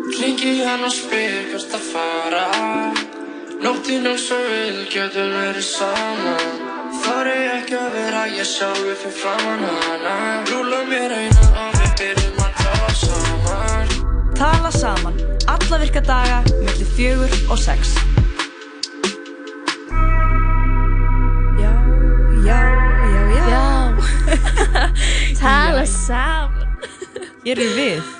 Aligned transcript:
Ringi 0.00 0.64
hann 0.64 0.80
og 0.86 0.92
spyr 0.96 1.50
hvert 1.50 1.74
að 1.76 1.82
fara 1.92 2.44
Nóttin 3.60 4.06
eins 4.08 4.30
og 4.32 4.46
vil 4.48 4.78
getur 4.88 5.28
verið 5.34 5.66
saman 5.66 6.54
Þar 7.02 7.28
er 7.28 7.42
ekki 7.58 7.76
að 7.76 7.90
vera 7.98 8.22
ég 8.32 8.48
sjálfi 8.48 8.94
fyrir 9.02 9.18
framann 9.18 9.66
hana 9.66 10.14
Rúla 10.48 10.80
mér 10.88 11.12
eina 11.18 11.50
og 11.66 11.76
við 11.76 11.92
byrjum 12.00 12.40
að 12.46 12.56
tala 12.62 12.94
saman 13.02 13.92
Tala 14.40 14.72
saman, 14.72 15.20
alla 15.52 15.82
virka 15.84 16.00
daga, 16.00 16.40
millir 16.48 16.88
fjögur 16.96 17.34
og 17.52 17.58
sex. 17.60 17.92
Já, 21.60 21.72
já, 22.48 22.60
já, 23.04 23.22
já. 23.36 23.44
Já. 23.52 23.66
Tala 25.42 25.84
saman. 25.84 26.76
Hér 27.44 27.60
eru 27.60 27.72
við. 27.76 28.14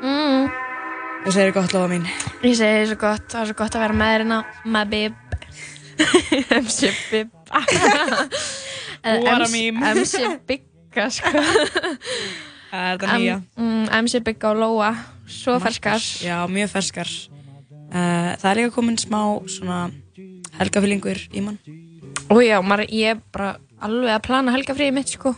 Mm. 0.00 0.63
Þú 1.24 1.32
segir 1.32 1.54
gott 1.56 1.72
lofa 1.72 1.88
mín. 1.88 2.02
Ég 2.44 2.52
segi 2.58 2.88
svo 2.90 2.96
gott, 3.00 3.22
það 3.32 3.40
er 3.40 3.48
svo 3.48 3.54
gott 3.56 3.76
að 3.78 3.80
vera 3.86 3.94
með 3.96 4.10
þér 4.10 4.20
hérna, 4.20 4.38
my 4.68 4.82
bib. 4.90 5.14
MC. 6.52 6.90
Eða 9.00 9.22
What 9.22 9.40
a 9.40 9.46
MC 9.46 9.54
meme. 9.54 9.92
MC 9.94 10.20
Bigga, 10.44 11.06
sko. 11.16 11.32
Það 12.74 12.84
er 12.90 12.98
þetta 12.98 13.16
nýja. 13.16 13.38
Mm, 13.56 13.86
MC 14.02 14.20
Bigga 14.26 14.50
og 14.50 14.60
Lóa, 14.60 14.90
svo 15.30 15.56
ferskar. 15.64 16.04
Já, 16.20 16.36
mjög 16.50 16.74
ferskar. 16.74 17.16
Uh, 17.88 18.34
það 18.42 18.48
er 18.50 18.60
líka 18.60 18.74
komin 18.74 19.00
smá 19.00 19.20
svona 19.48 19.80
helgafyllingur 20.58 21.24
í 21.32 21.40
mann. 21.46 21.56
Og 22.28 22.44
já, 22.44 22.58
maður, 22.60 22.90
ég 22.92 23.16
er 23.16 23.24
bara 23.32 23.54
alveg 23.80 24.12
að 24.18 24.24
plana 24.28 24.52
helgafríði 24.58 24.96
mitt, 24.98 25.16
sko, 25.16 25.32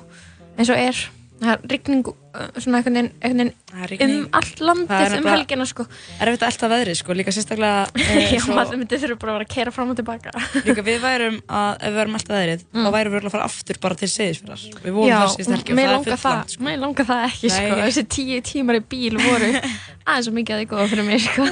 eins 0.57 0.73
og 0.73 0.83
er. 0.83 1.07
Það 1.39 1.53
er 1.55 1.75
rigning, 1.77 2.11
uh, 2.11 2.17
svona 2.61 2.81
einhvern 2.81 3.09
veginn, 3.21 3.51
Það 3.71 3.93
er 3.97 4.03
um 4.07 4.27
allt 4.39 4.61
landið 4.63 4.91
Það 4.91 5.05
er 5.07 5.15
um 5.17 5.29
helgina, 5.31 5.67
sko. 5.69 5.87
Erfitt 6.23 6.45
að 6.45 6.51
elta 6.53 6.69
veðrið, 6.73 6.99
sko, 7.01 7.17
líka 7.19 7.35
sérstaklega 7.35 7.83
uh, 7.91 8.17
Já, 8.35 8.41
maður 8.51 8.81
myndi 8.81 8.99
þurfa 9.03 9.19
bara 9.23 9.33
að 9.33 9.39
vera 9.39 9.47
að 9.47 9.53
kera 9.55 9.75
fram 9.75 9.93
og 9.93 9.99
tilbaka. 10.01 10.33
líka 10.67 10.85
við 10.87 10.99
værum 11.05 11.39
að, 11.47 11.71
ef 11.77 11.87
við 11.87 11.99
værum 12.01 12.19
alltaf 12.19 12.37
veðrið, 12.37 12.65
þá 12.73 12.91
værum 12.97 13.17
við 13.17 13.29
að 13.29 13.35
fara 13.37 13.49
aftur 13.51 13.81
bara 13.87 14.01
til 14.01 14.11
Seyðisfjörðar. 14.15 14.65
Við 14.87 14.99
vorum 14.99 15.15
þar 15.15 15.33
síðust 15.35 15.55
helgi 15.55 15.75
og 15.75 15.81
mér 15.81 15.91
það 15.91 15.97
er 15.97 16.07
fullt 16.07 16.25
það, 16.25 16.37
land, 16.37 16.55
sko. 16.57 16.67
mér 16.67 16.83
langar 16.83 17.09
það 17.11 17.25
ekki, 17.31 17.53
sko. 17.57 17.71
Nei. 17.77 17.85
Þessi 17.87 18.07
tíu 18.17 18.43
tímar 18.51 18.81
í 18.81 18.85
bíl 18.97 19.15
voru 19.21 19.53
aðeins 20.09 20.31
og 20.31 20.37
mikið 20.41 20.57
að 20.57 20.63
þið 20.65 20.71
góða 20.73 20.91
fyrir 20.93 21.09
mig, 21.11 21.25
sko. 21.27 21.49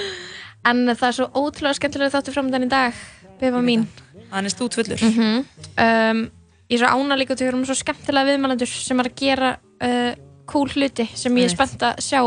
en 0.70 0.84
það 0.92 1.08
er 1.10 1.16
svo 1.20 1.30
ótrúlega 1.34 1.78
skemmtilega 1.80 2.14
þáttu 2.16 2.36
framöndan 2.36 2.66
í 2.66 2.70
dag, 2.72 3.00
befa 3.40 3.64
mín. 3.64 3.88
Hann 4.30 4.46
er 4.46 4.54
stút 4.54 4.76
fullur. 4.78 5.00
Mm 5.00 5.42
um, 5.80 6.28
ég 6.70 6.78
er 6.78 6.84
svo 6.84 6.90
ána 6.94 7.18
líka 7.18 7.34
til 7.34 7.46
að 7.46 7.50
vera 7.50 7.60
með 7.60 7.70
svo 7.72 7.78
skemmtilega 7.80 8.30
viðmælendur 8.30 8.70
sem 8.70 9.00
er 9.02 9.08
að 9.10 9.16
gera 9.18 9.48
uh, 9.84 10.12
cool 10.50 10.68
hluti 10.74 11.06
sem 11.14 11.36
ég 11.40 11.48
er 11.50 11.54
spennt 11.54 11.82
að 11.86 12.00
sjá. 12.04 12.22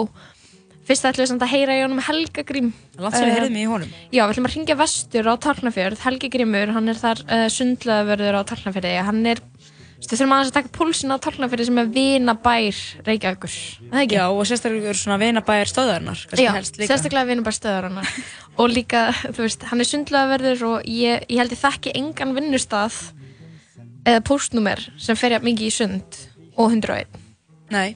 Fyrst 0.83 1.05
ætlum 1.07 1.23
við 1.23 1.29
samt 1.31 1.43
að 1.45 1.51
heyra 1.53 1.75
í 1.77 1.83
honum 1.85 1.99
Helga 2.03 2.43
Grím. 2.43 2.73
Langt 2.99 3.15
sem 3.15 3.23
við 3.23 3.31
Eh, 3.31 3.37
heyrðum 3.39 3.59
í 3.61 3.67
honum. 3.71 3.91
Já, 4.11 4.21
við 4.25 4.33
ætlum 4.33 4.47
að 4.49 4.55
ringja 4.57 4.75
vestur 4.81 5.29
á 5.31 5.33
Tálknafjörð, 5.39 6.01
Helgi 6.03 6.29
Grímur, 6.33 6.73
hann 6.75 6.91
er 6.91 6.99
þar 6.99 7.21
uh, 7.23 7.45
sundlaðverður 7.55 8.35
á 8.35 8.41
Tálknafjörði, 8.49 8.91
hann 9.07 9.21
er, 9.31 9.39
þú 10.03 10.09
þurfum 10.11 10.35
aðeins 10.35 10.51
að 10.51 10.57
taka 10.57 10.73
púlsin 10.75 11.15
á 11.15 11.23
Tálknafjörði 11.23 11.69
sem 11.69 11.79
er 11.79 11.93
vinabær 11.95 12.81
Reykjavíkur? 13.07 13.55
Já, 14.11 14.23
og 14.27 14.43
sérstaklega 14.51 14.97
svona 14.99 15.19
vinabæjar 15.23 15.71
stöðarinnar, 15.71 16.25
Já, 16.35 16.51
sérstaklega 16.83 17.29
vinabær 17.31 17.55
stöðar 17.55 17.87
hann 17.87 18.03
og 18.59 18.67
líka, 18.75 19.05
þú 19.31 19.39
veist, 19.47 19.63
hann 19.71 19.79
er 19.79 19.87
sundlaðverður 19.93 20.67
og 20.73 20.91
ég, 20.91 21.23
ég 21.31 21.39
held 21.39 21.55
ég 21.55 21.63
þekki 21.63 21.95
engan 21.95 22.35
vinnustað 22.35 22.99
eða 24.03 24.19
póstnúmer 24.27 24.83
sem 24.99 25.15
fer 25.15 25.37
jafn 25.37 25.47
mikið 25.47 25.71
í 25.71 25.75
sund 25.79 26.23
og 26.59 26.67
101 26.75 27.22
Nei, 27.73 27.95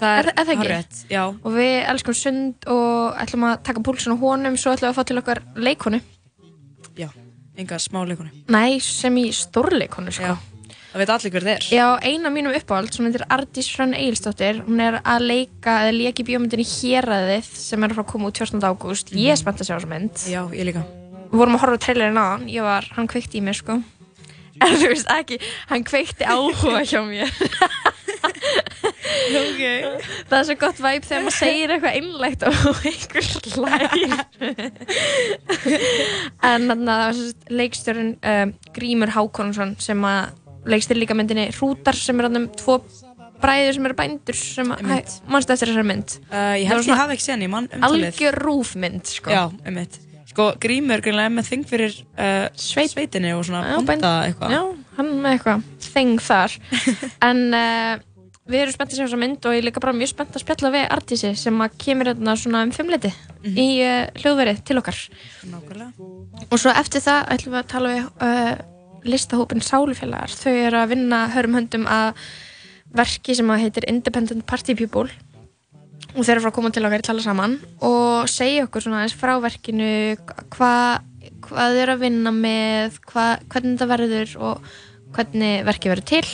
það 0.00 0.18
Er- 0.18 0.32
er, 0.42 0.72
er 0.74 0.84
já. 1.12 1.22
og 1.30 1.54
við 1.54 1.76
elskum 1.92 2.16
sund 2.18 2.66
og 2.72 3.16
ætlum 3.22 3.46
að 3.52 3.62
taka 3.70 3.84
púlsin 3.86 4.12
á 4.12 4.20
honum 4.20 4.58
svo 4.58 4.74
ætlum 4.74 4.90
við 4.90 4.92
að 4.92 4.98
fá 4.98 5.06
til 5.08 5.20
okkar 5.22 5.42
leikonu 5.56 6.02
Já, 6.96 7.08
enga 7.56 7.76
smá 7.80 8.02
leikonu. 8.08 8.30
Nei, 8.48 8.78
sem 8.80 9.16
í 9.20 9.28
stórleikonu, 9.36 10.12
sko 10.12 10.36
það 10.96 11.02
veit 11.02 11.10
allir 11.12 11.32
hver 11.34 11.46
er. 11.52 11.64
Já, 11.72 11.86
eina 12.08 12.30
mínum 12.32 12.54
uppáhald, 12.56 12.92
sem 12.94 13.04
heitir 13.04 13.24
Ardís 13.32 13.68
Hrönn 13.74 13.92
Egilsdóttir, 13.96 14.62
hún 14.64 14.80
er 14.80 14.96
að 15.02 15.26
leika, 15.28 15.74
eða 15.84 15.92
leiki 15.92 16.24
bíómyndinni 16.24 16.64
Héræðið 16.64 17.50
sem 17.60 17.84
er 17.84 17.92
fara 17.92 18.04
að 18.06 18.12
koma 18.14 18.30
út 18.30 18.40
14. 18.40 18.64
ágúst. 18.64 19.12
Ég 19.12 19.34
er 19.34 19.40
spennt 19.40 19.60
að 19.60 19.68
sjá 19.68 19.74
þessa 19.76 19.90
mynd. 19.90 20.24
Já, 20.30 20.40
ég 20.56 20.70
líka. 20.70 20.86
Við 21.26 21.36
vorum 21.42 21.58
að 21.58 21.64
horfa 21.66 21.82
trailerinn 21.84 22.16
á 22.22 22.24
hann, 22.32 22.48
ég 22.48 22.64
var, 22.64 22.88
hann 22.96 23.10
kveikti 23.12 23.40
í 23.40 23.44
mér, 23.44 23.58
sko. 23.60 23.76
En 24.56 24.72
þú 24.80 24.88
veist 24.94 25.10
ekki, 25.12 25.36
hann 25.68 25.84
kveikti 25.84 26.24
áhuga 26.24 26.80
hjá 26.88 27.02
mér. 27.04 27.28
Ok. 29.26 29.62
Það 30.28 30.38
er 30.38 30.46
svo 30.48 30.56
gott 30.60 30.80
væp 30.82 31.06
þegar 31.06 31.24
maður 31.26 31.36
segir 31.38 31.74
eitthvað 31.74 31.98
einlægt 32.00 32.44
og 32.46 32.54
einhver 32.90 33.26
hlær. 33.54 33.84
en 36.50 36.68
þannig 36.70 36.90
að 36.90 36.90
það 36.90 37.02
var 37.02 37.18
svo 37.18 37.56
leikstjórun 37.60 38.12
um, 38.32 38.54
Grímur 38.76 39.14
Hákonsson 39.16 39.76
sem 39.82 40.06
að 40.08 40.22
leikstjóri 40.66 41.02
líka 41.02 41.16
myndinni 41.18 41.50
Hrútar 41.56 41.98
sem 41.98 42.18
er 42.20 42.28
hann 42.28 42.42
um 42.42 42.48
tvo 42.58 42.80
bræður 43.42 43.76
sem 43.76 43.86
eru 43.88 43.96
bændur 43.98 44.38
sem 44.38 44.72
að, 44.72 45.14
mannstu 45.28 45.54
eftir 45.54 45.70
þessari 45.70 45.86
mynd. 45.90 46.16
Uh, 46.30 46.54
ég 46.56 46.70
held 46.70 46.80
ég 46.80 46.88
svona 46.88 47.02
hafi 47.02 47.16
ekki 47.16 47.26
séð 47.26 47.36
hann 47.44 47.68
umtalið. 47.68 48.08
Algjör 48.08 48.38
rúfmynd, 48.46 49.12
sko. 49.12 49.32
Já, 49.34 49.42
einmitt. 49.66 49.98
Sko, 50.36 50.50
Grímur 50.60 51.00
greinlega 51.04 51.30
er 51.30 51.34
með 51.36 51.46
þing 51.48 51.68
fyrir 51.68 51.94
uh, 52.16 52.48
Sveit. 52.60 52.90
sveitinni 52.92 53.30
og 53.36 53.44
svona 53.48 53.62
Já, 53.70 53.76
bónda 53.88 54.10
eitthvað. 54.26 54.56
Hann 54.96 55.16
með 55.20 55.34
eitthvað 55.36 55.64
þeng 55.86 56.20
þar. 56.24 56.54
en 57.28 57.42
uh, 57.56 58.04
við 58.46 58.62
erum 58.62 58.76
spennt 58.76 58.94
að 58.94 58.98
sjá 58.98 59.04
þessa 59.04 59.20
mynd 59.20 59.48
og 59.48 59.56
ég 59.56 59.62
er 59.62 59.66
líka 59.68 59.82
bara 59.82 59.96
mjög 59.96 60.12
spennt 60.12 60.38
að 60.38 60.44
spjalla 60.44 60.72
við 60.74 60.86
Artísi 60.96 61.32
sem 61.38 61.60
að 61.64 61.76
kemur 61.82 62.10
hérna 62.12 62.36
svona 62.40 62.62
um 62.66 62.72
fimmleiti 62.74 63.12
í 63.44 63.68
uh, 63.84 64.06
hljóðverið 64.22 64.62
til 64.68 64.78
okkar. 64.80 65.02
Nákvæmlega. 65.50 66.08
Og 66.46 66.62
svo 66.62 66.72
eftir 66.72 67.04
það 67.04 67.30
ætlum 67.36 67.56
við 67.56 67.62
að 67.62 67.70
tala 67.74 67.92
við 67.94 68.26
uh, 68.28 68.52
listahópin 69.06 69.64
Sálufélagar. 69.64 70.34
Þau 70.34 70.52
eru 70.54 70.80
að 70.80 70.92
vinna 70.94 71.22
hörum 71.34 71.60
höndum 71.60 71.86
að 71.90 72.26
verki 72.96 73.36
sem 73.36 73.50
að 73.52 73.66
heitir 73.66 73.88
Independent 73.90 74.46
Party 74.48 74.76
People 74.78 75.10
og 76.16 76.24
þeir 76.24 76.36
eru 76.36 76.46
frá 76.46 76.48
að 76.48 76.56
koma 76.56 76.70
til 76.72 76.84
okkar 76.86 77.02
að 77.02 77.08
tala 77.10 77.24
saman 77.24 77.58
og 77.84 78.28
segja 78.30 78.64
okkur 78.64 78.84
svona 78.84 79.02
aðeins 79.02 79.16
frá 79.18 79.34
verkinu 79.42 79.90
hvað 80.54 81.04
hva 81.46 81.68
þau 81.70 81.80
eru 81.82 81.94
að 81.94 82.02
vinna 82.02 82.32
með, 82.34 82.98
hva, 83.10 83.26
hvernig 83.50 83.76
þetta 83.76 83.88
verður 83.90 84.34
og 84.48 84.70
hvernig 85.16 85.64
verkið 85.66 85.92
verður 85.94 86.08
til 86.12 86.24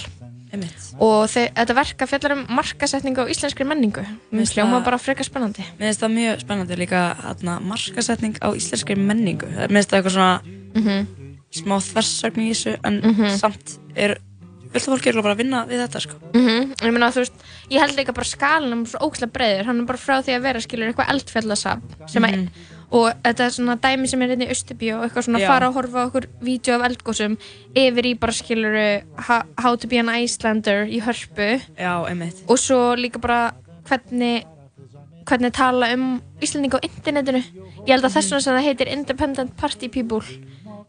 Einmitt. 0.52 0.82
og 1.00 1.30
þetta 1.32 1.74
verka 1.78 2.06
fjallar 2.10 2.34
um 2.36 2.42
markasetningu 2.58 3.24
á 3.24 3.30
íslenskri 3.32 3.64
menningu 3.64 4.02
mér 4.04 4.42
Veist 4.42 4.58
hljóma 4.58 4.82
bara 4.84 4.98
frekar 5.00 5.24
spennandi 5.24 5.64
Mér 5.78 5.88
finnst 5.88 6.02
það 6.04 6.16
mjög 6.18 6.42
spennandi 6.44 6.76
líka 6.82 7.00
hérna, 7.22 7.54
markasetning 7.64 8.36
á 8.44 8.48
íslenskri 8.52 8.96
menningu. 9.00 9.48
Mér 9.48 9.72
finnst 9.72 9.90
það 9.94 10.02
eitthvað 10.02 10.16
svona 10.18 10.34
mm 10.74 11.06
smá 11.52 11.74
þversögn 11.84 12.40
í 12.40 12.52
þessu 12.54 12.78
en 12.82 12.94
Mhm. 13.04 13.26
samt 13.36 13.74
er 13.94 14.14
fullt 14.72 14.86
af 14.88 14.92
fólki 14.94 15.08
er 15.10 15.18
bara 15.20 15.34
að 15.34 15.42
vinna 15.42 15.66
við 15.68 15.82
þetta 15.84 16.00
sko. 16.00 16.14
Mhm, 16.32 16.72
ég 16.80 16.92
meina 16.94 17.10
veist, 17.12 17.32
ég 17.70 17.78
held 17.80 17.92
líka 17.98 18.14
bara 18.14 18.24
skalinum 18.24 18.86
svo 18.88 18.98
ókslega 19.04 19.32
breiður, 19.34 19.66
hann 19.66 19.80
er 19.80 19.84
bara 19.84 19.98
frá 19.98 20.22
því 20.24 20.32
að 20.38 20.42
vera 20.46 20.60
skilur 20.64 20.88
eitthvað 20.88 21.10
eldfjallasap 21.12 21.82
sem 22.08 22.22
að, 22.24 22.48
og 22.92 23.08
þetta 23.24 23.46
er 23.46 23.52
svona 23.54 23.76
dæmi 23.80 24.08
sem 24.10 24.22
er 24.22 24.28
hérna 24.34 24.44
í 24.46 24.52
Östubíu 24.52 24.98
og 24.98 25.04
eitthvað 25.06 25.24
svona 25.26 25.40
Já. 25.40 25.48
fara 25.48 25.68
að 25.70 25.76
horfa 25.78 26.06
okkur 26.10 26.26
vídeo 26.44 26.74
af 26.76 26.84
eldgósum 26.90 27.36
yfir 27.74 28.04
í 28.10 28.14
bara 28.20 28.32
skilur 28.36 28.76
how, 29.16 29.76
to 29.76 29.88
be 29.88 29.98
an 29.98 30.10
Icelander 30.12 30.84
í 30.92 31.00
hörpu. 31.00 31.60
Já, 31.78 31.94
einmitt. 32.08 32.42
og 32.48 32.58
svo 32.60 32.94
líka 32.96 33.18
bara 33.20 33.52
hvernig 33.88 34.44
hvernig 35.24 35.52
tala 35.54 35.92
um 35.94 36.20
Íslandinga 36.42 36.80
á 36.82 36.84
internetinu. 36.84 37.42
Ég 37.86 37.92
held 37.94 38.04
að 38.04 38.16
þess 38.16 38.30
vegna 38.32 38.40
sem 38.42 38.56
það 38.56 38.66
heitir 38.66 38.88
Independent 38.92 39.56
Party 39.56 39.88
People. 39.88 40.20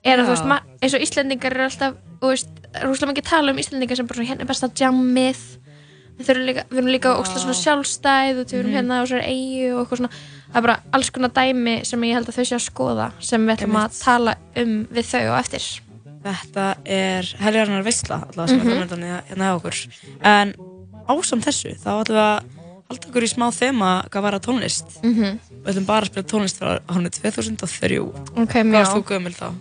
Er 0.03 0.17
að 0.19 0.25
þú 0.25 0.33
veist, 0.33 0.45
ma- 0.49 0.61
eins 0.81 0.93
og 0.97 1.01
Íslandingar 1.05 1.53
eru 1.53 1.63
alltaf 1.69 1.93
þú 2.19 2.31
veist, 2.33 2.49
rúslega 2.83 3.11
mikið 3.13 3.29
tala 3.29 3.51
um 3.53 3.57
Íslandingar 3.61 3.95
sem 3.95 4.07
bara 4.07 4.17
svona, 4.19 4.29
hérna 4.31 4.41
er 4.41 4.49
besta 4.49 4.67
jammið. 4.81 5.43
Við 6.17 6.29
erum 6.33 6.45
líka, 6.49 6.63
við 6.69 6.77
erum 6.81 6.91
líka 6.93 7.13
ókslega 7.17 7.43
svona 7.45 7.61
sjálfstæð 7.61 8.41
og 8.41 8.45
við 8.49 8.59
erum 8.59 8.71
Mhm. 8.71 8.75
hérna 8.75 8.99
á 8.99 9.03
svona 9.05 9.25
eigu 9.29 9.69
og 9.77 9.85
eitthvað 9.85 9.97
svona 10.01 10.09
það 10.53 10.59
er 10.61 10.65
bara 10.67 10.79
alls 10.93 11.09
konar 11.09 11.31
dæmi 11.33 11.75
sem 11.85 12.01
ég 12.05 12.13
held 12.13 12.29
að 12.29 12.37
þau 12.37 12.45
sé 12.45 12.55
að 12.55 12.67
skoða 12.69 13.11
sem 13.19 13.45
við 13.47 13.55
ætlum 13.57 13.75
að 13.81 13.99
tala 14.03 14.35
um 14.61 14.75
við 14.93 15.09
þau 15.11 15.23
og 15.33 15.39
eftir 15.39 15.65
Þetta 16.23 16.65
er 16.87 17.27
helgarnar 17.43 17.83
veistla 17.83 18.21
allavega 18.23 18.47
sem 18.47 18.59
Mhm. 18.59 18.67
er 18.67 18.87
framöndan 18.87 19.01
hérna 19.27 19.47
hjá 19.49 19.55
okkur. 19.57 19.75
En 20.23 20.53
ásamt 21.09 21.43
þessu 21.43 21.73
þá 21.75 21.89
ætlum 21.99 22.15
við 22.15 22.21
að 22.23 22.43
halda 22.89 23.07
okkur 23.09 23.23
í 23.23 23.31
smá 23.33 23.47
þema 23.51 23.89
hvað 24.09 24.21
var 24.23 24.33
að 24.37 24.45
tónlist. 24.47 24.87
mm 25.03 25.39
Við 25.65 25.67
ætlum 25.73 25.85
bara 25.85 26.05
að 26.05 26.11
spila 26.13 26.23
tónlist 26.31 26.59
frá 26.61 26.79
árinu 26.87 27.09
2003. 27.11 27.99
ok, 27.99 28.53
Hvað 28.53 28.71
varst 28.71 28.95
þú 28.95 29.03
gömul 29.03 29.33
þá? 29.35 29.51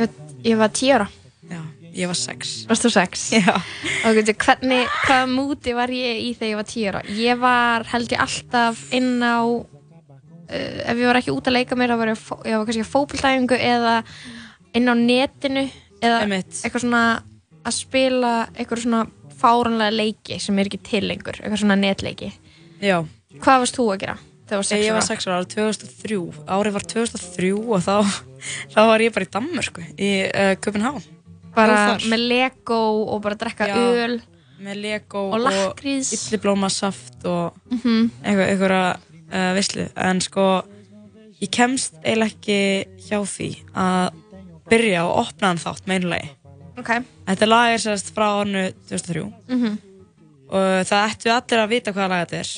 ég, 0.00 0.08
ég 0.44 0.56
var 0.58 0.68
tíu 0.68 0.92
ára, 0.94 1.08
Já, 1.50 1.60
ég 1.94 2.06
var 2.06 2.14
sex. 2.16 2.66
varst 2.68 2.84
þú 2.84 2.90
sex? 2.92 3.30
Já. 3.32 3.54
og 4.04 4.14
hvernig, 4.14 4.86
hvaða 5.06 5.26
múti 5.32 5.74
var 5.74 5.88
ég 5.88 6.20
í 6.20 6.36
þegar 6.36 6.50
ég 6.52 6.56
var 6.56 6.64
tíu 6.68 6.88
ára 6.92 7.02
ég 7.08 7.38
var 7.40 7.84
held 7.84 8.08
ég 8.12 8.20
alltaf 8.20 8.92
inn 8.92 9.20
á 9.24 9.40
ef 10.54 10.96
ég 11.00 11.06
var 11.10 11.18
ekki 11.20 11.34
út 11.34 11.48
að 11.50 11.56
leika 11.58 11.76
mér 11.78 11.92
þá 11.94 11.98
var 12.02 12.12
ég, 12.12 12.22
ég 12.50 12.58
var 12.58 12.66
kannski 12.68 12.84
að 12.84 12.92
fókbaldæfingu 12.94 13.58
eða 13.58 13.94
inn 14.74 14.90
á 14.90 14.94
netinu 14.98 15.64
eða 16.02 16.20
Einmitt. 16.24 16.60
eitthvað 16.64 16.84
svona 16.86 17.02
að 17.64 17.76
spila 17.78 18.32
eitthvað 18.54 18.82
svona 18.84 19.02
fáranlega 19.40 19.94
leiki 19.96 20.38
sem 20.40 20.58
er 20.58 20.68
ekki 20.70 20.82
til 20.86 21.04
lengur 21.08 21.38
eitthvað 21.40 21.62
svona 21.64 21.76
netleiki 21.80 22.30
Já. 22.84 23.00
hvað 23.40 23.64
varst 23.64 23.78
þú 23.78 23.88
að 23.94 24.00
gera? 24.04 24.16
þú 24.44 24.58
var 24.60 24.66
6 24.68 24.84
Ég 24.84 24.92
var 24.92 25.06
6 25.06 25.26
ára, 25.26 25.36
árið 25.40 25.54
2003, 25.54 26.18
árið 26.52 26.74
var 26.76 26.84
2003 26.92 27.52
og 27.56 27.80
þá, 27.80 27.94
þá 28.74 28.80
var 28.90 29.00
ég 29.06 29.14
bara 29.14 29.24
í 29.24 29.30
Danmörku, 29.32 29.84
í 29.96 30.10
uh, 30.28 30.50
Köpenhavn. 30.60 31.00
Bara 31.54 31.74
Jó, 31.78 31.86
þar. 31.94 32.04
með 32.12 32.24
Lego 32.28 32.78
og 33.14 33.22
bara 33.24 33.38
drekka 33.40 33.68
Já. 33.70 33.78
öl 33.78 34.18
Með 34.64 34.78
Lego 34.84 35.22
og 35.32 35.40
lakrís. 35.46 36.10
illiblómasaft 36.28 37.24
og 37.24 37.56
Mhm. 37.72 38.10
eitthvað, 38.20 38.48
einhverja 38.52 38.84
uh, 39.34 39.50
vislu. 39.56 39.88
En 39.96 40.20
sko, 40.24 40.44
ég 41.42 41.50
kemst 41.54 41.98
eiginlega 42.04 42.30
ekki 42.32 42.58
hjá 43.08 43.18
því 43.28 43.48
að 43.74 44.20
byrja 44.70 45.02
og 45.04 45.18
opna 45.26 45.50
hann 45.52 45.60
þátt 45.60 45.86
með 45.90 45.98
einu 46.00 46.12
lagi. 46.14 46.30
Ok. 46.80 46.90
Þetta 47.28 47.46
lag 47.50 47.72
er 47.74 47.82
sérst 47.82 48.08
frá 48.14 48.26
árnu 48.40 48.64
2003 48.88 49.26
Mhm. 49.48 49.74
og 50.54 50.86
það 50.88 51.08
ættu 51.10 51.30
allir 51.34 51.60
að 51.64 51.68
vita 51.70 51.92
hvaða 51.92 52.08
lag 52.08 52.24
þetta 52.28 52.40
er 52.40 52.50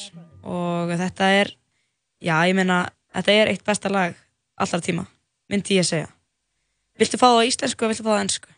og 0.46 0.93
þetta 1.00 1.28
er, 1.40 1.50
já 2.23 2.37
ég 2.49 2.55
meina, 2.55 2.88
þetta 3.14 3.32
er 3.32 3.49
eitt 3.50 3.64
besta 3.67 3.88
lag 3.90 4.14
allra 4.58 4.81
tíma, 4.81 5.06
myndi 5.50 5.76
ég 5.81 5.84
segja. 5.84 6.08
Viltu 6.99 7.19
fá 7.19 7.26
það 7.29 7.40
á 7.43 7.49
íslensku 7.50 7.84
og 7.84 7.90
viltu 7.93 8.02
fá 8.06 8.11
það 8.14 8.17
á 8.17 8.25
ennsku? 8.25 8.49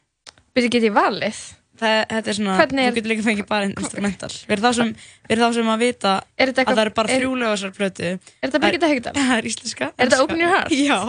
Byrju, 0.55 0.71
get 0.71 0.82
ég 0.82 0.93
valið? 0.94 1.41
Það, 1.78 1.94
þetta 2.10 2.30
er 2.32 2.36
svona, 2.38 2.54
Hvernig 2.58 2.82
er- 2.84 2.90
þú 2.92 2.96
getur 2.98 3.12
líka 3.12 3.25
fengið 3.28 3.46
bara 3.48 3.69
instrumental. 3.70 4.30
Við 4.34 4.54
erum 4.56 4.64
þá 4.64 4.75
sem, 4.78 4.92
við 5.28 5.34
erum 5.36 5.44
þá 5.44 5.54
sem 5.58 5.70
að 5.75 5.78
vita 5.84 6.12
Er 6.38 6.52
að 6.52 6.58
það 6.58 6.82
eru 6.84 6.94
bara 6.98 7.08
er- 7.14 7.20
þrjúlega 7.22 7.52
þessar 7.54 7.75
plötu. 7.78 8.08
Er 8.42 8.48
þetta 8.48 8.60
Birgitta 8.64 8.88
Haugdal? 8.92 9.12
Það 9.19 9.34
er 9.38 9.48
íslenska. 9.52 9.90
Er 9.98 10.08
þetta. 10.08 10.22
Open 10.26 10.42
Your 10.42 10.54
Heart? 10.56 10.70
Já. 10.75 11.00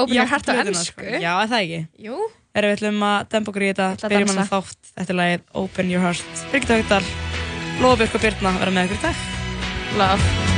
Open 0.00 0.14
Your 0.16 0.26
Heart 0.32 0.48
á 0.48 0.52
ennsku? 0.64 0.84
sko. 1.04 1.20
Já, 1.20 1.32
er 1.44 1.50
það 1.52 1.64
ekki? 1.64 1.80
Jú. 2.08 2.20
Erum 2.50 2.70
við 2.72 2.78
ætlum 2.80 3.02
að 3.06 3.18
dempa 3.30 3.52
okkur 3.52 3.62
í 3.62 3.68
þetta, 3.70 3.88
að 4.00 4.10
byrjum 4.16 4.32
hann 4.34 4.48
þátt, 4.50 4.92
þetta 4.98 5.18
lagið 5.20 5.44
Open 5.64 5.90
Your 5.92 6.02
Heart. 6.02 6.46
Birgitta 6.50 6.80
Haugdal, 6.80 7.04
Lofbjörg 7.84 8.14
og 8.18 8.24
Birna 8.26 8.56
vera 8.58 8.74
með 8.74 8.88
ykkur 8.90 8.98
í 8.98 9.04
dag. 9.06 9.26
Love. 10.00 10.49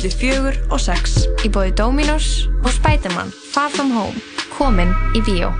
Millir 0.00 0.16
fjögur 0.16 0.56
og 0.72 0.80
sex. 0.80 1.26
Í 1.44 1.50
bóði 1.52 1.74
Dominos 1.76 2.46
og 2.64 2.72
Spiderman 2.72 3.28
Far 3.52 3.68
From 3.74 3.92
Home 3.92 4.16
komin 4.54 4.92
í 5.16 5.20
Víó. 5.26 5.50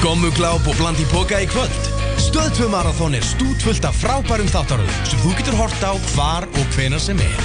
Gommugláp 0.00 0.64
og 0.64 0.76
bland 0.78 1.00
í 1.00 1.04
boka 1.12 1.40
í 1.42 1.48
kvöld. 1.50 1.88
Stöð 2.20 2.48
2 2.56 2.68
Marathon 2.72 3.16
er 3.16 3.24
stútvöld 3.24 3.84
af 3.84 3.96
frábærum 4.00 4.48
þáttaröðum 4.48 5.04
sem 5.08 5.20
þú 5.20 5.34
getur 5.36 5.58
hort 5.60 5.84
á 5.84 5.92
hvar 6.14 6.48
og 6.48 6.76
hvenar 6.76 7.02
sem 7.02 7.20
er. 7.20 7.44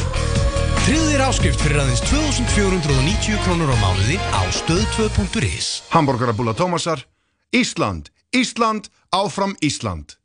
Þér 0.85 1.25
áskrift 1.27 1.59
fyrir 1.59 1.81
aðeins 1.81 2.03
2490 2.07 3.41
krónur 3.43 3.73
á 3.73 3.77
mánuði 3.81 4.19
á 4.31 4.41
stöð2.is 4.55 5.81
Hamborgarabúla 5.91 6.55
Tómasar 6.55 7.03
Ísland, 7.51 8.13
Ísland, 8.31 8.87
áfram 9.11 9.57
Ísland. 9.59 10.15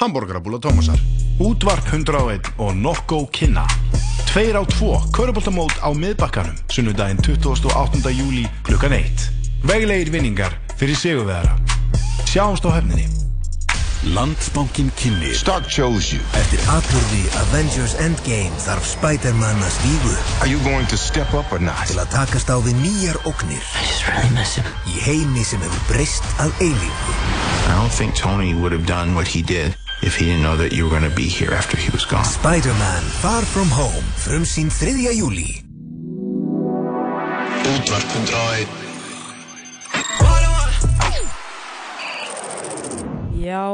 Hamborgarabúla 0.00 0.62
Tómasar. 0.64 1.00
Útvarp 1.42 1.92
101 1.92 2.54
og 2.62 2.76
Nokko 2.78 3.26
Kynna 3.34 3.66
Tveir 4.34 4.56
á 4.58 4.66
tvo, 4.66 4.98
köruboltamót 5.14 5.78
á 5.78 5.94
miðbakkanum 5.94 6.56
Sunnudaginn 6.66 7.20
28. 7.22 8.10
júli 8.10 8.42
klukkan 8.66 8.90
1 8.90 9.28
Veglegir 9.62 10.10
vinningar 10.10 10.56
fyrir 10.74 10.98
sigurvegara 10.98 11.54
Sjáumst 12.26 12.66
á 12.66 12.74
hefninni 12.74 13.06
Landsbankin 14.10 14.90
kynni 14.98 15.30
Stark 15.38 15.70
chose 15.70 16.18
you. 16.18 16.22
Eftir 16.34 16.58
atbyrði 16.66 17.22
Avengers 17.44 17.94
Endgame 18.02 18.50
þarf 18.66 18.90
Spider-Man 18.96 19.62
að 19.62 19.70
stígu 19.76 20.16
Are 20.42 20.50
you 20.50 20.58
going 20.66 20.90
to 20.90 20.98
step 20.98 21.30
up 21.30 21.54
or 21.54 21.62
not? 21.62 21.86
til 21.86 22.02
að 22.02 22.10
takast 22.18 22.50
á 22.50 22.58
við 22.58 22.74
nýjar 22.82 23.22
ógnir 23.30 23.62
í 24.90 24.98
heimi 25.06 25.46
sem 25.46 25.62
hefur 25.62 25.86
breyst 25.94 26.26
að 26.42 26.50
eilífu. 26.58 27.14
I 27.70 27.78
don't 27.78 27.94
think 27.94 28.18
Tony 28.18 28.50
would 28.50 28.74
have 28.74 28.82
done 28.82 29.14
what 29.14 29.30
he 29.30 29.46
did 29.46 29.78
if 30.02 30.16
he 30.16 30.26
didn't 30.26 30.42
know 30.42 30.56
that 30.56 30.72
you 30.72 30.84
were 30.84 30.90
going 30.90 31.08
to 31.08 31.16
be 31.16 31.28
here 31.28 31.52
after 31.52 31.76
he 31.76 31.90
was 31.90 32.04
gone. 32.04 32.24
Spider-Man 32.24 33.02
Far 33.22 33.42
From 33.42 33.68
Home, 33.68 34.04
frum 34.16 34.44
sín 34.44 34.70
3. 34.70 35.12
júli. 35.14 35.62
Já, 43.44 43.64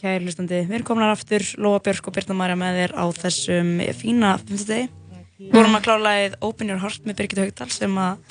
kæri 0.00 0.24
hlustandi, 0.24 0.62
við 0.64 0.78
erum 0.78 0.86
komin 0.88 1.04
að 1.06 1.14
aftur, 1.14 1.44
Lóa 1.60 1.80
Björk 1.84 2.08
og 2.08 2.16
Birna 2.16 2.36
Marja 2.36 2.56
með 2.56 2.78
þér 2.80 2.94
á 2.96 3.04
þessum 3.22 3.74
fína 3.96 4.36
5. 4.40 4.64
degi 4.68 5.05
Vorum 5.36 5.74
að 5.76 5.82
klála 5.84 6.12
eða 6.24 6.38
Open 6.48 6.70
Your 6.72 6.80
Heart 6.80 7.04
með 7.04 7.18
Birgit 7.18 7.40
Haugdal 7.42 7.68
sem 7.74 7.96
að 8.00 8.22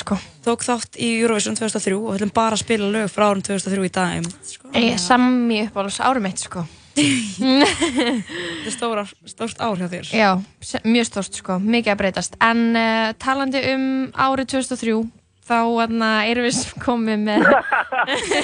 sko 0.00 0.16
tók 0.46 0.64
þátt 0.64 0.96
í 0.96 1.10
Eurovision 1.20 1.58
2003 1.58 1.98
og 1.98 2.14
ætlum 2.16 2.32
bara 2.32 2.56
að 2.56 2.62
spila 2.64 2.88
lög 2.94 3.10
frá 3.12 3.26
árum 3.28 3.42
2003 3.44 3.84
í 3.84 3.92
dag. 3.92 4.30
Sko. 4.48 4.70
Ég 4.80 4.96
sammi 5.02 5.58
upp 5.66 5.76
á 5.76 5.82
árum 6.08 6.30
eitt 6.30 6.40
sko 6.46 6.64
Þetta 6.92 8.68
er 8.68 8.72
stór, 8.74 8.98
ár- 9.00 9.14
stórt 9.28 9.60
ár 9.64 9.78
hjá 9.80 9.88
þér. 9.88 10.10
Já, 10.12 10.30
mjög 10.84 11.06
stórt 11.08 11.38
sko, 11.40 11.56
mikið 11.60 11.94
að 11.94 12.00
breytast 12.02 12.36
En 12.40 12.60
uh, 12.76 13.12
talandi 13.16 13.62
um 13.72 13.86
árið 14.12 14.50
2003 14.56 14.96
þá 15.52 15.58
þarna, 15.76 16.10
erum 16.30 16.46
við 16.48 16.60
komið 16.82 17.24
með 17.26 17.46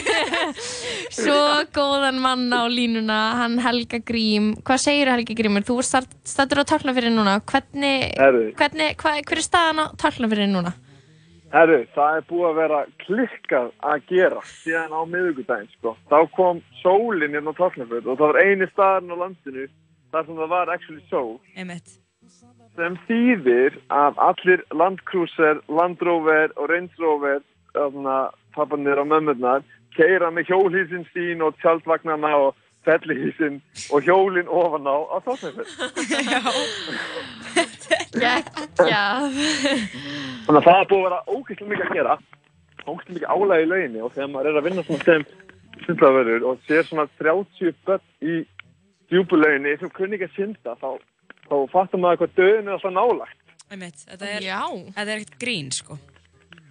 svo 1.19 1.38
góðan 1.77 2.21
mann 2.23 2.49
á 2.53 2.62
línuna 2.69 3.21
hann 3.41 3.57
Helga 3.65 4.03
Grím 4.05 4.53
Hvað 4.61 4.83
segir 4.85 5.11
Helga 5.12 5.37
Grímur? 5.38 5.65
Þú 5.67 5.79
ert 5.83 6.12
stættur 6.29 6.62
á 6.62 6.69
Tálknafyrir 6.69 7.15
núna 7.15 7.38
Hvernig, 7.49 8.12
hvernig 8.59 9.00
hva, 9.00 9.17
hver 9.25 9.41
er 9.41 9.47
staðan 9.47 9.83
á 9.83 9.87
Tálknafyrir 10.00 10.53
núna? 10.53 10.75
Herru, 11.49 11.79
það 11.95 12.19
er 12.19 12.25
búið 12.29 12.47
að 12.49 12.59
vera 12.59 12.79
klikkað 13.07 13.69
að 13.91 14.03
gera 14.11 14.41
síðan 14.50 14.93
á 14.93 15.00
miðugudaginn, 15.09 15.71
sko. 15.79 15.95
Þá 16.11 16.19
kom 16.37 16.61
sólinn 16.83 17.33
hérna 17.33 17.55
á 17.57 17.59
Tálknafjörð 17.62 18.11
og 18.12 18.19
það 18.21 18.35
var 18.35 18.41
eini 18.45 18.69
staðarinn 18.75 19.15
á 19.17 19.23
landinu 19.23 19.65
þar 20.12 20.27
sem 20.27 20.43
það 20.43 20.53
var 20.53 20.75
actually 20.75 21.07
sól. 21.09 21.33
Einmitt. 21.57 21.97
Sem 22.78 22.94
þýðir 23.08 23.75
að 23.90 24.20
allir 24.23 24.61
Land 24.70 25.00
Cruiser, 25.11 25.58
Land 25.66 25.99
Rover 26.06 26.52
og 26.54 26.70
þarna, 27.75 28.30
pappanir 28.54 29.00
og 29.02 29.08
mömmurnar, 29.11 29.64
keira 29.97 30.30
með 30.30 30.52
hjólhísin 30.52 31.04
sín 31.12 31.42
og 31.42 31.58
tjaldvagnarna 31.62 32.30
og 32.38 32.54
fellihísin 32.87 33.58
og 33.90 34.06
hjólinn 34.06 34.49
ofan 34.49 34.87
á 34.87 34.97
á 35.11 35.16
Tálknafjörð. 35.26 35.70
Já 38.92 39.04
Þannig 40.47 40.61
að 40.61 40.66
það 40.68 40.78
er 40.78 40.88
búið 40.90 41.02
að 41.02 41.06
vera 41.08 41.20
ógeðslega 41.26 41.70
mikið 41.73 41.85
að 41.85 41.94
gera 41.99 42.14
ógeðslega 42.87 43.14
mikið 43.18 43.28
álægi 43.35 43.66
í 43.66 43.70
lauginni 43.73 44.00
og 44.06 44.14
þegar 44.14 44.32
maður 44.32 44.50
er 44.50 44.61
að 44.61 44.66
vinna 44.68 44.87
svona 44.87 45.04
sem 45.08 45.23
sundlaverður 45.85 46.47
og 46.49 46.64
sér 46.68 46.88
svona 46.88 47.06
30 47.20 47.75
börn 47.87 48.06
í 48.23 48.38
djúbulauginni 49.11 49.76
sem 49.80 49.92
kunni 49.99 50.18
ekki 50.18 50.28
að 50.30 50.37
synda 50.38 50.76
þá, 50.80 50.90
þá 51.49 51.57
fattar 51.73 52.02
maður 52.05 52.23
hvað 52.23 52.38
döðin 52.38 52.69
er 52.69 52.76
alltaf 52.76 52.95
nálagt 52.95 53.45
þetta 53.69 54.31
er, 54.31 54.47
þetta 54.95 55.12
er 55.12 55.19
ekkert 55.19 55.40
grín, 55.43 55.69
sko. 55.75 55.99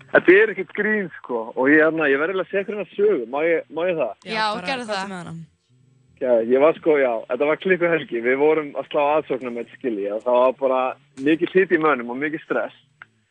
Þetta 0.08 0.34
er 0.34 0.52
ekkert 0.54 0.74
grín 0.74 1.12
sko. 1.20 1.44
Og 1.54 1.70
ég, 1.70 1.84
hérna, 1.84 2.08
ég 2.10 2.22
verði 2.22 2.42
að 2.42 2.50
segja 2.52 2.66
hvernig 2.70 2.88
að 2.88 2.96
sögu, 2.96 3.28
má 3.30 3.40
ég, 3.46 3.66
má 3.70 3.82
ég 3.90 4.00
það? 4.00 4.28
Já, 4.32 4.44
gerðu 4.66 4.88
það. 4.90 5.32
Já, 6.18 6.32
ég 6.50 6.64
var 6.64 6.78
sko, 6.80 6.96
já, 6.98 7.12
þetta 7.30 7.48
var 7.52 7.60
klikku 7.62 7.90
helgi, 7.92 8.22
við 8.26 8.40
vorum 8.42 8.70
að 8.80 8.88
slá 8.90 9.02
aðsóknar 9.06 9.54
með 9.54 9.74
skilji 9.76 10.08
og 10.16 10.24
það 10.24 10.40
var 10.42 10.56
bara 10.62 10.80
mikið 11.28 11.52
hlut 11.54 11.76
í 11.76 11.82
mönnum 11.84 12.14
og 12.16 12.18
mikið 12.24 12.46
stress. 12.46 12.80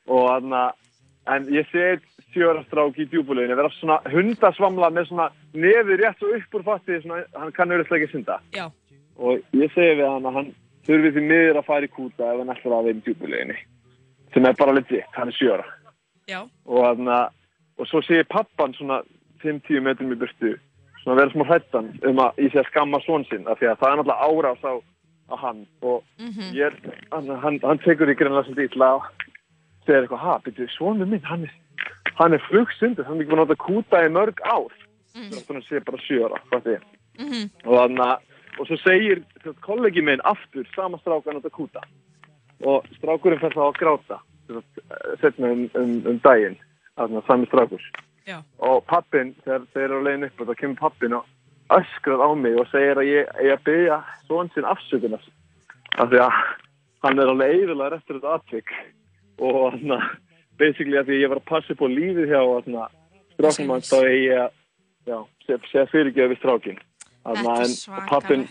Og 0.06 0.28
þarna, 0.28 0.60
en 1.34 1.48
ég 1.50 1.66
set 1.72 2.04
sjórastráki 2.36 3.02
í 3.02 3.08
djúbulauginni, 3.10 3.56
vera 3.58 3.72
svona 3.80 3.96
hundasvamla 4.12 4.92
með 4.94 5.08
svona 5.08 5.26
nefið 5.56 6.02
rétt 6.04 6.20
svo 6.20 6.30
upp 6.36 6.54
úr 6.60 6.66
fatti, 6.68 7.00
svona, 7.02 7.24
hann 7.34 7.54
kann 7.56 7.74
auðvitað 7.74 7.98
ekki 7.98 8.12
synda. 8.12 8.38
Já. 8.54 8.68
og 9.16 9.40
ég 9.56 9.72
segi 9.72 9.96
við 9.96 10.06
hann 10.12 10.28
að 10.28 10.34
hann 10.36 10.48
þurfi 10.86 11.14
því 11.14 11.24
miður 11.30 11.60
að 11.60 11.68
fara 11.70 11.88
í 11.88 11.92
kúta 11.92 12.30
ef 12.32 12.40
hann 12.40 12.54
ætlar 12.54 12.78
að 12.78 12.88
vera 12.88 12.98
í 12.98 13.02
djúbulauginni 13.06 13.58
sem 14.34 14.46
er 14.46 14.56
bara 14.58 14.76
legit, 14.76 15.10
hann 15.16 15.32
er 15.32 15.36
sjóra 15.36 15.66
Já. 16.26 16.40
og 16.66 16.82
þarna, 16.82 17.18
og 17.78 17.88
svo 17.90 18.02
segir 18.02 18.26
pappan 18.30 18.74
svona 18.76 19.02
5-10 19.42 19.84
metrum 19.84 20.14
í 20.14 20.18
burtu 20.20 20.56
svona 21.06 21.20
vera 21.20 21.30
smá 21.30 21.44
hrættan 21.46 21.92
um 22.08 22.18
að 22.18 22.40
ég 22.42 22.50
sé 22.50 22.58
að 22.58 22.70
skamma 22.72 22.98
svon 23.04 23.24
sinn 23.28 23.46
af 23.46 23.60
því 23.60 23.68
að 23.70 23.78
það 23.82 23.92
er 23.92 24.00
náttúrulega 24.00 24.26
árás 24.26 24.64
á, 24.66 24.74
á 25.30 25.34
hann. 25.38 25.60
Og 25.86 26.02
ég 26.50 26.66
er, 26.66 26.74
hann, 27.12 27.30
hann, 27.44 27.60
hann 27.62 27.82
tekur 27.84 28.10
í 28.10 28.16
greinlega 28.18 28.48
svolítið 28.48 28.74
illa 28.74 28.88
og 28.96 29.06
segir 29.86 30.00
eitthvað, 30.00 30.24
ha, 30.24 30.34
byrju, 30.42 30.66
svonur 30.74 31.06
minn, 31.06 31.22
hann 31.22 31.46
er, 31.46 31.52
hann 32.18 32.34
er 32.34 32.42
flugsundur, 32.48 33.06
hann 33.06 33.20
er 33.20 33.22
ekki 33.22 33.30
búin 33.30 33.44
að 33.44 33.52
nota 33.52 33.58
kúta 33.62 34.02
í 34.02 34.10
mörg 34.16 34.42
ár. 34.42 34.74
Þannig 35.14 35.38
að 35.38 35.52
hann 35.52 35.66
sé 35.68 35.82
bara 35.86 36.02
sjöra, 36.02 36.42
hvað 36.50 36.66
þið 36.66 36.90
og 37.64 37.78
þannig 37.78 38.02
að, 38.04 38.24
og 38.56 38.68
svo 38.68 38.78
segir 38.80 39.22
kollegi 39.64 40.02
minn 40.04 40.22
aftur 40.24 40.66
sama 40.74 40.98
stráka 41.02 41.30
að 41.30 41.38
nota 41.38 41.52
kúta 41.52 41.84
og 42.64 42.86
strákurinn 42.96 43.40
fer 43.42 43.54
þá 43.54 43.62
að 43.66 43.78
gráta 43.80 44.20
eh, 44.50 45.14
setna 45.20 45.52
um, 45.52 45.64
um, 45.76 45.96
um 46.12 46.20
daginn 46.24 46.58
þannig 46.96 47.22
að 47.22 47.26
sami 47.30 47.48
strákur. 47.50 47.88
Já. 48.26 48.40
og 48.58 48.82
pappin, 48.90 49.36
þegar 49.44 49.66
þeir 49.70 49.84
eru 49.84 49.98
að 50.00 50.06
leiðin 50.08 50.26
upp 50.26 50.40
og 50.40 50.48
þá 50.48 50.58
kemur 50.58 50.78
pappin 50.80 51.12
og 51.14 51.76
öskrar 51.76 52.22
á 52.26 52.28
mig 52.34 52.56
og 52.58 52.66
segir 52.72 52.98
að 52.98 53.10
ég 53.12 53.52
að 53.54 53.64
byggja 53.68 53.98
svon 54.26 54.50
sinn 54.54 54.66
afsökunar. 54.66 55.22
Af 55.94 56.10
því 56.10 56.22
að 56.24 56.40
hann 57.06 57.22
er 57.22 57.30
alveg 57.30 57.54
eðurlega 57.54 58.00
eftir 58.00 58.18
þetta 58.18 58.34
atvik. 58.40 58.72
Og 59.38 59.76
þannig 59.76 59.94
að 59.94 60.08
basically 60.58 60.98
að 60.98 61.06
því 61.06 61.16
að 61.16 61.22
ég 61.22 61.32
var 61.32 61.42
að 61.42 61.48
passa 61.52 61.76
upp 61.76 61.86
á 61.86 61.88
lífið 61.92 62.32
hjá 62.32 62.40
að 62.42 62.68
strákum 63.36 63.72
hans 63.76 63.92
þá 63.92 63.96
eigi 64.00 64.26
ég 64.26 64.42
að 64.42 65.24
segja, 65.46 65.60
segja 65.70 65.88
fyrirgeðu 65.92 66.40
að 67.26 67.42
en 67.66 67.74
og 67.96 68.08
pappin 68.10 68.46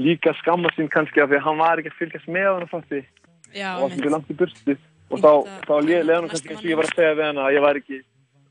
líka 0.00 0.34
skamma 0.40 0.70
sín 0.76 0.90
kannski 0.92 1.22
af 1.22 1.30
því 1.30 1.40
að 1.40 1.46
hann 1.48 1.60
var 1.60 1.80
ekki 1.80 1.92
að 1.92 1.98
fylgjast 1.98 2.30
með 2.30 2.48
hann 2.52 2.70
fatti 2.70 3.00
og 3.00 3.84
allir 3.88 4.12
langt 4.14 4.30
í 4.30 4.38
burtu. 4.38 4.76
Og 5.10 5.18
þá, 5.18 5.32
þá 5.66 5.74
leði 5.82 6.14
hann 6.14 6.30
kannski 6.30 6.52
eins 6.52 6.62
og 6.62 6.70
ég 6.70 6.78
var 6.78 6.86
að 6.86 6.96
segja 6.98 7.16
við 7.18 7.26
hann 7.26 7.42
að 7.42 7.54
ég 7.56 7.64
var 7.64 7.80
ekki 7.80 7.98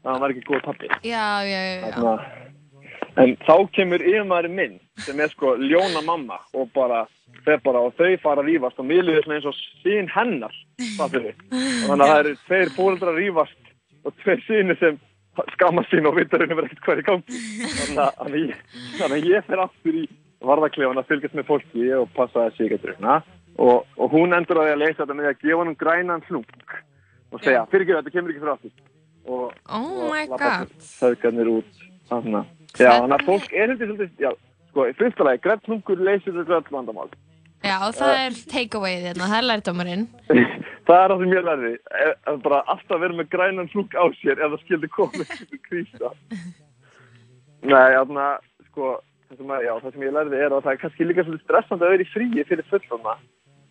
að 0.04 0.12
hann 0.12 0.22
var 0.24 0.34
ekki 0.34 0.46
góð 0.48 0.66
pappi 0.66 0.90
Já, 1.08 1.28
já, 1.48 1.62
já. 1.70 1.86
Þarna, 1.86 2.14
en 3.24 3.36
þá 3.46 3.56
kemur 3.76 4.04
yfirmaðurinn 4.04 4.58
minn 4.58 4.76
sem 5.06 5.20
er 5.24 5.32
sko 5.32 5.56
ljóna 5.60 6.04
mamma 6.06 6.40
og 6.54 6.70
bara, 6.76 7.06
þeir 7.46 7.62
bara 7.66 7.84
og 7.88 7.96
þau 8.00 8.12
fara 8.24 8.44
að 8.44 8.52
rífast 8.52 8.80
og 8.80 8.90
miðluðu 8.90 9.24
svona 9.26 9.40
eins 9.40 9.50
og 9.50 9.60
sín 9.84 10.12
hennar 10.14 10.56
fattur 10.98 11.30
við. 11.30 11.40
og 11.52 11.92
þannig 11.92 12.06
að 12.06 12.12
það 12.12 12.22
eru 12.24 12.36
tveir 12.46 12.74
fóreldrar 12.78 13.14
að 13.14 13.22
rífast 13.24 13.74
og 14.04 14.18
tveir 14.24 14.44
síni 14.48 14.78
sem 14.80 15.00
skamma 15.56 15.84
sín 15.90 16.08
og 16.10 16.18
raunum 16.42 16.60
verið 16.60 16.74
ekkert 16.74 16.86
er 16.94 17.02
í 17.02 17.08
gangi. 17.10 17.44
Þannig 17.76 18.02
að, 18.04 18.20
að 18.26 18.38
ég, 18.40 18.64
að 19.06 19.16
fer 19.50 19.64
aftur 19.66 20.00
í 20.00 20.06
varðaklefan 20.46 21.02
að 21.02 21.10
fylgjast 21.10 21.36
með 21.38 21.48
fólki 21.50 21.90
og 21.98 22.12
passa 22.16 22.46
að 22.48 22.60
að 22.78 22.86
drukna 22.86 23.18
og, 23.60 23.88
og 24.00 24.14
hún 24.14 24.36
endur 24.36 24.62
á 24.62 24.64
því 24.64 24.74
að 24.74 24.82
leysa 24.84 25.02
þetta 25.02 25.18
með 25.18 25.26
því 25.26 25.32
að 25.32 25.42
gefa 25.44 25.64
hann 25.64 25.80
grænan 25.82 26.26
hlung 26.30 26.46
og 27.30 27.44
segja, 27.44 27.66
fyrir 27.72 27.90
þetta 28.00 28.14
kemur 28.16 28.34
ekki 28.34 28.44
frá 28.44 28.54
aftur 28.56 28.72
og, 29.30 29.58
Oh 29.70 30.06
og 30.10 30.36
god. 30.40 30.72
þauðgarnir 31.00 31.52
út 31.52 31.82
þannig 32.10 32.40
að, 32.40 33.10
að 33.18 33.26
fólk 33.28 33.52
er 33.54 33.74
heldur 33.74 33.92
svolítið, 33.92 34.24
já, 34.24 34.32
sko, 34.72 34.86
í 34.88 34.96
fyrsta 35.02 35.28
lagi, 35.28 35.44
grænt 35.44 35.68
hlungur 35.70 36.06
leysir 36.08 36.38
þetta 36.40 36.62
öll 36.62 36.74
vandamál 36.78 37.12
Já, 37.60 37.78
það 37.92 38.16
er 38.24 38.38
take-away 38.54 39.02
þérna, 39.04 39.28
það 39.28 39.40
er 39.42 39.48
lærdómarinn. 39.50 40.08
það 40.90 41.04
er 41.04 41.12
það 41.12 41.24
sem 41.24 41.36
ég 41.36 41.46
lærði 41.46 41.72
er 42.04 42.40
bara 42.46 42.60
alltaf 42.74 43.02
vera 43.04 43.18
með 43.18 43.30
grænan 43.34 43.70
hlung 43.74 43.94
á 43.94 44.06
sér 44.20 44.42
ef 44.42 44.54
það 44.54 44.64
skildi 44.64 44.92
komið 44.96 45.34
til 45.38 45.62
krísa 45.68 46.12
nei, 47.62 47.90
þannig 47.94 48.22
að 48.26 48.38
sko, 48.70 48.92
það 49.30 49.42
sem, 49.42 49.54
að, 49.56 49.66
já, 49.68 49.74
það 49.84 49.96
sem 49.96 50.06
ég 50.08 50.16
lærði 50.18 50.40
er 50.40 50.56
að 50.56 50.64
það 50.66 50.72
er 50.74 50.80
kannski 50.84 51.10
líka 51.10 51.26
svolítið 51.26 51.46
stressandi 51.48 51.88
að 51.88 51.94
vera 51.96 52.06
í 52.06 52.14
fríi 52.14 52.46
fyrir 52.50 52.70
fullorna 52.72 53.18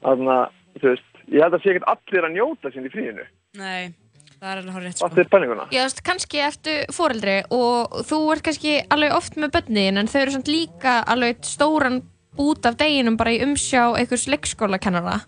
þannig 0.05 0.35
að, 0.35 0.59
þú 0.79 0.93
veist, 0.93 1.09
ég 1.27 1.47
held 1.47 1.57
að 1.57 1.65
sé 1.65 1.73
ekkert 1.73 1.89
allir 1.95 2.29
að 2.29 2.37
njóta 2.37 2.75
sín 2.75 2.87
í 2.87 2.93
fríinu 2.93 3.27
Nei, 3.59 3.91
það 4.37 4.53
er 4.53 4.61
alveg 4.61 4.77
hár 4.77 4.87
rétt, 4.87 5.01
sko. 5.01 5.09
Allt 5.09 5.23
er 5.25 5.33
pælinguna 5.33 5.67
Já, 5.73 5.81
þú 5.81 5.89
veist, 5.89 6.05
kannski 6.07 6.45
ertu 6.45 6.77
foreldri 6.95 7.41
og 7.57 7.99
þú 8.07 8.21
ert 8.37 8.47
kannski 8.47 8.77
alveg 8.95 9.17
oft 9.19 9.41
með 9.41 9.57
börnin 9.59 10.03
en 10.03 10.13
þau 10.13 10.21
eru 10.23 10.37
samt 10.37 10.53
líka 10.53 11.01
alveg 11.09 11.43
stóran 11.49 12.03
bút 12.39 12.71
af 12.71 12.79
deginum 12.81 13.19
bara 13.21 13.35
í 13.37 13.43
umsjá 13.45 13.91
einhvers 13.99 14.29
leikskólakennara. 14.31 15.19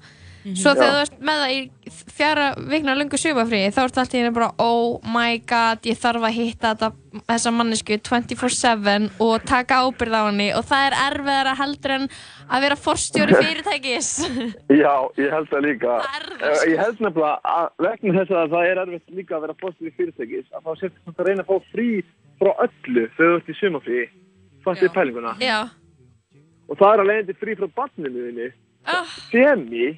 Svo 0.40 0.72
þegar 0.72 0.86
Já. 0.88 0.92
þú 0.94 1.00
ert 1.04 1.16
með 1.28 1.40
það 1.42 1.50
í 1.52 1.90
fjara 2.16 2.44
vikna 2.70 2.94
lungu 2.96 3.18
sumafríi 3.20 3.72
þá 3.76 3.80
ertu 3.82 4.00
alltaf 4.00 4.14
hérna 4.14 4.30
bara 4.32 4.46
oh 4.64 4.94
my 5.04 5.34
god, 5.44 5.82
ég 5.84 5.98
þarf 6.00 6.24
að 6.24 6.36
hitta 6.38 6.70
þetta, 6.70 6.88
þessa 7.28 7.50
mannesku 7.52 7.98
24-7 8.08 9.10
og 9.20 9.44
taka 9.50 9.82
ábyrð 9.84 10.16
á 10.16 10.22
henni 10.30 10.46
og 10.56 10.64
það 10.70 10.86
er 10.86 10.96
erfiðara 11.04 11.52
heldur 11.60 11.94
en 11.98 12.06
að 12.48 12.64
vera 12.64 12.78
forstjóri 12.86 13.36
fyrirtækis. 13.42 14.08
Já, 14.72 14.94
ég 15.20 15.34
held 15.36 15.50
það 15.52 15.66
líka. 15.66 15.98
Eh, 16.40 16.64
Ég 16.72 16.80
held 16.86 17.04
nefnilega 17.04 17.34
að 17.58 17.68
vegna 17.84 18.16
þess 18.22 18.38
að 18.40 18.56
það 18.56 18.70
er 18.70 18.82
erfitt 18.86 19.14
líka 19.20 19.36
að 19.36 19.44
vera 19.44 19.74
í 19.76 19.92
fyrirtækis 19.98 20.48
að 20.56 20.64
þá 20.64 20.72
sérst 20.80 20.96
þetta 21.04 21.20
að 21.20 21.28
reyna 21.28 21.44
að 21.44 21.52
fá 21.52 21.68
frí 21.74 21.90
frá 22.40 22.50
öllu 22.64 23.04
þegar 23.18 23.36
þú 23.36 23.36
ert 23.42 23.52
í 23.52 23.58
sumafrí. 23.60 24.00
Fattið 24.64 24.96
pælinguna. 24.96 25.36
Já. 25.40 25.58
Og 26.70 26.78
það 26.78 26.92
er 26.94 27.02
að 27.02 27.08
leiðandi 27.10 27.36
frí 27.40 27.56
frá 27.58 27.68
barninu 27.80 28.24
þinni. 28.26 28.48
Oh. 28.90 29.14
Semi, 29.30 29.88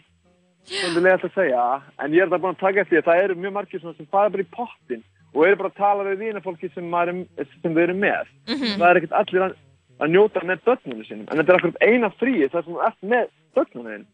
svolítið 0.67 1.05
leiðast 1.05 1.26
að 1.29 1.35
segja, 1.37 1.64
en 2.02 2.14
ég 2.17 2.25
er 2.25 2.31
það 2.33 2.43
búin 2.45 2.55
að 2.57 2.62
taka 2.62 2.81
eftir 2.85 3.02
að 3.02 3.09
það 3.11 3.23
eru 3.26 3.37
mjög 3.43 3.52
margir 3.59 3.83
svona 3.83 3.97
sem 3.99 4.09
fara 4.14 4.33
bara 4.33 4.47
í 4.47 4.50
pottin 4.57 5.05
og 5.33 5.45
eru 5.49 5.57
bara 5.61 5.71
að 5.73 5.79
tala 5.81 6.07
við 6.09 6.19
vinafólki 6.26 6.71
sem, 6.75 6.88
maður 6.93 7.23
er, 7.41 7.47
sem 7.62 7.76
þau 7.76 7.83
eru 7.85 7.95
með. 7.99 8.33
Mhm. 8.49 8.75
Það 8.81 8.88
er 8.91 9.00
ekkert 9.00 9.17
allir 9.21 9.45
að, 9.47 9.55
að 10.02 10.12
njóta 10.17 10.43
með 10.49 10.64
börnunum 10.67 11.07
sinum, 11.09 11.26
en 11.31 11.38
þetta 11.41 11.52
er 11.55 11.61
akkurat 11.61 11.87
eina 11.88 12.11
fríi 12.21 12.49
þar 12.52 12.64
sem 12.67 12.75
þú 12.75 12.83
ert 12.88 13.09
með 13.14 13.31
börnunum. 13.57 14.05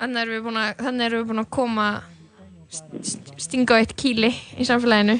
Þannig 0.00 0.20
erum 0.22 0.34
erum 1.06 1.20
við 1.22 1.28
búin 1.30 1.42
að 1.44 1.50
koma 1.56 1.86
st- 2.72 3.02
st- 3.04 3.34
stinga 3.46 3.76
á 3.76 3.80
eitt 3.82 3.96
kýli 4.00 4.32
í 4.56 4.64
samfélaginu. 4.68 5.18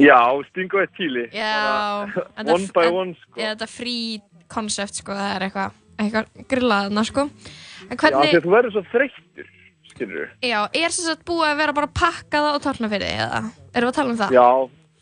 Já, 0.00 0.18
stingu 0.50 0.80
eitt 0.80 0.92
tíli. 0.96 1.26
Já, 1.34 2.06
er- 2.38 2.52
One 2.54 2.68
by 2.74 2.86
one, 2.94 3.14
sko. 3.20 3.40
Já, 3.40 3.54
þetta 3.54 3.66
er 3.66 3.72
frí 3.74 3.96
koncept, 4.52 5.00
sko, 5.00 5.16
það 5.16 5.36
er 5.36 5.46
eitthvað 5.48 5.78
eitthvað 6.00 6.44
grillaðna, 6.50 7.04
sko. 7.06 7.26
Já, 7.90 7.94
hvernig, 7.94 8.32
þegar 8.32 8.44
þú 8.44 8.52
verður 8.54 8.74
svo 8.74 8.82
þreyttur, 8.90 9.48
skilur 9.90 10.28
já, 10.44 10.58
er 10.64 10.94
sem 10.94 11.06
sagt 11.06 11.24
búið 11.28 11.48
að 11.50 11.62
vera 11.62 11.76
bara 11.76 11.94
pakkað 12.00 12.50
á 12.50 12.64
tálnafyrði, 12.66 13.14
eða? 13.26 13.40
Erum 13.74 13.88
við 13.88 13.92
að 13.92 13.96
tala 13.98 14.12
um 14.12 14.20
það? 14.20 14.36
Já, 14.36 14.50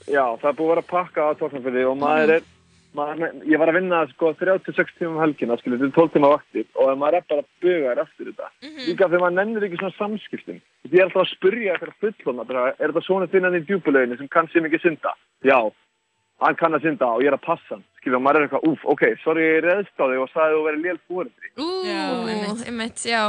já, 0.09 0.25
það 0.43 0.49
er 0.51 0.61
búið 0.61 0.69
að 0.69 0.73
vera 0.73 0.85
að 0.85 0.95
pakka 0.95 1.27
á 1.27 1.31
tórnafyrði 1.43 1.85
og 1.89 1.99
maður 2.01 2.33
er, 2.37 2.47
maður, 2.99 3.35
ég 3.53 3.63
var 3.63 3.73
að 3.73 3.79
vinna 3.79 4.05
sko 4.13 4.33
36 4.41 4.95
tíma 4.99 5.11
um 5.13 5.21
helgina, 5.23 5.59
skilur, 5.61 5.81
þetta 5.83 5.91
er 5.91 5.97
12 5.99 6.15
tíma 6.17 6.33
vaktir 6.35 6.69
og 6.75 6.95
maður 7.03 7.19
er 7.19 7.27
bara 7.33 7.45
að 7.45 7.51
buga 7.65 7.91
þér 7.93 8.03
eftir 8.05 8.31
þetta. 8.31 8.51
Líka 8.87 9.11
þegar 9.11 9.25
maður 9.25 9.37
nennir 9.39 9.69
ekki 9.69 9.83
svona 9.83 9.99
samskiptum. 9.99 10.63
Ég 10.89 10.99
er 10.99 11.07
alltaf 11.07 11.25
að 11.25 11.35
spurja 11.35 11.75
eitthvað 11.75 12.17
fullona, 12.25 12.65
er 12.73 12.87
þetta 12.87 13.05
svona 13.07 13.31
þinnan 13.35 13.59
í 13.59 13.65
djúbuleginu 13.69 14.19
sem 14.19 14.33
kann 14.33 14.51
sem 14.53 14.67
ekki 14.69 14.83
synda? 14.83 15.15
Já, 15.47 15.59
hann 16.45 16.59
kann 16.59 16.77
að 16.77 16.89
synda 16.89 17.13
og 17.15 17.25
ég 17.25 17.33
er 17.33 17.39
að 17.39 17.47
passa 17.47 17.77
hann. 17.77 17.87
Skilur, 18.09 18.17
og 18.19 18.25
maður 18.25 18.41
er 18.41 18.47
eitthvað, 18.49 18.67
úf, 18.69 18.85
ok, 18.89 19.03
sorry, 19.23 19.43
ég 19.45 19.65
reðst 19.65 20.01
á 20.01 20.05
þig 20.09 20.21
og 20.23 20.31
sagði 20.33 20.55
þú 20.57 20.63
verið 20.65 20.87
lél 20.87 21.01
fóreldri. 21.09 21.51
Ú, 21.61 21.67
einmitt, 22.65 23.03
já. 23.05 23.23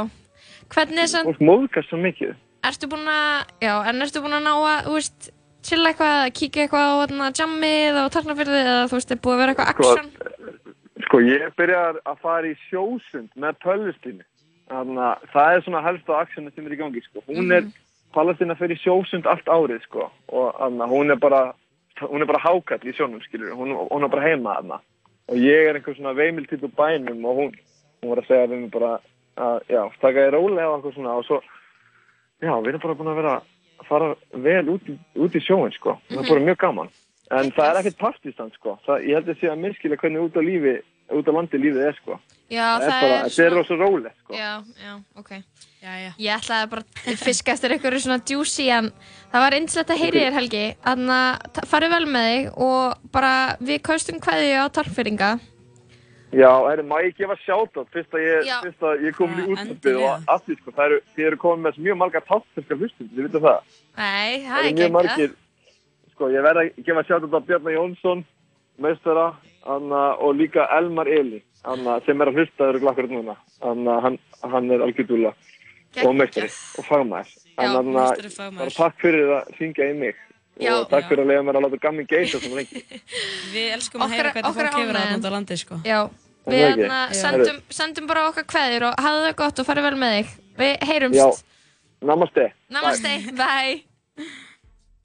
Hvernig 0.70 1.02
er 1.04 1.10
samt, 1.10 1.28
Fólk 1.28 1.42
móðkast 1.44 1.90
svo 1.90 1.98
mikið. 2.00 2.32
ertu 2.64 2.88
búin 2.92 3.08
að, 3.10 3.52
já, 3.60 3.74
en 3.90 4.02
ertu 4.04 4.22
búin 4.24 4.36
að 4.38 4.44
ná 4.46 4.52
að, 4.54 4.80
þú 4.86 4.94
veist, 4.96 5.30
chilla 5.66 5.90
eitthvað, 5.92 6.16
eða 6.16 6.32
kíkja 6.40 6.64
eitthvað 6.64 6.88
á 7.20 7.28
jammið 7.40 8.00
og 8.04 8.10
tálnafyrði, 8.14 8.60
eða 8.64 8.88
þú 8.88 8.96
veist, 8.98 9.10
er 9.10 9.20
búið 9.24 9.34
að 9.36 9.40
vera 9.42 9.54
eitthvað 9.54 9.70
Sko, 9.74 9.90
action? 9.90 10.10
Sko, 11.04 11.20
ég 11.26 11.46
byrjar 11.58 12.00
að 12.06 12.20
fara 12.24 12.46
í 12.48 12.56
sjósund 12.68 13.30
með 13.36 13.60
Palestínu. 13.64 14.24
Þannig 14.70 15.02
að 15.02 15.24
það 15.34 15.54
er 15.56 15.64
svona 15.66 15.82
helst 15.82 16.06
á 16.12 16.14
aksjónu 16.22 16.52
sem 16.54 16.66
er 16.68 16.76
í 16.76 16.78
gangi, 16.78 17.02
sko. 17.08 17.24
Hún 17.26 17.50
er, 17.56 17.66
Palestína 18.14 18.54
fyrir 18.58 18.78
sjósund 18.78 19.26
allt 19.26 19.50
árið, 19.50 19.82
sko. 19.88 20.06
Og 20.30 20.54
þannig 20.60 21.18
að 21.26 21.52
hún 22.00 22.22
er 22.22 22.28
bara, 22.30 22.42
hákall 22.42 22.86
í 22.88 22.94
sjónum, 22.96 23.22
skilur. 23.24 23.52
Hún, 23.58 23.74
hún 23.76 24.06
er 24.06 24.12
bara 24.12 24.26
heima 24.26 24.56
þarna. 24.58 24.80
Og 25.30 25.38
ég 25.38 25.68
er 25.68 25.78
einhver 25.78 25.96
svona 25.96 26.16
veimiltitt 26.18 26.64
úr 26.66 26.72
bænum 26.76 27.24
og 27.28 27.38
hún, 27.38 27.52
hún 28.00 28.12
var 28.12 28.22
að 28.22 28.30
segja 28.30 28.48
við 28.50 28.62
mig 28.64 28.72
bara 28.74 28.92
að, 29.36 29.60
já, 29.70 29.82
taka 30.02 30.26
ég 30.26 30.34
rólega 30.34 30.70
og 30.70 30.78
eitthvað 30.78 30.96
svona. 30.96 31.16
Og 31.20 31.28
svo, 31.28 31.40
já, 32.42 32.52
við 32.56 32.72
erum 32.72 32.84
bara 32.86 32.98
búin 32.98 33.12
að 33.12 33.20
vera 33.20 33.36
að 33.38 33.86
fara 33.90 34.10
vel 34.48 34.64
út 34.74 34.90
í, 34.90 34.96
út 35.20 35.36
í 35.36 35.44
sjóin, 35.44 35.76
sko. 35.76 35.96
Það 36.10 36.24
er 36.24 36.32
bara 36.32 36.46
mjög 36.48 36.60
gaman. 36.64 36.92
En 37.30 37.52
það 37.54 37.68
er 37.70 37.80
ekkert 37.80 38.00
partístand, 38.00 38.56
sko. 38.58 38.76
Það, 38.86 39.06
ég 39.06 39.20
held 39.20 39.30
að 39.30 39.40
sé 39.40 39.52
að 39.52 39.62
minnskilja 39.62 40.00
hvernig 40.02 40.26
út 40.26 40.40
á 40.40 40.42
lífi, 40.42 40.76
út 41.14 41.30
á 41.30 41.32
landi 41.36 41.62
lífið 41.62 41.86
er, 41.86 42.00
sko. 42.02 42.18
Já, 42.50 42.64
það, 42.66 42.84
það 42.84 42.94
er 42.94 43.02
bara, 43.06 43.18
þetta 43.28 43.44
er 43.44 43.54
rosa 43.54 43.76
rólegt, 43.78 44.16
sko. 44.24 44.34
Já, 44.34 44.50
já, 44.82 44.94
ok. 45.20 45.30
Já, 45.80 45.92
já. 45.96 46.10
Ég 46.20 46.32
ætlaði 46.34 46.70
bara 46.72 46.82
að 47.08 47.20
fiska 47.24 47.54
eftir 47.54 47.74
einhverju 47.76 48.00
svona 48.04 48.18
juicy 48.26 48.66
en 48.74 48.90
það 49.30 49.44
var 49.46 49.56
einslegt 49.56 49.92
að 49.94 50.02
heyri 50.02 50.24
þér 50.26 50.36
Helgi 50.36 50.64
þannig 50.84 51.14
að 51.54 51.62
farið 51.70 51.94
vel 51.94 52.08
með 52.16 52.26
þig 52.30 52.50
og 52.66 53.06
bara 53.14 53.32
við 53.62 53.80
kaustum 53.86 54.20
kveðju 54.20 54.58
á 54.60 54.66
talfyrringa 54.76 55.30
Já, 56.30 56.50
er, 56.70 56.82
má 56.86 57.00
ég 57.02 57.16
gefa 57.18 57.34
sjátt 57.42 57.78
fyrst 57.90 58.12
að 58.14 58.22
ég, 58.22 58.50
fyrst 58.62 58.84
að 58.86 59.00
ég 59.02 59.16
kom 59.18 59.32
í 59.34 59.46
endilega. 59.50 60.12
og 60.12 60.28
allt 60.30 60.44
því, 60.46 60.56
sko, 60.60 60.74
það 60.76 60.84
eru, 60.84 60.98
þið 61.16 61.26
eru 61.26 61.38
komin 61.42 61.64
með 61.66 61.80
mjög 61.86 61.96
margar 61.98 62.26
táttfyrskar 62.28 62.78
hlustum, 62.78 63.08
þið 63.10 63.24
veitum 63.26 63.46
það. 63.46 63.72
Nei, 63.98 64.44
það 64.44 64.44
Það 64.46 64.52
er 64.52 64.60
eru 64.60 64.68
ekki 64.68 64.78
mjög 64.84 64.92
margir, 64.94 65.32
sko, 66.12 66.28
ég 66.30 66.46
verð 66.46 66.62
að 66.62 66.70
gefa 66.86 67.04
sjátt 67.08 67.26
á 67.34 67.40
Bjarnar 67.48 67.74
Jónsson, 67.74 68.22
meistara, 68.78 69.26
Anna, 69.74 70.04
og 70.22 70.38
líka 70.38 70.68
Elmar 70.78 71.10
Eli, 71.10 71.42
Anna, 71.64 71.98
sem 72.06 72.20
er 72.20 72.30
að 72.30 72.38
hlusta 72.40 72.68
eru 72.70 72.80
glakkur 72.80 73.08
núna. 73.10 73.36
Anna, 73.60 73.98
hann, 74.00 74.18
hann 74.42 74.70
er 74.72 74.80
algjörðúla 74.86 75.34
og 76.06 76.14
meistari 76.16 76.48
og 76.78 76.86
En 77.60 77.76
Anna, 77.76 78.06
meistari 78.08 78.30
fagmaður. 78.32 78.58
bara 78.58 78.70
takk 78.78 79.00
fyrir 79.02 79.32
að 79.36 79.50
syngja 79.58 79.90
í 79.90 79.94
mig. 79.98 80.16
Já. 80.60 80.72
og 80.80 80.88
takk 80.90 81.04
Já. 81.04 81.08
fyrir 81.08 81.22
að 81.24 81.30
leiða 81.30 81.44
mér 81.44 81.56
að 81.58 81.64
láta 81.66 81.78
gammi 81.80 82.04
geisa 82.08 82.40
svona 82.40 82.56
lengi. 82.60 82.82
Við 83.54 83.68
elskum 83.76 84.02
að 84.04 84.10
heyra 84.14 84.32
hvernig 84.32 84.50
ánægjan. 84.50 84.96
það 84.96 85.20
út 85.20 85.28
á 85.28 85.32
landi, 85.36 85.56
sko. 85.56 85.80
Já, 85.84 86.00
Er 86.46 86.52
við 86.52 86.60
það 86.60 86.70
ekki? 86.70 86.80
hérna 86.80 87.00
sendum, 87.20 87.58
sendum 87.68 88.06
bara 88.08 88.26
okkar 88.30 88.46
kveðjur 88.48 88.86
og 88.90 88.94
hafðu 89.04 89.24
það 89.26 89.36
gott 89.40 89.58
og 89.60 89.66
farið 89.68 89.86
vel 89.90 89.96
með 90.00 90.14
þig 90.16 90.30
Við 90.60 90.86
heyrumst 90.88 91.20
Já, 91.20 91.26
namaste. 92.10 92.46
Namaste, 92.72 93.12
bye 93.36 93.82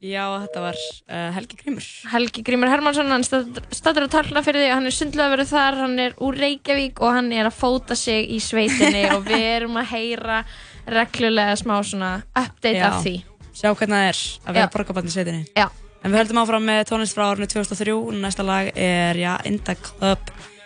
Já, 0.03 0.25
þetta 0.43 0.61
var 0.61 0.79
uh, 0.79 1.29
Helgi 1.37 1.59
Grímur. 1.61 1.85
Helgi 2.11 2.43
Grímur 2.45 2.69
Hermansson, 2.69 3.13
hann 3.13 3.23
statur 3.25 4.05
að 4.05 4.11
talna 4.17 4.43
fyrir 4.45 4.65
því 4.65 4.73
hann 4.73 4.89
er 4.89 5.31
verið 5.35 5.53
þar, 5.53 5.79
hann 5.85 5.95
er 6.03 6.17
úr 6.21 6.41
Reykjavík 6.41 6.99
og 7.01 7.15
hann 7.15 7.31
er 7.33 7.47
að 7.47 7.55
fóta 7.57 7.95
sig 7.97 8.27
í 8.35 8.41
sveitinni 8.43 9.07
og 9.15 9.23
við 9.25 9.47
erum 9.53 9.79
að 9.81 9.95
heyra 9.95 10.41
reglulega 10.85 11.55
smá 11.57 11.79
svona 11.81 12.11
update 12.35 12.77
Já. 12.77 12.89
af 12.91 12.99
því 13.05 13.15
Sjá 13.55 13.71
hvernig 13.71 13.95
það 13.95 14.09
er 14.09 14.19
að 14.43 14.57
vera 14.57 14.71
borgarbarn 14.73 15.07
í 15.07 15.13
sveitinni. 15.13 15.45
Já. 15.55 15.69
En 16.03 16.11
við 16.11 16.19
höldum 16.19 16.41
áfram 16.41 16.65
með 16.67 16.81
tónlist 16.89 17.15
frá 17.15 17.29
árinu 17.29 17.47
2003. 17.49 17.95
Næsta 18.19 18.43
lag 18.45 18.67
er, 18.75 19.17
já, 19.17 19.31
Inda 19.47 19.77
Club. 19.79 20.33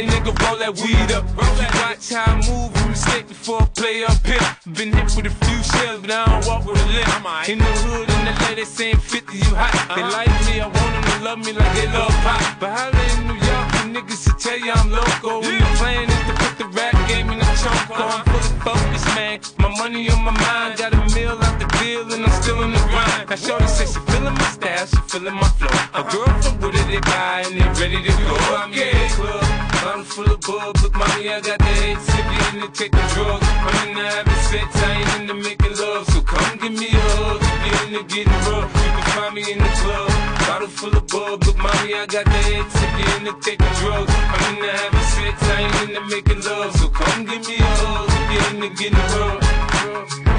they 0.00 0.06
nigga 0.06 0.32
roll 0.46 0.56
that 0.56 0.72
weed 0.80 1.12
up. 1.12 1.24
Roll 1.36 1.54
that 1.60 1.72
watch 1.80 2.08
how 2.08 2.24
I 2.24 2.40
move, 2.48 2.72
you 2.72 2.86
mistake 2.88 3.28
before 3.28 3.62
I 3.62 3.66
play 3.76 4.04
up 4.04 4.20
here. 4.24 4.40
Been 4.72 4.92
hit 4.92 5.12
with 5.16 5.26
a 5.28 5.34
few 5.44 5.60
shells, 5.60 6.00
but 6.00 6.10
I 6.10 6.24
don't 6.24 6.46
walk 6.48 6.64
with 6.64 6.80
a 6.80 6.86
limp. 6.88 7.48
In 7.48 7.58
the 7.58 7.72
hood, 7.84 8.08
in 8.08 8.20
the 8.24 8.34
lady 8.48 8.64
saying 8.64 8.96
50, 8.96 9.36
you 9.36 9.52
hot. 9.52 9.72
They 9.94 10.02
uh-huh. 10.02 10.16
like 10.16 10.32
me, 10.48 10.60
I 10.60 10.68
want 10.72 10.92
them 10.96 11.04
to 11.04 11.16
love 11.24 11.40
me 11.44 11.52
like 11.52 11.72
they 11.76 11.88
love 11.92 12.14
pop. 12.24 12.40
But 12.60 12.70
holla 12.72 13.02
in 13.12 13.28
New 13.28 13.38
York, 13.44 13.66
the 13.76 13.82
niggas 13.92 14.20
should 14.24 14.38
tell 14.40 14.58
you 14.58 14.72
I'm 14.72 14.88
loco. 14.88 15.44
And 15.44 15.60
the 15.60 15.70
plan 15.76 16.08
is 16.08 16.22
to 16.28 16.34
put 16.40 16.54
the 16.56 16.68
rap 16.72 16.96
game 17.08 17.28
in 17.28 17.38
the 17.38 17.50
choke. 17.60 17.92
I'm 17.92 18.24
fully 18.24 18.52
focused, 18.64 19.10
man. 19.12 19.40
My 19.58 19.68
money 19.76 20.08
on 20.08 20.24
my 20.24 20.32
mind, 20.32 20.80
got 20.80 20.96
a 20.96 21.02
meal 21.12 21.36
out 21.36 21.56
the 21.60 21.68
deal, 21.76 22.08
and 22.08 22.24
I'm 22.24 22.34
still 22.40 22.62
in 22.62 22.72
the 22.72 22.82
grind. 22.88 23.28
Now, 23.28 23.36
Shorty 23.36 23.68
says 23.68 23.92
she 23.92 24.00
feeling 24.08 24.32
my 24.32 24.48
style, 24.48 24.86
she 24.86 25.00
feeling 25.12 25.36
my 25.36 25.50
flow. 25.60 25.76
A 25.92 26.02
girl 26.08 26.30
from 26.40 26.56
Wooded, 26.60 26.88
they 26.88 27.00
buy, 27.04 27.44
and 27.44 27.60
they 27.60 27.68
ready 27.76 28.00
to 28.00 28.12
go. 28.24 28.36
I'm 28.56 28.72
in 28.72 28.96
the 28.96 29.08
club, 29.12 29.69
bottle 29.82 30.04
full 30.04 30.30
of 30.30 30.40
bub. 30.40 30.76
Look, 30.82 30.94
mommy, 30.94 31.28
I 31.28 31.40
got 31.40 31.58
the 31.58 31.72
hits. 31.80 32.08
If 32.08 32.26
you 32.32 32.60
into 32.60 32.68
taking 32.72 33.06
drugs, 33.14 33.46
I'm 33.48 33.88
into 33.88 34.04
having 34.04 34.42
sex, 34.50 34.68
I 34.76 34.92
ain't 34.92 35.20
into 35.20 35.34
making 35.34 35.76
love. 35.76 36.06
So 36.12 36.20
come 36.22 36.58
give 36.58 36.72
me 36.72 36.88
a 36.88 37.00
hug. 37.16 37.40
If 37.42 37.60
you 37.66 37.74
into 37.86 38.02
getting 38.14 38.40
rough, 38.48 38.70
you 38.82 38.90
can 38.96 39.06
find 39.14 39.34
me 39.34 39.42
in 39.52 39.58
the 39.58 39.72
club. 39.80 40.10
Bottle 40.46 40.68
full 40.68 40.96
of 40.96 41.06
bub. 41.08 41.44
Look, 41.44 41.56
mommy, 41.56 41.94
I 41.94 42.06
got 42.06 42.24
the 42.24 42.40
hits. 42.50 42.74
If 42.76 42.92
you 42.98 43.06
into 43.16 43.32
taking 43.40 43.74
drugs, 43.80 44.12
I'm 44.12 44.54
into 44.54 44.70
having 44.70 45.08
sex, 45.14 45.36
I 45.42 45.56
ain't 45.64 45.90
into 45.90 46.02
making 46.12 46.40
love. 46.44 46.76
So 46.76 46.88
come 46.88 47.24
give 47.24 47.46
me 47.46 47.56
a 47.58 47.72
hug. 47.80 48.08
If 48.10 48.26
you 48.32 48.40
into 48.50 48.68
getting 48.76 48.98
rough. 49.16 50.29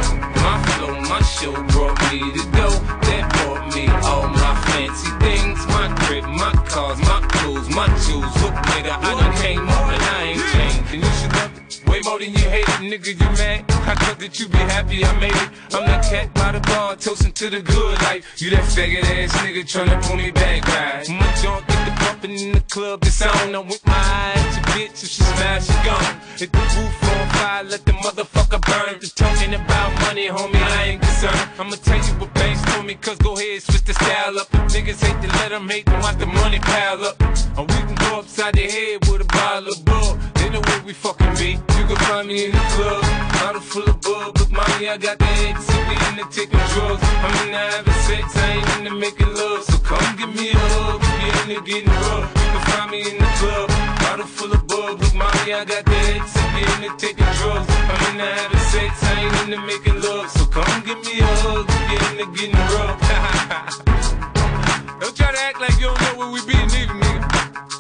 My 0.82 0.88
flow, 0.88 1.02
my 1.02 1.22
show 1.22 1.54
brought 1.68 2.00
me 2.12 2.20
to 2.34 2.44
go. 2.58 2.70
That 3.06 3.30
brought 3.38 3.76
me 3.76 3.88
all 4.02 4.28
my 4.30 4.56
fancy 4.66 5.12
things. 5.20 5.60
My 5.68 5.94
crib, 6.06 6.24
my 6.26 6.54
cars, 6.66 6.98
my 7.00 7.22
clothes, 7.30 7.70
my 7.70 7.86
jewels. 8.02 8.34
Look, 8.42 8.56
nigga, 8.74 8.98
I 8.98 9.14
done 9.20 9.36
came 9.38 9.70
up 9.70 9.86
and 9.94 10.02
I 10.02 10.24
ain't 10.24 10.46
changed. 10.54 10.94
And 10.94 11.04
you 11.04 11.12
should 11.22 11.34
love 11.34 11.52
it 11.58 11.62
way 11.88 12.02
more 12.04 12.18
than 12.18 12.32
you 12.34 12.50
hate 12.50 12.68
it, 12.68 12.82
nigga. 12.82 13.14
You 13.14 13.30
mad? 13.38 13.66
I 13.70 13.94
thought 13.96 14.20
that 14.20 14.40
you 14.40 14.48
be 14.48 14.58
happy 14.58 15.06
I 15.06 15.20
made 15.20 15.36
it. 15.36 15.50
I'm 15.74 15.86
that 15.86 16.04
cat 16.04 16.34
by 16.34 16.52
the 16.54 16.62
bar, 16.62 16.96
toasting 16.96 17.34
to 17.34 17.50
the 17.50 17.62
good 17.62 18.02
life. 18.02 18.42
You 18.42 18.50
that 18.52 18.64
faggot 18.64 19.04
ass 19.04 19.34
nigga 19.44 19.64
tryna 19.64 20.02
pull 20.02 20.18
me 20.18 20.32
back, 20.32 20.66
right? 20.68 21.08
My 21.10 21.32
junk 21.42 21.68
get 21.68 21.86
the 21.86 21.94
bumping 22.02 22.40
in 22.40 22.52
the 22.54 22.62
club, 22.62 23.04
it's 23.04 23.22
on. 23.22 23.56
I'm 23.56 23.68
with 23.68 23.86
my 23.86 23.94
eyes, 23.94 24.56
your 24.56 24.66
bitch, 24.74 25.04
if 25.04 25.10
she 25.10 25.24
smash, 25.24 25.68
she 25.68 25.78
gone. 25.86 26.22
Hit 26.38 26.52
the 26.52 26.60
roof 26.60 27.04
on 27.04 27.21
fire, 27.42 27.64
let 27.64 27.84
the 27.86 27.94
motherfucker 28.04 28.62
burn. 28.70 29.00
Just 29.00 29.18
talking 29.18 29.54
about 29.54 29.90
money, 30.06 30.28
homie, 30.28 30.64
I 30.78 30.84
ain't 30.90 31.02
concerned. 31.02 31.50
I'ma 31.60 31.76
tell 31.88 31.98
you 31.98 32.14
what 32.22 32.34
banks 32.34 32.62
told 32.70 32.86
me, 32.86 32.96
cause 32.96 33.18
go 33.18 33.34
ahead, 33.38 33.62
switch 33.64 33.84
the 33.84 33.94
style 33.94 34.38
up. 34.40 34.48
Niggas 34.74 35.00
hate 35.06 35.20
to 35.24 35.30
let 35.40 35.50
them 35.50 35.68
hate, 35.70 35.86
then 35.86 36.00
watch 36.02 36.18
the 36.18 36.28
money 36.28 36.60
pile 36.60 37.04
up. 37.10 37.16
Or 37.58 37.66
we 37.72 37.80
can 37.88 37.98
go 38.06 38.20
upside 38.20 38.54
the 38.54 38.66
head 38.76 38.98
with 39.08 39.22
a 39.28 39.30
bottle 39.38 39.74
of 39.74 39.80
bull. 39.86 40.12
They 40.36 40.50
know 40.54 40.62
where 40.68 40.82
we 40.88 40.94
fucking 40.94 41.34
be. 41.42 41.52
You 41.78 41.84
can 41.90 42.00
find 42.08 42.28
me 42.28 42.46
in 42.46 42.52
the 42.52 42.66
club, 42.76 43.02
bottle 43.42 43.62
full 43.62 43.88
of 43.90 43.98
bub. 44.02 44.38
Look, 44.38 44.52
mommy, 44.52 44.90
I 44.90 44.98
got 44.98 45.18
the 45.18 45.32
X, 45.50 45.66
so 45.66 45.78
we 45.88 45.96
into 46.10 46.26
taking 46.38 46.66
drugs. 46.74 47.02
I'm 47.26 47.34
into 47.42 47.62
having 47.74 48.00
sex, 48.08 48.26
I 48.38 48.48
ain't 48.58 48.70
into 48.78 48.94
making 49.06 49.34
love. 49.34 49.64
So 49.64 49.78
come 49.90 50.08
give 50.18 50.34
me 50.36 50.52
a 50.52 50.60
hug, 50.74 51.02
if 51.10 51.16
you're 51.22 51.38
into 51.42 51.60
getting 51.70 51.96
rough. 52.06 52.28
You 52.42 52.48
can 52.54 52.64
find 52.70 52.92
me 52.92 53.00
in 53.10 53.18
the 53.24 53.30
club, 53.40 53.68
bottle 54.04 54.28
full 54.28 54.54
of 54.54 54.62
bub. 54.68 55.02
Look, 55.02 55.16
mommy, 55.16 55.54
I 55.54 55.66
got 55.66 55.86
the 55.86 56.41
so 56.82 56.88
we 56.88 56.88
into 56.88 57.06
taking 57.06 57.26
drugs. 57.26 57.68
I'm 57.70 58.12
into 58.12 58.26
having 58.26 58.60
sex, 58.60 59.04
I 59.04 59.22
ain't 59.22 59.54
into 59.54 59.66
making 59.66 60.02
love. 60.02 60.30
So 60.32 60.46
come 60.46 60.84
give 60.84 60.98
me 61.04 61.20
a 61.20 61.26
hug, 61.26 61.66
if 61.70 61.92
you're 61.92 62.12
into 62.12 62.26
getting 62.38 62.56
rough. 62.56 63.00
Don't 65.00 65.16
try 65.16 65.32
to 65.32 65.40
act 65.40 65.60
like 65.60 65.80
you 65.80 65.88
don't 65.88 66.02
know 66.02 66.16
where 66.18 66.32
we 66.32 66.46
be, 66.46 66.54
neither, 66.54 66.94
nigga. 66.94 67.24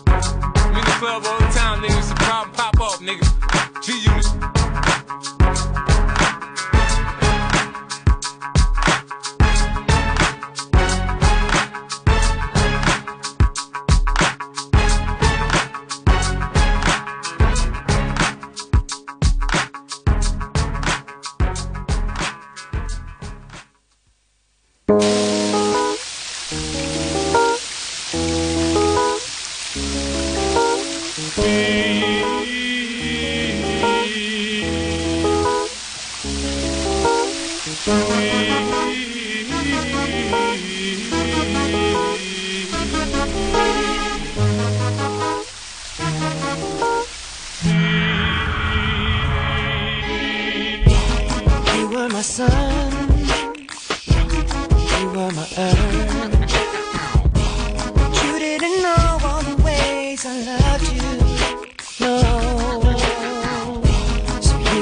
I'm 0.08 0.76
in 0.76 0.84
the 0.84 0.96
club 1.00 1.24
all 1.26 1.40
the 1.40 1.48
time, 1.54 1.82
nigga. 1.82 2.00
It's 2.00 2.12
a 2.12 2.16
problem, 2.16 2.56
pop 2.56 2.80
off, 2.80 3.00
nigga. 3.00 3.26
G 3.82 5.41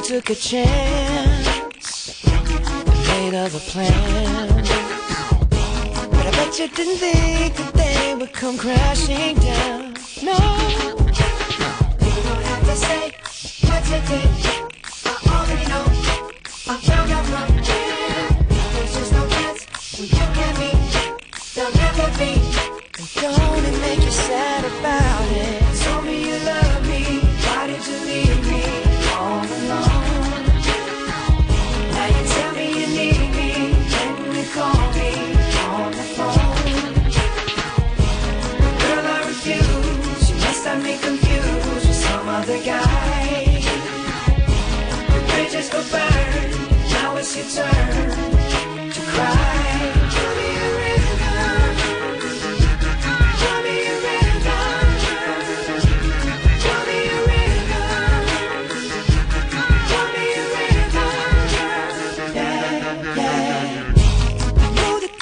took 0.10 0.32
a 0.32 0.34
chance 0.34 2.26
made 3.10 3.36
other 3.36 3.60
plans. 3.60 4.67
But 6.10 6.26
I 6.26 6.32
bet 6.32 6.58
you 6.58 6.67
didn't 6.67 6.98
think 6.98 7.56
that 7.56 7.74
they 7.76 8.15
would 8.15 8.34
come 8.34 8.58
crashing 8.58 9.36
down. 9.36 9.93
No, 10.24 10.34
you 12.06 12.22
don't 12.26 12.43
have 12.50 12.63
to 12.65 12.76
say 12.76 13.12
what 13.69 13.84
you 13.91 14.00
did. 14.10 14.30
I 15.06 15.13
already 15.30 15.67
know. 15.69 15.86
I 16.65 16.76
found 16.89 17.12
out 17.12 17.26
from 17.26 17.48
there. 17.69 18.30
There's 18.74 18.93
just 18.95 19.12
no 19.13 19.28
chance 19.30 19.62
you 20.00 20.08
and 20.17 20.58
me. 20.58 20.72
There'll 21.54 21.76
never 21.86 22.08
be. 22.17 22.32
Don't 23.22 23.63
it 23.63 23.78
make 23.82 24.04
you 24.04 24.10
sad 24.10 24.65
about 24.65 25.32
it? 25.38 25.59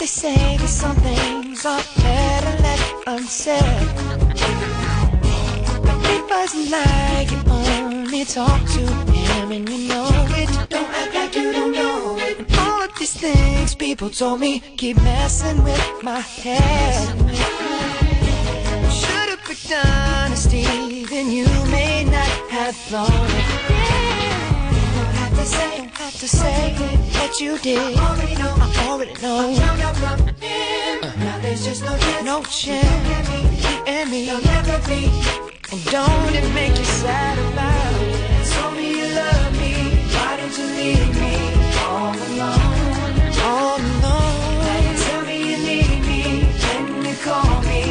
Say 0.08 0.58
that 0.58 0.68
some 0.68 0.96
things 0.96 1.66
are 1.66 1.84
better 1.98 2.64
left 2.64 2.94
unsaid. 3.08 3.88
But 5.86 6.00
it 6.16 6.24
wasn't 6.30 6.72
like 6.72 7.30
you 7.32 7.42
only 7.52 8.26
talk 8.26 8.62
to 8.76 8.84
him 9.12 9.52
and 9.52 9.70
you 9.70 9.88
know 9.90 10.10
it. 10.32 10.70
Don't 10.70 11.17
these 13.00 13.14
things 13.14 13.76
people 13.76 14.10
told 14.10 14.40
me 14.40 14.60
keep 14.78 14.98
messing 14.98 15.64
with 15.64 16.04
my 16.04 16.20
head. 16.20 17.08
Should've 18.92 19.40
picked 19.46 19.72
honesty, 19.72 21.06
then 21.06 21.30
you 21.32 21.46
may 21.70 22.04
not 22.06 22.28
have 22.50 22.76
thought 22.76 23.10
it. 23.10 23.46
Don't 24.96 25.16
have 25.16 25.36
to 25.38 25.46
say, 25.46 25.78
don't 25.78 25.90
have 25.92 26.14
to 26.14 26.28
say 26.28 26.74
what 27.20 27.40
you 27.40 27.58
did. 27.60 27.98
I 27.98 28.10
already 28.10 28.36
know, 28.36 28.56
I 28.58 28.88
already 28.90 29.14
know. 29.22 29.52
Uh-huh. 29.52 31.24
Now 31.24 31.38
there's 31.40 31.64
just 31.66 31.84
no 31.84 31.98
chance, 31.98 32.26
no 32.26 32.44
chance. 32.44 33.30
You 33.64 33.84
and 33.86 34.10
me, 34.10 34.26
you'll 34.28 34.42
never 34.42 34.80
be. 34.88 35.12
And 35.72 35.84
don't 35.86 36.34
it 36.34 36.54
make 36.54 36.78
you 36.78 36.86
sad 36.86 37.38
about 37.54 38.02
it? 38.02 38.48
Told 38.54 38.74
me 38.76 38.90
you 39.00 39.08
love 39.14 39.52
me. 39.60 39.74
Why 40.16 40.38
did 40.38 40.58
you 40.58 40.66
leave 40.66 41.14
me 41.20 41.36
all 41.84 42.16
alone? 42.16 42.77
Oh, 43.50 43.78
now 44.04 44.82
you 44.84 44.94
tell 45.06 45.24
me 45.26 45.38
you 45.52 45.58
need 45.58 46.02
me. 46.06 46.22
When 46.64 47.06
you 47.06 47.16
call 47.24 47.62
me 47.64 47.82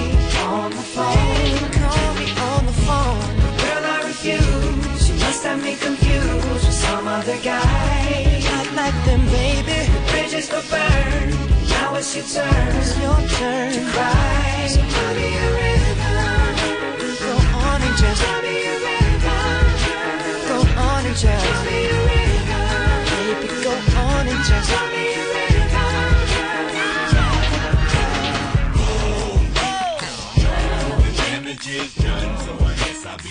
on 0.45 0.71
the 0.71 0.85
phone. 0.95 1.57
Call 1.81 2.15
me 2.21 2.29
on 2.49 2.67
the 2.67 2.77
phone. 2.85 3.25
Girl, 3.63 3.85
I 3.95 4.03
refuse. 4.05 5.09
You 5.09 5.15
must 5.25 5.43
have 5.45 5.63
me 5.65 5.77
confused 5.77 6.45
with 6.53 6.75
some 6.85 7.09
other 7.09 7.39
guy. 7.43 8.43
Not 8.51 8.67
like 8.75 8.99
them, 9.07 9.25
baby. 9.33 9.79
The 9.95 10.01
bridges 10.11 10.49
go 10.51 10.61
burn. 10.69 11.31
Now 11.73 11.95
it's 11.95 12.15
your 12.15 12.27
turn. 12.27 12.77
It's 12.77 12.93
your 13.01 13.17
turn 13.41 13.73
to 13.73 13.83
cry. 13.93 14.67
So 14.69 14.81
give 14.83 15.13
me 15.17 15.29
a 15.41 15.49
rhythm. 15.57 16.57
Go 17.25 17.33
on 17.65 17.81
and 17.81 17.97
just 17.97 18.21
give 18.21 18.43
me 18.45 18.57
a 18.61 18.77
rhythm. 18.85 19.65
Go 20.51 20.59
on 20.85 21.01
and 21.09 21.17
just 21.17 21.45
give 21.49 21.65
me 21.65 21.79
a 21.87 21.99
rhythm. 22.09 22.37
Baby, 23.09 23.49
go 23.65 23.73
on 24.05 24.29
and 24.29 24.45
just 24.45 24.69
give 24.71 24.91
me 24.93 25.16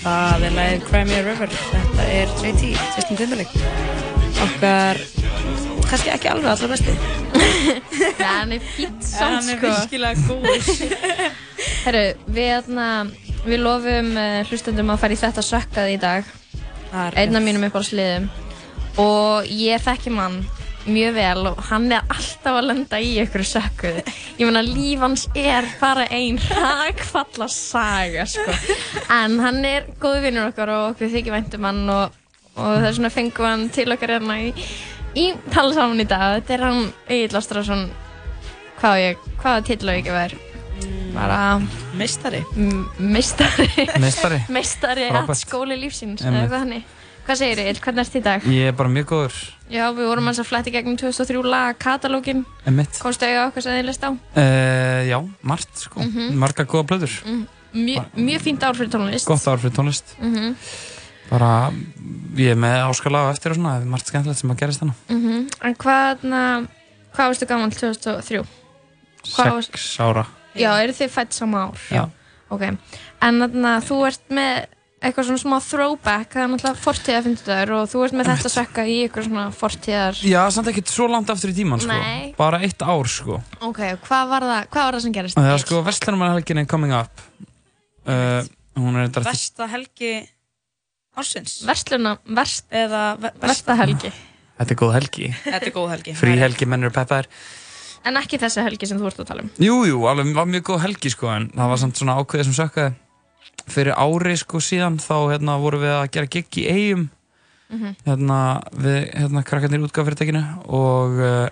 Það 0.06 0.44
er 0.46 0.54
lagið 0.54 0.84
Cry 0.86 1.00
Me 1.10 1.16
a 1.18 1.22
River. 1.26 1.54
Þetta 1.72 2.04
er 2.14 2.34
JT, 2.44 2.68
Justin 2.94 3.18
Timberlake. 3.18 3.62
Okkar, 4.46 5.00
kannski 5.90 6.12
ekki 6.14 6.30
alveg 6.30 6.52
allra 6.52 6.70
besti. 6.70 6.94
Nei, 7.34 8.28
hann 8.38 8.54
er 8.54 8.68
fýtt 8.76 9.08
samt 9.08 9.40
Hann 9.40 9.50
er 9.56 9.58
sko. 9.58 9.72
virkilega 9.72 10.28
góður. 10.28 10.62
Herru, 11.88 12.04
við, 12.28 12.52
hérna, 12.52 12.88
við 13.48 13.64
lofum 13.64 14.12
uh, 14.14 14.40
hlustendum 14.52 14.94
að 14.94 15.02
fara 15.02 15.18
í 15.18 15.22
þetta 15.24 15.46
sökkað 15.50 15.94
í 15.96 15.98
dag. 16.06 16.30
Einn 16.94 17.36
af 17.36 17.44
mínum 17.44 17.66
upp 17.68 17.82
á 17.82 17.84
sliðum. 17.90 18.30
Og 19.02 19.50
ég 19.52 19.82
þekki 19.84 20.14
mann 20.14 20.44
mjög 20.86 21.16
vel 21.16 21.48
og 21.50 21.60
hann 21.70 21.88
er 21.94 22.06
alltaf 22.14 22.60
að 22.60 22.68
lenda 22.70 23.00
í 23.02 23.12
ykkur 23.24 23.44
sökkuðu. 23.50 24.04
Ég 24.40 24.50
meina, 24.50 24.62
líf 24.66 25.02
hans 25.04 25.26
er 25.38 25.68
bara 25.82 26.06
ein 26.14 26.40
rakfalla 26.50 27.48
saga, 27.52 28.26
sko. 28.30 28.56
En 29.14 29.40
hann 29.44 29.62
er 29.66 29.90
góðu 30.02 30.24
vinnur 30.28 30.52
okkar 30.52 30.74
og 30.74 30.88
okkur 30.94 31.14
þykir 31.14 31.36
væntum 31.36 31.68
hann 31.68 31.84
og, 31.90 32.18
og 32.56 32.74
þess 32.84 33.00
vegna 33.00 33.14
fengum 33.14 33.46
við 33.46 33.52
hann 33.54 33.70
til 33.78 33.88
okkar 33.96 34.16
hérna 34.18 34.40
í, 34.44 34.52
í 35.18 35.28
tala 35.54 35.78
saman 35.78 36.04
í 36.04 36.08
dag. 36.10 36.40
Þetta 36.40 36.58
er 36.58 36.66
hann 36.70 36.84
Egil 37.08 37.40
Ástrásson, 37.42 37.88
hvað 38.82 39.02
ég, 39.04 39.30
hvaða 39.42 39.66
titlu 39.72 39.90
á 39.90 39.96
ég 39.96 40.04
ekki 40.04 40.16
verið? 40.16 40.52
Bara... 41.16 41.40
Meistari. 41.96 42.42
Meistari. 43.00 43.70
Meistari. 44.04 44.42
Meistari 44.52 45.08
að 45.08 45.32
skóli 45.40 45.80
lífsins. 45.80 46.26
Hvað 47.26 47.40
segir 47.40 47.58
þið, 47.58 47.80
hvernig 47.82 48.04
ert 48.04 48.12
þið 48.14 48.20
í 48.20 48.26
dag? 48.26 48.44
Ég 48.54 48.68
er 48.70 48.76
bara 48.78 48.92
mjög 48.92 49.08
góður. 49.10 49.38
Já, 49.70 49.90
við 49.98 50.06
vorum 50.06 50.28
hans 50.30 50.40
að 50.40 50.46
flætti 50.50 50.72
gegnum 50.76 50.98
2003 50.98 51.42
lag 51.50 51.78
katalógin. 51.82 52.44
Emitt. 52.70 53.00
Komstu 53.02 53.26
auðvitað 53.26 53.48
okkar 53.50 53.64
sem 53.66 53.74
þið 53.80 53.88
list 53.90 54.04
á? 54.06 54.10
Uh, 54.14 55.02
já, 55.10 55.18
margt 55.42 55.72
sko. 55.82 56.04
Mhm. 56.06 56.36
Marga 56.38 56.66
góða 56.70 56.86
blöður. 56.92 57.16
Mm, 57.26 57.48
mjö- 57.74 58.06
Mjög 58.16 58.42
fínt 58.46 58.64
ár 58.64 58.76
fyrir 58.78 58.92
tónlist. 58.94 59.26
Gott 59.26 59.48
ár 59.48 59.58
fyrir 59.58 59.74
tónlist. 59.76 60.16
Mhm, 60.22 60.56
Bara, 61.30 61.72
ég 62.38 62.52
er 62.52 62.56
með 62.56 62.84
áskala 62.86 63.26
á 63.26 63.34
eftir 63.34 63.50
og 63.50 63.58
svona, 63.58 63.80
það 63.80 63.82
er 63.82 63.90
margt 63.90 64.06
skemmtilegt 64.12 64.38
sem 64.38 64.52
að 64.52 64.58
gerist 64.60 64.80
þannig. 64.84 64.96
mhm. 65.10 65.50
En 65.66 65.76
hvað, 65.76 66.24
na, 66.24 66.42
hvað 67.16 67.28
varstu 67.32 67.48
gammal 67.50 67.72
2003? 67.72 68.46
Hvað 69.34 69.52
varst- 69.56 69.72
Sex 69.74 69.98
ára. 70.00 70.26
Já, 70.56 70.70
eru 70.84 70.94
þið 70.94 71.10
fætt 71.10 71.34
sama 71.34 71.58
ár? 71.72 71.80
Já. 71.90 72.10
Ok, 72.52 72.62
en 72.62 73.40
þarna, 73.42 73.82
þú 73.82 74.06
ert 74.06 74.30
með 74.30 74.66
eitthvað 75.04 75.28
svona 75.30 75.42
smá 75.42 75.56
throwback, 75.64 76.30
það 76.34 76.44
er 76.44 76.52
náttúrulega 76.52 76.82
fortíða 76.82 77.24
fimmtudagur 77.26 77.74
og 77.76 77.90
þú 77.92 78.04
ert 78.06 78.16
með 78.16 78.30
þetta 78.32 78.52
sökka 78.54 78.86
í 78.88 78.96
eitthvað 79.04 79.28
svona 79.28 79.46
fortíðar 79.56 80.22
Já, 80.26 80.40
samt 80.56 80.70
ekkert 80.72 80.94
svo 80.94 81.08
langt 81.12 81.34
aftur 81.34 81.52
í 81.52 81.58
tíman, 81.58 81.84
sko. 81.84 81.98
Nei. 81.98 82.30
Bara 82.38 82.62
eitt 82.66 82.86
ár, 82.86 83.10
sko. 83.12 83.42
Ok, 83.60 83.82
hvað 84.08 84.32
var 84.32 84.48
það, 84.50 84.70
hvað 84.72 84.88
var 84.88 84.98
það 84.98 85.04
sem 85.06 85.18
gerist? 85.18 85.40
Það 85.40 85.52
er 85.52 85.66
sko 85.66 85.82
Vestlunumarhelgin 85.90 86.64
er 86.64 86.70
coming 86.72 86.96
up. 86.96 87.26
Uh, 88.06 88.48
hún 88.80 88.96
er 88.96 89.10
þetta... 89.10 89.26
Versta 89.28 89.70
helgi 89.72 90.14
ársins 91.16 91.60
Versluna, 91.66 92.18
verst 92.38 92.68
Eða 92.76 93.04
ve 93.20 93.32
versta 93.42 93.78
helgi 93.80 94.12
Þetta 94.56 94.72
er 94.72 94.80
góð 94.80 94.92
helgi. 94.96 95.30
Þetta 95.44 95.68
er 95.68 95.74
góð 95.76 95.88
helgi 95.92 96.16
Frí 96.16 96.36
helgi, 96.40 96.68
menn 96.70 96.86
eru 96.86 96.94
peppaðir. 96.96 97.28
En 98.06 98.20
ekki 98.20 98.38
þessi 98.40 98.64
helgi 98.64 98.88
sem 98.88 99.00
þú 99.02 99.10
ert 99.10 99.24
að 99.24 99.32
tala 99.32 99.46
um 99.46 99.50
Jú, 99.60 99.80
jú, 99.90 100.04
alveg 100.10 100.36
var 100.38 100.48
mjög 100.50 100.70
góð 100.70 100.86
helgi 100.86 101.12
sko 101.12 101.32
en 101.34 101.50
það 101.56 101.74
var 101.74 101.82
samt 101.82 102.00
svona 102.00 102.18
ákveðið 102.22 102.50
sem 102.50 102.58
sökkaði 102.60 102.94
fyrir 103.72 103.98
ári 103.98 104.36
sko 104.38 104.62
síðan 104.62 105.00
þá 105.02 105.16
hérna 105.34 105.60
vorum 105.62 105.82
við 105.82 105.96
að 105.98 106.12
gera 106.16 106.34
gig 106.38 106.60
í 106.62 106.68
eigum 106.70 107.10
Mhm. 107.66 107.96
hérna 108.06 108.40
við 108.78 108.98
hérna 109.10 109.42
krakkarnir 109.46 109.82
í 109.82 109.88
útgáfyrirtækinu 109.88 110.42
og 110.70 111.16
uh, 111.18 111.48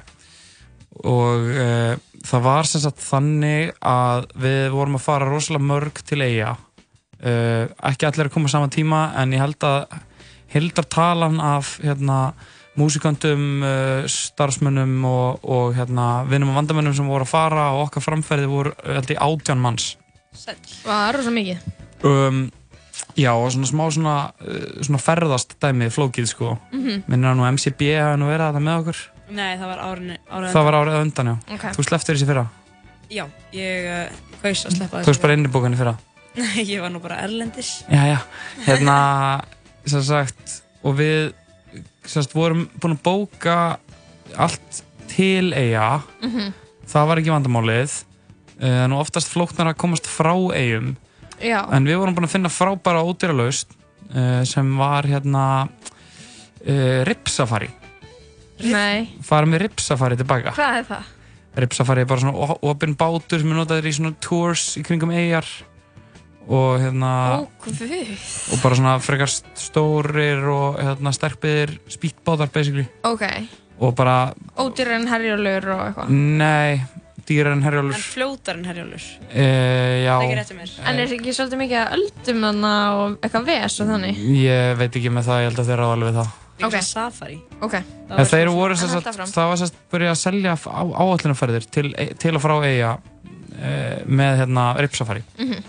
og 1.09 1.47
uh, 1.49 1.95
það 2.21 2.43
var 2.45 2.69
sem 2.69 2.83
sagt 2.83 3.01
þannig 3.01 3.71
að 3.81 4.27
við 4.37 4.67
vorum 4.75 4.99
að 4.99 5.05
fara 5.07 5.29
rosalega 5.31 5.65
mörg 5.71 6.03
til 6.05 6.21
eiga 6.21 6.53
uh, 6.53 7.65
ekki 7.89 8.05
allir 8.05 8.29
að 8.29 8.35
koma 8.35 8.51
saman 8.53 8.73
tíma 8.73 9.07
en 9.17 9.33
ég 9.33 9.41
held 9.41 9.65
að 9.65 9.97
hildartalan 10.53 11.39
af 11.41 11.79
hérna 11.81 12.33
músikantum, 12.77 13.61
starfsmönnum 14.09 15.03
og, 15.05 15.43
og 15.45 15.75
hérna 15.77 16.23
vinnum 16.25 16.49
og 16.53 16.57
vandamönnum 16.57 16.95
sem 16.97 17.05
voru 17.05 17.25
að 17.25 17.29
fara 17.29 17.67
og 17.75 17.83
okkar 17.87 18.05
framferði 18.05 18.49
voru 18.49 18.71
held 18.81 19.13
ég 19.13 19.21
átján 19.21 19.61
manns. 19.61 19.91
Var 20.81 21.13
rosa 21.13 21.33
mikið 21.33 21.61
um, 22.03 22.43
Já, 23.17 23.31
og 23.33 23.51
svona 23.53 23.67
smá 23.69 23.83
svona, 23.93 24.13
uh, 24.41 24.81
svona 24.85 24.99
ferðast 25.01 25.55
dæmi 25.61 25.89
flókið 25.93 26.27
sko. 26.29 26.57
Mhm. 26.71 27.03
minnir 27.07 27.29
að 27.31 27.37
nú 27.37 27.45
MCB 27.51 27.81
hafi 27.99 28.17
nú 28.21 28.29
verið 28.29 28.45
að 28.47 28.55
það 28.57 28.65
með 28.67 28.79
okkur? 28.81 29.01
Nei, 29.33 29.51
það 29.57 29.67
var 29.69 29.81
árið 29.87 30.51
Það 30.53 30.63
var 30.67 30.73
árið 30.79 30.97
undan, 31.01 31.27
já. 31.31 31.35
Ok. 31.55 31.63
Þú 31.77 31.85
slepptir 31.87 32.15
þessi 32.15 32.27
fyrra? 32.29 32.45
Já, 33.13 33.25
ég 33.53 33.87
uh, 33.89 34.17
kaus 34.41 34.65
að 34.65 34.75
sleppa 34.77 35.03
Þú 35.03 35.11
veist 35.11 35.21
bara 35.21 35.33
innibókan 35.37 35.73
í 35.73 35.79
fyrra? 35.79 35.95
Nei, 36.41 36.63
ég 36.65 36.81
var 36.81 36.89
nú 36.93 36.99
bara 37.03 37.19
erlendis. 37.23 37.83
Já, 37.89 38.03
já, 38.13 38.19
hérna 38.67 38.97
sem 39.85 40.01
sagt, 40.03 40.61
og 40.83 40.97
við 40.97 41.33
sem 42.05 42.23
sagt, 42.23 42.33
vorum 42.35 42.65
búin 42.81 42.95
að 42.97 43.03
bóka 43.05 43.57
allt 44.37 44.83
til 45.13 45.53
eiga 45.53 46.01
Mhm. 46.23 46.53
það 46.89 47.07
var 47.07 47.17
ekki 47.21 47.33
vandamálið. 47.33 48.03
En 48.63 48.91
uh, 48.93 48.99
oftast 49.01 49.29
flóknar 49.33 49.73
að 49.73 49.77
komast 49.81 50.05
frá 50.07 50.33
eigum 50.55 50.95
Já. 51.43 51.59
en 51.75 51.85
við 51.89 51.97
vorum 51.99 52.15
búin 52.15 52.27
að 52.29 52.35
finna 52.37 52.51
frábæra 52.53 53.03
ódýralaust 53.03 53.73
uh, 54.15 54.43
sem 54.47 54.69
var 54.79 55.03
hérna 55.09 55.43
uh, 55.67 57.03
ripsafari. 57.07 57.69
Nei, 58.63 59.09
fara 59.25 59.49
með 59.49 59.65
ripsafari 59.67 60.15
tilbaka 60.19 60.53
hvað 60.55 60.77
er 60.79 60.85
það? 60.87 61.11
ripsafari 61.59 62.01
er 62.05 62.07
bara 62.09 62.21
svona 62.23 62.37
o- 62.47 62.59
opin 62.71 62.93
bátur 62.97 63.41
sem 63.41 63.51
er 63.51 63.57
notaður 63.59 63.89
í 63.89 63.93
svona 63.97 64.13
tours 64.23 64.63
í 64.79 64.83
kringum 64.85 65.11
eigjar 65.13 65.45
og 66.47 66.79
hérna 66.81 67.09
og 67.43 68.61
bara 68.63 68.75
svona 68.77 68.93
frekar 69.03 69.29
st- 69.31 69.51
stórir 69.59 70.41
og 70.51 70.79
hérna 70.79 71.11
sterkbyðir 71.15 71.75
spýtbátar 71.91 72.49
basically. 72.53 72.85
Ok, 73.07 73.23
og 73.79 73.93
bara, 73.95 74.33
ódýrar 74.59 74.97
en 75.01 75.07
herjólur 75.11 75.69
og 75.75 75.83
eitthvað. 75.89 76.11
Nei 76.39 76.81
dýrar 77.29 77.53
en 77.55 77.63
herjólfur 77.65 77.95
En 77.99 78.05
fljótar 78.13 78.57
en 78.59 78.65
herjólur 78.69 79.03
e, 79.31 79.47
já, 80.03 80.13
Það 80.13 80.23
er 80.23 80.29
ekki 80.29 80.39
rétt 80.39 80.53
um 80.53 80.61
mér 80.61 80.71
En 80.91 80.99
er 81.03 81.13
ekki 81.17 81.35
svolítið 81.37 81.61
mikið 81.63 81.81
að 81.81 81.97
öldum 81.97 82.45
þarna 82.47 82.71
og 82.99 83.17
eitthvað 83.27 83.45
ves 83.51 83.79
og 83.83 83.91
þannig? 83.93 84.23
ég 84.43 84.77
veit 84.81 84.97
ekki 85.01 85.13
með 85.13 85.29
það, 85.29 85.41
ég 85.43 85.49
held 85.51 85.61
að 85.63 85.69
þeir 85.71 85.81
ráða 85.83 85.97
alveg 85.97 86.17
það 86.21 86.31
Líka 86.53 86.67
okay. 86.69 86.81
safari 86.85 87.37
Ok 87.65 87.73
áfram. 87.73 89.31
það 89.33 89.47
var 89.49 89.57
sem 89.57 89.67
sagt 89.67 89.79
byrjað 89.91 90.11
að 90.13 90.19
selja 90.21 90.57
áallinaferðir 91.03 91.65
til, 91.73 91.87
til 92.21 92.35
og 92.37 92.43
frá 92.43 92.53
eiga 92.67 92.91
e, 93.57 93.71
með 94.05 94.43
hérna 94.43 94.65
ripsafari. 94.77 95.23
Mhm. 95.39 95.63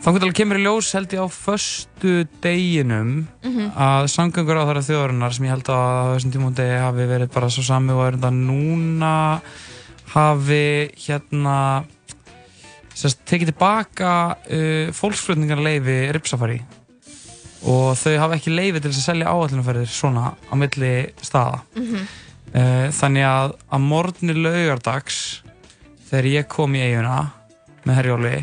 Þannig 0.00 0.24
að 0.24 0.36
kemur 0.38 0.56
í 0.56 0.62
ljós 0.64 0.86
held 0.96 1.12
ég 1.12 1.20
á 1.20 1.28
föstu 1.28 2.12
deginum 2.40 3.26
Mhm. 3.44 3.66
að 3.76 4.06
samgöngur 4.14 4.56
á 4.56 4.64
þaðra 4.64 4.84
þjóðarinnar 4.86 5.34
sem 5.36 5.44
ég 5.44 5.50
held 5.52 5.68
að 5.68 5.82
á 5.92 6.04
þessum 6.14 6.32
tímúndi 6.32 6.68
hafi 6.80 7.04
verið 7.10 7.32
bara 7.34 7.50
svo 7.52 7.62
sami 7.66 7.92
og 7.92 8.06
er 8.06 8.16
þetta 8.16 8.30
núna 8.32 9.40
hafi 10.14 10.64
hérna 11.06 11.56
sérst, 12.94 13.22
tekið 13.28 13.52
tilbaka 13.52 14.12
uh, 14.36 14.90
fólksflutningarleifi 14.96 15.98
ripsafari. 16.16 16.60
Og 17.70 17.92
þau 18.00 18.14
hafa 18.22 18.38
ekki 18.38 18.54
leifi 18.54 18.80
til 18.80 18.92
að 18.92 19.02
selja 19.02 19.32
áallinaferðir 19.34 19.90
svona 19.92 20.32
á 20.32 20.54
milli 20.56 20.94
staða. 21.20 21.62
Mhm. 21.76 22.08
uh, 22.54 22.88
þannig 22.96 23.26
að 23.28 23.54
að 23.70 23.86
morgunni 23.86 24.34
laugardags 24.34 25.20
þegar 26.10 26.26
ég 26.26 26.48
kom 26.50 26.74
í 26.74 26.82
eiguna 26.82 27.30
með 27.86 28.00
Herjóli 28.00 28.36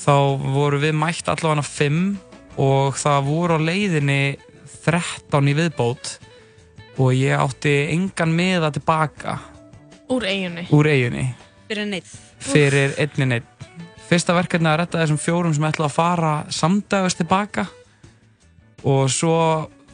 þá 0.00 0.14
voru 0.54 0.80
við 0.82 0.94
mætt 0.96 1.28
allavega 1.28 1.64
fimm 1.66 2.16
og 2.60 2.96
það 2.96 3.26
voru 3.28 3.58
á 3.60 3.66
leiðinni 3.66 4.36
13 4.84 5.50
í 5.50 5.56
viðbót 5.58 6.14
og 7.00 7.10
ég 7.16 7.40
átti 7.40 7.74
engan 7.92 8.32
miða 8.36 8.70
tilbaka 8.74 9.38
Úr 10.12 10.26
eiginni 10.28 10.66
úr 10.74 10.86
eiginni 10.90 11.24
Fyrir 11.68 11.86
neitt 11.88 12.10
fyrir 12.44 12.92
einni 13.00 13.26
neitt 13.26 13.68
fyrsta 14.08 14.34
verkefni 14.36 14.68
að 14.68 14.82
retta 14.82 15.00
þessum 15.00 15.20
fjórum 15.22 15.54
sem 15.56 15.64
ætla 15.64 15.86
að 15.88 15.94
fara 15.96 16.32
samdagast 16.52 17.22
tilbaka 17.22 17.64
og 18.84 19.06
svo 19.10 19.36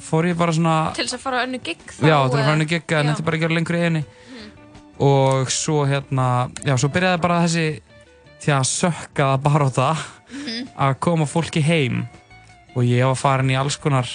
fór 0.03 0.27
ég 0.33 0.39
bara 0.41 0.53
svona 0.57 0.79
Til 0.97 1.05
þess 1.07 1.19
að 1.21 1.23
fara 1.23 1.43
á 1.43 1.47
önnu 1.47 1.61
gig 1.63 1.79
þá 1.95 2.03
já, 2.03 2.17
til 2.17 2.17
að 2.17 2.31
fara 2.31 2.43
eða- 2.43 2.51
henni 2.51 2.67
gegga 2.67 3.01
en 3.01 3.13
þetta 3.13 3.25
bara 3.29 3.37
að 3.37 3.41
gera 3.45 3.55
lengur 3.55 3.79
í 3.79 3.85
einu 3.87 4.03
og 5.01 5.51
svo 5.55 5.85
hérna 5.89 6.51
já, 6.67 6.75
svo 6.77 6.91
byrjaði 6.93 7.21
bara 7.23 7.43
þessi 7.47 7.67
því 8.41 8.53
að 8.57 8.67
sökkaða 8.69 9.39
baróta 9.45 9.87
að 10.77 10.95
koma 11.01 11.27
fólki 11.29 11.61
heim. 11.65 12.03
Og 12.77 12.85
ég 12.87 13.05
var 13.05 13.17
farin 13.19 13.51
í 13.51 13.57
alls 13.59 13.77
konar 13.77 14.07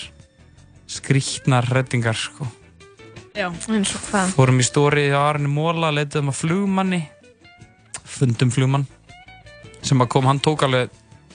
skrýtnar 0.87 1.67
reddingar 1.69 2.15
sko. 2.17 2.47
Já, 3.35 3.49
eins 3.51 3.91
og 3.97 4.03
hvað? 4.09 4.29
fórum 4.37 4.61
í 4.63 4.65
stórið 4.65 5.11
á 5.15 5.21
Arni 5.27 5.49
Móla 5.51 5.89
leituðum 5.91 6.31
að 6.31 6.37
flugmanni 6.39 7.01
fundum 8.07 8.51
flugmann 8.53 8.85
sem 9.85 9.99
að 10.01 10.09
kom, 10.15 10.25
hann 10.29 10.39
tók 10.41 10.63
alveg 10.65 10.89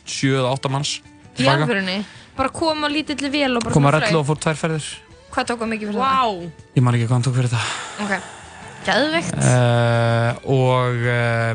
7-8 0.08 0.70
manns 0.72 0.94
Í 1.40 1.46
alvörunni? 1.48 2.00
Bara 2.36 2.50
koma 2.52 2.88
lítilli 2.90 3.28
vél 3.32 3.52
og 3.58 3.64
bara 3.66 3.74
kom 3.74 3.84
að 3.86 3.92
svona 3.92 4.00
rellu 4.00 4.10
flaug? 4.10 4.22
og 4.24 4.28
fór 4.30 4.40
tvær 4.46 4.60
ferðir 4.64 4.86
Hvað 5.30 5.50
tók 5.50 5.60
það 5.60 5.70
mikið 5.74 5.90
fyrir 5.92 6.00
wow. 6.00 6.40
ég 6.74 6.82
man 6.86 6.96
ekki 6.96 7.06
hvað 7.06 7.16
hann 7.18 7.26
tók 7.28 7.36
fyrir 7.36 7.52
það 7.52 7.66
það? 7.66 8.06
Ok, 8.06 8.14
gæðveikt 8.88 9.36
uh, 9.44 10.30
og 10.56 11.04
uh, 11.04 11.52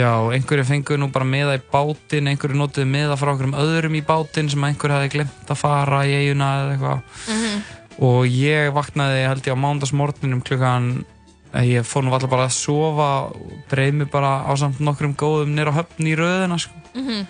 já, 0.00 0.08
einhverju 0.34 0.64
fengu 0.70 0.96
nú 0.98 1.10
bara 1.14 1.28
meða 1.28 1.58
í 1.58 1.62
bátinn, 1.70 2.30
einhverju 2.32 2.58
notuðu 2.58 2.88
meða 2.90 3.18
frá 3.20 3.30
einhverjum 3.34 3.58
öðrum 3.60 4.00
í 4.00 4.02
bátinn 4.08 4.48
sem 4.50 4.64
einhverju 4.66 4.96
hefði 4.96 5.12
glemt 5.18 5.52
að 5.54 5.60
fara 5.60 6.02
í 6.08 6.16
eiguna 6.22 6.50
eða 6.64 6.72
eitthvað 6.74 7.28
Mhm. 7.36 7.60
Og 8.00 8.24
ég 8.26 8.72
vaknaði 8.72 9.26
held 9.28 9.44
ég 9.46 9.56
á 9.56 9.62
mándagsmorninum 9.64 10.40
klukkan 10.46 11.04
eh, 11.52 11.66
ég 11.76 11.84
fór 11.86 12.04
nú 12.06 12.14
alltaf 12.16 12.30
bara 12.32 12.46
að 12.48 12.56
sofa 12.56 13.10
og 13.34 13.52
dreif 13.70 13.94
mig 13.94 14.10
bara 14.10 14.40
á 14.48 14.52
samt 14.56 14.80
nokkrum 14.80 15.14
góðum 15.14 15.52
nýra 15.56 15.74
höfn 15.76 16.08
í 16.08 16.16
röðina 16.16 16.58
sko. 16.58 16.72
Mhm. 16.94 17.26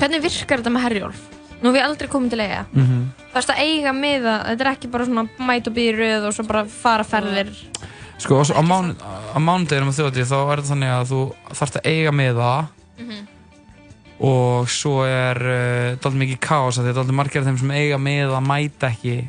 Hvernig 0.00 0.22
virkar 0.24 0.62
þetta 0.62 0.72
með 0.72 0.84
Herjólf? 0.86 1.20
Nú 1.60 1.74
ég 1.76 1.84
aldrei 1.84 2.08
komið 2.08 2.30
til 2.30 2.40
eiga 2.40 2.64
mm 2.72 2.84
-hmm. 2.86 3.02
Það 3.32 3.42
er 3.42 3.54
að 3.54 3.60
eiga 3.60 3.92
miða, 3.92 4.34
þetta 4.48 4.64
er 4.64 4.70
ekki 4.72 4.90
bara 4.90 5.04
svona 5.04 5.28
mæt 5.38 5.66
og 5.68 5.74
býði 5.74 5.92
röð 5.98 6.26
og 6.26 6.32
svo 6.34 6.44
bara 6.46 6.64
fara 6.64 7.04
ferðir 7.04 7.50
Sko, 8.18 8.40
á, 8.40 8.44
á, 8.52 8.62
mánu, 8.62 8.94
á 9.34 9.38
mánudeginum 9.38 9.88
á 9.88 9.96
þjóðatíð 9.96 10.28
þá 10.28 10.38
er 10.52 10.56
þetta 10.58 10.72
þannig 10.72 10.90
að 10.92 11.08
þú 11.10 11.20
þarfst 11.52 11.76
að 11.76 11.86
eiga 11.86 12.10
með 12.12 12.34
það 12.36 12.64
Mhm. 13.00 13.26
og 14.20 14.68
svo 14.68 15.04
er 15.04 15.36
uh, 15.36 15.96
dálítið 15.96 16.18
mikið 16.20 16.38
kaos 16.40 16.78
að 16.78 16.84
því 16.84 16.90
að 16.90 16.96
dálítið 16.98 17.16
margir 17.16 17.40
af 17.40 17.46
þeim 17.46 17.58
sem 17.58 17.70
eiga 17.70 17.98
með 17.98 18.28
að 18.36 18.46
mæta 18.46 18.86
ekki 18.90 19.28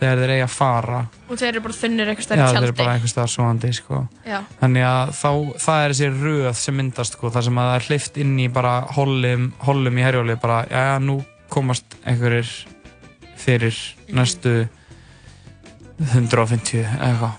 þegar 0.00 0.20
þeir 0.22 0.32
eiga 0.34 0.46
að 0.48 0.54
fara. 0.56 1.00
Og 1.28 1.38
þeir 1.40 1.48
eru 1.50 1.62
bara 1.66 1.76
þunnir 1.76 2.10
eitthvað 2.10 2.24
Já, 2.24 2.26
stærri 2.26 2.40
þeir 2.40 2.54
tjaldi. 2.56 2.68
eru 2.70 2.76
bara 2.80 2.94
einhvers 2.96 3.12
staðar 3.14 3.32
svoandi 3.34 3.72
sko. 3.76 4.00
Já. 4.26 4.38
þannig 4.60 4.86
að 4.88 5.12
þá, 5.20 5.30
það 5.66 5.84
er 5.84 5.94
þessi 5.94 6.10
röð 6.24 6.50
sem 6.60 6.76
myndast 6.80 7.16
sko, 7.18 7.30
þar 7.34 7.46
sem 7.48 7.60
að 7.60 7.68
það 7.70 7.78
er 7.80 7.86
hleyft 7.90 8.20
inn 8.24 8.34
í 8.40 8.48
bara 8.48 8.74
hollum, 8.96 9.46
hollum 9.66 10.00
í 10.00 10.06
herjóli 10.06 10.36
bara, 10.40 10.62
já, 10.70 10.98
nú 11.04 11.18
komast 11.52 11.96
einhverjir 12.06 12.50
fyrir 13.40 13.76
næstu 14.16 14.56
150 16.14 16.80
eða 16.80 17.10
eitthvað. 17.10 17.38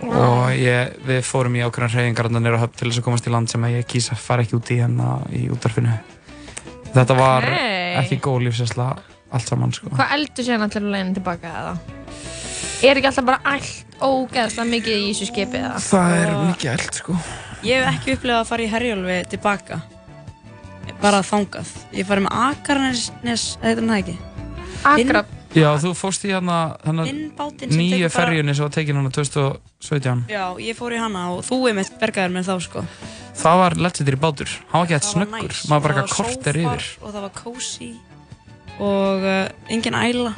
Og 0.00 0.54
ég, 0.56 0.94
við 1.04 1.18
fórum 1.28 1.56
í 1.58 1.60
ákveðan 1.66 1.90
hreyfingar 1.92 2.28
þarna 2.30 2.40
niður 2.40 2.56
á 2.56 2.62
höfn 2.62 2.78
til 2.78 2.88
þess 2.88 3.00
að 3.02 3.04
komast 3.04 3.26
í 3.28 3.32
land 3.34 3.50
sem 3.52 3.66
að 3.66 3.74
ég 3.74 3.88
kýsa 3.90 4.16
fara 4.16 4.46
ekki 4.46 4.56
út 4.56 4.70
í 4.72 4.78
hérna 4.80 5.08
í 5.36 5.42
útvarfinu 5.52 5.92
þetta 6.94 7.16
var 7.18 7.44
Ókei. 7.44 7.98
ekki 8.00 8.16
góð 8.24 8.46
lífsesla 8.46 8.86
allt 9.30 9.50
saman 9.50 9.72
sko. 9.74 9.92
Hvað 9.94 10.14
eldur 10.16 10.46
sér 10.46 10.58
allir 10.60 10.82
að 10.82 10.90
leiðin 10.94 11.14
tilbaka 11.18 11.54
eða? 11.60 11.74
Er 12.80 12.96
ekki 12.96 13.10
alltaf 13.10 13.26
bara 13.28 13.40
allt 13.44 13.96
ógeðslega 14.00 14.70
mikið 14.70 14.96
í 14.96 15.08
þessu 15.10 15.28
skipi 15.28 15.60
eða? 15.60 15.80
það 15.84 16.14
er 16.16 16.30
mikið 16.48 16.70
eld 16.72 17.00
sko 17.00 17.16
Ég 17.60 17.82
hef 17.84 17.90
ekki 17.98 18.14
upplegað 18.16 18.40
að 18.40 18.48
fara 18.48 18.64
í 18.64 18.70
herjólfi 18.72 19.18
tilbaka 19.34 19.80
Bara 21.02 21.20
þangað 21.26 21.74
Ég 21.92 22.08
farið 22.08 22.26
með 22.26 22.40
Akarnes, 22.46 23.04
heitir 23.60 23.82
hann 23.82 23.92
það 23.92 24.00
ekki? 24.00 24.16
Akra. 24.90 25.24
Já, 25.50 25.68
þú 25.82 25.90
fórst 25.98 26.24
í 26.24 26.30
hana 26.30 26.58
sem 26.86 27.72
nýju 27.74 28.08
ferjunni 28.14 28.54
sem 28.54 28.64
var 28.64 28.74
tekin 28.74 29.00
hana 29.00 29.10
2017 29.12 30.22
Já, 30.30 30.44
ég 30.62 30.78
fór 30.78 30.94
í 30.94 31.00
hana 31.02 31.24
og 31.34 31.42
þú 31.46 31.58
einmitt 31.72 31.96
bergaðir 32.00 32.36
með 32.36 32.52
þá 32.52 32.54
sko. 32.68 32.84
Það 33.40 33.62
var 33.64 33.76
legendary 33.88 34.20
bátur, 34.20 34.54
hann 34.70 34.84
var 34.84 34.86
ekki 34.86 34.96
var 34.96 35.08
snöggur 35.08 35.58
maður 35.72 35.84
bara 35.88 36.04
Og 36.04 36.06
eitthvað 36.06 36.06
það 36.06 36.06
var 36.06 36.14
kort 36.14 36.48
er 36.52 36.60
sófar 36.60 36.62
yfir 36.62 36.88
Og 37.00 37.10
það 37.10 37.26
var 37.26 37.34
cozy 37.42 37.90
og 38.80 39.24
uh, 39.24 39.48
engin 39.72 39.94
æla. 39.96 40.32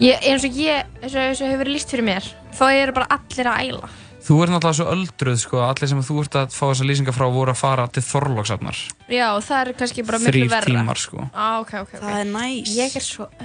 Ég, 0.00 0.16
eins 0.30 0.44
og 0.48 0.54
ég, 0.56 0.86
eins 1.02 1.12
og, 1.14 1.20
eins 1.26 1.40
og 1.42 1.50
hefur 1.50 1.60
verið 1.64 1.74
líst 1.76 1.90
fyrir 1.92 2.06
mér, 2.06 2.24
þá 2.56 2.64
eru 2.72 2.94
bara 2.96 3.10
allir 3.18 3.50
að 3.50 3.66
æla. 3.66 3.90
Þú 4.20 4.36
ert 4.44 4.52
náttúrulega 4.52 4.76
svo 4.76 4.86
öldruð 4.92 5.38
sko, 5.40 5.60
allir 5.64 5.88
sem 5.90 6.02
þú 6.04 6.14
ert 6.22 6.34
að 6.36 6.52
fá 6.52 6.64
þessa 6.68 6.84
lýsingar 6.86 7.14
frá 7.16 7.24
voru 7.32 7.50
að 7.54 7.60
fara 7.62 7.86
til 7.88 8.02
Þorlóksafnar 8.04 8.76
Já, 9.08 9.28
það 9.40 9.60
er 9.62 9.70
kannski 9.80 10.04
bara 10.04 10.20
miklu 10.20 10.34
Þrír 10.34 10.50
verra. 10.52 10.68
tímar, 10.68 11.00
sko. 11.00 11.24
Á, 11.32 11.46
ok, 11.64 11.72
ok, 11.80 11.94
ok. 11.96 12.02
Það 12.04 12.18
er 12.20 12.28
næs. 12.34 12.74
Ég 12.76 12.98
er 13.00 13.06
svo 13.06 13.26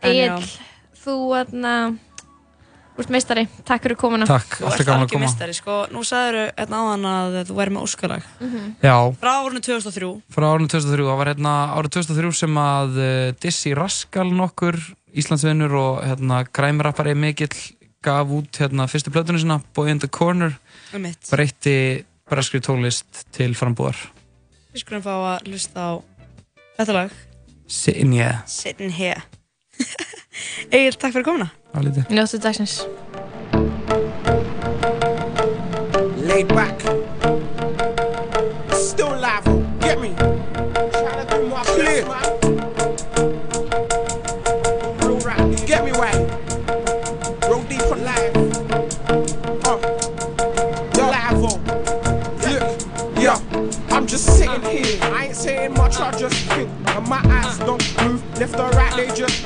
já. 0.00 0.10
Egil, 0.10 0.48
þú, 1.04 1.16
aðna, 1.38 1.74
úrst 2.98 3.10
meistari, 3.10 3.44
takk 3.66 3.82
fyrir 3.86 3.96
komuna. 3.98 4.26
Takk, 4.28 4.58
Þú 4.60 4.68
ert 4.70 4.90
alveg 4.94 5.14
mistari, 5.22 5.54
sko. 5.56 5.78
Nú 5.94 6.02
sagður 6.06 6.52
hérna 6.54 6.80
áðan 6.84 7.06
að 7.10 7.38
þú 7.48 7.56
væri 7.58 7.74
með 7.74 7.86
óskalag. 7.88 8.26
Já, 8.84 8.96
Frá 9.20 9.32
árinu 9.42 9.62
2003. 9.64 10.10
frá 10.36 10.46
árinu 10.52 10.68
2003, 10.70 11.06
það 11.08 11.18
var 11.22 11.30
hérna 11.32 11.54
árið 11.74 11.94
2003 11.98 12.32
sem 12.40 12.60
að 12.64 12.98
uh, 13.02 13.32
Dizzy 13.42 13.74
Rascal 13.78 14.28
nokkur, 14.34 14.78
Íslandsvinnur 15.14 15.74
og 15.78 16.00
hérna 16.06 16.42
græmrappari 16.54 17.14
mikill 17.18 17.54
gaf 18.04 18.28
út 18.36 18.58
hérna 18.60 18.86
fyrstu 18.90 19.10
plötunni 19.14 19.40
sinna, 19.42 19.60
Boy 19.74 19.90
in 19.94 19.98
the 20.02 20.08
Corner 20.12 20.56
Einmitt. 20.92 21.22
breytti 21.30 22.04
breskri 22.28 22.60
tónlist 22.60 23.22
til 23.32 23.54
frambúðar 23.56 23.96
Við 24.74 24.82
skulum 24.82 25.04
fá 25.06 25.14
að 25.14 25.46
hlusta 25.52 25.80
á 25.86 25.92
þetta 26.76 26.96
lag. 26.98 27.14
Sitting 27.70 28.12
yeah, 28.18 28.42
Sitting 28.50 28.90
here. 28.92 29.22
Egil, 30.74 30.96
takk 30.98 31.12
fyrir 31.14 31.24
komuna. 31.26 31.48
á 31.74 31.78
lítið 31.82 32.10
Njóttu 32.10 32.38
dagsins. 32.42 32.86
Laid 36.24 36.48
back. 36.48 36.80
Still 38.72 39.12
alive, 39.14 39.44
get 39.80 40.00
me. 40.00 40.10
Tryna 40.94 41.24
do 41.30 41.38
my 41.46 41.62
clear. 41.74 42.04
Real 45.02 45.20
rap, 45.22 45.42
get 45.66 45.84
me 45.84 45.92
right. 45.92 46.20
Roll 47.48 47.62
deep 47.70 47.86
on 47.92 48.00
live. 48.02 48.34
Uh, 49.68 49.78
live 50.98 51.44
on. 51.50 51.58
Look, 52.46 52.64
yeah, 53.20 53.38
I'm 53.90 54.06
just 54.06 54.26
sitting 54.38 54.62
here. 54.62 54.98
I 55.02 55.26
ain't 55.26 55.36
saying 55.36 55.74
much, 55.74 56.00
I 56.00 56.10
just 56.18 56.36
think. 56.50 56.68
And 56.86 57.06
my 57.08 57.20
eyes 57.38 57.58
don't 57.58 57.84
move, 58.02 58.22
left 58.40 58.58
or 58.58 58.70
right, 58.70 58.94
they 58.96 59.08
just 59.14 59.44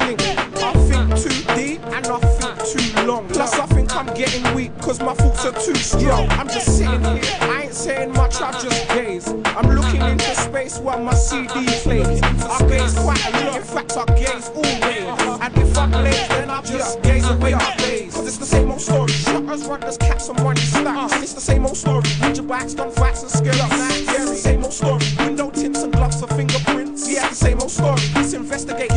Plus, 3.39 3.55
I 3.57 3.67
think 3.67 3.95
I'm 3.95 4.13
getting 4.15 4.53
weak, 4.53 4.77
cause 4.81 5.01
my 5.01 5.15
thoughts 5.15 5.45
are 5.47 5.53
too 5.53 5.77
strong. 5.77 6.29
I'm 6.31 6.49
just 6.49 6.77
sitting 6.77 7.01
here, 7.05 7.23
I 7.41 7.63
ain't 7.63 7.73
saying 7.73 8.13
much, 8.15 8.41
I 8.41 8.51
just 8.51 8.89
gaze. 8.89 9.29
I'm 9.29 9.71
looking 9.71 10.03
into 10.03 10.35
space 10.35 10.79
while 10.79 10.99
my 10.99 11.15
CD 11.15 11.47
plays. 11.85 12.21
I 12.21 12.67
gaze 12.67 12.99
quite 12.99 13.25
a 13.29 13.31
lot, 13.47 13.57
in 13.59 13.63
fact, 13.63 13.97
I 13.97 14.05
gaze 14.17 14.49
always. 14.49 15.41
And 15.41 15.57
if 15.57 15.79
I 15.79 15.87
blaze, 15.87 16.29
then 16.29 16.51
I 16.51 16.63
just 16.63 17.01
gaze 17.03 17.31
away 17.31 17.55
my 17.55 17.77
days. 17.77 18.13
Cause 18.13 18.27
it's 18.27 18.39
the 18.39 18.45
same 18.45 18.73
old 18.73 18.81
story. 18.81 19.13
Shutters, 19.13 19.67
runners, 19.67 19.99
caps, 19.99 20.29
and 20.29 20.43
money 20.43 20.61
stacks. 20.61 21.23
It's 21.23 21.35
the 21.35 21.41
same 21.41 21.65
old 21.65 21.77
story. 21.77 22.03
Ninja 22.19 22.45
bikes, 22.45 22.75
done 22.75 22.91
fights, 22.91 23.23
and 23.23 23.31
snacks. 23.31 23.57
Yeah, 23.57 24.23
it's 24.23 24.31
the 24.31 24.35
same 24.35 24.65
old 24.65 24.73
story. 24.73 25.05
Window 25.21 25.51
tints 25.53 25.85
and 25.85 25.93
gloves 25.93 26.21
for 26.21 26.27
fingerprints. 26.27 27.09
Yeah, 27.09 27.29
the 27.29 27.37
same 27.37 27.61
old 27.61 27.71
story. 27.71 28.03
Let's 28.17 28.33
investigate 28.33 28.88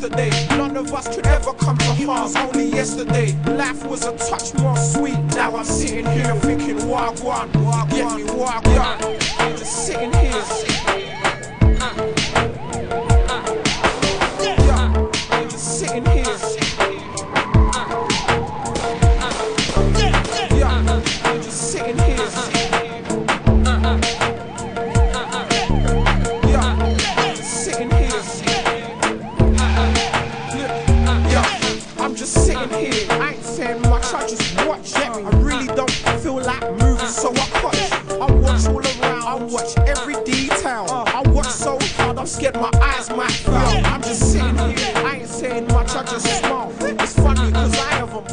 yesterday. 0.00 0.56
None 0.56 0.76
of 0.76 0.92
us 0.94 1.14
could 1.14 1.26
ever 1.26 1.52
come 1.52 1.76
to 1.78 1.84
harm. 2.06 2.32
Only 2.36 2.66
yesterday. 2.66 3.36
Life 3.44 3.84
was 3.86 4.04
a 4.04 4.16
touch 4.16 4.54
more 4.54 4.76
sweet. 4.76 5.18
Now 5.34 5.56
I'm 5.56 5.64
sitting 5.64 6.06
here 6.06 6.34
thinking, 6.36 6.88
walk 6.88 7.22
Get 7.90 8.16
me. 8.16 8.24
I'm 9.38 9.56
just 9.56 9.86
sitting 9.86 10.12
here. 10.12 10.79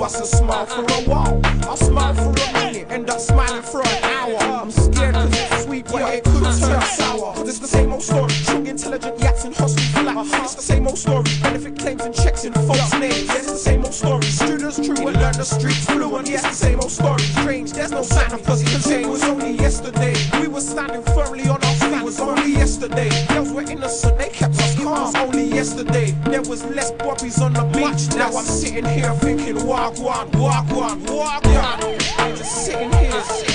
A 0.08 0.26
smile 0.26 0.66
for 0.66 0.84
a 0.84 1.02
while. 1.04 1.42
I'll 1.64 1.76
smile 1.76 2.14
for 2.14 2.30
a 2.30 2.54
minute, 2.54 2.90
end 2.90 3.10
up 3.10 3.20
smiling 3.20 3.62
for 3.62 3.82
an 3.82 4.04
hour. 4.06 4.38
I'm 4.62 4.72
scared 4.72 5.16
cause 5.16 5.30
it's 5.34 5.64
sweet, 5.66 5.86
but 5.86 6.02
it 6.14 6.24
could 6.24 6.44
turn 6.44 6.82
sour. 6.82 7.34
Cause 7.36 7.50
it's 7.50 7.60
the 7.60 7.68
same 7.68 7.92
old 7.92 8.02
story. 8.02 8.32
True 8.46 8.64
intelligent 8.64 9.20
yachts 9.20 9.44
in 9.44 9.52
hostel 9.52 9.84
flat. 9.84 10.26
It's 10.46 10.56
the 10.56 10.62
same 10.62 10.88
old 10.88 10.98
story. 10.98 11.26
Benefit 11.44 11.78
claims 11.78 12.02
and 12.06 12.16
checks 12.16 12.46
in 12.46 12.54
folks' 12.54 12.94
names. 12.94 13.30
It's 13.36 13.52
the 13.52 13.58
same 13.58 13.84
old 13.84 13.94
story. 13.94 14.24
Students 14.24 14.78
true 14.78 15.08
and 15.08 15.18
learn 15.18 15.34
the 15.34 15.44
streets 15.44 15.86
fluent. 15.86 16.30
It's 16.30 16.42
the 16.42 16.54
same 16.54 16.80
old 16.80 16.92
story. 16.92 17.22
Strange, 17.22 17.74
there's 17.74 17.92
no 17.92 18.02
sign 18.02 18.32
of 18.32 18.50
us. 18.50 18.67
Yesterday. 25.68 26.12
There 26.26 26.42
was 26.42 26.64
less 26.66 26.92
bobbies 26.92 27.42
on 27.42 27.54
the 27.54 27.64
beach. 27.64 28.16
Now 28.16 28.28
I'm 28.28 28.46
sitting 28.46 28.86
here 28.86 29.12
thinking, 29.16 29.66
walk 29.66 30.00
one, 30.00 30.32
walk 30.32 30.70
one, 30.72 31.04
walk 31.06 31.44
one. 31.44 31.98
I'm 32.18 32.36
just 32.36 32.66
sitting 32.66 32.92
here. 32.94 33.47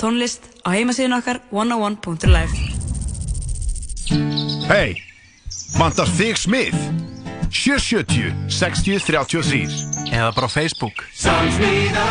Tónlist 0.00 0.48
á 0.64 0.72
heimasíðun 0.72 1.18
okkar 1.20 1.42
101.life 1.52 2.56
Hei, 4.70 4.96
vantar 5.76 6.08
þig 6.16 6.40
smið? 6.40 6.76
770 7.50 8.32
60 8.50 9.00
33 9.06 10.10
Eða 10.10 10.30
bara 10.34 10.48
Facebook. 10.50 11.04
Samsmiða 11.14 12.06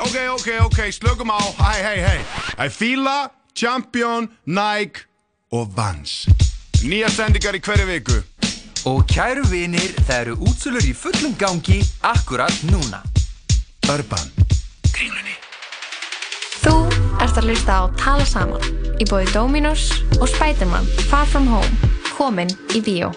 Ok, 0.00 0.16
ok, 0.32 0.48
ok, 0.64 0.78
slökum 0.92 1.30
á. 1.30 1.40
Hei, 1.60 1.82
hei, 1.84 2.00
hei 2.00 2.66
I 2.66 2.68
fíla, 2.72 3.30
Champion, 3.54 4.28
Nike 4.44 5.04
og 5.52 5.68
Vans. 5.76 6.24
Nýja 6.84 7.10
sendingar 7.12 7.56
í 7.58 7.60
hverju 7.60 7.88
viku. 7.90 8.20
Og 8.88 9.04
kæru 9.10 9.44
vinir, 9.50 9.92
það 10.06 10.20
eru 10.22 10.36
útsölur 10.48 10.86
í 10.88 10.94
fullum 10.96 11.36
gangi 11.36 11.82
akkurat 12.00 12.62
núna. 12.72 13.02
Urban. 13.92 14.39
Ert 17.30 17.44
að 17.44 17.52
hlusta 17.52 17.74
á 17.78 17.82
Tala 17.94 18.24
Saman 18.26 18.64
í 18.98 19.04
bóði 19.06 19.28
Dominos 19.30 19.84
og 20.16 20.24
Spiderman 20.26 20.88
Far 21.06 21.28
From 21.30 21.44
Home 21.46 21.90
komin 22.16 22.50
í 22.74 22.80
bíó. 22.82 23.12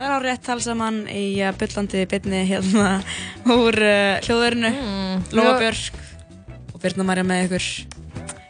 Það 0.00 0.02
er 0.02 0.10
á 0.10 0.18
rétt 0.24 0.42
tala 0.48 0.64
saman 0.64 0.96
í 1.06 1.38
uh, 1.38 1.52
byllandi 1.54 2.02
bytni 2.10 2.40
hérna 2.48 2.96
úr 3.46 3.78
uh, 3.78 4.18
hljóðverinu 4.26 4.72
mm, 4.72 5.22
Lóa 5.38 5.52
Björk 5.60 6.00
og 6.74 6.82
Birna 6.82 7.06
Marja 7.06 7.22
með 7.28 7.44
ykkur 7.46 7.68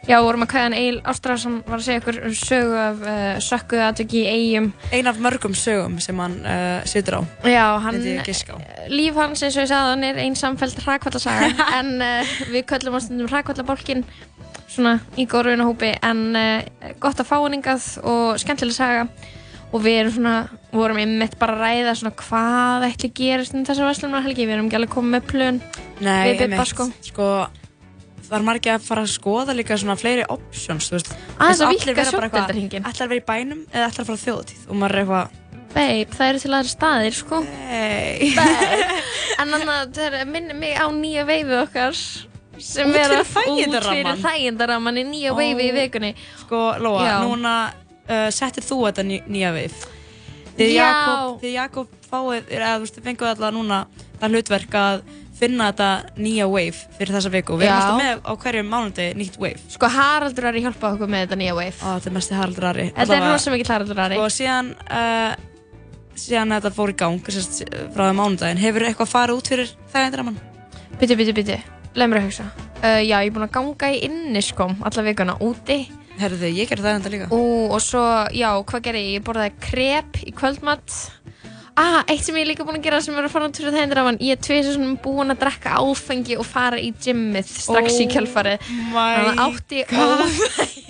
Já, 0.07 0.15
vorum 0.23 0.47
að 0.47 0.49
kvæðan 0.53 0.75
Egil 0.79 0.97
Ástráðsson 1.11 1.59
var 1.67 1.77
að 1.77 1.85
segja 1.85 2.01
ykkur 2.01 2.17
um 2.29 2.35
sögu 2.39 2.75
af 2.79 3.01
uh, 3.03 3.39
sökkuðu 3.43 3.81
atveki 3.83 4.21
í 4.21 4.29
eigum. 4.31 4.69
Ein 4.95 5.09
af 5.11 5.17
mörgum 5.19 5.53
sögum 5.53 5.97
sem 6.01 6.21
hann 6.23 6.37
uh, 6.41 6.79
situr 6.87 7.19
á 7.19 7.21
Já, 7.43 7.65
hann, 7.83 7.99
á. 8.01 8.55
líf 8.89 9.19
hans 9.19 9.43
eins 9.43 9.59
og 9.59 9.67
ég 9.67 9.69
sagði 9.69 9.91
hann 9.91 10.07
er 10.07 10.21
ein 10.23 10.39
samfæld 10.39 10.79
hrakvallasaga 10.87 11.51
en 11.83 11.93
uh, 11.99 12.33
við 12.49 12.65
köllum 12.71 12.97
á 12.97 12.99
stundum 13.03 13.29
hrakvallabólkin 13.29 14.07
svona 14.67 14.97
í 15.17 15.25
góðrunahópi 15.29 15.93
en 16.03 16.21
uh, 16.35 16.93
gott 17.03 17.19
að 17.23 17.29
fá 17.29 17.35
hann 17.39 17.55
hingað 17.57 17.87
og 18.03 18.37
skemmtileg 18.41 18.75
saga. 18.77 19.07
Og 19.75 19.81
við 19.83 19.97
erum 19.99 20.13
svona, 20.15 20.33
vorum 20.71 20.99
einmitt 21.01 21.33
bara 21.41 21.57
að 21.57 21.63
ræða 21.65 21.93
svona 21.99 22.13
hvað 22.15 22.85
ætli 22.87 23.09
gerist 23.17 23.55
um 23.57 23.65
þessar 23.67 23.89
Vestlunarhelgi, 23.89 24.45
við 24.47 24.55
erum 24.55 24.69
ekki 24.69 24.77
alveg 24.79 24.93
komið 24.93 25.11
með 25.17 25.25
plön 25.27 25.57
Nei, 25.99 26.29
við 26.29 26.37
Bibba 26.37 26.45
einmitt. 26.45 26.71
sko. 26.71 26.85
Sko 27.03 27.27
Það 28.27 28.37
er 28.37 28.43
margir 28.43 28.73
að 28.73 28.83
fara 28.83 29.03
að 29.05 29.11
skoða 29.13 29.53
líka 29.55 29.75
svona 29.79 29.95
fleiri 29.99 30.23
options, 30.27 30.87
þú 30.89 30.95
veist. 30.97 31.11
Aðeins 31.37 31.61
að 31.63 31.69
Allir 31.69 31.95
vera 31.95 32.11
bara 32.11 32.27
eitthvað, 32.27 32.49
að 32.91 33.11
vera 33.11 33.19
í 33.19 33.25
bænum 33.27 33.61
eða 33.71 33.85
ætlar 33.87 34.03
að 34.03 34.09
fara 34.09 34.17
á 34.19 34.23
þjóðatíð 34.25 34.65
og 34.67 34.79
maður 34.81 34.95
er 34.97 35.03
eitthvað 35.03 35.35
Babe, 35.77 36.15
það 36.17 36.29
eru 36.31 36.41
til 36.41 36.51
aðra 36.57 36.71
staðir 36.71 37.15
sko. 37.15 37.39
Nei. 37.45 38.31
Babe, 38.35 38.87
en 39.37 39.51
þannig 39.53 39.71
að 39.75 39.93
það 39.99 40.17
er- 40.21 40.29
minnir 40.31 40.59
mig 40.59 40.75
á 40.79 40.87
nýja 40.91 41.23
veifið 41.27 41.61
okkar 41.61 42.01
sem 42.59 42.89
Út 42.89 42.95
fyrir 42.97 43.25
þægindarammann. 43.33 43.77
út 43.77 43.91
fyrir 43.91 44.23
þægindaramman 44.23 44.97
í 45.01 45.05
nýja 45.11 45.33
Ó. 45.33 45.37
veifi 45.37 45.67
í 45.69 45.75
vikunni 45.75 46.11
Sko, 46.43 46.63
Lóa, 46.81 47.03
Já. 47.05 47.15
núna 47.27 47.53
uh, 48.07 48.27
settir 48.33 48.63
þú 48.65 48.79
þetta 48.87 49.03
ný, 49.07 49.21
nýja 49.27 49.53
veif 49.55 49.85
Þið. 50.57 50.71
Jakob, 50.73 51.43
Jakob 51.45 51.87
fáið, 52.09 52.47
eða 52.49 52.69
þú 52.79 52.83
veist, 52.87 52.95
þið 52.97 53.03
fenguð 53.11 53.27
alltaf 53.29 53.51
núna 53.53 53.79
það 54.17 54.31
hlutverk 54.33 54.77
að 54.79 55.01
finna 55.37 55.67
þetta 55.69 55.89
nýja 56.17 56.47
wave 56.49 56.79
fyrir 56.97 57.13
þessa 57.13 57.29
viku 57.29 57.57
Við 57.61 57.67
erum 57.67 57.77
alltaf 57.77 57.99
með 58.01 58.23
á 58.25 58.31
hverjum 58.41 58.71
mánudegi 58.71 59.17
nýtt 59.19 59.35
wave 59.37 59.59
Sko 59.69 59.89
Haraldur 59.93 60.47
Ari 60.49 60.63
hjálpa 60.65 60.95
okkur 60.95 61.11
með 61.13 61.27
þetta 61.27 61.37
nýja 61.43 61.53
wave 61.59 61.77
Ó, 61.77 61.93
þetta 61.99 62.09
er 62.09 62.15
mesti 62.15 62.39
Haraldur 62.39 62.65
Ari 62.71 62.87
Þetta 62.95 63.19
er 63.19 63.27
rosa 63.27 63.53
mikill 63.53 63.69
Haraldur 63.69 64.01
Ari 64.07 64.17
Og 64.17 64.33
síðan, 64.33 64.71
uh, 64.89 65.35
síðan 66.17 66.55
þetta 66.57 66.71
fór 66.73 66.89
í 66.89 66.97
gang 66.97 67.29
sérst, 67.29 67.61
frá 67.93 68.07
það 68.07 68.17
mánudaginn, 68.17 68.63
hefur 68.65 68.87
eitthvað 68.89 69.11
farið 69.13 69.37
út 69.43 69.51
fyrir 69.53 69.73
þægindramann? 69.93 70.39
Byttu, 70.97 71.13
byttu, 71.21 71.35
byttu, 71.37 71.59
leið 71.97 72.11
mér 72.13 72.19
að 72.21 72.27
hugsa. 72.29 72.47
Uh, 72.77 73.01
Já, 73.01 73.17
ég 73.25 73.27
er 73.31 73.33
búin 73.35 73.47
að 73.47 73.55
ganga 73.57 73.91
í 73.93 74.01
inniskom 74.07 74.77
alla 74.85 75.03
vikuna 75.07 75.37
úti. 75.43 75.79
Herðu, 76.17 76.49
ég 76.49 76.69
gerði 76.69 76.85
það 76.87 76.95
enda 76.97 77.09
líka. 77.13 77.27
Ú, 77.33 77.41
og 77.73 77.81
svo, 77.83 78.01
já, 78.33 78.49
hvað 78.69 78.83
gerði 78.87 79.03
ég? 79.05 79.15
Ég 79.19 79.25
borðaði 79.27 79.53
krep 79.67 80.21
í 80.25 80.33
kvöldmatt 80.37 80.95
Ah, 81.77 81.99
eitt 82.09 82.23
sem 82.25 82.33
ég 82.33 82.41
er 82.41 82.47
líka 82.49 82.65
búin 82.65 82.79
að 82.79 82.87
gera 82.87 82.97
sem 83.05 83.13
er 83.13 83.27
að 83.27 83.33
fara 83.35 83.45
út 83.51 83.57
fyrir 83.59 83.75
þægindramann 83.75 84.15
Ég 84.25 84.33
er 84.33 84.39
tveið 84.41 84.69
sem 84.73 84.95
búin 85.03 85.29
að 85.29 85.43
drekka 85.43 85.75
áfengi 85.77 86.33
og 86.41 86.47
fara 86.49 86.79
í 86.81 86.87
gymmið 87.05 87.51
strax 87.53 87.99
í 88.01 88.07
Oh 88.07 88.13
kjölfarið. 88.15 88.65
my 88.95 89.03
Þannig 89.13 89.29
að 89.29 89.41
átti 89.45 89.83
God. 89.91 90.86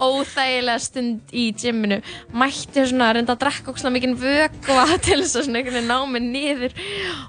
Óþægilega, 0.00 0.82
stund 0.82 1.34
í 1.36 1.46
gymminu 1.60 2.00
Mætti 2.36 2.86
svona 2.88 3.12
reynda 3.16 3.36
að 3.36 3.44
drekka 3.44 3.74
ókslega 3.74 3.94
mikinn 3.96 4.16
vökva 4.20 4.86
til 5.06 5.20
þess 5.22 5.38
að 5.38 5.46
svona 5.46 5.60
einhvern 5.60 5.78
veginn 5.78 5.92
ná 5.92 5.98
mig 6.10 6.26
niður. 6.26 6.76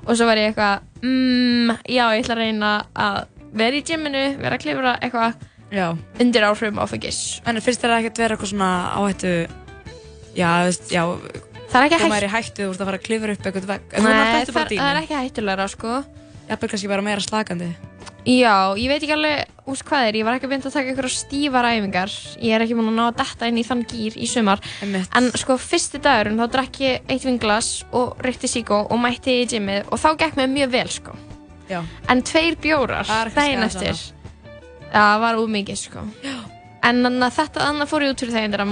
Og 0.05 0.15
svo 0.15 0.27
var 0.29 0.41
ég 0.41 0.51
eitthvað, 0.51 0.89
mm, 1.03 1.77
já, 1.85 2.03
ég 2.15 2.25
ætla 2.25 2.37
að 2.37 2.43
reyna 2.43 2.73
að 2.95 3.21
vera 3.61 3.79
í 3.79 3.85
gymminu, 3.87 4.25
vera 4.41 4.57
að 4.57 4.65
klifra 4.65 4.97
eitthvað 5.01 5.47
Já. 5.71 5.85
undir 6.19 6.43
áhrifum 6.43 6.81
áfengis 6.83 7.39
En 7.47 7.59
finnst 7.63 7.79
þér 7.79 7.93
ekkert 8.01 8.19
vera 8.19 8.35
eitthvað 8.35 8.51
svona 8.51 8.71
áhættu 8.91 9.31
Já, 10.35 10.47
þú 10.47 10.67
veist, 10.67 10.91
já 10.91 11.03
Það 11.71 11.85
er 11.85 11.85
ekki 11.87 12.09
maður 12.11 12.25
er 12.25 12.27
í 12.27 12.31
hættu, 12.33 12.63
þú 12.65 12.71
veist 12.71 12.81
að 12.83 12.89
fara 12.89 12.99
að 12.99 13.05
klifra 13.05 13.35
upp 13.35 13.45
eitthvað 13.47 13.69
vegg. 13.69 13.85
Þú 13.93 14.01
Nei, 14.03 14.11
það, 14.11 14.51
það 14.73 14.89
er 14.89 14.99
ekki 15.05 15.21
hættulegra 15.21 15.69
sko. 15.71 15.93
Jafnvel 16.49 17.90
Já, 18.21 18.77
ég 18.77 18.85
veit 18.91 19.01
ekki 19.01 19.15
alveg 19.15 19.69
úst 19.71 19.85
hvað 19.87 20.07
er, 20.11 20.17
ég 20.19 20.25
var 20.27 20.35
ekki 20.37 20.49
byrja 20.51 20.69
að 20.69 20.75
taka 20.75 20.91
einhverja 20.91 21.13
stífar 21.15 21.65
æfingar. 21.71 22.11
Ég 22.37 22.53
er 22.53 22.61
ekki 22.67 22.75
búin 22.77 22.91
að 22.91 22.97
ná 22.99 23.03
að 23.07 23.17
detta 23.23 23.49
inn 23.49 23.57
í 23.57 23.63
þann 23.65 23.81
gýr 23.89 24.17
í 24.21 24.29
sumar. 24.29 24.61
Einmitt. 24.85 25.09
En 25.17 25.31
sko, 25.41 25.57
fyrsti 25.57 26.01
dagurinn 26.03 26.37
þá 26.37 26.45
drakk 26.53 26.79
ég 26.83 27.09
eitt 27.09 27.25
vinglas 27.25 27.71
og 27.97 28.21
reykti 28.21 28.49
síkó 28.51 28.83
og 28.85 29.01
mætti 29.01 29.39
í 29.41 29.49
gymmið 29.49 29.89
og 29.89 30.01
þá 30.03 30.09
gekk 30.21 30.37
mér 30.37 30.53
mjög 30.53 30.73
vel 30.77 30.93
sko. 30.93 31.17
Já. 31.71 31.81
En 32.11 32.21
tveir 32.27 32.57
bjórar 32.61 33.07
Það 33.09 33.33
daginn 33.39 33.65
eftir. 33.65 34.01
Það 34.91 35.19
var 35.25 35.41
úr 35.41 35.53
mikið 35.57 35.79
sko. 35.87 36.05
Já. 36.21 36.37
En 36.81 37.03
þannig 37.05 37.25
að 37.27 37.35
þetta 37.37 37.65
annað 37.69 37.89
fór 37.91 38.03
ég 38.05 38.13
út 38.13 38.21
fyrir 38.23 38.33
þegar 38.37 38.63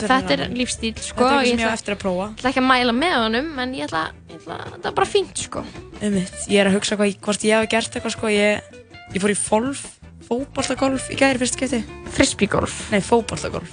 þetta 0.00 0.32
er 0.32 0.42
lífstíl 0.56 0.94
sko 0.96 1.26
Þetta 1.28 1.40
er 1.40 1.44
Ég 1.44 1.50
sem 1.50 1.60
ég 1.60 1.68
á 1.68 1.76
eftir 1.76 1.92
að 1.94 1.98
prófa. 2.00 2.28
ætla 2.32 2.50
ekki 2.50 2.62
að 2.62 2.68
mæla 2.70 2.94
með 2.96 3.16
honum 3.20 3.50
en 3.60 3.74
ég 3.76 3.84
ætla, 3.84 4.04
ég 4.30 4.38
ætla 4.40 4.56
þetta 4.70 4.88
er 4.88 4.94
bara 4.96 5.08
fínt 5.10 5.42
sko. 5.44 5.64
Einmitt, 6.00 6.38
ég 6.48 6.62
er 6.62 6.70
að 6.70 6.78
hugsa 6.78 6.96
hvað, 6.96 7.18
hvort 7.20 7.44
ég 7.44 7.60
hef 7.60 7.68
gert 7.74 7.98
eitthvað 8.00 8.14
sko. 8.16 8.30
Ég, 8.32 8.78
ég 9.14 9.22
fór 9.22 9.32
í 9.34 9.38
folf, 9.38 9.84
fótballtagolf 10.28 11.08
í 11.12 11.16
gæri 11.20 11.40
fyrst 11.42 11.58
geti 11.60 11.80
Frisbeegolf 12.14 12.76
Nei, 12.92 13.00
fótballtagolf 13.04 13.72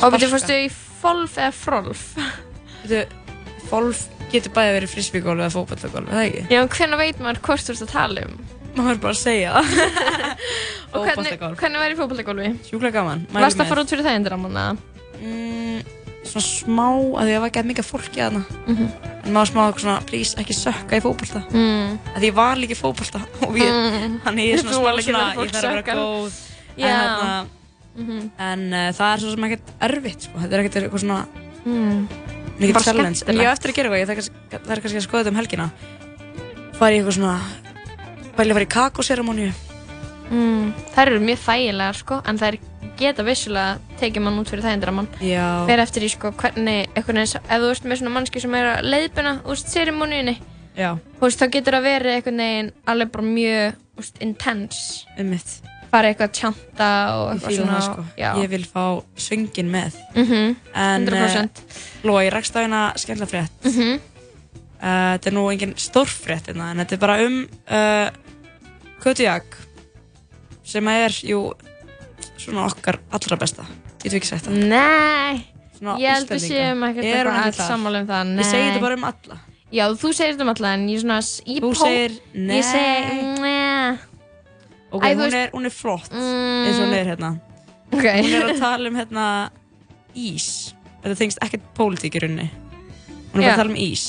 Og 0.00 0.14
betur 0.14 0.30
fórstu 0.32 0.56
í 0.64 0.68
folf 0.72 1.36
eða 1.40 1.52
frolf? 1.56 2.06
Veitu, 2.86 3.02
Folf 3.70 4.06
getur 4.32 4.52
bæði 4.56 4.72
verið 4.78 4.90
frisbeegolf 4.94 5.42
eða 5.44 5.52
fótballtagolf, 5.54 6.08
er 6.08 6.16
það 6.16 6.24
ekki? 6.28 6.42
Já, 6.54 6.60
hvernig 6.76 7.00
veit 7.02 7.20
maður 7.22 7.42
hvort 7.48 7.66
þú 7.68 7.74
ert 7.74 7.84
að 7.84 7.92
tala 7.92 8.24
um? 8.26 8.38
Maður 8.70 8.92
er 8.94 9.00
bara 9.02 9.14
að 9.16 9.20
segja 9.20 9.52
það 9.52 9.64
Og 10.94 11.04
hvernig, 11.06 11.32
hvernig 11.60 11.82
væri 11.84 11.98
fótballtagolfi? 11.98 12.50
Sjúklega 12.70 12.96
gaman 13.00 13.24
Varst 13.34 13.58
að 13.58 13.64
með. 13.64 13.70
fara 13.72 13.84
út 13.84 13.92
fyrir 13.94 14.06
það 14.06 14.18
endur 14.20 14.34
á 14.34 14.38
manna? 14.44 14.64
mm, 15.20 15.80
Svona 16.30 16.46
smá, 16.46 16.86
að 16.90 17.24
því 17.26 17.30
að 17.30 17.34
það 17.34 17.40
var 17.42 17.50
ekki 17.50 17.62
mikið 17.70 17.86
fólki 17.90 18.20
að 18.20 18.26
hana 18.30 18.42
Mhm. 18.66 18.86
En 19.24 19.32
maður 19.34 19.50
smá 19.50 19.62
svona, 19.80 20.00
please, 20.06 20.36
ekki 20.40 20.54
sökka 20.56 20.96
í 20.96 21.02
fótballta 21.04 21.42
Mm. 21.50 21.98
Að 22.14 22.20
því 22.20 22.28
ég 22.30 22.34
var 22.34 22.56
líka 22.56 22.72
í 22.76 22.80
fótballta 22.80 23.20
Og 23.46 23.54
ég, 23.58 23.70
Mm. 23.70 24.20
ég 24.38 24.54
er 24.54 24.58
svona 24.62 24.78
smá 24.78 25.02
svona, 25.02 25.34
ég 25.34 25.50
þarf 25.50 25.64
að 25.64 25.74
vera 25.74 25.82
góð 25.82 26.32
Já. 26.78 26.86
En, 26.86 26.96
hérna, 26.96 27.46
Mhm. 27.96 28.30
en 28.38 28.72
uh, 28.72 28.92
það 28.94 29.12
er 29.14 29.18
svo 29.20 29.30
sem 29.34 29.44
ekkert 29.44 29.70
erfitt, 29.80 30.22
sko 30.22 30.38
Þetta 30.38 30.52
er 30.52 30.60
ekkert 30.64 30.76
eitthvað 30.82 31.00
svona 31.04 31.26
Mm. 31.66 32.08
mikið 32.60 32.84
challenge 32.84 33.22
En 33.28 33.36
ég 33.36 33.46
á 33.48 33.52
eftir 33.52 33.70
að 33.70 33.74
gera 33.74 33.90
eitthvað, 33.90 34.16
kannski- 34.16 34.60
það 34.64 34.70
er 34.76 34.80
kannski 34.80 35.00
að 35.00 35.08
skoða 35.08 35.22
þetta 35.24 35.28
um 35.34 35.40
helgina 35.40 35.70
Fara 36.78 36.92
í 36.94 37.00
eitthvað 37.02 37.18
svona 37.18 37.40
Pæli 38.36 38.50
að 38.50 38.54
fara 38.54 38.64
í 38.64 38.74
kakóseramóníu 38.76 39.52
Mm. 40.30 40.72
Það 40.94 41.06
eru 41.06 41.20
mjög 41.20 41.38
þægilegar 41.42 41.96
sko, 41.98 42.20
en 42.24 42.38
það 42.38 42.48
er 42.52 42.58
geta 43.00 43.24
vissulega 43.26 43.78
tekið 44.00 44.22
mann 44.26 44.38
út 44.42 44.48
fyrir 44.52 44.62
það 44.66 44.76
endur 44.76 44.92
á 44.92 44.98
mann 45.00 45.08
Já. 45.24 45.48
Fer 45.66 45.82
eftir 45.84 46.06
í 46.06 46.10
sko 46.12 46.30
hvernig, 46.40 46.86
veginn, 46.96 47.40
ef 47.40 47.58
þú 47.60 47.68
veist 47.72 47.84
með 47.90 48.00
svona 48.02 48.14
mannski 48.18 48.40
sem 48.44 48.54
er 48.60 48.68
að 48.76 48.86
leiðbuna. 48.92 49.34
Þú 51.18 51.26
veist, 51.26 51.40
þá 51.42 51.46
getur 51.56 51.76
það 51.76 51.88
verið 51.90 52.14
einhvern 52.14 52.40
veginn 52.44 52.72
alveg 52.86 53.10
bara 53.12 53.24
mjög, 53.26 53.74
veist, 54.00 54.20
intense. 54.24 55.06
Fara 55.90 56.06
eitthvað 56.12 56.28
að 56.28 56.36
tjanta 56.38 56.88
og 57.18 57.32
eitthvað 57.34 57.56
svona 57.58 57.80
sko, 57.82 58.04
ég 58.44 58.48
vil 58.52 58.62
fá 58.70 58.84
svöngin 59.18 59.70
með 59.72 59.96
Mhm, 60.14 60.56
En 60.74 61.06
100%. 61.08 61.58
uh, 61.58 61.80
Lóa, 62.06 62.22
ég 62.22 62.32
rekst 62.32 62.54
á 62.54 62.62
hérna 62.62 62.82
skemmtilega 62.94 63.26
frétt 63.26 63.64
Mhm. 63.66 63.98
uh, 64.78 65.18
Þetta 65.18 65.26
er 65.26 65.32
nú 65.34 65.48
engin 65.50 65.74
stórfrétt 65.74 66.46
hérna, 66.46 66.70
En 66.70 66.76
þetta 66.78 66.92
er 66.92 66.98
bara 66.98 67.18
um 67.26 67.48
uh, 67.68 68.10
Jak 69.26 69.56
Sem 70.62 70.86
er, 70.86 71.08
jú 71.26 71.52
Svona 72.40 72.64
okkar 72.70 72.98
allra 73.12 73.36
besta 73.40 73.66
ekki 74.04 74.26
sagt 74.28 74.46
það 74.48 74.62
Nei, 74.70 75.42
Svona 75.76 75.96
ég 76.00 76.14
held 76.14 76.30
Íslendinga. 76.30 76.48
séum 76.48 76.84
ekkert 76.88 77.04
Er 77.10 77.26
eitthvað 77.26 77.44
alls 77.44 77.60
sammála 77.68 78.00
um 78.00 78.06
það 78.10 78.30
Ég 78.40 78.48
segi 78.48 78.62
nei. 78.62 78.70
þetta 78.70 78.84
bara 78.86 78.98
um 79.00 79.04
alla 79.10 79.38
Já, 79.70 79.84
þú 79.94 80.08
segir 80.16 80.32
þetta 80.34 80.46
um 80.46 80.52
alla 80.54 80.72
en 80.74 80.86
ég 80.90 81.00
svona 81.04 81.18
ég 81.20 81.60
Þú 81.62 81.68
pó- 81.70 81.82
segir 81.84 82.16
nei. 82.34 82.56
Ég 82.56 82.64
segi 82.64 83.20
nei 83.44 83.98
Ok, 84.90 85.04
Æ, 85.04 85.06
þú 85.06 85.14
hún, 85.14 85.22
veist- 85.22 85.38
er, 85.38 85.50
hún 85.54 85.66
er 85.68 85.70
flott 85.70 86.10
Mm. 86.10 86.66
eins 86.66 86.78
og 86.80 86.84
hún 86.88 86.94
er 86.98 87.06
hérna 87.12 87.30
Ok. 87.92 88.04
Hún 88.06 88.34
er 88.40 88.48
að 88.54 88.58
tala 88.58 88.88
um 88.88 88.96
hérna 88.96 89.26
ís 90.16 90.48
Þetta 91.04 91.16
þengst 91.22 91.38
ekkert 91.46 91.68
pólitík 91.76 92.16
í 92.18 92.22
rauninni 92.24 92.48
Hún 93.30 93.38
er 93.38 93.42
bara 93.42 93.46
Já. 93.46 93.52
að 93.52 93.60
tala 93.62 93.70
um 93.70 93.76
ís 93.76 94.04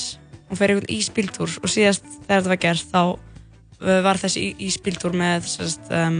Hún 0.50 0.58
fer 0.58 0.68
í 0.68 0.74
einhvern 0.74 0.90
ísbíltúr 0.98 1.50
og 1.62 1.70
síðast 1.70 2.02
þegar 2.26 2.42
þetta 2.42 2.52
var 2.52 2.60
gert 2.66 2.88
þá 2.92 3.02
uh, 3.82 4.00
var 4.04 4.18
þessi 4.20 4.42
í- 4.50 4.56
ísbíltúr 4.68 5.14
með 5.16 5.46
sérst, 5.48 5.86
um, 5.90 6.18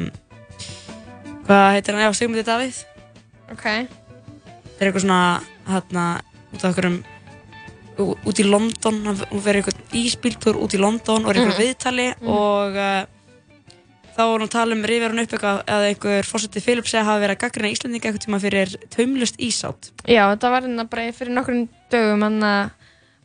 hvað 1.47 1.65
heitir 1.77 1.95
hann, 1.97 2.05
já, 2.07 2.13
Sigmundi 2.17 2.45
Davíð 2.47 2.83
Ok. 3.53 3.65
það 3.65 4.81
er 4.81 4.87
eitthvað 4.91 5.05
svona 5.07 5.23
hérna, 5.69 6.05
út 6.53 6.65
af 6.65 6.71
okkur 6.73 6.87
um 6.91 7.01
út 8.27 8.39
í 8.41 8.45
London, 8.49 9.03
hann 9.05 9.43
fer 9.45 9.59
eitthvað 9.61 9.97
ísbíltúr 10.01 10.57
út 10.59 10.73
í 10.75 10.81
London 10.81 11.25
og 11.27 11.31
er 11.31 11.41
eitthvað 11.43 11.59
Mhm. 11.59 11.65
viðtali 11.67 12.07
Mhm. 12.17 12.29
og 12.29 12.77
uh, 12.77 13.05
þá 14.17 14.19
var 14.19 14.39
hún 14.41 14.47
að 14.49 14.51
tala 14.51 14.75
um 14.75 14.83
rifjar 14.83 15.11
hún 15.13 15.23
upp 15.23 15.33
eitthvað 15.33 15.65
að 15.67 15.87
einhver 15.91 16.25
fórsetið 16.25 16.63
Philips 16.65 16.93
hafi 16.93 17.21
verið 17.21 17.37
að 17.37 17.43
gaggrina 17.45 17.73
Íslandinga 17.73 18.09
eitthvað 18.09 18.25
tíma 18.27 18.41
fyrir 18.41 18.77
taumlust 18.91 19.37
ísátt 19.39 19.91
Já, 20.09 20.25
þetta 20.35 20.51
var 20.51 20.63
hérna 20.63 20.89
bara 20.89 21.13
fyrir 21.13 21.33
nokkrum 21.37 21.69
dögum 21.91 22.23
hann 22.23 22.41
að 22.43 22.71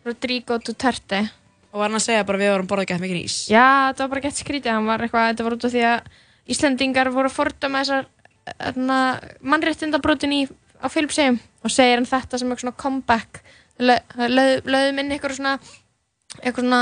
Rodrigo 0.06 0.58
Duterte 0.60 1.30
og 1.74 1.80
var 1.80 1.90
hann 1.90 2.00
að 2.00 2.06
segja 2.08 2.26
bara 2.26 2.38
við 2.38 2.52
vorum 2.54 2.68
borðað 2.68 2.88
gett 2.88 3.02
mikið 3.02 3.24
ís 3.24 3.38
Já, 3.50 3.92
þetta 3.92 4.00
var 4.04 4.10
bara 4.10 4.22
gett 4.22 4.36
skrítið 4.44 4.72
hann 4.72 4.86
var 4.86 5.00
eitthvað, 5.00 5.32
þetta 5.32 5.44
var 5.44 5.54
út 5.58 5.66
af 5.66 5.72
því 5.72 5.84
að 5.84 6.02
Íslandingar 6.48 7.12
voru 7.14 7.32
að 7.32 7.36
fordama 7.36 7.84
þessar 7.84 8.08
hérna, 8.56 9.00
mannréttindabrotin 9.44 10.36
í 10.36 10.42
á 10.80 10.88
Philipsheim 10.94 11.40
og 11.66 11.74
segir 11.74 12.00
hann 12.00 12.08
þetta 12.08 12.40
sem 12.40 12.50
eitthvað 12.50 12.66
svona 12.66 12.82
comeback. 12.84 13.44
Lögðum 13.78 15.04
inn 15.04 15.14
eitthvað 15.14 15.38
svona 15.40 15.58
eitthvað 16.42 16.64
svona 16.64 16.82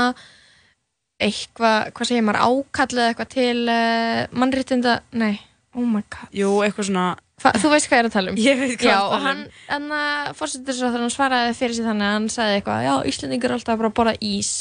eitthvað, 1.22 1.92
hvað 1.96 2.10
segir 2.10 2.24
maður, 2.26 2.40
ákall 2.44 2.98
eða 2.98 3.12
eitthvað 3.12 3.30
til 3.32 3.60
uh, 3.72 4.22
mannréttinda 4.36 4.98
nei, 5.16 5.38
oh 5.76 5.86
my 5.86 6.02
god. 6.12 6.34
Jú, 6.36 6.50
eitthvað 6.64 6.90
svona 6.90 7.06
Hva, 7.36 7.50
þú 7.60 7.68
veist 7.68 7.88
hvað 7.90 7.98
ég 7.98 8.02
er 8.02 8.06
að 8.08 8.14
tala 8.14 8.32
um? 8.32 8.38
Ég 8.46 8.60
veit 8.60 8.78
hvað 8.80 8.88
já, 8.88 8.96
þú 8.96 8.96
ert 8.96 8.96
að 8.96 9.02
og 9.04 9.10
tala 9.12 9.26
hann, 9.26 9.42
um. 9.44 9.64
hann 9.68 9.90
að 9.96 10.30
fórsetisráður 10.38 11.02
hann 11.04 11.12
svaraði 11.12 11.56
fyrir 11.58 11.76
sig 11.76 11.88
þannig 11.88 12.06
að 12.06 12.14
hann 12.14 12.28
sagði 12.32 12.60
eitthvað 12.60 12.86
já, 12.86 12.92
Íslandingur 13.10 13.50
er 13.50 13.56
alltaf 13.58 13.80
bara 13.82 13.90
að 13.90 13.98
borða 13.98 14.14
ís. 14.24 14.52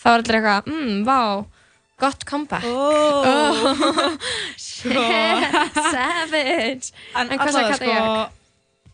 Þá 0.00 0.06
var 0.10 0.22
allir 0.22 0.38
eitthvað, 0.40 0.68
mmm, 0.74 0.98
vá 1.08 1.20
gott 2.00 2.24
comeback 2.28 2.64
oh. 2.64 4.14
shit, 4.56 4.92
savage 5.90 6.92
En, 7.14 7.30
En 7.30 7.38
hvað 7.38 7.54
sagði 7.54 7.64
allavega, 7.64 8.04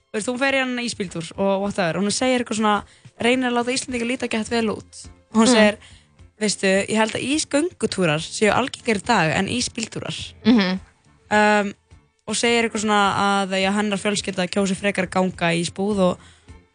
Kata 0.07 0.23
sko, 0.23 0.23
þú 0.31 0.37
fer 0.41 0.57
í 0.57 0.63
hann 0.63 0.79
ísbíltúr 0.83 1.27
og 1.37 1.53
whatever, 1.67 1.99
og 2.01 2.07
hún 2.07 2.15
segir 2.15 2.43
eitthvað 2.45 2.61
svona 2.61 2.77
reynir 3.23 3.51
að 3.51 3.57
láta 3.59 3.75
Íslandinga 3.75 4.09
líta 4.09 4.29
gett 4.33 4.51
vel 4.53 4.69
út 4.75 5.03
og 5.07 5.41
hún 5.43 5.47
Mm. 5.47 5.53
segir, 5.53 5.77
veistu, 6.41 6.69
ég 6.89 6.97
held 6.97 7.15
að 7.17 7.27
ísgöngutúrar 7.33 8.23
séu 8.25 8.53
algengar 8.53 9.01
í 9.01 9.05
dag 9.05 9.33
en 9.37 9.49
ísbíltúrar 9.53 10.17
Mhm. 10.45 10.79
um, 11.31 11.75
og 12.27 12.35
segir 12.37 12.65
eitthvað 12.67 12.83
svona 12.87 13.01
að 13.45 13.55
já, 13.63 13.71
hennar 13.73 13.99
fjölskylda 14.03 14.49
kjósi 14.51 14.75
frekar 14.77 15.07
ganga 15.11 15.53
í 15.55 15.63
spúð 15.69 15.99
og, 16.11 16.19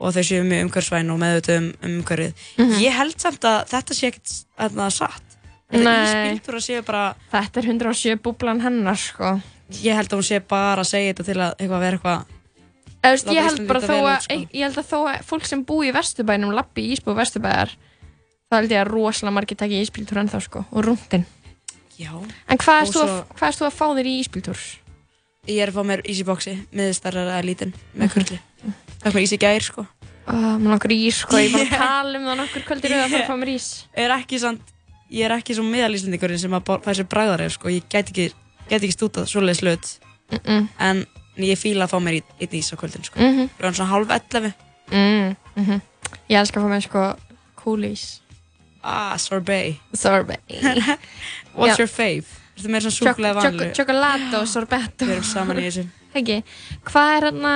og 0.01 0.13
þau 0.15 0.23
séu 0.23 0.43
mjög 0.45 0.65
umhverfsvæn 0.69 1.11
og 1.13 1.19
meðutu 1.19 1.57
um, 1.57 1.73
um 1.84 1.97
umhverfið 2.01 2.34
Mhm. 2.57 2.77
ég 2.82 2.91
held 2.95 3.17
samt 3.19 3.41
að 3.43 3.67
þetta 3.73 3.93
sé 3.97 4.07
ekkert 4.11 4.45
að 4.57 4.91
satt 4.91 5.30
þetta 5.72 5.84
Nei. 5.88 6.34
ísbíltúrar 6.36 6.65
séu 6.67 6.84
bara 6.86 7.03
þetta 7.32 7.59
er 7.61 7.69
107 7.72 8.19
búblan 8.26 8.61
hennar 8.61 8.99
sko 8.99 9.41
ég 9.82 9.95
held 9.95 10.11
að 10.11 10.17
hún 10.19 10.28
sé 10.28 10.39
bara 10.43 10.82
að 10.84 10.89
segja 10.91 11.13
þetta 11.13 11.24
til 11.30 11.39
að 11.39 11.55
eitthvað 11.57 11.80
vera 11.88 11.97
eitthvað 11.97 12.38
Láta 13.01 13.34
ég 13.34 13.43
held 13.47 13.67
bara 13.67 13.80
þó 13.82 13.88
vel 13.88 14.01
að 14.05 14.11
út, 14.13 14.22
sko. 14.28 14.36
ég 14.53 14.61
held 14.67 14.78
að 14.78 14.89
þó 14.91 14.97
að 15.09 15.22
fólk 15.26 15.45
sem 15.49 15.63
búi 15.65 15.88
í 15.89 15.93
Vesturbænum 15.95 16.51
lappi 16.53 16.84
í 16.86 16.91
Ísbú 16.93 17.15
Vesturbæjar 17.17 17.72
þá 18.51 18.53
held 18.59 18.72
ég 18.76 18.82
að 18.84 18.91
rosalega 18.91 19.34
margir 19.34 19.57
taki 19.57 19.80
ísbíltúr 19.82 20.19
ennþá 20.22 20.41
sko 20.45 20.65
og 20.69 20.86
rúndin 20.86 21.26
Já. 22.01 22.11
En 22.49 22.57
hvað 22.57 22.82
erst 22.82 22.93
þú, 22.95 23.01
að- 23.01 23.09
svo- 23.09 23.67
að 23.67 23.76
fá 23.78 23.86
þér 23.93 24.07
í 24.09 24.13
ísbíltúr? 24.24 24.57
Ég 25.47 25.61
er 25.61 25.69
að 25.69 25.76
fá 25.76 25.84
mér 25.86 26.01
Easyboxi, 26.05 26.53
miðstarrar 26.74 27.28
eða 27.30 27.45
lítinn, 27.45 27.74
með 27.97 28.13
kurli. 28.13 28.39
Það 29.01 29.05
er 29.05 29.13
mér 29.13 29.22
Easy 29.22 29.38
gær, 29.38 29.61
sko. 29.61 29.86
Ég 35.12 35.26
er 35.26 35.32
það. 35.32 35.36
Er 35.36 35.38
ekki 35.38 35.51
er 35.53 35.59
svo 35.59 35.66
miðalíslendingurinn 35.68 36.39
sem 36.39 36.53
að 36.55 36.72
fær 36.86 36.97
sér 36.97 37.07
bragðar 37.12 37.43
sko. 37.51 37.70
Ég 37.70 37.88
get 37.91 38.09
ekki, 38.12 38.30
get 38.70 38.82
ekki 38.82 38.95
stútað 38.95 39.28
svoleiðis 39.32 39.62
hlut. 39.66 39.91
Mm 40.32 40.39
-mm. 40.45 40.68
En 40.80 41.05
ég 41.38 41.57
fíla 41.59 41.86
að 41.86 41.91
fá 41.91 41.99
mér 41.99 42.14
í- 42.22 42.24
einn 42.39 42.55
ís 42.59 42.72
á 42.72 42.76
kvöldin, 42.80 43.03
sko. 43.03 43.20
Mhm. 43.20 43.49
Það 43.59 43.68
er 43.68 43.74
svona 43.74 43.91
hálf 43.91 44.09
11. 44.09 44.53
Mm, 44.91 45.36
mm 45.55 45.82
Ég 46.30 46.38
elskar 46.39 46.62
að 46.62 46.66
fá 46.66 46.70
mér 46.70 46.82
sko 46.82 47.16
kúlís. 47.55 48.20
Ah, 48.84 49.18
sorbet. 49.18 49.78
Sorbet. 49.93 50.39
What's 51.55 51.78
Já. 51.78 51.80
your 51.80 51.88
fave? 51.88 52.26
Þú 52.57 52.70
meira 52.70 52.89
svona 52.89 53.14
súkulega 53.14 53.34
vanlu. 53.34 53.74
Chocolato, 53.74 54.45
sorbetto. 54.45 55.05
Við 55.05 55.12
erum 55.12 55.24
saman 55.24 55.57
í 55.57 55.68
þessu. 55.68 55.86
Ekki, 56.18 56.43
hvað 56.86 57.18
er 57.18 57.24
hérna, 57.30 57.53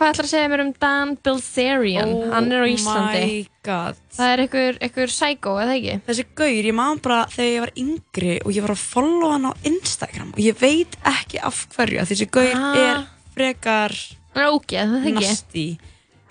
hvað 0.00 0.10
ætlar 0.14 0.26
að 0.26 0.30
segja 0.32 0.50
mér 0.50 0.62
um 0.64 0.70
Dan 0.80 1.10
Bilzerian? 1.24 2.12
Hann 2.32 2.48
er 2.56 2.64
á 2.64 2.68
Íslandi. 2.72 3.20
Oh 3.20 3.30
my 3.30 3.40
god. 3.68 3.98
Það 4.16 4.32
er 4.34 4.42
einhver, 4.44 4.78
einhver 4.86 5.12
psycho, 5.12 5.54
eða 5.60 5.74
ekki? 5.76 5.96
Þessi 6.08 6.24
gaur, 6.40 6.52
ég 6.70 6.76
man 6.80 7.02
bara 7.04 7.18
þegar 7.34 7.50
ég 7.52 7.64
var 7.66 7.72
yngri 7.84 8.34
og 8.44 8.54
ég 8.56 8.64
var 8.66 8.72
að 8.74 8.84
followa 8.94 9.32
hann 9.36 9.48
á 9.50 9.52
Instagram 9.70 10.32
og 10.32 10.40
ég 10.42 10.56
veit 10.60 10.96
ekki 11.12 11.42
af 11.44 11.60
hverju 11.76 12.06
þessi 12.10 12.28
gaur 12.32 12.54
Ah. 12.56 12.78
er 12.80 13.02
frekar 13.36 13.94
ekki? 14.34 15.12
nasty 15.20 15.66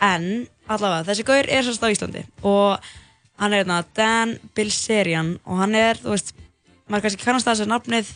en 0.02 0.26
allavega, 0.70 1.06
þessi 1.12 1.26
gaur 1.28 1.46
er 1.50 1.64
sérst 1.68 1.84
á 1.86 1.90
Íslandi 1.94 2.26
og 2.44 2.80
hann 3.40 3.54
er 3.54 3.64
hérna 3.64 3.84
Dan 3.96 4.38
Bilzerian 4.56 5.38
og 5.46 5.62
hann 5.62 5.76
er, 5.76 5.96
þú 6.02 6.14
veist 6.16 6.34
maður 6.90 7.06
kannski 7.08 7.24
kannast 7.26 7.48
það 7.48 7.60
þessi 7.60 7.70
nafnið 7.72 8.12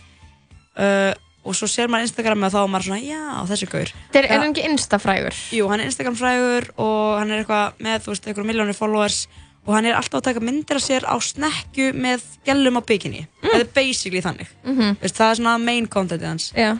uh, 0.78 1.14
og 1.44 1.56
svo 1.58 1.68
ser 1.68 1.92
maður 1.92 2.08
Instagram 2.08 2.46
og 2.48 2.54
þá 2.54 2.60
er 2.62 2.70
maður 2.72 2.88
svona, 2.88 3.02
já, 3.04 3.24
þessi 3.50 3.68
gaur 3.72 3.90
er, 4.16 4.28
hann 4.32 4.46
ekki 4.50 4.68
instafrægur? 4.70 5.40
Jú, 5.58 5.68
hann 5.72 5.84
er 5.84 5.90
Instagram 5.92 6.16
frægur 6.20 6.70
og 6.80 7.18
hann 7.20 7.34
er 7.34 7.44
eitthvað 7.44 7.82
með, 7.84 8.06
þú 8.06 8.14
veist, 8.14 8.28
einhverjum 8.30 8.52
miljónir 8.54 8.78
followers 8.78 9.26
og 9.64 9.76
hann 9.78 9.88
er 9.88 9.96
alltaf 9.96 10.20
að 10.20 10.28
taka 10.28 10.44
myndir 10.44 10.80
af 10.80 10.84
sér 10.84 11.06
á 11.08 11.16
snekju 11.24 11.92
með 11.96 12.24
gælum 12.48 12.80
á 12.80 12.82
bikini. 12.84 13.26
Það 13.44 13.62
er 13.62 13.70
basically 13.76 14.22
þannig. 14.24 14.50
Mhm. 14.64 14.98
Veist, 15.00 15.16
það 15.16 15.30
er 15.30 15.40
svona 15.40 15.58
main 15.64 15.88
contentið 15.88 16.28
hans. 16.28 16.50
Já. 16.56 16.74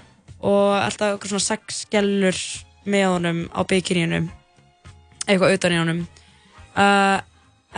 Og 0.44 0.76
alltaf 0.76 1.14
eitthvað 1.14 1.32
svona 1.32 1.48
sex 1.48 1.86
gælur 1.92 2.40
með 2.86 3.06
honum 3.08 3.40
á 3.56 3.62
bikininum, 3.64 4.28
eitthvað 5.28 5.56
utan 5.56 5.72
í 5.72 5.80
honum. 5.80 6.02
Uh, 6.76 7.22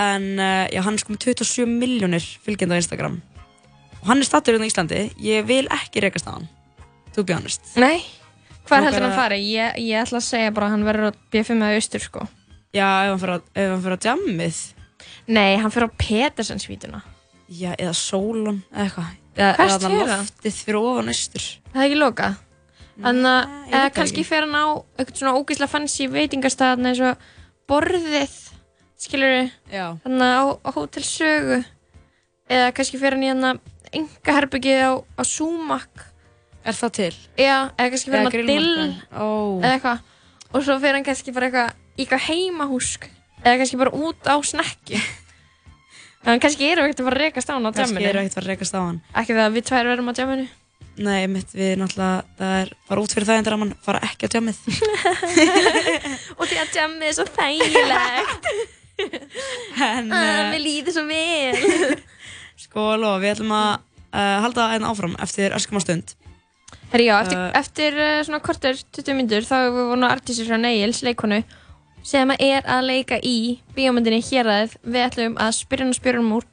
en 0.02 0.26
uh, 0.40 0.66
já, 0.74 0.82
hann 0.82 0.98
er 0.98 1.04
sko 1.04 1.14
með 1.14 1.28
27 1.30 1.70
miljónir 1.70 2.26
fylgjandi 2.42 2.74
á 2.74 2.82
Instagram. 2.82 3.22
Og 4.02 4.10
hann 4.10 4.22
er 4.22 4.28
stattur 4.28 4.56
hérna 4.58 4.66
í 4.66 4.74
Íslandi. 4.74 5.04
Ég 5.22 5.46
vil 5.46 5.68
ekki 5.70 6.02
rekast 6.02 6.26
á 6.26 6.34
hann, 6.34 6.50
to 7.16 7.24
be 7.24 7.34
honest. 7.36 7.74
Nei. 7.80 8.04
Hvað 8.66 8.88
heldur 8.88 9.06
hann 9.06 9.12
að- 9.12 9.20
fari? 9.20 9.40
Ég, 9.46 9.76
ég 9.80 10.00
ætla 10.04 10.20
að 10.20 10.26
segja 10.30 10.54
bara 10.54 10.68
að 10.68 10.74
hann 10.76 10.86
verður 10.88 11.12
á 11.12 11.14
B5 11.32 11.60
eða 11.62 11.76
austur, 11.80 12.02
sko. 12.02 12.28
Já, 12.76 12.88
ef 13.06 13.12
hann 13.14 13.20
fyrir 13.22 13.36
á, 13.36 13.42
ef 13.56 13.70
hann 13.72 13.84
fer 13.86 13.96
á 13.96 14.00
jammið. 14.10 14.62
Nei, 15.28 15.58
hann 15.58 15.72
fyrir 15.72 15.90
á 15.90 15.98
Petersensvítuna. 16.02 17.02
Já, 17.50 17.76
eða 17.78 17.94
sólun, 17.94 18.64
eða 18.74 18.88
eitthvað. 18.90 19.14
Hvert 19.36 19.82
fer 19.84 19.92
hann? 19.92 20.26
loftið 20.26 20.58
fyrir 20.66 20.80
ofan 20.82 21.12
austur. 21.12 21.46
Það 21.74 21.82
er 21.84 21.88
ekki 21.90 22.00
lokað? 22.00 22.36
Þannig 22.96 23.28
að 23.28 23.72
eða 23.76 23.94
kannski 23.94 24.24
fer 24.26 24.46
hann 24.46 24.56
á 24.56 24.66
eitthvað 24.98 25.20
svona 25.20 25.36
ógeðslega 25.36 25.70
fancy 25.70 26.08
veitingastað 26.08 26.86
eins 26.88 27.02
og 27.04 27.18
borðið, 27.68 28.36
skilur 28.98 29.34
við? 29.36 29.50
Já. 29.74 29.86
Þannig 30.06 30.26
að 30.26 30.40
á, 30.40 30.44
á 30.64 30.70
Hótel 30.72 31.04
Sögu. 31.04 31.60
Eða 32.50 32.72
kannski 32.78 33.00
fer 33.02 33.12
hann 33.18 33.26
í 33.26 33.32
hann 33.34 33.60
enga 33.92 34.38
herbyggið 34.40 34.82
á, 34.88 34.92
á 35.20 35.24
Sumac. 35.28 36.06
Er 36.66 36.74
það 36.74 36.92
til? 36.98 37.12
Já, 37.38 37.56
eða 37.78 37.90
kannski 37.94 38.12
hann 38.16 38.26
á 38.26 38.32
Dill. 38.34 38.88
Ó. 39.14 39.28
Eða 39.62 39.74
eitthvað. 39.76 40.00
Og 40.56 40.64
svo 40.66 40.78
fer 40.82 40.96
hann 40.98 41.06
kannski 41.06 41.34
bara 41.36 41.50
eitthvað 41.52 41.70
í 41.96 42.06
eitthvað 42.06 42.26
heimahúsk. 42.30 43.06
Eða 43.46 43.60
kannski 43.62 43.78
bara 43.84 43.94
út 43.94 44.26
á 44.30 44.36
snekki. 44.42 45.02
En 46.26 46.40
kannski 46.42 46.66
eru 46.66 46.82
ekkert 46.82 47.04
að 47.04 47.06
fara 47.06 47.18
að 47.20 47.22
rekast 47.22 47.50
á 47.50 47.54
hann 47.54 47.68
á 47.68 47.70
Kannski 47.70 48.00
djamminu. 48.02 48.10
er 48.10 48.18
ekkert 48.18 48.32
að 48.32 48.38
fara 48.40 48.46
að 48.48 48.50
rekast 48.56 48.74
á 48.74 48.80
hann. 48.82 48.96
Ekki 49.22 49.34
það 49.38 49.44
að 49.46 49.58
við 49.60 49.66
tvær 49.70 49.90
verum 49.92 50.08
á 50.10 50.14
djamminu. 50.18 50.46
Nei, 51.06 51.28
mitt, 51.30 51.52
við 51.54 51.74
náttúrulega, 51.78 52.24
það 52.40 52.54
er 52.64 52.72
bara 52.90 53.04
út 53.04 53.14
fyrir 53.14 53.28
það 53.30 53.38
endur 53.42 53.54
að 53.56 53.62
mann 53.62 53.74
fara 53.86 54.02
ekki 54.08 54.26
á 54.26 54.34
jammið. 54.34 54.62
Og 56.40 56.44
því 56.50 56.58
að 56.64 56.72
djammið 56.74 57.06
er 57.12 57.16
svo 57.20 57.26
þægilegt. 57.36 58.50
en, 59.86 60.10
Ah, 60.10 60.18
uh, 60.18 60.50
Mér 60.56 60.64
líður 60.66 60.96
svo 60.98 61.04
vel. 61.06 62.00
sko, 62.66 62.88
lofa, 62.98 63.22
við 63.22 63.34
ætlum 63.36 63.54
að 63.60 63.72
uh, 63.76 64.38
halda 64.48 64.68
einn 64.74 64.88
áfram 64.90 65.14
eftir 65.22 65.54
öskum 65.60 65.78
á 65.78 65.82
stund. 65.86 66.16
Herri, 66.96 67.10
já, 67.10 67.20
eftir, 67.20 67.38
Uh, 67.38 67.52
eftir 67.60 67.98
uh, 68.00 68.24
svona 68.24 68.40
korter 68.40 68.78
20 68.96 69.18
myndur 69.18 69.44
þá 69.44 69.56
hefur 69.66 69.76
við 69.76 69.88
voru 69.92 70.08
artísir 70.08 70.48
frá 70.48 70.56
Neils, 70.56 71.02
leikonu 71.04 71.42
sem 72.06 72.32
er 72.38 72.64
að 72.70 72.88
leika 72.88 73.18
í 73.20 73.60
bíómyndinni 73.76 74.22
Héræðið. 74.24 74.78
Við 74.86 75.04
ætlum 75.04 75.36
að 75.42 75.52
spyrja 75.58 75.84
hann 75.84 75.92
og 75.92 75.98
spyrja 75.98 76.22
hann 76.22 76.32
úr 76.38 76.48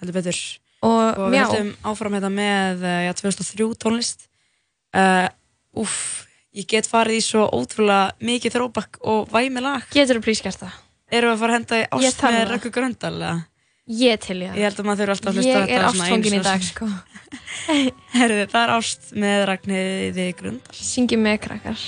Heldur 0.00 0.16
betur. 0.16 0.40
og 0.80 1.20
Og 1.20 1.28
við 1.34 1.44
höldum 1.44 1.70
áfram 1.84 2.16
hérna 2.16 2.32
með 2.32 2.86
uh, 2.86 2.98
já, 3.04 3.12
2003 3.20 3.68
tónlist. 3.84 4.26
Uh, 4.96 5.28
úff, 5.84 6.24
ég 6.56 6.66
get 6.72 6.88
farið 6.88 7.20
í 7.20 7.22
svo 7.28 7.44
ótrúlega 7.52 8.16
mikið 8.24 8.56
þróbakk 8.56 9.02
og 9.04 9.28
væmi 9.34 9.60
lag. 9.60 9.84
Getur 9.92 10.22
þú 10.22 10.26
prískjart 10.30 10.64
það? 10.64 10.80
Erum 11.12 11.28
við 11.28 11.36
að 11.36 11.44
fara 11.44 11.52
að 11.52 11.58
henda 11.60 11.82
í 11.82 11.88
ást 11.90 12.24
með 12.24 12.38
það. 12.40 12.52
Rökku 12.54 12.72
Gröndal? 12.72 13.16
eða? 13.20 13.36
Ég 13.90 14.18
til 14.22 14.36
ég 14.44 14.54
Ég 14.54 14.62
held 14.62 14.78
að 14.78 14.86
maður 14.86 15.00
þurfa 15.02 15.14
alltaf 15.16 15.32
að 15.32 15.38
hlusta 15.40 15.50
á 15.50 15.62
Ég 15.66 15.72
er 15.74 15.82
þetta 15.82 15.88
ástfangin 15.90 16.36
í 16.36 16.42
dag, 16.46 16.62
sko. 16.62 16.86
Herðu, 18.18 18.44
það 18.52 18.62
er 18.62 18.72
ást 18.76 19.08
með 19.18 19.38
Ragnhiði 19.50 20.26
Gröndal. 20.38 20.76
Syngjum 20.78 21.24
með 21.26 21.40
krakkar. 21.42 21.82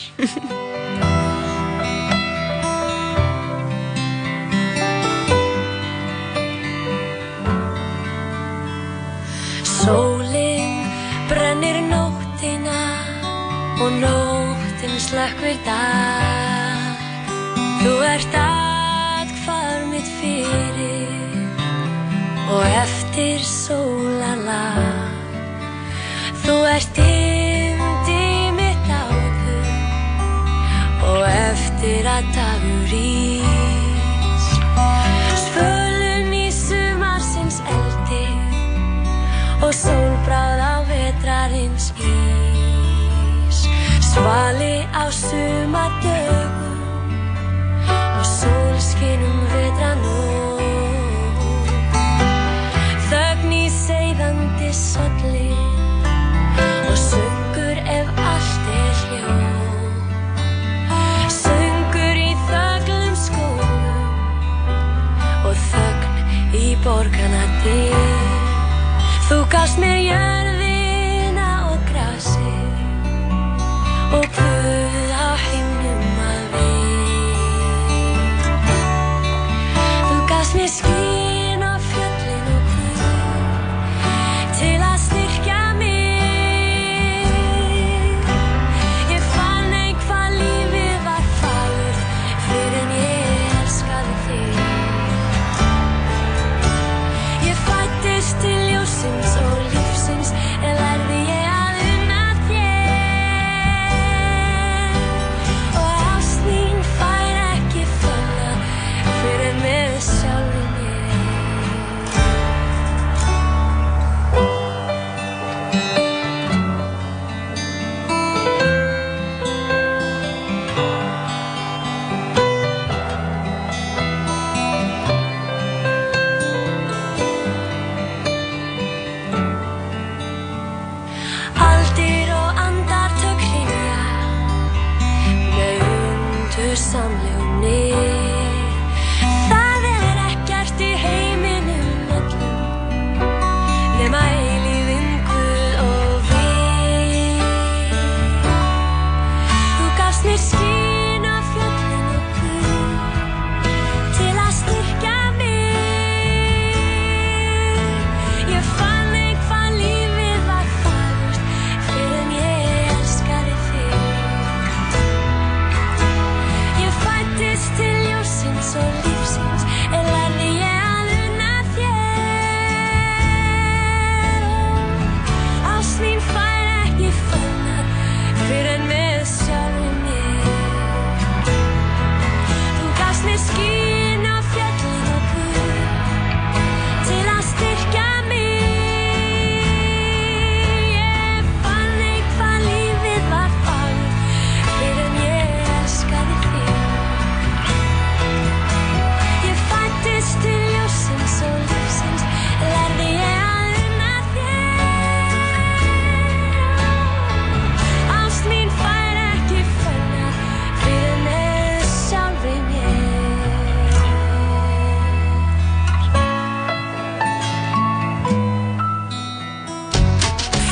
Sólin 9.62 10.82
brennir 11.30 11.78
nóttina 11.86 12.82
og 13.78 14.02
nóttin 14.02 14.98
slökkvir 15.06 15.62
dag. 15.62 17.06
Þú 17.84 17.94
ert 18.10 18.34
atkvar 18.34 18.53
og 22.54 22.62
eftir 22.70 23.42
sólalag. 23.42 25.10
Þú 26.44 26.54
ert 26.70 26.98
yndi 27.02 28.52
mitt 28.54 28.90
áður 28.92 29.70
og 31.08 31.24
eftir 31.30 32.06
að 32.10 32.28
dagur 32.36 32.94
ís. 33.00 34.46
Svölun 35.46 36.30
í 36.36 36.46
sumarsins 36.54 37.58
eldi 37.74 38.26
og 39.58 39.72
sólbráð 39.74 40.62
á 40.62 40.74
vetrarins 40.90 41.90
ís. 41.98 43.64
Svali 44.12 44.76
á 44.94 45.10
sumardögum 45.10 46.58
og 48.14 48.26
sólskinum 48.38 49.40
vetranótt. 49.50 50.53
Solli 54.74 55.54
og 56.88 56.96
söngur 56.98 57.78
ef 57.98 58.08
allt 58.30 58.66
er 58.74 58.94
hljó. 59.02 59.34
Söngur 61.30 62.16
í 62.18 62.32
þöglum 62.48 63.14
skógum 63.26 63.84
og 65.46 65.54
þögn 65.70 66.58
í 66.58 66.66
borgarna 66.86 67.44
dyr. 67.62 68.28
Þú 69.28 69.40
gafst 69.54 69.78
mér 69.82 69.98
jörðina 70.08 71.48
og 71.70 71.80
grasið 71.92 72.76
og 74.18 74.26
Guð 74.36 74.63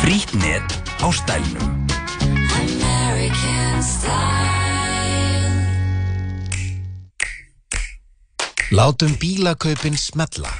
Frýtt 0.02 0.32
net 0.34 0.66
á 0.98 1.14
stælnum. 1.14 1.86
Látum 8.70 9.14
bílakaupin 9.20 9.94
smella. 9.94 10.50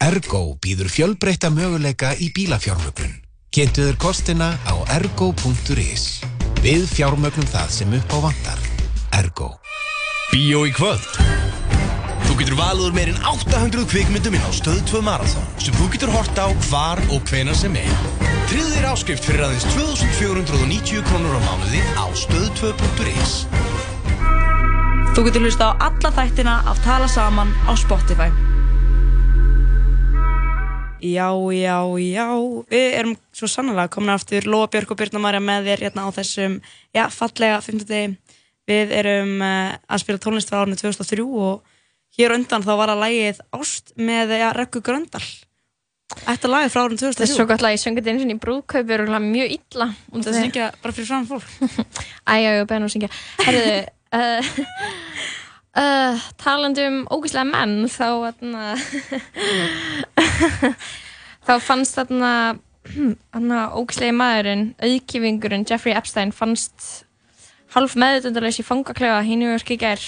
Ergo 0.00 0.56
býður 0.64 0.88
fjölbreytta 0.88 1.52
möguleika 1.52 2.14
í 2.16 2.30
bílafjármögnun. 2.32 3.20
Kynntuður 3.52 4.00
kostina 4.00 4.54
á 4.64 4.74
ergo.is. 4.96 6.24
Við 6.64 6.88
fjármögnum 6.88 7.52
það 7.52 7.68
sem 7.76 7.96
upp 8.00 8.16
á 8.16 8.18
vantar. 8.30 8.64
Ergo. 9.12 9.58
Bíó 10.32 10.64
í 10.64 10.72
kvöld 10.72 11.04
Þú 12.26 12.34
getur 12.40 12.56
valið 12.58 12.86
úr 12.88 12.94
meirinn 12.96 13.18
800 13.30 13.86
kvikmyndum 13.90 14.34
inn 14.36 14.44
á 14.44 14.50
Stöð 14.54 14.80
2 14.90 15.02
Marathon. 15.06 15.44
Sem 15.62 15.76
þú 15.78 15.86
getur 15.92 16.10
hort 16.14 16.38
á 16.38 16.50
hvar 16.68 17.00
og 17.14 17.22
hvenar 17.30 17.56
sem 17.56 17.76
er. 17.78 17.92
Tryggðu 18.50 18.72
þér 18.74 18.88
áskrift 18.90 19.28
fyrir 19.28 19.44
aðeins 19.46 19.66
2490 19.72 21.04
krónur 21.06 21.38
á 21.38 21.40
mánuði 21.46 21.80
á 21.94 22.04
stöð2.is 22.18 23.36
Þú 25.16 25.24
getur 25.28 25.46
hlusta 25.46 25.70
á 25.70 25.88
alla 25.88 26.12
þættina 26.18 26.58
af 26.68 26.82
Tala 26.84 27.08
Saman 27.08 27.54
á 27.64 27.72
Spotify. 27.78 28.28
Já, 31.06 31.30
já, 31.52 31.78
já, 32.00 32.28
við 32.72 32.86
erum 32.98 33.16
svo 33.36 33.48
sannlega 33.48 33.92
komin 33.92 34.14
aftur, 34.16 34.48
Lóa 34.48 34.66
Björk 34.72 34.92
og 34.92 34.98
Birna 34.98 35.20
Marja 35.22 35.42
með 35.44 35.70
þér 35.70 35.86
hérna 35.86 36.08
á 36.08 36.10
þessum, 36.16 36.58
já, 36.96 37.06
fallega 37.12 37.60
50 37.62 38.16
Við 38.66 38.92
erum 38.98 39.38
uh, 39.44 39.76
að 39.86 40.02
spila 40.02 40.22
tónlist 40.22 40.50
frá 40.50 40.64
árinu 40.64 40.78
2003 40.78 41.22
og 41.22 41.75
hér 42.16 42.36
undan 42.36 42.64
þá 42.64 42.72
var 42.80 42.92
að 42.94 43.02
lægið 43.04 43.42
Ást 43.56 43.92
með 43.98 44.36
ja, 44.40 44.52
Rekku 44.56 44.82
Gröndal. 44.84 45.24
Þetta 46.06 46.50
lagið 46.50 46.70
frá 46.70 46.80
árinu 46.84 47.00
2003. 47.00 47.16
Það 47.18 47.24
er 47.26 47.32
svo 47.34 47.46
gott 47.50 47.62
lag, 47.64 47.74
ég 47.74 47.82
söngi 47.82 47.98
þetta 47.98 48.12
eins 48.12 48.22
og 48.22 48.28
í 48.30 48.36
og 48.86 48.92
örugglega 48.94 49.22
mjög 49.24 49.54
illa. 49.56 49.88
Og 50.12 50.22
það 50.22 50.36
syngja 50.38 50.68
bara 50.82 50.94
fyrir 50.94 51.08
fram 51.10 51.26
fólk. 51.26 51.48
Æja, 52.30 52.52
ég 52.54 52.68
beðin 52.70 52.86
að 52.86 52.92
syngja. 52.94 53.10
Herðu, 53.42 53.72
uh, 54.20 54.52
uh, 55.82 56.28
talandi 56.42 56.86
um 56.86 57.00
ógæslega 57.10 57.48
menn, 57.50 57.90
þá 57.90 58.06
atna, 58.30 58.68
þá 61.48 61.52
fannst 61.66 61.98
þarna 61.98 62.30
ógæslegi 63.80 64.14
maðurinn, 64.14 64.68
auðkifingurinn 64.78 65.66
Jeffrey 65.66 65.96
Epstein 65.98 66.30
fannst 66.30 67.02
half 67.74 67.98
meðutundarlegs 67.98 68.62
í 68.62 68.66
fangaklefa 68.66 69.24
hinn 69.26 69.42
í. 69.42 69.50
Þetta 69.50 69.90
er 69.90 70.06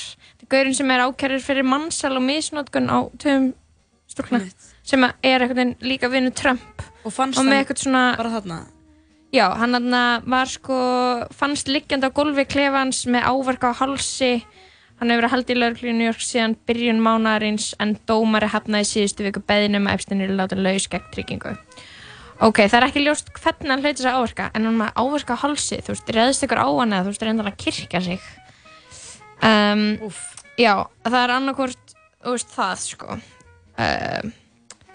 gaurinn 0.53 0.77
sem 0.77 0.91
er 0.95 1.05
ákærður 1.07 1.45
fyrir 1.45 1.67
mannsal 1.67 2.15
og 2.17 2.25
misnótkun 2.25 2.91
á 2.91 2.99
tveim 3.21 3.53
stúlna 4.09 4.43
sem 4.89 5.05
er 5.05 5.45
veginn 5.51 5.77
líka 5.85 6.09
vinnu 6.09 6.33
Trump. 6.33 6.83
Og 7.05 7.13
fannst 7.13 7.39
og 7.39 7.45
hann 7.45 7.59
eitthvað 7.59 7.83
svona 7.85 8.05
bara 8.19 8.33
þarna? 8.39 8.59
Já, 9.33 9.51
hann 9.61 9.93
var 10.25 10.49
sko 10.49 10.79
fannst 11.37 11.69
liggjandi 11.69 12.09
á 12.09 12.17
gólfi 12.17 12.47
klefans 12.49 13.05
með 13.07 13.29
áverka 13.29 13.75
á 13.77 13.79
hálsi. 13.83 14.39
Hann 14.99 15.13
hefur 15.13 15.23
verið 15.23 15.35
haldið 15.35 15.55
í 15.55 15.59
lögreglu 15.61 15.91
í 15.93 15.97
New 15.99 16.09
York 16.09 16.25
síðan 16.25 16.57
byrjun 16.67 17.03
mánaðarins 17.05 17.69
en 17.79 17.95
dómari 18.09 18.49
hafnaði 18.51 18.89
síðustu 18.89 19.29
viku 19.29 19.45
beðinum 19.47 19.87
að 19.87 19.99
Epstein 19.99 20.25
er 20.25 20.33
látið 20.35 20.65
laus 20.65 20.89
gegn 20.91 21.13
tryggingu. 21.13 21.53
Ok, 22.39 22.65
það 22.65 22.79
er 22.81 22.87
ekki 22.89 23.05
ljóst 23.05 23.31
hvernig 23.35 23.71
hann 23.71 23.85
hlauti 23.85 24.01
þess 24.01 24.09
að 24.09 24.19
áverka 24.19 24.49
en 24.55 24.67
hann 24.67 24.81
með 24.81 24.99
áverka 25.03 25.37
á 25.39 25.43
hálsi, 25.43 25.79
þú 25.85 25.95
veist, 25.95 26.13
reðst 26.17 26.45
ykkur 26.47 26.63
á 26.63 26.69
hann 26.71 26.97
eða 26.97 27.05
þú 27.05 27.13
veist, 27.13 27.25
reyndan 27.27 27.51
að 27.51 27.57
kirkja 27.63 28.03
sig. 28.09 28.27
Um, 29.45 29.85
já, 30.59 30.75
það 31.07 31.21
er 31.23 31.35
annarkvort 31.37 31.95
þú 32.23 32.35
veist, 32.35 32.55
það 32.55 32.81
sko. 32.85 33.19
Um, 33.79 34.33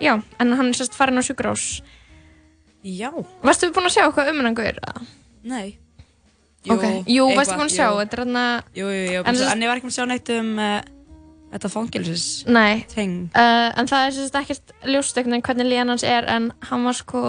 já, 0.04 0.14
en 0.44 0.58
hann 0.60 0.72
er 0.72 0.78
sérst 0.78 0.98
farin 0.98 1.22
á 1.22 1.24
sjúkrós 1.24 1.68
já. 2.84 3.10
Varstu 3.44 3.72
búin 3.72 3.88
að 3.88 3.96
sjá 3.96 4.04
eitthvað 4.06 4.34
um 4.34 4.42
hann 4.44 4.58
eða? 4.66 4.94
Nei. 5.44 5.78
Ok, 6.64 6.84
jú, 7.08 7.28
varstu 7.32 7.56
eitthvað, 7.56 7.60
búin 7.60 7.70
að 7.70 7.76
sjá, 7.76 7.88
jú. 7.88 8.00
þetta 8.02 8.18
er 8.18 8.24
að 8.24 8.34
Jú, 8.74 8.88
jú, 8.88 9.06
jú, 9.12 9.22
En 9.24 9.36
en 9.36 9.64
ég 9.64 9.72
var 9.72 9.80
ekki 9.80 9.88
búin 9.88 9.94
að 9.94 9.98
sjá 9.98 10.08
neitt 10.08 10.34
um 10.36 10.52
uh, 10.60 10.80
þetta 11.54 11.72
fangilsis 11.72 12.26
Nei, 12.48 12.84
uh, 12.88 13.70
en 13.80 13.92
það 13.92 14.08
er 14.08 14.16
sérst 14.18 14.40
ekkert 14.40 14.74
ljóst 14.88 15.18
einhvern 15.18 15.38
veginn 15.38 15.48
hvernig 15.48 15.70
líðan 15.72 15.94
hans 15.94 16.08
er 16.08 16.28
en 16.32 16.52
hann 16.70 16.88
var 16.88 16.98
sko 16.98 17.24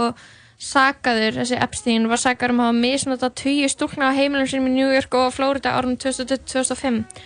sakaður, 0.65 1.41
þessi 1.41 1.59
Epstein 1.61 2.07
var 2.09 2.23
sakaður 2.23 2.55
um 2.55 2.63
að 2.63 2.71
hafa 2.71 2.79
misnota 2.79 3.31
tugi 3.43 3.69
stúlna 3.69 4.11
á 4.15 4.17
heimilum 4.17 4.49
sínum 4.49 4.71
í 4.71 4.77
New 4.79 4.93
York 4.95 5.15
og 5.19 5.35
Florida 5.35 5.75
árunum 5.77 5.99
2005 6.01 6.87
Einmitt. 6.95 7.25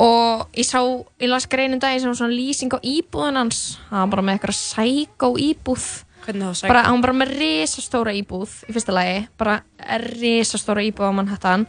Og 0.00 0.46
ég 0.56 0.64
sá, 0.64 0.80
ég 1.20 1.28
las 1.28 1.48
greinin 1.50 1.80
daginn 1.82 2.00
sem 2.04 2.14
svona 2.16 2.32
lýsing 2.32 2.72
á 2.72 2.78
íbúðun 2.80 3.36
hans. 3.36 3.78
Hann 3.90 4.06
var 4.06 4.14
bara 4.14 4.26
með 4.26 4.38
eitthvað 4.38 4.58
sækó 4.58 5.34
íbúð. 5.36 5.88
Hvernig 6.24 6.56
þá 6.60 6.68
bara, 6.68 6.84
hann 6.88 7.00
var 7.00 7.10
bara 7.10 7.18
með 7.20 7.34
risastóra 7.40 8.14
íbúð 8.16 8.54
í 8.68 8.74
fyrsta 8.76 8.94
lagi, 8.96 9.22
bara 9.40 9.60
risastóra 10.08 10.84
íbúð 10.84 11.12
á 11.12 11.16
Manhattan. 11.16 11.66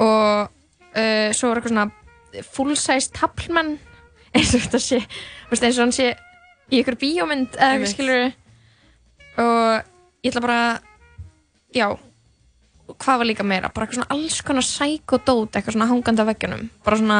Og 0.00 0.48
uh, 0.48 1.28
svo 1.36 1.52
var 1.52 1.60
eitthvað 1.60 1.74
svona 1.74 1.90
full 2.52 2.76
size 2.76 3.12
tablmenn 3.12 3.76
eins 4.36 4.54
og 4.56 4.64
þetta 4.64 4.80
sé 4.80 5.00
veist, 5.50 5.64
eins 5.64 5.76
og 5.76 5.84
hann 5.84 5.96
sé 5.96 6.12
í 6.72 6.80
ykkur 6.80 6.96
bíómynd 7.00 7.58
eða 7.58 7.74
eitthvað 7.74 7.92
skilur 7.92 8.22
og 9.42 10.24
ég 10.24 10.32
ætla 10.32 10.44
bara 10.44 10.62
já 11.76 11.86
hvað 12.98 13.18
var 13.22 13.26
líka 13.28 13.44
meira, 13.46 13.70
bara 13.72 13.86
eitthvað 13.86 14.00
svona 14.02 14.14
alls 14.16 14.40
konar 14.42 14.66
sækodót, 14.66 15.56
eitthvað 15.56 15.76
svona 15.76 15.88
hangandi 15.90 16.22
á 16.24 16.30
veggjunum. 16.30 16.62
Bara 16.84 16.96
svona, 17.00 17.18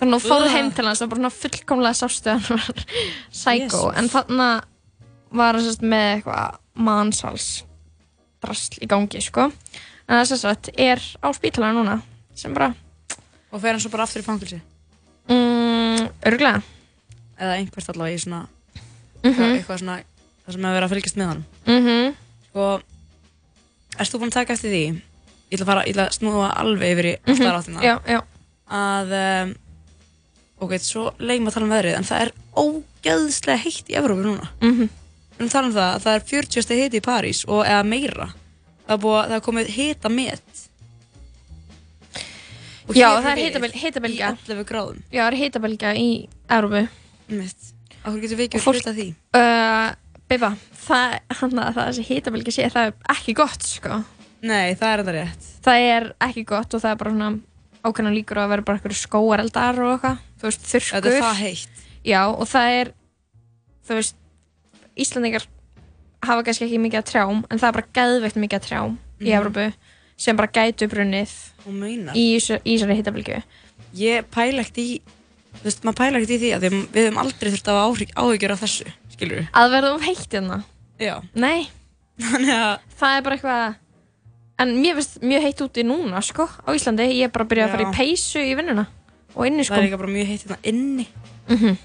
þannig 0.00 0.18
að 0.18 0.26
fórð 0.28 0.46
Ugh. 0.46 0.54
heim 0.56 0.70
til 0.76 0.86
hans 0.86 1.02
og 1.02 1.10
bara 1.12 1.20
svona 1.22 1.34
fullkomlega 1.40 1.98
sástu 2.00 2.30
að 2.32 2.48
hann 2.50 2.60
var 2.60 2.84
sækó, 3.42 3.62
Jesus. 3.62 3.96
en 4.02 4.08
þarna 4.12 4.48
var 5.36 5.58
hann 5.58 5.66
sérst 5.66 5.82
með 5.86 6.06
eitthvað 6.16 6.58
mannsals 6.86 7.48
drasl 8.44 8.78
í 8.84 8.86
gangi, 8.90 9.20
sko. 9.24 9.48
En 10.06 10.20
það 10.20 10.26
sérst 10.32 10.46
að 10.50 10.70
er 10.78 11.00
á 11.24 11.28
spítalega 11.34 11.74
núna 11.78 11.96
sem 12.36 12.52
bara 12.54 12.74
og 13.50 13.60
fer 13.62 13.72
hann 13.72 13.80
svo 13.80 13.90
bara 13.90 14.04
aftur 14.04 14.20
í 14.20 14.26
fangilsi 14.26 14.58
mm, 15.30 16.02
örglega 16.28 16.60
eða 17.40 17.54
einhvert 17.56 17.88
allavega 17.94 18.18
í 18.18 18.20
svona 18.22 18.42
Mhm. 19.26 19.56
eitthvað 19.56 19.80
svona 19.80 19.96
það 20.44 20.52
sem 20.54 20.62
hefur 20.66 20.76
verið 20.76 20.86
að 20.86 20.92
fylgjast 20.94 21.16
með 21.18 21.30
hann 21.32 21.40
mhm. 21.66 22.14
Sko 22.46 22.66
erst 23.98 24.12
þú 24.12 24.20
búin 24.20 24.30
að 24.30 24.36
taka 24.36 24.52
eftir 24.54 24.70
því 24.70 24.82
ég 25.50 25.56
ætla 25.58 25.64
að 25.66 25.70
fara, 25.70 25.84
ég 25.86 25.94
ætla 25.94 26.06
að 26.08 26.16
snúa 26.18 26.48
alveg 26.60 26.92
yfir 26.96 27.08
í 27.10 27.14
Mhm, 27.26 27.42
alltaf 27.46 27.60
áttina. 27.62 27.82
Já, 27.82 27.94
já. 28.06 28.20
að 28.70 29.12
um, 29.22 29.54
ok, 30.66 30.72
svo 30.82 31.10
leiðum 31.18 31.48
að 31.50 31.54
tala 31.54 31.66
um 31.66 31.74
veðrið 31.76 31.96
en 31.96 32.08
það 32.08 32.20
er 32.26 32.32
ógeðslega 32.56 33.62
heitt 33.64 33.88
í 33.92 33.98
Evrópu 34.00 34.24
núna. 34.26 34.48
Mhm. 34.60 34.88
við 35.36 35.38
erum 35.38 35.48
að 35.48 35.52
tala 35.52 35.66
um 35.68 35.74
það 35.76 35.90
að 35.94 36.02
það 36.06 36.14
er 36.16 36.22
40 36.32 36.62
steg 36.64 36.78
hiti 36.80 36.96
í 36.96 37.04
París 37.04 37.44
og 37.48 37.64
eða 37.66 37.84
meira. 37.84 38.28
Það 38.86 38.94
er, 38.96 39.02
búið, 39.02 39.26
það 39.28 39.36
er 39.36 39.44
komið 39.50 39.66
hita 39.76 40.08
met 40.08 40.42
Já, 42.94 43.08
það 43.20 43.30
er 43.32 43.72
hitabylgja. 43.74 44.28
í 44.30 44.54
11 44.54 44.64
gráðum. 44.68 44.98
Já, 45.10 45.22
það 45.24 45.32
er 45.32 45.36
hitabelgja 45.40 45.90
í 45.98 46.08
Európu 46.48 46.88
mitt 47.28 47.72
Akkur 48.06 48.20
getur 48.22 48.38
við 48.38 48.44
ekki 48.46 48.58
Og 48.60 48.62
fólk- 48.62 48.78
hluta 48.78 48.92
því? 48.94 49.06
Uh, 49.34 49.94
Biba, 50.30 50.52
það, 50.86 51.16
að 51.30 51.74
það 51.74 51.80
þessi 51.88 52.04
hitabelgja 52.06 52.52
sé, 52.54 52.68
það 52.70 52.86
er 52.86 52.94
ekki 53.16 53.34
gott, 53.34 53.62
sko 53.66 54.04
Nei, 54.46 54.74
það 54.78 54.92
er 54.92 55.02
þetta 55.02 55.14
rétt. 55.16 55.46
Það 55.66 55.86
er 55.90 56.06
ekki 56.28 56.44
gott 56.52 56.74
og 56.76 56.82
það 56.84 56.92
er 56.94 57.00
bara 57.02 57.14
svona 57.14 57.30
ákveðna 57.86 58.12
líkur 58.16 58.38
á 58.38 58.42
að 58.44 58.52
vera 58.54 58.66
bara 58.66 58.78
eitthvað 58.80 58.98
skóareldar 59.00 59.80
og 59.82 59.90
eitthvað, 59.96 60.22
þú 60.40 60.48
veist, 60.48 60.64
þurrkur. 60.70 60.94
Þetta 60.96 61.12
er 61.16 61.24
það 61.26 61.40
heitt. 61.42 61.82
Já, 62.06 62.20
og 62.30 62.46
það 62.50 62.76
er 62.80 62.92
þú 63.86 63.98
veist, 64.00 64.16
Íslandingar 64.96 65.44
hafa 66.26 66.42
kannski 66.46 66.66
ekki 66.66 66.78
mikið 66.82 67.00
að 67.02 67.08
trjám 67.10 67.42
en 67.50 67.60
það 67.60 67.68
er 67.68 67.76
bara 67.76 67.90
geðveikt 67.98 68.38
mikið 68.42 68.58
að 68.60 68.66
trjám 68.68 68.94
í 69.20 69.26
Mhm. 69.26 69.34
Evrópu 69.38 69.66
sem 70.16 70.36
bara 70.36 70.48
gætu 70.48 70.88
brunnið 70.88 71.32
í 72.16 72.24
þessu- 72.36 72.60
í 72.64 72.76
þessari 72.78 72.96
hitabylgju. 73.00 73.42
Ég 73.96 74.24
pæla 74.30 74.62
ekkert 74.64 74.78
í 74.78 75.00
Þú 75.56 75.62
veist, 75.64 75.84
maður 75.84 75.96
pæla 75.96 76.18
ekkert 76.20 76.34
í 76.36 76.38
því 76.42 76.48
að 76.52 76.64
að 76.66 76.74
við 76.92 77.06
höfum 77.06 77.18
aldrei 77.22 77.50
þurft 77.50 77.68
að 77.72 77.78
áhyggjur 78.16 78.52
af 78.52 78.60
þessu 78.60 78.86
Skilur 79.14 79.36
við? 79.40 79.46
að 79.56 79.70
verða 79.72 79.94
of 79.94 80.02
heitt 80.02 80.28
hérna. 80.36 80.58
Já. 81.00 81.14
Nei. 81.34 81.68
Þannig 82.20 82.52
að 82.52 82.78
Það 83.00 83.16
er 83.16 83.22
bara 83.22 83.36
eitthvað 83.36 83.76
En 84.58 84.70
mér 84.80 84.94
finnst 84.96 85.18
mjög 85.20 85.42
heitt 85.44 85.60
úti 85.60 85.82
núna, 85.84 86.22
sko, 86.24 86.46
á 86.48 86.68
Íslandi 86.72 87.04
Ég 87.12 87.24
er 87.28 87.32
bara 87.34 87.44
að 87.44 87.50
byrja 87.50 87.66
að 87.66 87.74
fara 87.74 87.84
í 87.90 87.96
peysu 87.96 88.40
í 88.40 88.54
vinnuna 88.56 88.86
Og 89.36 89.46
inni, 89.50 89.64
sko 89.66 89.74
Það 89.74 89.82
er 89.82 89.88
líka 89.90 89.98
bara 90.00 90.12
mjög 90.14 90.26
heitt 90.32 90.46
hérna 90.46 90.58
inni 90.72 91.06
Mhm. 91.46 91.76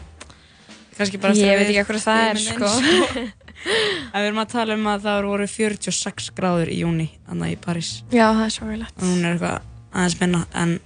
Kannski 0.97 1.17
bara 1.22 1.34
Ég 1.34 1.43
þegar 1.43 1.59
veit 1.59 1.69
ekki 1.69 1.84
hverju 1.89 2.03
það 2.05 2.22
er, 2.30 2.39
sko. 2.45 2.72
inn, 2.80 3.32
En 4.13 4.22
við 4.24 4.28
erum 4.30 4.39
að 4.41 4.49
tala 4.55 4.74
um 4.80 4.88
að 4.89 5.03
það 5.05 5.28
voru 5.28 5.47
46 5.47 6.32
gráður 6.38 6.72
í 6.72 6.80
júni 6.82 7.09
Þannig 7.28 7.51
í 7.51 7.59
París 7.61 7.91
Já, 8.11 8.26
það 8.34 8.45
er 8.47 8.55
svakalegt 8.55 8.95
Og 9.03 9.05
hún 9.11 9.26
er 9.28 9.36
eitthvað 9.36 9.61
aðeins 9.91 10.17
minna 10.22 10.41
En 10.63 10.80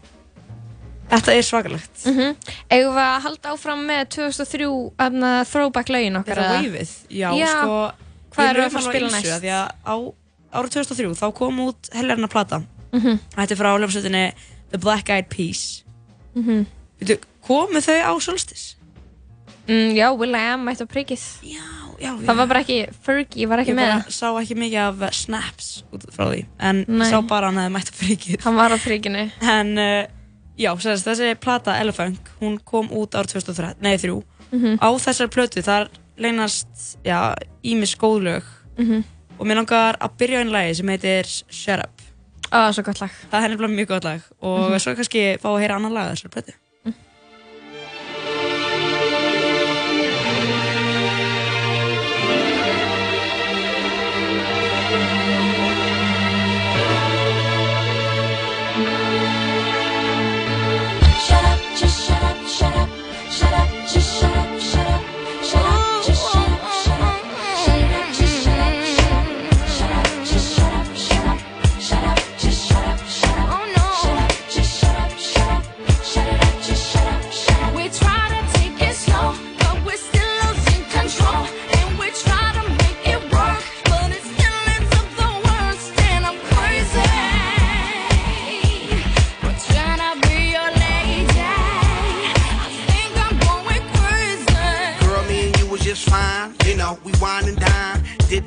þetta 1.14 1.36
er 1.38 1.46
svakalegt 1.46 2.06
mm 2.10 2.18
-hmm. 2.18 2.36
Við 2.74 3.00
að 3.06 3.22
halda 3.28 3.54
áfram 3.54 3.86
með 3.86 4.04
2003 4.18 4.70
aðna, 5.06 5.32
throwback 5.46 5.90
lögin 5.94 6.18
okkar 6.20 6.36
Þetta 6.42 6.50
eða? 6.50 6.62
veifið 6.66 6.92
Já, 7.10 7.30
Já. 7.38 7.48
sko 7.54 7.92
Hvað 8.36 8.44
ég 8.44 8.50
erum 8.50 8.64
við 8.64 8.66
að 8.66 8.72
fara 8.72 8.84
að 8.84 8.90
spila 8.90 9.10
næst? 9.14 9.46
Af 10.56 10.66
Því 10.66 10.80
að 10.80 10.82
á 10.82 10.88
árið 10.88 10.88
2003 10.96 11.16
þá 11.20 11.34
kom 11.36 11.60
út 11.68 11.90
helgarna 11.94 12.28
plata 12.32 12.62
Mhm. 12.96 13.20
Þetta 13.36 13.52
er 13.52 13.58
frá 13.60 13.72
hljómsveitinni 13.78 14.34
The 14.72 14.78
Black 14.78 15.10
Eyed 15.10 15.30
Peas 15.30 15.84
Mhm. 16.36 16.66
Veitu, 17.00 17.18
komu 17.44 17.80
þau 17.84 18.02
á 18.04 18.12
Solstis? 18.22 18.76
mm, 19.68 19.96
Já, 19.96 20.12
Will.i.am 20.18 20.64
mætti 20.66 20.84
á 20.86 20.88
já 22.00 22.12
Það 22.26 22.36
var 22.36 22.48
bara 22.48 22.60
ekki, 22.62 22.90
Fergie 23.04 23.48
var 23.48 23.60
ekki 23.60 23.72
Ég 23.72 23.76
með 23.76 23.90
bara 23.92 24.12
sá 24.12 24.28
ekki 24.42 24.56
mikið 24.56 25.04
af 25.04 25.14
snaps 25.16 25.84
út 25.94 26.04
frá 26.12 26.26
því 26.32 26.46
En 26.60 26.86
Nei. 26.88 27.08
ég 27.08 27.12
sá 27.12 27.22
bara 27.28 27.48
hann 27.52 27.56
hefði 27.56 27.72
mætt 27.76 27.92
á 27.92 27.96
frikið 27.96 28.42
Hann 28.44 28.56
var 28.56 28.72
á 28.72 28.78
prikinu 28.78 29.32
En 29.42 29.78
uh, 29.78 30.06
já, 30.58 30.72
sérst, 30.76 31.06
þessi 31.08 31.36
plata 31.40 31.80
Elephant 31.80 32.20
Hún 32.42 32.60
kom 32.64 32.88
út 32.90 33.12
árið 33.16 33.36
2003 33.40 33.76
Nei, 33.82 33.98
þrjú 33.98 34.24
Mhm. 34.52 34.78
Á 34.80 34.88
þessar 35.02 35.28
plötu 35.28 35.62
þar 35.64 35.90
leynast 36.18 36.98
ímis 37.64 37.96
góðlög 37.98 38.44
Mhm. 38.78 39.04
Og 39.40 39.46
mér 39.48 39.60
langar 39.60 39.98
að 40.00 40.14
byrja 40.20 40.42
einn 40.44 40.52
lagi 40.54 40.76
sem 40.80 40.88
heitir 40.94 41.28
Shut 41.52 41.82
Up. 41.84 42.02
Á, 42.54 42.72
svo 42.72 42.84
gott 42.88 43.02
lag. 43.02 43.12
Það 43.32 43.44
er 43.44 43.50
nefnilega 43.52 43.76
mjög 43.76 43.88
gott 43.88 44.04
lag. 44.08 44.22
Og 44.42 44.70
Mhm. 44.72 44.80
svo 44.80 44.96
kannski 44.96 45.24
fá 45.42 45.50
að 45.52 45.60
heyra 45.62 45.76
annan 45.76 45.94
lag 45.94 46.12
af 46.12 46.16
þessar 46.18 46.32
plötu 46.36 46.54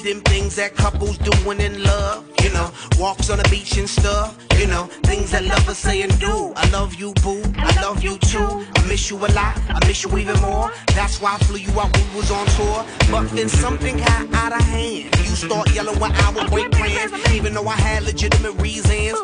them 0.00 0.20
things 0.22 0.56
that 0.56 0.74
couples 0.74 1.18
doing 1.18 1.60
in 1.60 1.82
love. 1.82 2.28
You 2.42 2.50
know, 2.52 2.70
walks 2.98 3.30
on 3.30 3.38
the 3.38 3.48
beach 3.48 3.76
and 3.76 3.88
stuff. 3.88 4.36
You 4.58 4.66
know, 4.66 4.84
things 5.04 5.30
that 5.32 5.44
lovers 5.44 5.78
say 5.78 6.02
and 6.02 6.18
do. 6.18 6.52
I 6.56 6.68
love 6.70 6.94
you, 6.94 7.12
boo. 7.22 7.42
I 7.56 7.80
love 7.82 8.02
you 8.02 8.18
too. 8.18 8.64
I 8.76 8.86
miss 8.88 9.10
you 9.10 9.16
a 9.16 9.28
lot. 9.32 9.56
I 9.68 9.78
miss 9.86 10.02
you 10.04 10.18
even 10.18 10.40
more. 10.40 10.70
That's 10.94 11.20
why 11.20 11.34
I 11.34 11.38
flew 11.38 11.58
you 11.58 11.70
out 11.80 11.96
when 11.96 12.10
we 12.10 12.16
was 12.16 12.30
on 12.30 12.46
tour. 12.58 12.84
But 13.10 13.28
then 13.30 13.48
something 13.48 13.96
got 13.98 14.34
out 14.34 14.52
of 14.52 14.62
hand. 14.62 15.14
You 15.16 15.36
start 15.36 15.72
yelling 15.74 15.98
when 16.00 16.12
I 16.12 16.30
would 16.32 16.50
break 16.50 16.70
plans, 16.72 17.12
even 17.34 17.54
though 17.54 17.68
I 17.68 17.76
had 17.76 18.02
legitimate 18.02 18.60
reasons. 18.60 19.18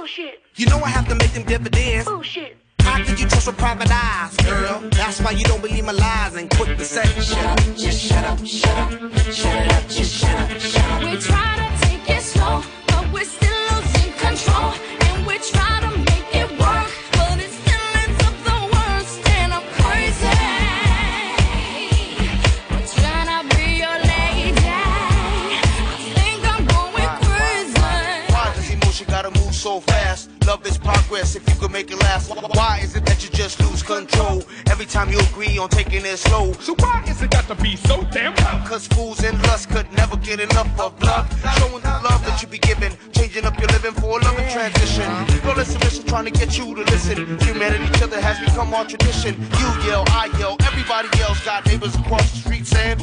You 0.56 0.66
know 0.66 0.78
I 0.78 0.88
have 0.88 1.08
to 1.08 1.14
make 1.14 1.32
them 1.32 1.44
dividends. 1.44 2.08
How 2.94 3.02
could 3.02 3.18
you 3.18 3.26
trust 3.26 3.48
with 3.48 3.58
private 3.58 3.90
eyes, 3.90 4.36
girl? 4.36 4.78
That's 4.92 5.20
why 5.20 5.32
you 5.32 5.42
don't 5.42 5.60
believe 5.60 5.84
my 5.84 5.90
lies 5.90 6.36
and 6.36 6.48
quit 6.48 6.78
the 6.78 6.84
say, 6.84 7.02
shut 7.20 7.44
up, 7.44 7.58
just 7.76 8.00
shut 8.00 8.24
up, 8.24 8.38
shut 8.46 8.70
up, 8.70 8.90
shut 9.32 9.72
up, 9.72 9.88
just 9.88 10.14
shut 10.14 10.40
up, 10.40 10.60
shut 10.60 10.90
up. 10.92 11.02
We 11.02 11.16
try 11.16 11.56
to 11.58 11.88
take 11.88 12.08
it 12.08 12.22
slow, 12.22 12.62
but 12.86 13.12
we're 13.12 13.24
still 13.24 13.50
losing 13.72 14.12
control. 14.12 14.74
And 15.06 15.26
we 15.26 15.38
try 15.38 15.80
to 15.80 16.03
Love 30.54 30.66
is 30.68 30.78
progress 30.78 31.34
if 31.34 31.42
you 31.48 31.54
could 31.56 31.72
make 31.72 31.90
it 31.90 31.98
last. 31.98 32.30
Why 32.30 32.78
is 32.80 32.94
it 32.94 33.04
that 33.06 33.24
you 33.24 33.28
just 33.30 33.58
lose 33.58 33.82
control 33.82 34.44
every 34.70 34.86
time 34.86 35.10
you 35.10 35.18
agree 35.18 35.58
on 35.58 35.68
taking 35.68 36.06
it 36.06 36.16
slow? 36.16 36.52
So 36.60 36.76
why 36.78 37.02
is 37.08 37.20
it 37.22 37.32
got 37.32 37.48
to 37.48 37.56
be 37.56 37.74
so 37.74 38.04
damn 38.12 38.36
tough? 38.36 38.64
Cause 38.68 38.86
fools 38.86 39.24
and 39.24 39.36
lust 39.48 39.68
could 39.68 39.92
never 39.94 40.16
get 40.16 40.38
enough 40.38 40.70
of 40.78 41.02
love. 41.02 41.26
Showing 41.58 41.82
the 41.82 41.90
love 42.06 42.24
that 42.24 42.40
you 42.40 42.46
be 42.46 42.58
giving, 42.58 42.92
changing 43.10 43.44
up 43.44 43.58
your 43.58 43.66
living 43.70 43.94
for 43.94 44.20
a 44.20 44.22
loving 44.22 44.48
transition. 44.48 45.10
It's 45.58 45.72
submission 45.72 46.04
trying 46.04 46.26
to 46.26 46.30
get 46.30 46.56
you 46.56 46.72
to 46.72 46.82
listen. 46.82 47.36
Humanity, 47.40 47.86
each 47.86 48.02
other 48.02 48.20
has 48.20 48.38
become 48.38 48.72
our 48.74 48.84
tradition. 48.84 49.34
You 49.58 49.68
yell, 49.90 50.04
I 50.10 50.30
yell, 50.38 50.56
everybody 50.60 51.08
else 51.22 51.44
got 51.44 51.66
neighbors 51.66 51.96
across 51.96 52.30
the 52.30 52.38
street 52.38 52.64
saying, 52.64 52.98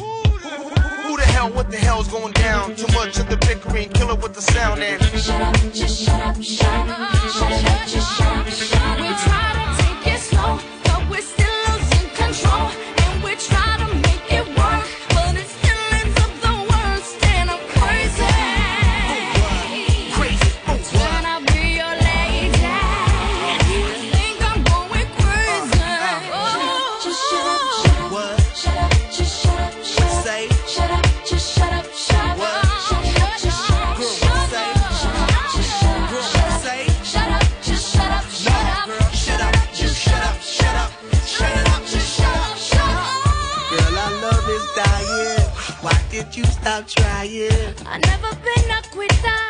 who 1.12 1.18
the 1.18 1.24
hell, 1.24 1.50
what 1.50 1.70
the 1.70 1.76
hell's 1.76 2.08
going 2.08 2.32
down? 2.32 2.74
Too 2.74 2.86
much 2.94 3.18
of 3.18 3.28
the 3.28 3.36
bickering, 3.36 3.90
killer 3.90 4.14
with 4.14 4.34
the 4.34 4.40
sound 4.40 4.82
and 4.82 5.02
Shut 5.02 5.40
up, 5.40 5.54
just 5.72 6.02
shut 6.04 6.20
up, 6.20 6.42
shut 6.42 6.88
up, 6.88 7.14
shut 7.32 7.52
up, 7.52 7.86
just 7.86 8.16
shut 8.16 8.36
up, 8.38 8.48
shut 8.48 8.82
up. 8.82 8.98
We 8.98 9.08
try 9.24 9.48
to 9.58 9.82
take 9.82 10.14
it 10.14 10.20
slow, 10.20 10.58
but 10.84 11.10
we're 11.10 11.20
still 11.20 11.41
trying? 47.22 47.74
I 47.86 47.98
never 47.98 48.34
been 48.42 48.70
a 48.70 48.82
quitter, 48.90 49.42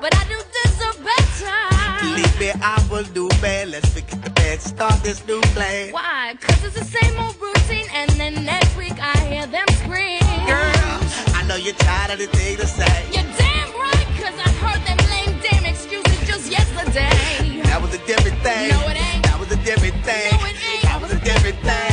but 0.00 0.14
I 0.14 0.24
do 0.24 0.38
deserve 0.62 0.98
better. 1.04 1.58
Believe 2.00 2.40
me, 2.40 2.50
I 2.62 2.86
will 2.90 3.04
do 3.14 3.28
bad. 3.40 3.68
Let's 3.68 3.88
forget 3.92 4.22
the 4.22 4.30
bad, 4.30 4.60
start 4.60 5.02
this 5.02 5.26
new 5.26 5.40
plan. 5.54 5.92
Why? 5.92 6.36
Cause 6.40 6.64
it's 6.64 6.78
the 6.78 6.84
same 6.84 7.18
old 7.18 7.36
routine, 7.40 7.86
and 7.92 8.10
then 8.10 8.44
next 8.44 8.76
week 8.76 8.98
I 9.00 9.16
hear 9.26 9.46
them 9.46 9.66
scream. 9.82 10.20
Girl, 10.46 10.98
I 11.34 11.44
know 11.46 11.56
you're 11.56 11.74
tired 11.74 12.12
of 12.12 12.18
the 12.18 12.26
thing 12.26 12.56
to 12.58 12.66
say. 12.66 13.04
You're 13.12 13.30
damn 13.36 13.70
right, 13.74 14.08
cause 14.22 14.36
I 14.38 14.50
heard 14.62 14.82
them 14.86 14.98
lame 15.10 15.40
damn 15.42 15.64
excuses 15.64 16.26
just 16.26 16.50
yesterday. 16.50 17.62
That 17.64 17.80
was 17.82 17.94
a 17.94 18.06
different 18.06 18.38
thing. 18.42 18.70
No, 18.70 18.88
it 18.88 18.96
ain't. 18.96 19.24
That 19.24 19.38
was 19.38 19.50
a 19.50 19.56
different 19.64 19.96
thing. 20.04 20.30
No, 20.32 20.46
it 20.46 20.56
ain't. 20.70 20.82
That 20.82 20.98
was 21.02 21.12
a 21.12 21.20
different 21.20 21.58
thing. 21.62 21.87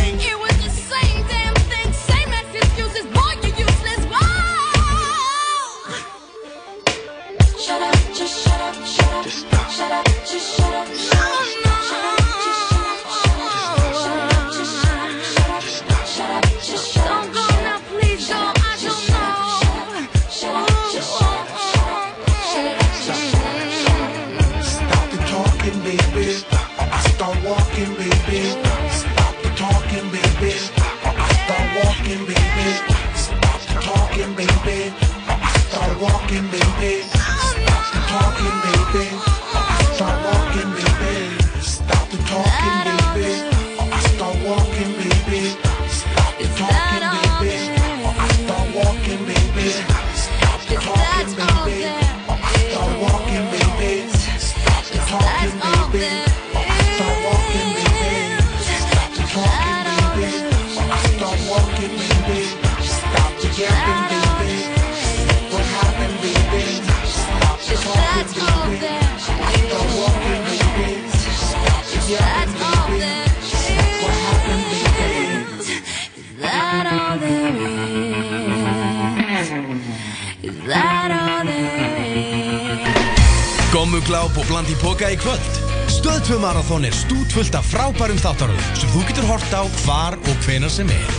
Is? 83.85 84.05
Gommugláp 84.05 84.37
og 84.37 84.45
bland 84.47 84.69
í 84.69 84.75
póka 84.81 85.11
í 85.13 85.17
kvöld. 85.17 85.57
Stöð 85.87 86.21
2 86.25 86.39
Marathon 86.39 86.85
er 86.85 86.93
stútfullt 86.93 87.53
af 87.55 87.65
frábærum 87.69 88.17
þáttaröðum 88.17 88.77
sem 88.77 88.89
þú 88.89 89.01
getur 89.07 89.27
hort 89.29 89.51
á 89.53 89.61
hvar 89.83 90.17
og 90.17 90.37
hvenar 90.45 90.69
sem 90.69 90.89
er. 90.89 91.11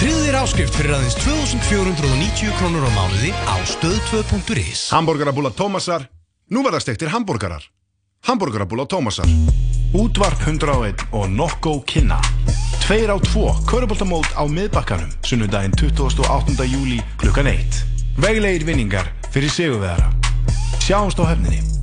Þér 0.00 0.38
áskrift 0.40 0.74
fyrir 0.74 0.94
aðeins 0.96 1.16
2490 1.20 2.54
krónur 2.58 2.86
á 2.88 2.90
mánuði 2.96 3.32
á 3.46 3.56
stöð2.is 3.68 4.90
Hamburgerabúla 4.92 5.52
Tómasar. 5.52 6.08
Nú 6.50 6.64
verða 6.64 6.80
stektir 6.80 7.12
hambúrgarar. 7.12 7.62
Hamburgerabúla 8.24 8.86
Tómasar. 8.88 9.28
Útvarp 9.94 10.40
101 10.40 11.04
og 11.12 11.28
Nokko 11.30 11.82
Kynna 11.86 12.18
Tveir 12.82 13.12
á 13.12 13.16
tvo, 13.22 13.52
köruboltamót 13.68 14.26
á 14.34 14.42
miðbakkanum 14.48 15.12
Sunnudaginn 15.22 15.76
28. 15.78 16.66
júli 16.66 16.98
klukkan 17.20 17.46
1 17.46 17.84
Veglegir 18.18 18.66
vinningar 18.66 19.12
fyrir 19.30 19.50
sigurvegara. 19.50 20.10
Sjáumst 20.82 21.18
á 21.22 21.24
hefninni 21.30 21.73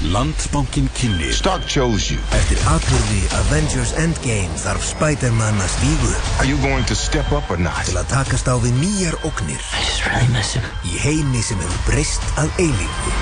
Landsbankin 0.00 0.88
kynni 0.96 1.28
Stock 1.32 1.60
chose 1.68 2.08
you. 2.14 2.20
Eftir 2.32 2.56
atbyrði 2.72 3.18
Avengers 3.36 3.90
Endgame 4.00 4.48
þarf 4.56 4.80
Spider-Man 4.94 5.58
að 5.60 5.68
stígu 5.74 6.12
Are 6.40 6.48
you 6.48 6.56
going 6.64 6.86
to 6.88 6.96
step 6.96 7.28
up 7.36 7.50
or 7.52 7.60
not? 7.60 7.84
til 7.84 7.98
að 8.00 8.08
takast 8.08 8.48
á 8.48 8.56
við 8.62 8.78
nýjar 8.80 9.18
ógnir 9.28 9.60
I 9.60 9.82
just 9.84 10.06
really 10.08 10.30
miss 10.32 10.54
him. 10.56 10.64
í 10.88 10.96
heimi 11.04 11.42
sem 11.44 11.60
hefur 11.60 11.84
breyst 11.90 12.24
að 12.40 12.48
eilífu. 12.64 13.12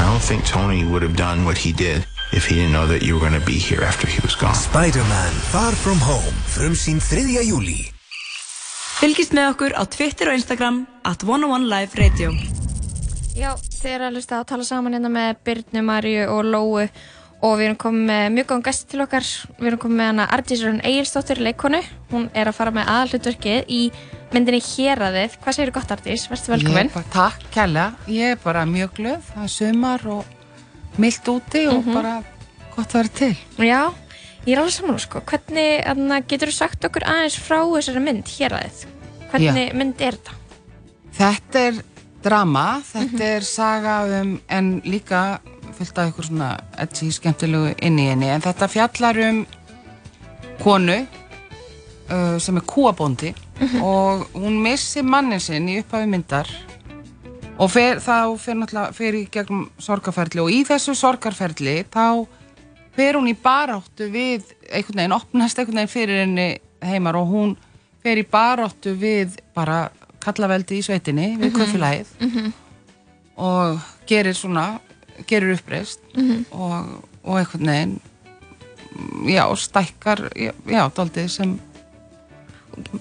I 0.00 0.06
don't 0.08 0.24
think 0.24 0.48
Tony 0.48 0.84
would 0.88 1.04
have 1.04 1.16
done 1.20 1.44
what 1.44 1.60
he 1.60 1.68
did 1.72 2.08
if 2.32 2.48
he 2.48 2.56
didn't 2.56 2.72
know 2.72 2.88
that 2.88 3.04
you 3.04 3.12
were 3.12 3.20
going 3.20 3.36
to 3.38 3.44
be 3.44 3.60
here 3.60 3.84
after 3.84 4.08
he 4.08 4.16
was 4.24 4.32
gone. 4.34 4.56
Spider-Man 4.56 5.32
Far 5.52 5.72
From 5.84 6.00
Home 6.00 6.32
frumsýn 6.48 6.96
3. 6.96 7.44
júli. 7.44 7.92
Fylgist 9.02 9.36
með 9.36 9.52
okkur 9.52 9.76
á 9.76 9.84
Twitter 9.84 10.32
og 10.32 10.40
Instagram 10.40 10.86
at 11.04 11.20
101 11.28 11.68
Live 11.68 11.92
Radio. 12.00 12.32
Já, 13.32 13.54
þið 13.56 13.90
eru 13.96 14.06
að 14.08 14.16
hlusta 14.18 14.38
að 14.42 14.48
tala 14.52 14.64
saman 14.68 14.94
hérna 14.96 15.10
með 15.12 15.36
Byrnu, 15.46 15.82
Marju 15.88 16.24
og 16.30 16.42
Lóu 16.52 16.82
og 17.42 17.54
við 17.58 17.64
erum 17.66 17.78
komið 17.80 18.04
með 18.06 18.26
mjög 18.36 18.46
góðan 18.50 18.64
gæst 18.68 18.84
til 18.92 19.00
okkar. 19.02 19.24
Við 19.58 19.66
erum 19.70 19.80
komið 19.82 19.98
með 19.98 20.10
hana 20.12 20.26
Arndísrún 20.36 20.82
Egilsdóttir, 20.86 21.40
leikonu. 21.42 21.80
Hún 22.12 22.28
er 22.38 22.50
að 22.50 22.54
fara 22.58 22.70
með 22.76 22.90
aðalhlutverkið 22.92 23.72
í 23.72 23.80
myndinni 24.34 24.60
Héraðið. 24.62 25.34
Hvað 25.42 25.56
segir 25.56 25.72
gott 25.74 25.90
Ardís? 25.96 26.28
Verstu 26.30 26.52
velkomin. 26.52 26.90
Ég 26.92 26.94
bara, 26.94 27.10
takk 27.16 27.48
kærlega, 27.56 27.88
ég 28.14 28.36
er 28.36 28.38
bara 28.44 28.62
mjög 28.68 28.94
glöð, 29.00 29.24
það 29.32 29.42
er 29.48 29.52
sumar 29.56 30.06
og 30.06 30.24
mildt 31.02 31.24
úti 31.32 31.64
og 31.72 31.82
Mhm. 31.86 31.94
bara 31.94 32.14
gott 32.76 32.88
að 32.88 32.92
vera 32.92 33.08
til. 33.08 33.36
Já, 33.58 33.92
ég 34.46 34.52
er 34.52 34.58
alveg 34.60 34.72
saman 34.72 34.98
sko. 34.98 35.20
Hvernig, 35.20 35.82
anna, 35.86 36.20
getur 36.20 36.46
þú 36.48 36.52
sagt 36.52 36.84
okkur 36.84 37.02
aðeins 37.02 37.38
frá 37.40 37.64
þessari 37.64 38.00
mynd, 38.04 38.24
Héraðið? 38.24 38.86
Hvernig 39.32 39.74
þetta? 42.22 42.28
Drama, 42.28 42.82
þetta 42.92 43.12
Mhm. 43.12 43.20
er 43.36 43.40
saga 43.40 44.20
um, 44.20 44.40
en 44.48 44.80
líka 44.84 45.40
fullt 45.72 45.98
af 45.98 46.10
ykkur 46.12 46.24
svona 46.28 46.58
edgi 46.78 47.10
skemmtilegu 47.12 47.74
inn 47.82 47.98
í 47.98 48.08
henni, 48.10 48.28
en 48.28 48.40
þetta 48.40 48.68
fjallar 48.68 49.18
um 49.28 49.46
konu 50.62 51.06
uh, 52.10 52.38
sem 52.38 52.56
er 52.56 52.62
kúabóndi 52.62 53.34
Mhm. 53.60 53.82
og 53.82 54.26
hún 54.34 54.60
missi 54.62 55.02
mannin 55.02 55.40
sinn 55.40 55.68
í 55.68 55.78
upphafi 55.82 56.06
myndar 56.08 56.46
og 57.58 57.70
fer, 57.70 57.96
þá 58.00 58.36
fer 58.38 58.54
náttúrulega 58.54 58.92
fer 58.94 59.12
í 59.14 59.28
gegnum 59.30 59.68
sorgarferli 59.78 60.40
og 60.40 60.50
í 60.50 60.64
þessu 60.66 60.94
sorgarferli 60.96 61.84
þá 61.84 62.26
fer 62.96 63.14
hún 63.14 63.28
í 63.28 63.34
baráttu 63.36 64.08
við 64.10 64.42
einhvern 64.72 64.96
veginn, 64.96 65.12
opnast 65.12 65.58
einhvern 65.58 65.76
veginn 65.76 65.88
fyrir 65.88 66.20
henni 66.26 66.58
heimar 66.82 67.14
og 67.16 67.28
hún 67.28 67.56
fer 68.02 68.16
í 68.18 68.24
baráttu 68.26 68.96
við 68.98 69.38
bara 69.54 69.90
kallaveldi 70.22 70.78
í 70.78 70.84
sveitinni, 70.86 71.36
við 71.38 71.50
Mhm. 71.50 71.58
kaufélagið 71.58 72.06
Mhm. 72.20 72.52
og 73.36 73.80
gerir 74.06 74.34
svona, 74.34 74.80
gerir 75.26 75.54
uppreist 75.56 76.00
Mhm. 76.16 76.44
og, 76.52 77.04
og 77.24 77.38
einhvern 77.38 77.66
veginn 77.66 78.00
já, 79.26 79.44
stækkar 79.56 80.28
já, 80.36 80.52
já 80.66 80.90
daldið 80.94 81.28
sem 81.30 81.58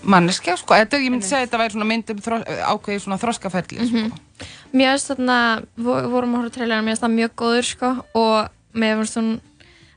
manneskja, 0.03 0.57
sko, 0.59 0.73
þetta, 0.75 0.99
ég 0.99 1.11
myndi 1.13 1.27
segja 1.27 1.45
að 1.45 1.47
þetta 1.47 1.59
væri 1.61 1.73
svona 1.75 1.87
mynd 1.87 2.09
um 2.11 2.17
þro, 2.25 2.39
ákveðið 2.73 3.03
svona 3.05 3.17
þroskaferli, 3.21 3.85
sko. 3.87 4.01
Mhm. 4.01 4.11
Mér 4.73 4.91
finnst 4.95 5.11
þarna, 5.11 5.37
vo- 5.77 6.09
vorum 6.11 6.33
að 6.35 6.41
horfa 6.41 6.53
trailerina, 6.57 6.83
mér 6.83 6.95
finnst 6.95 7.03
það 7.05 7.15
mjög 7.19 7.31
góður 7.41 7.65
sko 7.69 7.91
og 8.15 8.49
mér 8.75 8.97
finnst 8.99 9.17
þú 9.17 9.39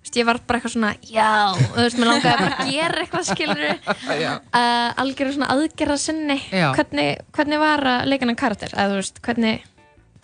veist, 0.05 0.17
ég 0.21 0.27
var 0.29 0.41
bara 0.47 0.61
eitthvað 0.61 0.75
svona, 0.77 0.95
já, 1.09 1.29
þú 1.59 1.83
veist, 1.83 2.01
mér 2.01 2.11
langaði 2.13 2.41
bara 2.41 2.57
að 2.63 2.73
gera 2.73 3.05
eitthvað 3.05 3.29
skilur, 3.33 3.63
uh, 3.75 4.91
algjörðu 5.05 5.37
svona 5.39 5.53
aðgerða 5.55 6.01
sinni, 6.01 6.41
hvernig, 6.51 7.23
hvernig 7.35 7.63
var 7.65 7.87
að 7.95 8.11
leika 8.11 8.27
hennar 8.27 8.43
karakter, 8.45 8.75
eða 8.77 8.93
þú 8.95 9.01
veist, 9.03 9.23
hvernig, 9.25 9.71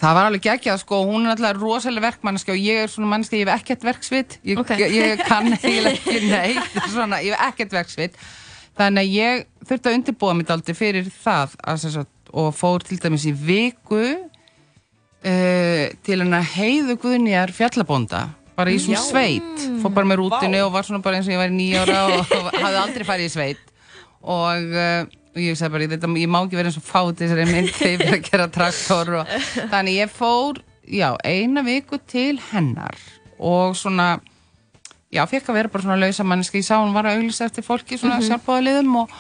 Það 0.01 0.15
var 0.17 0.31
alveg 0.31 0.45
geggjað 0.47 0.79
sko, 0.81 0.99
hún 1.05 1.27
er 1.27 1.35
alltaf 1.35 1.59
rosalega 1.61 2.07
verkmanniski 2.07 2.55
og 2.55 2.61
ég 2.63 2.79
er 2.87 2.89
svona 2.89 3.11
manneski, 3.11 3.37
ég 3.43 3.51
hef 3.51 3.61
ekkert 3.61 3.83
verksvit, 3.85 4.39
ég, 4.49 4.57
Ok. 4.63 4.71
ég, 4.81 4.95
ég 4.97 5.21
kann 5.29 5.51
eiginlega 5.53 5.93
ekki 5.93 6.23
neitt, 6.25 6.79
svona, 6.89 7.19
ég 7.21 7.37
hef 7.37 7.51
ekkert 7.51 7.77
verksvit. 7.77 8.17
Þannig 8.81 9.03
að 9.05 9.13
ég 9.19 9.45
þurfti 9.69 9.91
að 9.91 9.97
undirbúa 9.99 10.33
mig 10.39 10.49
daldi 10.49 10.73
fyrir 10.79 11.11
það 11.21 11.53
að, 11.69 12.07
og 12.33 12.49
fór 12.57 12.87
til 12.89 12.97
dæmis 13.03 13.29
í 13.29 13.35
viku 13.37 14.01
uh, 15.21 15.85
til 16.01 16.17
hennar 16.23 16.49
heiðu 16.55 16.97
guðnjar 17.03 17.53
fjallabónda, 17.53 18.23
bara 18.61 18.75
í 18.77 18.79
svona 18.83 19.01
sveit, 19.03 19.65
fór 19.83 19.95
bara 19.97 20.11
með 20.13 20.21
rútinu 20.23 20.61
og 20.67 20.73
var 20.77 20.87
svona 20.89 21.03
bara 21.05 21.19
eins 21.21 21.29
og 21.31 21.35
ég 21.35 21.41
var 21.43 21.51
í 21.53 21.57
nýjára 21.59 22.03
og, 22.19 22.37
hafði 22.61 22.81
aldrei 22.85 23.09
farið 23.09 23.27
í 23.31 23.33
sveit. 23.35 23.65
Og 24.21 24.75
uh, 24.77 25.09
og 25.31 25.39
ég 25.39 25.55
sagði 25.55 25.73
bara, 25.77 25.87
þetta, 25.95 26.09
ég 26.19 26.27
má 26.31 26.41
ekki 26.43 26.59
vera 26.59 26.69
eins 26.73 26.79
og 26.81 26.85
fáti 26.89 27.23
þessari 27.23 27.45
mynd 27.47 27.69
þegar 27.77 28.01
ég 28.03 28.09
er 28.11 28.17
að 28.17 28.25
gera 28.27 28.47
traktor 28.51 29.13
og 29.21 29.35
þannig 29.73 29.99
ég 30.01 30.11
fór, 30.11 30.59
já, 30.91 31.13
eina 31.23 31.63
viku 31.63 32.01
til 32.11 32.41
hennar 32.51 32.99
og 33.39 33.77
svona 33.79 34.09
já, 35.15 35.23
fekk 35.31 35.53
að 35.53 35.57
vera 35.61 35.71
bara 35.71 35.85
svona 35.87 36.01
lausa 36.03 36.27
manneski, 36.27 36.59
ég 36.61 36.67
sá 36.67 36.81
hún 36.83 36.91
var 36.97 37.07
að 37.07 37.21
auglýsa 37.21 37.47
eftir 37.47 37.63
fólki 37.67 37.95
svona 37.97 38.19
mm 38.19 38.25
Mhm. 38.25 38.29
sjálfbóðaliðum 38.33 38.99
og, 39.05 39.15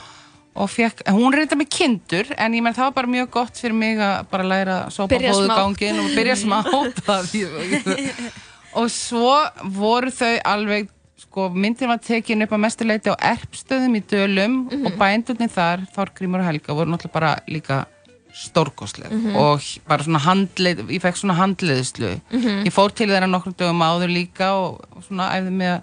og 0.60 0.68
fekk, 0.74 1.04
hún 1.14 1.32
reynda 1.38 1.56
með 1.62 1.70
kindur 1.78 2.34
en 2.36 2.58
ég 2.58 2.66
menn 2.66 2.74
það 2.76 2.88
var 2.90 2.96
bara 2.98 3.12
mjög 3.14 3.30
gott 3.38 3.62
fyrir 3.62 3.78
mig 3.78 4.02
að 4.02 4.26
bara 4.34 4.50
læra 4.50 4.76
að 4.88 4.94
sópa 4.98 5.14
fóðugangin 5.30 6.02
og 6.02 6.10
byrja 6.18 6.36
smátt 6.42 7.34
ég- 7.38 8.32
og 8.74 8.90
svo 8.90 9.34
voru 9.76 10.10
þau 10.14 10.34
alveg 10.44 10.88
sko, 11.20 11.48
myndin 11.52 11.88
var 11.90 11.98
tekin 11.98 12.42
upp 12.42 12.52
að 12.56 12.62
mestuleiti 12.64 13.10
á 13.12 13.16
erpstöðum 13.34 13.96
í 13.98 14.02
Dölum 14.08 14.54
Mhm. 14.70 14.86
og 14.86 14.92
bændurnir 14.98 15.50
þar, 15.52 15.86
Þorgrímur 15.94 16.40
og 16.40 16.46
Helga 16.46 16.74
voru 16.74 16.90
náttúrulega 16.90 17.12
bara 17.12 17.36
líka 17.48 17.86
stórkostleg 18.32 19.10
Mhm. 19.10 19.36
og 19.36 19.60
bara 19.88 20.02
svona 20.04 20.18
handleið 20.20 20.86
ég 20.88 21.00
fekk 21.02 21.16
svona 21.18 21.34
handleiðslu 21.36 22.20
Mhm. 22.32 22.64
ég 22.64 22.72
fór 22.72 22.94
til 22.94 23.08
þeirra 23.08 23.26
nokkrum 23.28 23.54
dögum 23.54 23.82
áður 23.82 24.08
líka 24.14 24.52
og, 24.54 24.80
og 24.96 25.02
svona 25.04 25.30
æfði 25.34 25.50
mig 25.52 25.68
að 25.68 25.82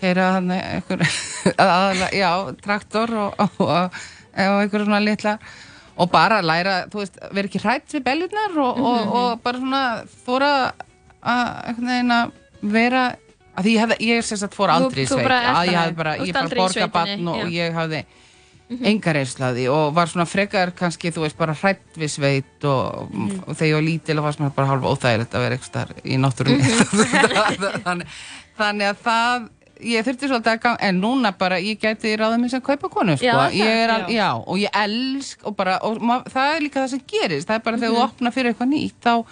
keira 0.00 0.32
hann 0.32 0.50
einhver 0.50 0.98
aðalega, 1.58 2.10
já, 2.12 2.56
traktor 2.62 3.10
og, 3.14 3.34
og, 3.38 3.50
og, 3.60 3.92
einhver 4.36 4.84
svona 4.84 5.00
litla 5.04 5.38
og 5.98 6.10
bara 6.10 6.40
læra, 6.42 6.88
þú 6.88 7.00
veist, 7.02 7.18
vera 7.32 7.48
ekki 7.48 7.60
hrætt 7.60 7.88
við 7.92 8.04
og, 8.78 8.78
Mhm. 8.78 9.12
og 9.12 9.42
bara 9.42 9.58
svona 9.58 10.04
þóra 10.26 10.72
að 11.28 12.30
vera 12.62 13.02
að 13.58 13.64
því 13.66 13.72
ég, 13.74 13.80
hef, 13.82 13.98
ég 14.00 14.24
sem 14.24 14.38
sagt 14.38 14.54
fór 14.54 14.70
aldrei 14.70 15.02
í 15.04 15.08
sveit 15.10 15.26
að 15.26 15.68
ég 15.72 15.76
hafði 15.78 15.96
bara, 15.98 16.16
ég 16.22 16.32
bara 16.36 16.48
borga 16.62 16.88
batn 16.94 17.28
og, 17.34 17.44
ég 17.52 17.74
hafði 17.74 18.04
Mhm. 18.68 18.84
enga 18.84 19.12
reynslaði 19.16 19.62
og 19.72 19.94
var 19.96 20.06
svona 20.12 20.26
frekar 20.28 20.74
kannski, 20.76 21.08
þú 21.10 21.22
veist, 21.24 21.38
bara 21.38 21.54
hrætt 21.56 21.94
við 21.96 22.10
sveit 22.12 22.64
og, 22.68 23.08
Mhm. 23.10 23.38
og 23.48 23.56
þegar 23.56 23.68
ég 23.70 23.74
var 23.78 23.82
lítil 23.86 24.18
og 24.18 24.24
var 24.24 24.32
svona 24.36 24.50
bara 24.54 24.68
hálfa 24.68 24.90
óþægilegt 24.92 25.32
að 25.32 25.40
vera 25.40 25.56
eitthvað 25.56 25.70
starf 25.72 25.90
í 26.04 26.18
náttúrunni 26.20 26.58
Mhm. 26.68 27.82
þannig, 27.86 28.06
þannig 28.58 28.90
að 28.90 28.98
það 29.06 29.48
ég 29.80 30.04
þurfti 30.04 30.28
svolítið 30.28 30.52
að 30.52 30.60
ganga, 30.60 30.76
en 30.82 31.00
núna 31.00 31.32
bara 31.38 31.56
ég 31.56 31.78
gæti 31.80 32.12
ráðið 32.18 32.40
mér 32.42 32.50
sem 32.50 32.60
kaupa 32.60 32.88
konu 32.90 33.16
sko. 33.16 33.24
Já, 33.24 33.48
ég 33.56 33.66
er 33.84 33.90
al, 33.90 34.00
já. 34.02 34.16
já, 34.18 34.28
og 34.46 34.56
ég 34.58 34.70
elsk 34.74 35.38
og 35.46 35.56
bara, 35.56 35.78
og 35.82 35.98
mað, 36.02 36.24
það 36.28 36.56
er 36.56 36.60
líka 36.60 36.82
það 36.84 36.88
sem 36.90 37.00
gerist 37.08 37.48
það 37.48 37.54
er 37.54 37.60
bara 37.64 37.76
þegar 37.78 37.88
Mhm. 37.88 37.96
þú 37.96 38.04
opna 38.04 38.30
fyrir 38.34 38.52
eitthvað 38.52 38.72
nýtt 38.74 39.00
þá 39.00 39.24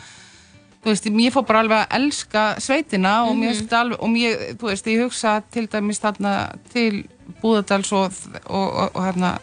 þú 0.86 0.92
veist, 0.92 1.06
ég 1.10 1.32
fór 1.34 1.42
bara 1.48 1.60
alveg 1.64 1.80
að 1.82 1.96
elska 1.98 2.42
sveitina 2.62 3.24
og 3.26 3.34
mér 3.34 3.50
Mhm. 3.50 3.56
finnst 3.58 3.72
alveg 3.74 3.98
og 4.02 4.08
mér, 4.12 4.54
þú 4.54 4.68
veist, 4.70 4.86
ég 4.86 5.02
hugsa 5.02 5.42
til 5.50 5.66
dæmis 5.66 5.98
þarna 5.98 6.32
til 6.72 7.04
Búðardals 7.42 7.90
og, 7.92 8.12
og, 8.46 8.68
og, 8.70 8.90
og 8.94 9.02
hérna 9.02 9.38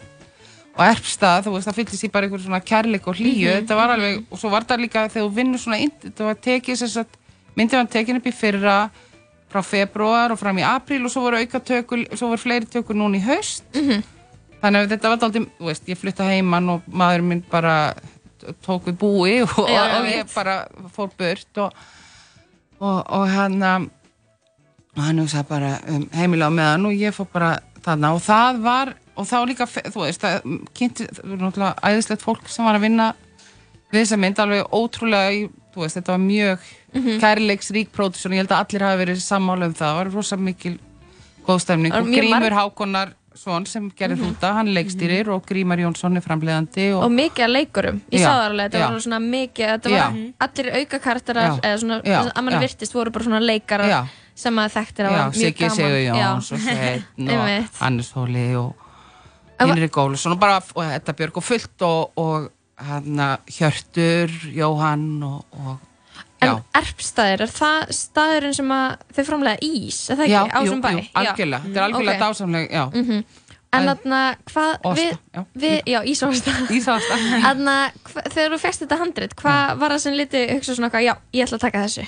og 0.74 0.82
erpstað, 0.88 1.44
þú 1.44 1.52
veist, 1.54 1.68
það 1.68 1.74
fyllist 1.78 2.04
í 2.04 2.10
bara 2.10 2.26
einhver 2.26 2.40
svona 2.40 2.60
kærleik 2.64 3.06
og 3.06 3.14
hlýju, 3.14 3.50
Mhm. 3.50 3.66
þetta 3.66 3.76
var 3.76 3.90
alveg 3.94 4.24
og 4.30 4.38
svo 4.38 4.50
var 4.50 4.64
það 4.64 4.80
líka 4.80 5.04
þegar 5.12 5.28
þú 5.28 5.34
vinnur 5.34 5.58
svona 5.60 5.76
þetta 6.02 6.24
var 6.24 6.34
tekið 6.34 6.76
sem 6.76 6.88
sagt, 6.88 7.16
myndið 7.56 7.76
var 7.78 7.86
tekin 7.86 8.16
upp 8.16 8.24
í 8.26 8.32
fyrra 8.32 8.90
frá 9.52 9.62
februar 9.62 10.32
og 10.32 10.38
fram 10.38 10.56
í 10.58 10.62
apríl 10.64 11.04
og 11.04 11.10
svo 11.12 11.20
voru 11.22 11.36
auka 11.38 11.60
tökul, 11.60 12.08
svo 12.16 12.28
voru 12.32 12.38
fleiri 12.42 12.66
tökur 12.66 12.96
núna 12.96 13.16
í 13.20 13.22
haust 13.22 13.62
Mhm. 13.74 14.02
þannig 14.62 14.80
að 14.88 14.88
þetta 14.96 15.08
var 15.12 15.18
aldrei, 15.28 15.46
þú 15.60 15.64
veist, 15.68 15.86
ég 15.86 15.96
flutta 15.98 16.24
heimann 16.24 16.68
og 16.70 16.82
maður 16.90 17.22
minn 17.22 17.44
bara 17.50 17.94
tók 18.64 18.88
við 18.90 18.96
búi 19.00 19.34
og, 19.44 19.54
Já, 19.70 19.82
ég 19.84 19.98
og 20.00 20.08
ég 20.12 20.32
bara 20.34 20.56
fór 20.94 21.10
burt 21.18 21.60
og, 21.64 21.72
og, 22.80 22.98
og 23.08 23.28
hann 23.32 23.62
og 23.64 25.00
hann 25.02 25.18
hugsaði 25.22 25.48
bara 25.48 25.72
um 25.90 26.04
heimilega 26.14 26.50
á 26.52 26.56
meðan 26.58 26.86
og 26.90 26.94
ég 26.98 27.14
fór 27.16 27.26
bara 27.32 27.52
þarna. 27.84 28.12
Og 28.14 28.22
það 28.24 28.60
var 28.64 28.94
og 29.14 29.26
þá 29.30 29.36
líka, 29.46 29.66
þú 29.66 30.00
veist, 30.02 30.22
það 30.24 30.54
kynnti, 30.74 31.04
náttúrulega 31.22 31.74
æðislegt 31.86 32.22
fólk 32.24 32.48
sem 32.50 32.66
var 32.66 32.78
að 32.78 32.86
vinna 32.88 33.10
við 33.92 34.00
þessa 34.00 34.16
mynd 34.18 34.40
alveg 34.42 34.72
ótrúlega, 34.74 35.50
þú 35.74 35.84
veist, 35.84 35.98
þetta 36.00 36.16
var 36.16 36.24
mjög 36.24 36.72
Mhm. 36.94 37.16
kærleiksrík 37.18 37.88
pródusjón, 37.90 38.34
ég 38.36 38.44
held 38.44 38.52
að 38.54 38.60
allir 38.62 38.82
hafi 38.86 38.98
verið 39.00 39.16
sammála 39.18 39.66
um 39.66 39.72
það, 39.74 39.88
það 39.88 39.96
var 39.98 40.10
rosa 40.14 40.36
mikil 40.38 40.76
góð 41.46 41.58
stemning 41.64 41.90
Það 41.90 42.04
var 42.04 42.06
og 42.06 42.14
Grímur 42.14 42.54
Hákonar 42.54 43.08
Svon 43.34 43.66
sem 43.66 43.90
gerir 43.90 44.16
Mhm. 44.16 44.24
hrúta, 44.24 44.52
hann 44.54 44.68
leikstýrir 44.68 45.28
og 45.28 45.44
Grímar 45.46 45.78
Jónsson 45.82 46.16
er 46.16 46.22
framleiðandi 46.22 46.92
og 46.94 47.10
mikið 47.10 47.44
að 47.44 47.52
leikurum 47.56 48.00
ég 48.12 48.20
Já, 48.20 48.26
sá 48.26 48.30
það 48.30 48.44
alveg, 48.50 48.70
þetta 48.70 48.78
já. 48.78 48.90
var 48.92 49.00
svona 49.00 49.18
mikið 49.18 49.66
þetta 49.72 49.90
Já. 49.90 50.04
var 50.04 50.48
allir 50.48 50.68
auka 50.78 50.98
karakterar 50.98 51.48
Já. 51.48 51.60
eða 51.60 51.78
svona, 51.82 52.02
Já, 52.04 52.20
að 52.30 52.44
mann 52.44 52.54
já. 52.54 52.60
virtist 52.60 52.92
voru 52.94 53.10
bara 53.10 53.24
svona 53.24 53.40
leikarar 53.42 53.88
Já. 53.90 54.06
sem 54.34 54.54
að 54.56 54.70
þekktir 54.76 55.04
að 55.06 55.10
Já, 55.10 55.18
var 55.18 55.30
mjög 55.30 55.34
Siggi 55.34 55.58
gaman 55.64 55.76
Sigur 55.76 56.00
Jóns 56.04 56.16
Já. 56.16 56.54
og 56.54 56.60
Sveinn 56.60 57.28
og. 57.38 57.80
Hannes 57.80 58.12
Hóli 58.12 58.54
og 58.56 58.74
En 59.60 59.68
va- 59.68 59.74
Hinrik 59.74 59.92
Ólusson 59.96 60.32
og 60.32 60.38
bara 60.40 60.60
og 60.74 60.84
Edda 60.84 61.12
Björg 61.12 61.36
og 61.36 61.42
fullt 61.44 61.82
og, 61.82 62.10
og 62.16 62.50
hann 62.78 63.38
Hjörtur, 63.50 64.30
Jóhann 64.54 65.22
og, 65.22 65.44
og 65.52 65.78
en 66.44 66.82
erpstaðir, 66.82 67.40
er 67.46 67.52
það 67.54 67.88
staðurinn 67.98 68.54
sem 68.54 68.68
þau 69.14 69.24
framlega 69.28 69.58
ís, 69.62 69.98
er 70.10 70.16
það 70.20 70.28
já, 70.30 70.40
ekki, 70.44 70.54
á 70.54 70.60
jú, 70.64 70.74
jú, 70.74 71.02
algjörlega, 71.14 71.62
þetta 71.64 71.80
er 71.80 71.86
algjörlega 71.88 72.14
Ok. 72.14 72.22
dásamleg 72.26 72.70
já, 72.70 72.84
Mhm. 72.94 73.24
En 73.74 73.88
þarna, 73.88 74.36
hvað 74.46 74.82
við, 74.94 75.18
já. 75.34 75.44
við, 75.58 75.80
já, 75.90 75.98
Ísávasta. 76.06 76.50
Ísávasta. 76.70 77.16
Þarna, 77.42 77.90
þegar 78.30 78.52
þú 78.54 78.58
fegst 78.62 78.80
þetta 78.84 78.98
handrit 79.00 79.34
hvað 79.34 79.78
var 79.80 79.90
það 79.90 79.98
sem 80.04 80.14
liti 80.14 80.42
hugsa 80.52 80.74
svona 80.76 80.86
eitthvað, 80.90 81.02
já, 81.08 81.14
ég 81.34 81.42
ætla 81.48 81.58
að 81.58 81.60
taka 81.60 81.82
þessu 81.82 82.04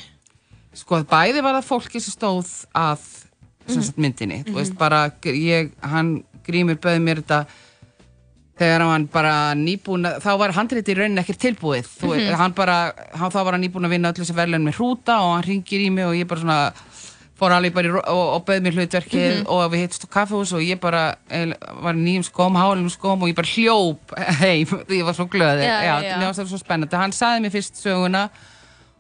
sko 0.77 1.01
bæði 1.03 1.43
var 1.43 1.55
það 1.59 1.67
fólki 1.67 2.01
sem 2.01 2.13
stóð 2.15 2.53
að 2.77 2.99
sem 3.67 3.81
Mhm. 3.81 3.83
sagt 3.83 3.99
myndinni, 3.99 4.45
þú 4.45 4.51
Mhm. 4.53 4.55
veist 4.61 4.79
bara 4.79 5.11
ég, 5.25 5.73
hann 5.83 6.23
grímur 6.47 6.77
bauði 6.79 7.03
mér 7.03 7.23
þetta 7.25 7.47
þegar 8.59 8.81
hann 8.89 9.07
bara 9.13 9.53
nýbúin 9.55 10.07
þá 10.25 10.31
var 10.41 10.53
handrið 10.57 10.89
í 10.89 10.95
rauninni 10.97 11.21
ekkert 11.21 11.43
tilbúið 11.43 11.87
þú 12.01 12.09
veist, 12.15 12.31
Mhm. 12.31 12.37
hann 12.41 12.53
bara, 12.53 12.93
hann, 13.15 13.31
þá 13.31 13.45
var 13.45 13.53
hann 13.53 13.63
nýbúin 13.63 13.85
að 13.85 13.91
vinna 13.97 14.09
öll 14.13 14.21
þessi 14.25 14.35
verðlun 14.35 14.65
með 14.65 14.77
hrúta 14.79 15.19
og 15.21 15.35
hann 15.35 15.43
ringir 15.45 15.81
í 15.87 15.91
mig 15.93 16.05
og 16.07 16.15
ég 16.15 16.27
bara 16.27 16.41
svona 16.41 16.73
fór 17.37 17.53
alveg 17.53 17.75
bara 17.75 17.89
í, 17.89 17.91
og, 17.93 18.01
og 18.37 18.45
bauð 18.47 18.63
mér 18.65 18.73
hlutverkið 18.79 19.35
Mhm. 19.45 19.47
og 19.53 19.71
við 19.73 19.83
hittist 19.85 20.07
á 20.09 20.09
kaffehús 20.09 20.53
og 20.57 20.61
ég 20.65 20.81
bara 20.81 21.17
eiginlega 21.31 21.83
var 21.83 21.93
nýjum 21.95 22.25
skóm, 22.25 22.57
hálum 22.57 22.89
skóm 22.89 23.23
og 23.23 23.29
ég 23.29 23.35
bara 23.37 23.53
hljóp 23.53 24.17
heim 24.41 24.67
ég 24.89 25.05
var 25.05 25.13
svo 25.13 25.27
glöð 25.29 25.61
Já, 25.61 26.01
já, 26.01 26.19
varst 26.25 26.41
það 26.41 26.49
svo 26.49 26.59
spennandi 26.65 26.97
hann 26.97 27.13
saði 27.13 27.43
mér 27.45 27.53
fyrst 27.53 27.77
söguna 27.77 28.31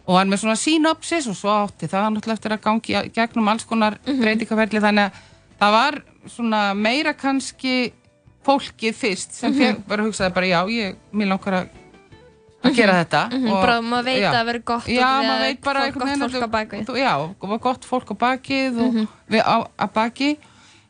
og 0.06 0.18
hann 0.18 0.28
með 0.28 0.44
svona 0.44 0.56
synopsis 0.60 1.26
og 1.28 1.34
svo 1.34 1.48
átti 1.64 1.88
það 1.88 2.12
náttúrulega 2.12 2.36
eftir 2.36 2.52
að 2.52 2.60
gangi 2.60 3.12
gegnum 3.14 3.48
alls 3.48 3.64
konar 3.64 3.96
mm 4.04 4.12
Mhm. 4.12 4.20
breytingaferli 4.22 4.80
þannig 4.84 5.06
að 5.08 5.12
það 5.60 5.72
var 5.72 6.02
svona 6.28 6.74
meira 6.76 7.14
kannski 7.14 7.92
fólkið 8.46 8.94
fyrst 8.94 9.32
sem 9.32 9.52
Mhm. 9.52 9.62
mm 9.76 9.82
bara 9.88 10.02
hugsaði 10.06 10.34
bara 10.34 10.46
já, 10.46 10.60
ég, 10.70 10.96
mér 11.12 11.28
langar 11.34 11.54
að 11.62 11.68
að 12.66 12.74
gera 12.74 12.92
þetta 13.04 13.20
Mhm, 13.30 13.50
og- 13.52 13.60
bara 13.62 13.80
maður 13.80 14.04
veit 14.04 14.22
já. 14.22 14.32
að 14.32 14.46
verður 14.46 14.64
gott 14.64 14.86
já, 14.86 15.10
maður 15.22 15.40
veit 15.46 15.60
bara 15.62 15.80
fólk- 15.80 15.94
gott 15.94 16.32
fólk 16.32 16.42
á 16.42 16.50
bakvið. 16.56 16.86
þú- 16.86 16.98
já, 16.98 17.60
gott 17.60 17.84
fólk 17.84 18.08
á 18.10 18.16
bakið 18.16 18.80
og 18.80 18.94
Mhm. 18.94 19.08
við 19.30 19.42
á, 19.44 19.56
á 19.78 19.86
baki 19.92 20.36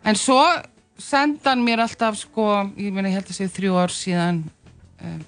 en 0.04 0.14
svo 0.14 0.62
senda 0.98 1.50
hann 1.50 1.64
mér 1.66 1.80
alltaf 1.80 2.16
sko, 2.16 2.70
ég 2.78 2.92
meina 2.92 3.08
ég 3.08 3.12
held 3.12 3.26
að 3.26 3.36
sé 3.36 3.48
þrjú 3.48 3.72
ár 3.76 3.88
síðan 3.92 4.44
um, 5.04 5.24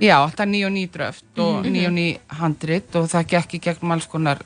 já, 0.00 0.16
alltaf 0.16 0.46
ný 0.48 0.64
og 0.64 0.72
ný 0.72 0.88
dröft 0.88 1.24
og 1.36 1.64
Mhm. 1.64 1.72
ný 1.72 1.86
og 1.86 1.92
ný 1.92 2.18
handrit 2.30 2.94
og 2.96 3.08
það 3.08 3.26
gekk 3.28 3.54
í 3.54 3.60
gegnum 3.60 3.92
alls 3.92 4.06
konar 4.06 4.38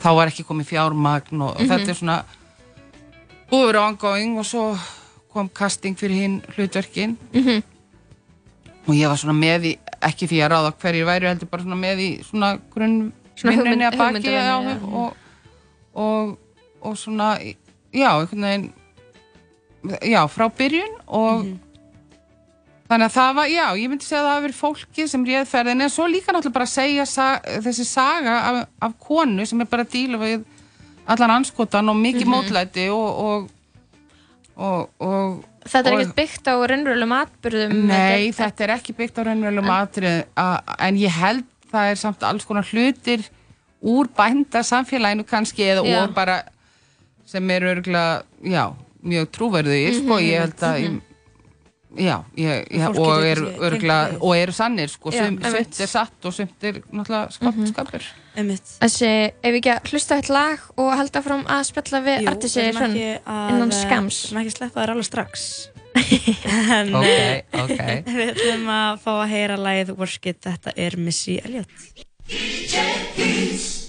þá 0.00 0.14
var 0.16 0.26
ekki 0.28 0.44
komið 0.44 0.66
fjármagn 0.66 1.40
og, 1.42 1.50
og 1.54 1.60
Mhm. 1.60 1.68
þetta 1.68 1.88
er 1.88 1.94
svona 1.94 2.24
búið 3.50 3.72
verið 3.72 3.88
ongoing 3.88 4.38
og 4.38 4.44
svo 4.44 4.78
kom 5.36 5.48
casting 5.54 5.96
fyrir 5.98 6.16
hinn 6.22 6.38
hlutverkin 6.56 7.16
Mhm. 7.32 7.62
og 8.88 8.94
ég 8.94 9.08
var 9.10 9.16
svona 9.20 9.34
með 9.36 9.64
í, 9.72 9.76
ekki 10.02 10.26
því 10.30 10.40
að 10.46 10.50
ráða 10.54 10.72
hverjir 10.80 11.06
væri 11.08 11.28
heldur 11.30 11.48
bara 11.50 11.62
svona 11.62 11.76
með 11.80 11.98
í 12.00 12.10
svona 12.24 12.56
grunn 12.74 13.12
Svona 13.36 13.52
vinnunni 13.52 13.84
hugmynd- 13.84 13.92
að 13.92 13.98
baki 13.98 14.32
já, 14.32 14.44
já. 14.48 14.76
og, 14.92 15.16
og, 15.94 16.38
og 16.82 16.96
svona 16.96 17.36
já, 17.92 18.10
einhvern 18.16 18.42
veginn 18.46 18.72
já, 20.02 20.22
frá 20.28 20.48
byrjun 20.48 20.94
og 21.06 21.44
Mhm. 21.44 21.58
þannig 22.88 23.06
að 23.10 23.16
það 23.18 23.34
var, 23.34 23.46
já, 23.50 23.66
ég 23.76 23.88
myndi 23.90 24.04
segja 24.06 24.22
að 24.22 24.26
það 24.26 24.34
hafi 24.34 24.46
verið 24.46 24.60
fólki 24.62 25.08
sem 25.08 25.24
réð 25.26 25.46
ferðin 25.50 25.82
en 25.82 25.90
svo 25.90 26.06
líka 26.06 26.32
náttúrulega 26.32 26.52
bara 26.52 26.64
að 26.64 26.76
segja 26.78 27.06
sa 27.06 27.40
þessi 27.44 27.84
saga 27.84 28.34
af, 28.50 28.68
af 28.82 28.92
konu 29.00 29.46
sem 29.46 29.60
er 29.60 29.64
bara 29.66 29.84
að 29.84 29.90
díla 29.90 30.18
við 30.18 30.44
allan 31.06 31.30
anskotan 31.42 31.88
og 31.88 31.96
mikið 31.96 32.24
Mhm. 32.26 32.34
mótlæti 32.34 32.88
og 32.90 33.18
og, 33.26 33.50
og, 34.56 34.88
og 35.00 35.44
Þetta 35.66 35.90
er 35.90 35.96
ekkert 35.96 36.16
byggt 36.16 36.48
á 36.48 36.54
raunverulegum 36.70 37.14
atbyrðum 37.16 37.80
Nei, 37.88 38.30
þetta 38.36 38.64
er 38.66 38.72
ekki 38.76 38.94
byggt 38.96 39.18
á 39.18 39.22
raunverulegum 39.26 39.72
atrið 39.74 40.20
en 40.86 41.00
ég 41.00 41.16
held 41.16 41.46
það 41.72 41.90
er 41.90 41.98
samt 42.00 42.22
alls 42.28 42.46
konar 42.46 42.68
hlutir 42.70 43.24
úr 43.86 44.08
bænda 44.16 44.62
samfélaginu 44.66 45.26
kannski 45.28 45.66
eða 45.66 45.82
Já. 45.86 45.98
og 46.04 46.14
bara 46.14 46.36
sem 47.26 47.50
eru 47.50 47.72
örgulega, 47.74 48.22
já, 48.46 48.70
mjög 49.02 49.26
trúverðugir, 49.34 49.96
sko, 49.98 50.14
Mhm, 50.14 50.26
ég 50.30 50.40
held 50.44 50.62
að 50.62 50.76
mhm. 50.84 51.00
Já, 51.98 52.16
ég, 52.36 52.66
ég, 52.70 52.82
Fólk 52.86 52.98
og 52.98 53.24
eru 53.24 53.46
við. 53.46 54.18
og 54.20 54.36
eru 54.36 54.52
sannir, 54.52 54.88
sko, 54.88 55.10
Já, 55.12 55.26
sumt 55.26 55.80
er 55.80 55.86
satt 55.86 56.24
og 56.28 56.32
sumt 56.34 56.64
er 56.64 56.80
náttúrulega 56.92 57.32
skap, 57.32 57.54
Mhm. 57.54 57.66
skapur. 57.72 58.02
Einmitt. 58.36 58.62
Þessi, 58.80 59.10
ef 59.42 59.52
við 59.54 59.60
ekki 59.60 59.72
að 59.74 59.90
hlusta 59.92 60.16
eitt 60.16 60.28
lag 60.28 60.58
og 60.76 60.92
halda 60.96 61.22
fram 61.22 61.44
að 61.44 61.62
spjalla 61.70 62.02
við 62.04 62.26
að- 62.26 63.50
innan 63.50 63.72
skams 63.72 64.18
Við 64.26 64.30
ætlum 64.30 64.40
ekki 64.42 64.52
að 64.52 64.56
sleppa 64.58 64.80
þér 64.82 64.90
alveg 64.90 65.04
strax 65.08 65.68
En 66.76 66.94
Ok, 66.94 67.04
eh, 67.06 67.42
ok. 67.52 67.78
Við 68.18 68.34
ætlum 68.34 68.66
að 68.68 68.98
fá 69.00 69.12
að 69.22 69.28
heyra 69.32 69.56
lagið 69.56 69.96
Work 69.96 70.26
It, 70.26 70.40
þetta 70.44 70.72
er 70.76 70.96
Missy 70.98 71.38
Elliott 71.42 71.68
This 73.16 73.86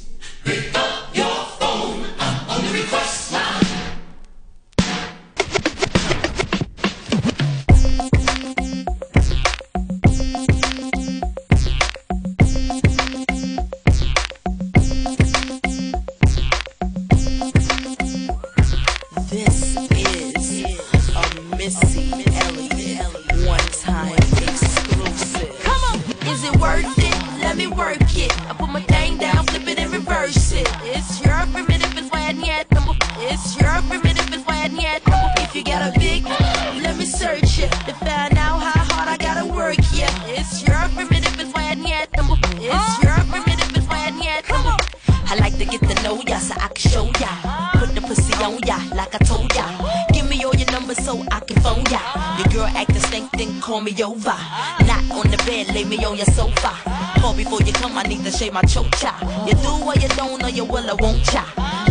girl 52.68 52.78
acting 52.78 52.99
stink, 52.99 53.32
then 53.32 53.59
call 53.61 53.82
me 53.82 53.91
over. 54.03 54.36
Not 54.86 55.03
on 55.11 55.30
the 55.32 55.41
bed, 55.45 55.74
lay 55.74 55.84
me 55.84 56.03
on 56.05 56.18
your 56.18 56.26
sofa. 56.26 56.74
Call 57.20 57.34
before 57.36 57.61
you 57.61 57.74
come, 57.74 57.97
I 57.97 58.03
need 58.03 58.24
to 58.24 58.32
shave 58.32 58.53
my 58.53 58.61
chocha. 58.61 59.13
You 59.47 59.53
do 59.53 59.86
or 59.86 59.95
you 59.95 60.09
don't, 60.09 60.43
or 60.43 60.49
you 60.49 60.65
will 60.65 60.89
or 60.89 60.95
won't 60.99 61.24
cha. 61.26 61.43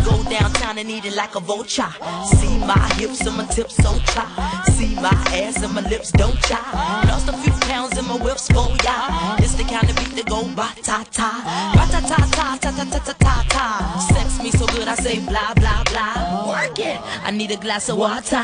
Go 0.04 0.22
downtown 0.30 0.78
and 0.78 0.90
eat 0.90 1.04
it 1.04 1.16
like 1.16 1.34
a 1.34 1.40
vulture. 1.40 1.92
See 2.38 2.58
my 2.58 2.78
hips 2.94 3.26
and 3.26 3.36
my 3.36 3.44
tips 3.46 3.76
so 3.76 3.98
cha. 4.12 4.24
See 4.72 4.94
my 4.96 5.10
ass 5.32 5.62
and 5.62 5.74
my 5.74 5.82
lips 5.82 6.12
don't 6.12 6.38
cha. 6.42 6.60
Lost 7.08 7.28
a 7.28 7.32
few 7.32 7.52
pounds 7.68 7.98
in 7.98 8.04
my 8.06 8.16
whips 8.16 8.48
oh 8.54 8.68
for 8.68 8.84
ya. 8.84 9.36
It's 9.38 9.54
the 9.54 9.64
kind 9.64 9.88
of 9.88 9.96
beat 9.96 10.14
that 10.16 10.26
go 10.26 10.44
ba 10.54 10.68
ta 10.82 11.04
ta. 11.10 11.30
Ba 11.74 11.84
ta 11.90 12.00
ta 12.00 12.18
ta 12.36 12.56
ta 12.60 12.70
ta 12.70 12.98
ta 12.98 13.12
ta 13.18 13.44
ta. 13.48 13.66
Sex 14.12 14.42
me 14.42 14.50
so 14.50 14.66
good 14.66 14.88
I 14.88 14.94
say 14.94 15.18
blah 15.20 15.54
blah 15.54 15.82
blah. 15.90 16.15
Work 16.56 16.78
it. 16.78 16.98
I 17.22 17.30
need 17.32 17.50
a 17.50 17.56
glass 17.58 17.90
of 17.90 17.98
water. 17.98 18.40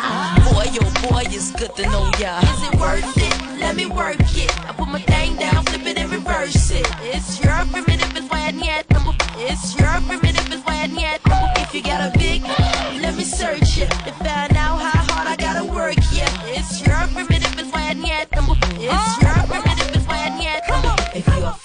Boy, 0.52 0.68
yo 0.76 0.84
boy, 1.08 1.24
it's 1.32 1.50
good 1.52 1.74
to 1.76 1.82
know 1.88 2.10
ya. 2.20 2.40
Is 2.44 2.62
it 2.68 2.74
worth 2.78 3.16
it? 3.16 3.58
Let 3.58 3.74
me 3.74 3.86
work 3.86 4.20
it. 4.36 4.52
I 4.68 4.72
put 4.76 4.88
my 4.88 5.00
thing 5.00 5.36
down, 5.36 5.64
flip 5.64 5.86
it 5.86 5.96
and 5.96 6.12
reverse 6.12 6.70
it. 6.72 6.86
It's 7.00 7.42
your 7.42 7.56
primitive 7.72 8.14
and 8.14 8.28
when 8.28 8.58
yet. 8.60 8.84
It's 9.38 9.74
your 9.80 9.96
primitive 10.06 10.52
and 10.52 10.62
when 10.66 10.94
yet. 10.98 11.20
If 11.56 11.74
you 11.74 11.82
got 11.82 12.14
a 12.14 12.18
big, 12.18 12.42
let 13.00 13.16
me 13.16 13.24
search 13.24 13.78
it 13.78 13.88
to 14.04 14.12
find 14.20 14.56
out 14.56 14.76
how 14.76 15.14
hard 15.14 15.28
I 15.28 15.36
gotta 15.36 15.64
work. 15.64 15.96
Yeah, 16.12 16.28
it's 16.52 16.86
your 16.86 17.00
primitive 17.14 17.58
and 17.58 17.72
when 17.72 18.04
yet 18.04 18.30
number. 18.36 18.56
It's 18.76 19.21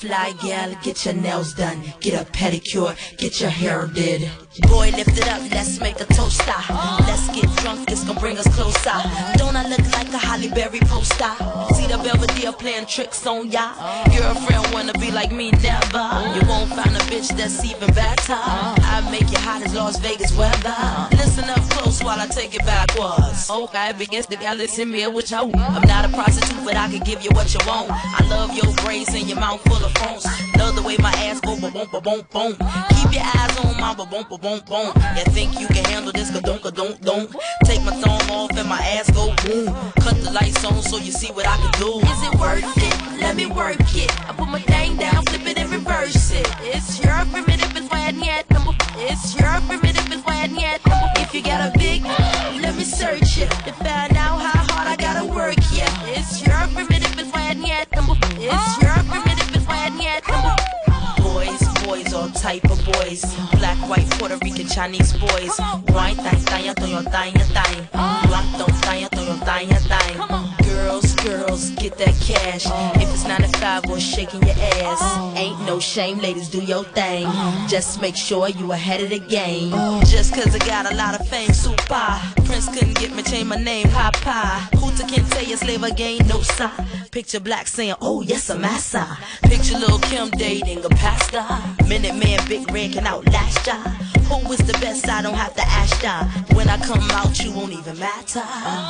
fly 0.08 0.34
gal, 0.42 0.74
get 0.82 1.06
your 1.06 1.14
nails 1.14 1.54
done, 1.54 1.82
get 2.00 2.14
a 2.14 2.26
pedicure, 2.32 2.96
get 3.18 3.42
your 3.42 3.50
hair 3.50 3.88
did. 3.88 4.30
Boy, 4.62 4.92
lift 4.96 5.18
it 5.18 5.28
up, 5.28 5.42
let's 5.52 5.80
make 5.80 6.00
a 6.00 6.06
toaster. 6.06 6.44
Ah. 6.48 7.04
Let's 7.08 7.28
get 7.36 7.50
drunk, 7.62 7.92
it's 7.92 8.04
gonna 8.06 8.20
bring 8.20 8.38
us 8.38 8.48
closer. 8.56 8.98
Don't 9.38 9.56
I 9.56 9.68
look 9.68 9.86
like 9.92 10.10
a 10.14 10.18
Holly 10.18 10.50
Berry 10.50 10.80
poster? 10.80 11.34
See 11.76 11.88
the 11.88 12.00
Belvedere 12.04 12.54
playing 12.54 12.86
tricks 12.86 13.26
on 13.28 13.52
ya. 13.52 13.74
Girlfriend 14.16 14.74
wanna 14.74 14.94
be 14.94 15.12
like 15.12 15.32
me, 15.32 15.52
never. 15.52 16.06
You 16.36 16.42
won't 16.48 16.70
find 16.78 16.96
a 16.96 17.04
bitch 17.12 17.30
that's 17.38 17.64
even 17.66 17.94
better. 17.94 18.40
I 18.94 19.08
make 19.12 19.30
you 19.30 19.40
hot 19.40 19.62
as 19.64 19.74
Las 19.76 20.00
Vegas 20.00 20.36
weather. 20.38 20.76
Listen 21.12 21.46
up 21.50 21.64
close 21.72 21.87
while 22.04 22.20
I 22.20 22.28
take 22.28 22.54
it 22.56 22.66
backwards. 22.66 23.50
Okay, 23.50 23.94
begins 23.98 24.26
to 24.28 24.38
y'all 24.38 24.56
listen 24.56 24.92
me 24.92 25.06
what 25.08 25.30
you 25.32 25.38
I'm 25.38 25.88
not 25.88 26.06
a 26.06 26.10
prostitute, 26.10 26.64
but 26.66 26.76
I 26.76 26.90
can 26.90 27.04
give 27.04 27.24
you 27.24 27.30
what 27.32 27.54
you 27.54 27.60
want. 27.68 27.90
I 27.92 28.26
love 28.30 28.56
your 28.56 28.74
braids 28.84 29.14
and 29.14 29.28
your 29.28 29.40
mouth 29.40 29.62
full 29.64 29.84
of 29.84 29.92
phones. 29.94 30.26
Love 30.58 30.76
the 30.76 30.82
way 30.82 30.98
my 31.00 31.12
ass 31.12 31.40
go 31.42 31.60
boom 31.60 31.72
boom 31.72 31.88
boom 31.92 32.22
boom. 32.32 32.52
Keep 32.96 33.14
your 33.14 33.24
eyes 33.24 33.58
on 33.64 33.80
my 33.80 33.94
boom 33.96 34.10
boom 34.10 34.26
boom 34.30 34.62
boom. 34.68 34.92
You 35.18 35.24
think 35.34 35.60
you 35.60 35.68
can 35.68 35.86
handle 35.86 36.12
this? 36.12 36.32
Ka 36.32 36.40
don't 36.40 36.62
don't 36.76 37.02
don't. 37.02 37.30
Take 37.66 37.84
my 37.84 37.94
thumb 38.02 38.32
off 38.32 38.52
and 38.58 38.68
my 38.68 38.80
ass 38.80 39.10
go 39.12 39.34
boom. 39.44 39.74
Cut 40.02 40.16
the 40.24 40.32
lights 40.32 40.64
on 40.66 40.82
so 40.82 40.98
you 40.98 41.12
see 41.12 41.32
what 41.32 41.48
I 41.48 41.58
can 41.58 41.72
do. 41.80 42.00
Is 42.00 42.22
it 42.28 42.40
worth 42.40 42.78
it? 42.78 43.22
Let 43.22 43.36
me 43.36 43.48
work 43.48 43.78
it. 43.96 44.12
I 44.30 44.34
put 44.34 44.48
my 44.48 44.60
thing 44.60 44.98
down, 44.98 45.24
flip 45.26 45.46
it 45.48 45.58
and 45.58 45.70
reverse 45.72 46.32
it. 46.32 46.48
It's 46.62 47.04
your 47.04 47.26
primitive 47.32 47.76
and 47.76 47.90
when 47.90 48.24
yet 48.24 48.50
number. 48.52 48.74
It's 48.98 49.40
your 49.40 49.60
primitive 49.68 49.87
yet. 50.60 50.82
If 51.18 51.34
you 51.34 51.42
got 51.42 51.74
a 51.74 51.78
big, 51.78 52.04
let 52.62 52.76
me 52.76 52.84
search 52.84 53.38
it 53.38 53.50
to 53.66 53.72
find 53.74 54.16
out 54.18 54.40
how 54.40 54.74
hard 54.74 54.88
I 54.88 54.96
gotta 54.96 55.26
work. 55.26 55.58
Yeah, 55.74 55.90
it's 56.06 56.46
your 56.46 56.56
primitive 56.74 57.18
and 57.18 57.32
when 57.34 57.64
yet. 57.66 57.88
It's 57.92 58.82
your 58.82 58.94
primitive 59.10 59.56
and 59.56 59.68
when 59.68 60.00
yet. 60.02 60.24
Boys, 61.22 61.62
boys, 61.86 62.14
all 62.14 62.30
type 62.30 62.66
of 62.66 62.84
boys. 62.86 63.57
Black, 63.78 63.90
white, 63.90 64.10
Puerto 64.12 64.38
Rican, 64.44 64.68
Chinese 64.68 65.14
boys. 65.14 65.58
White, 65.90 66.18
thang, 66.18 66.40
thang, 66.40 66.66
your 66.66 66.74
thang, 66.74 67.34
thang. 67.34 67.88
Black, 67.92 68.58
don't 68.58 68.72
thang, 68.84 69.02
your 69.02 69.10
thang, 69.10 69.68
thang. 69.68 70.54
Girls, 70.64 71.16
girls 71.16 71.70
get 71.72 71.98
that 71.98 72.16
cash. 72.22 72.66
If 73.02 73.14
it's 73.14 73.26
9 73.26 73.42
to 73.42 73.48
5 73.60 73.90
or 73.90 74.00
shaking 74.00 74.42
your 74.44 74.56
ass, 74.56 75.38
ain't 75.38 75.60
no 75.66 75.80
shame, 75.80 76.20
ladies, 76.20 76.50
do 76.50 76.62
your 76.62 76.84
thing. 76.84 77.28
Just 77.68 78.02
make 78.02 78.16
sure 78.16 78.50
you 78.50 78.72
ahead 78.72 79.02
of 79.02 79.10
the 79.10 79.20
game. 79.20 79.72
Just 80.06 80.34
cause 80.34 80.56
I 80.56 80.60
got 80.60 80.92
a 80.92 80.96
lot 80.96 81.20
of 81.20 81.28
fame, 81.28 81.54
super. 81.54 82.20
Prince 82.46 82.70
couldn't 82.70 82.98
get 83.00 83.14
me, 83.16 83.24
change 83.24 83.48
my 83.48 83.58
name, 83.58 83.88
Papa. 83.90 84.70
Hooter 84.78 85.06
can't 85.08 85.30
tell 85.32 85.44
you 85.44 85.58
slave 85.58 85.84
again, 85.84 86.28
no 86.28 86.42
sir. 86.42 86.72
Picture 87.12 87.40
black 87.40 87.68
saying, 87.68 87.96
oh 88.02 88.22
yes, 88.22 88.50
I'm 88.50 88.62
massa. 88.62 89.18
Picture 89.44 89.78
Lil 89.78 90.00
Kim 90.00 90.30
dating 90.32 90.84
a 90.86 90.90
pastor. 90.90 91.46
Minute 91.88 92.16
man, 92.16 92.40
Big 92.48 92.72
Red 92.72 92.94
can 92.94 93.08
outlast 93.08 93.67
ya. 93.68 93.78
Who 94.28 94.52
is 94.52 94.60
the 94.64 94.74
best? 94.80 95.08
I 95.08 95.22
don't 95.22 95.36
have 95.36 95.54
to 95.56 95.66
ask 95.68 96.02
ya. 96.04 96.24
When 96.56 96.68
I 96.70 96.78
come 96.78 97.04
out, 97.12 97.36
you 97.44 97.52
won't 97.52 97.74
even 97.74 98.00
matter. 98.00 98.42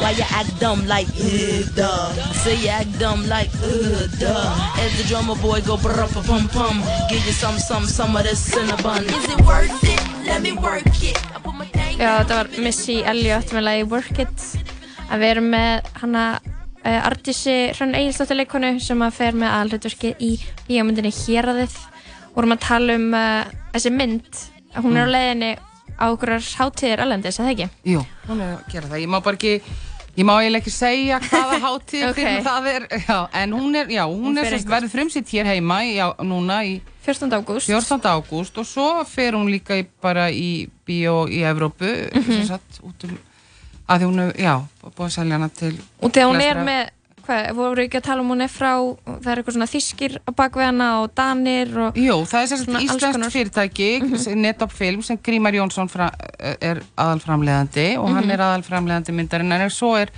Why 0.01 0.11
you 0.11 0.25
act 0.29 0.59
dumb 0.59 0.85
like, 0.87 1.09
uh, 1.17 1.65
duh. 1.75 2.13
Say 2.43 2.55
you 2.61 2.69
act 2.69 2.99
dumb 2.99 3.27
like, 3.27 3.49
uh, 3.61 4.07
duh. 4.21 4.81
As 4.83 4.93
the 4.97 5.05
drummer 5.09 5.35
boy 5.35 5.61
go 5.61 5.77
brr 5.77 6.07
pum 6.29 6.47
pum. 6.49 6.77
Give 7.09 7.25
you 7.25 7.33
some, 7.33 7.57
some, 7.57 7.85
some 7.85 8.15
of 8.15 8.23
this 8.23 8.41
cinnabon. 8.53 9.03
Is 9.05 9.27
it 9.33 9.41
worth 9.45 9.83
it? 9.83 10.01
Let 10.27 10.41
me 10.41 10.53
work 10.53 10.85
it. 11.03 11.17
Já, 11.97 12.19
þetta 12.21 12.35
var 12.37 12.49
Missy 12.61 12.99
Elliot 13.01 13.49
með 13.55 13.63
lagi 13.65 13.85
Work 13.89 14.19
It 14.21 14.43
að 15.07 15.23
við 15.23 15.31
erum 15.31 15.47
með 15.49 15.87
hana 15.97 16.25
uh, 16.37 16.99
Artísi 17.07 17.55
Hrönn 17.71 17.95
Egilsdóttir 17.97 18.37
leikonu 18.37 18.75
sem 18.83 19.01
að 19.01 19.15
fer 19.17 19.37
með 19.39 19.53
aðalhutverki 19.55 20.11
í 20.21 20.29
bíómyndinni 20.67 21.09
Héraðið 21.15 21.73
og 22.33 22.37
erum 22.43 22.53
að 22.53 22.61
tala 22.67 22.99
um 22.99 23.07
uh, 23.17 23.49
þessi 23.73 23.93
mynd 23.95 24.43
hún 24.76 24.98
er 24.98 25.07
á 25.07 25.14
leiðinni 25.15 25.52
á 25.98 26.06
okkur 26.14 26.34
hátíðir 26.38 27.02
alendis, 27.06 27.39
eða 27.39 27.53
ekki? 27.56 27.69
Jú, 27.94 28.02
hún 28.27 28.41
er 28.41 28.57
að 28.57 28.65
gera 28.73 28.88
það. 28.91 28.99
Ég 29.02 29.10
má 29.14 29.19
bara 29.26 29.38
ekki, 29.39 29.53
ég 30.18 30.26
má 30.27 30.34
eiginlega 30.41 30.61
ekki 30.61 30.73
segja 30.76 31.19
hvaða 31.23 31.60
hátíð 31.65 32.03
Ok. 32.10 32.19
fyrir 32.19 32.44
það 32.45 32.68
er, 32.73 32.88
já, 33.07 33.18
en 33.41 33.56
hún 33.57 33.76
er, 33.80 33.88
já, 33.95 34.03
hún, 34.06 34.26
Hún 34.27 34.38
er 34.44 34.52
sérst 34.52 34.69
verður 34.69 34.94
frumsýtt 34.94 35.31
hér 35.34 35.49
heima, 35.53 35.80
já, 35.88 36.07
núna 36.22 36.60
í 36.68 36.76
14. 37.07 37.31
ágúst 37.39 37.69
14. 37.72 38.03
ágúst 38.11 38.57
og 38.60 38.68
svo 38.68 38.89
fer 39.07 39.34
hún 39.38 39.48
líka 39.49 39.77
í, 39.80 39.85
bara 40.03 40.27
í 40.30 40.68
bíó 40.85 41.23
í 41.31 41.41
Evrópu, 41.48 41.88
mm 42.11 42.27
sem 42.27 42.45
sagt, 42.49 42.81
út 42.84 43.07
um, 43.07 43.15
að 43.88 44.02
því 44.03 44.10
hún 44.11 44.19
er, 44.26 44.34
já, 44.44 44.53
búið 44.84 45.06
að 45.07 45.14
selja 45.15 45.38
hana 45.39 45.48
til 45.49 45.73
Og 46.03 46.11
þegar 46.11 46.27
hún 46.27 46.41
er 46.44 46.57
flestra- 46.57 46.65
með, 46.68 46.89
hvað, 47.27 47.49
voru 47.57 47.83
ekki 47.83 47.99
að 47.99 48.05
tala 48.07 48.21
um 48.23 48.29
hún 48.31 48.41
er 48.45 48.51
frá, 48.51 48.71
það 49.05 49.27
er 49.33 49.41
eitthvað 49.41 49.55
svona 49.57 49.69
þýskir 49.71 50.17
á 50.23 50.29
bakvið 50.39 50.65
hana 50.69 50.87
og 51.03 51.09
danir 51.17 51.73
og 51.87 51.97
Jú, 51.99 52.17
það 52.25 52.41
er 52.41 52.49
sérst 52.53 52.65
svona 52.65 52.79
alls 52.81 52.95
íslenskt 52.95 53.33
fyrirtæki, 53.35 53.89
mm 54.01 54.13
Mhm. 54.17 54.41
Netop 54.41 54.71
Film, 54.71 55.01
sem 55.03 55.17
Grímar 55.17 55.53
Jónsson 55.53 55.89
fra, 55.89 56.09
er 56.39 56.81
aðalframleðandi 56.97 57.97
og 57.99 58.09
hann 58.09 58.23
Mhm. 58.25 58.31
er 58.31 58.39
aðalframleðandi 58.47 59.13
myndarinn, 59.13 59.51
en 59.51 59.69
svo 59.69 59.95
er 59.99 60.09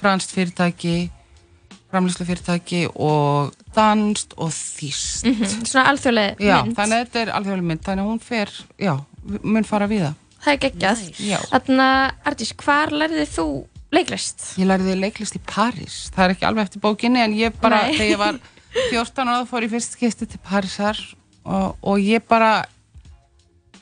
franskt 0.00 0.32
fyrirtæki, 0.34 1.10
framleyslu 1.90 2.26
fyrirtæki 2.26 2.88
og 2.96 3.52
danst 3.74 4.34
og 4.36 4.50
þýst. 4.50 5.24
Mhm, 5.24 5.64
svona 5.64 5.86
alþjóðleg 5.92 6.38
Já, 6.40 6.62
mynd. 6.64 6.76
þannig 6.76 6.98
að 7.00 7.06
þetta 7.06 7.20
er 7.22 7.32
alþjóðlega 7.32 7.62
mynd, 7.70 7.82
þannig 7.82 8.02
að 8.04 8.10
hún 8.10 8.20
fer, 8.20 8.50
já, 8.78 9.00
mun 9.42 9.64
fara 9.64 9.86
við 9.88 10.00
það. 10.06 10.14
það 10.46 10.52
er 10.52 10.58
geggjað 10.58 10.98
Já. 11.18 11.38
Þannig 11.50 11.80
að, 11.80 12.12
Artís, 12.26 12.52
hvar 12.56 12.88
lærðið 12.90 13.30
þú 13.36 13.46
leiklist? 13.94 14.42
Ég 14.58 14.66
lærði 14.68 14.96
leiklist 14.98 15.36
í 15.38 15.40
París, 15.46 16.10
það 16.14 16.24
er 16.24 16.34
ekki 16.36 16.46
alveg 16.48 16.64
eftir 16.68 16.80
bókinni, 16.84 17.20
en 17.22 17.34
ég 17.38 17.54
bara, 17.62 17.82
Nei. 17.86 17.94
þegar 17.96 18.10
ég 18.10 18.18
var 18.18 18.40
14 18.90 19.28
ára, 19.28 19.44
fór 19.48 19.62
ég 19.66 19.70
fyrst 19.72 19.94
skipti 19.96 20.26
til 20.26 20.40
Parísar 20.44 20.98
og, 21.44 21.76
og 21.82 21.98
ég 22.02 22.24
bara, 22.28 22.64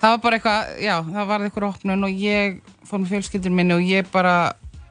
það 0.00 0.10
var 0.16 0.20
bara 0.26 0.36
eitthvað, 0.38 0.74
já, 0.84 0.96
það 1.08 1.26
var 1.32 1.46
eitthvað 1.48 1.70
opnun 1.72 2.04
og 2.04 2.20
ég 2.26 2.60
fór 2.86 3.00
með 3.02 3.14
fjölskyldur 3.14 3.54
minni 3.56 3.74
og 3.74 3.82
ég 3.88 4.10
bara, 4.12 4.34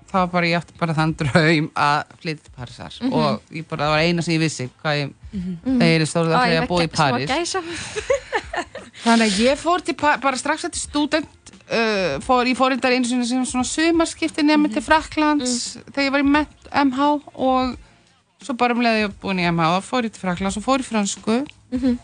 það 0.09 0.19
var 0.25 0.31
bara, 0.33 0.49
ég 0.49 0.59
átti 0.59 0.77
bara 0.81 0.93
þann 0.97 1.13
draum 1.21 1.69
að 1.77 2.17
flytja 2.23 2.43
til 2.49 2.55
Parísar 2.57 2.97
Mhm. 3.01 3.13
og 3.13 3.53
ég 3.53 3.67
bara, 3.69 3.85
það 3.85 3.93
var 3.95 3.99
eina 4.07 4.21
sem 4.25 4.33
ég 4.35 4.43
vissi, 4.43 4.69
hvað 4.83 4.99
ég, 5.03 5.13
Mhm. 5.33 5.79
þegar 5.79 6.01
ég 6.01 6.09
stóð 6.09 6.25
Ó, 6.25 6.33
það 6.33 6.43
ég 6.43 6.53
þegar 6.53 6.61
fékk 6.61 6.63
að 6.63 6.73
búa 6.73 6.83
í 6.83 6.93
París. 6.97 7.55
Þannig 9.03 9.31
að 9.33 9.39
ég 9.43 9.57
fór 9.59 9.81
til, 9.83 9.95
bara 9.99 10.37
strax 10.37 10.63
eftir 10.67 10.79
stúdent, 10.79 11.52
uh, 11.71 12.19
fór, 12.23 12.47
ég 12.49 12.57
fór 12.59 12.73
reyndar 12.73 12.91
einu 12.95 13.05
sinni 13.07 13.25
sem 13.29 13.45
svona 13.47 13.65
sumarskipti 13.67 14.43
nefnir 14.45 14.73
til 14.75 14.83
Fraklands 14.85 15.77
þegar 15.91 16.07
ég 16.09 16.15
var 16.15 16.23
í 16.25 16.29
Met, 16.35 16.53
MH 16.73 17.09
og 17.33 17.75
svo 18.43 18.55
bara 18.59 18.75
um 18.75 18.81
leiði 18.83 19.05
ég 19.07 19.13
búin 19.23 19.39
í 19.39 19.47
MH 19.51 19.69
og 19.79 19.85
fór 19.87 20.07
ég 20.07 20.13
til 20.15 20.23
Fraklands 20.25 20.57
og 20.59 20.65
fór 20.65 20.83
í 20.83 20.87
fransku 20.87 21.43
Mhm. 21.73 21.95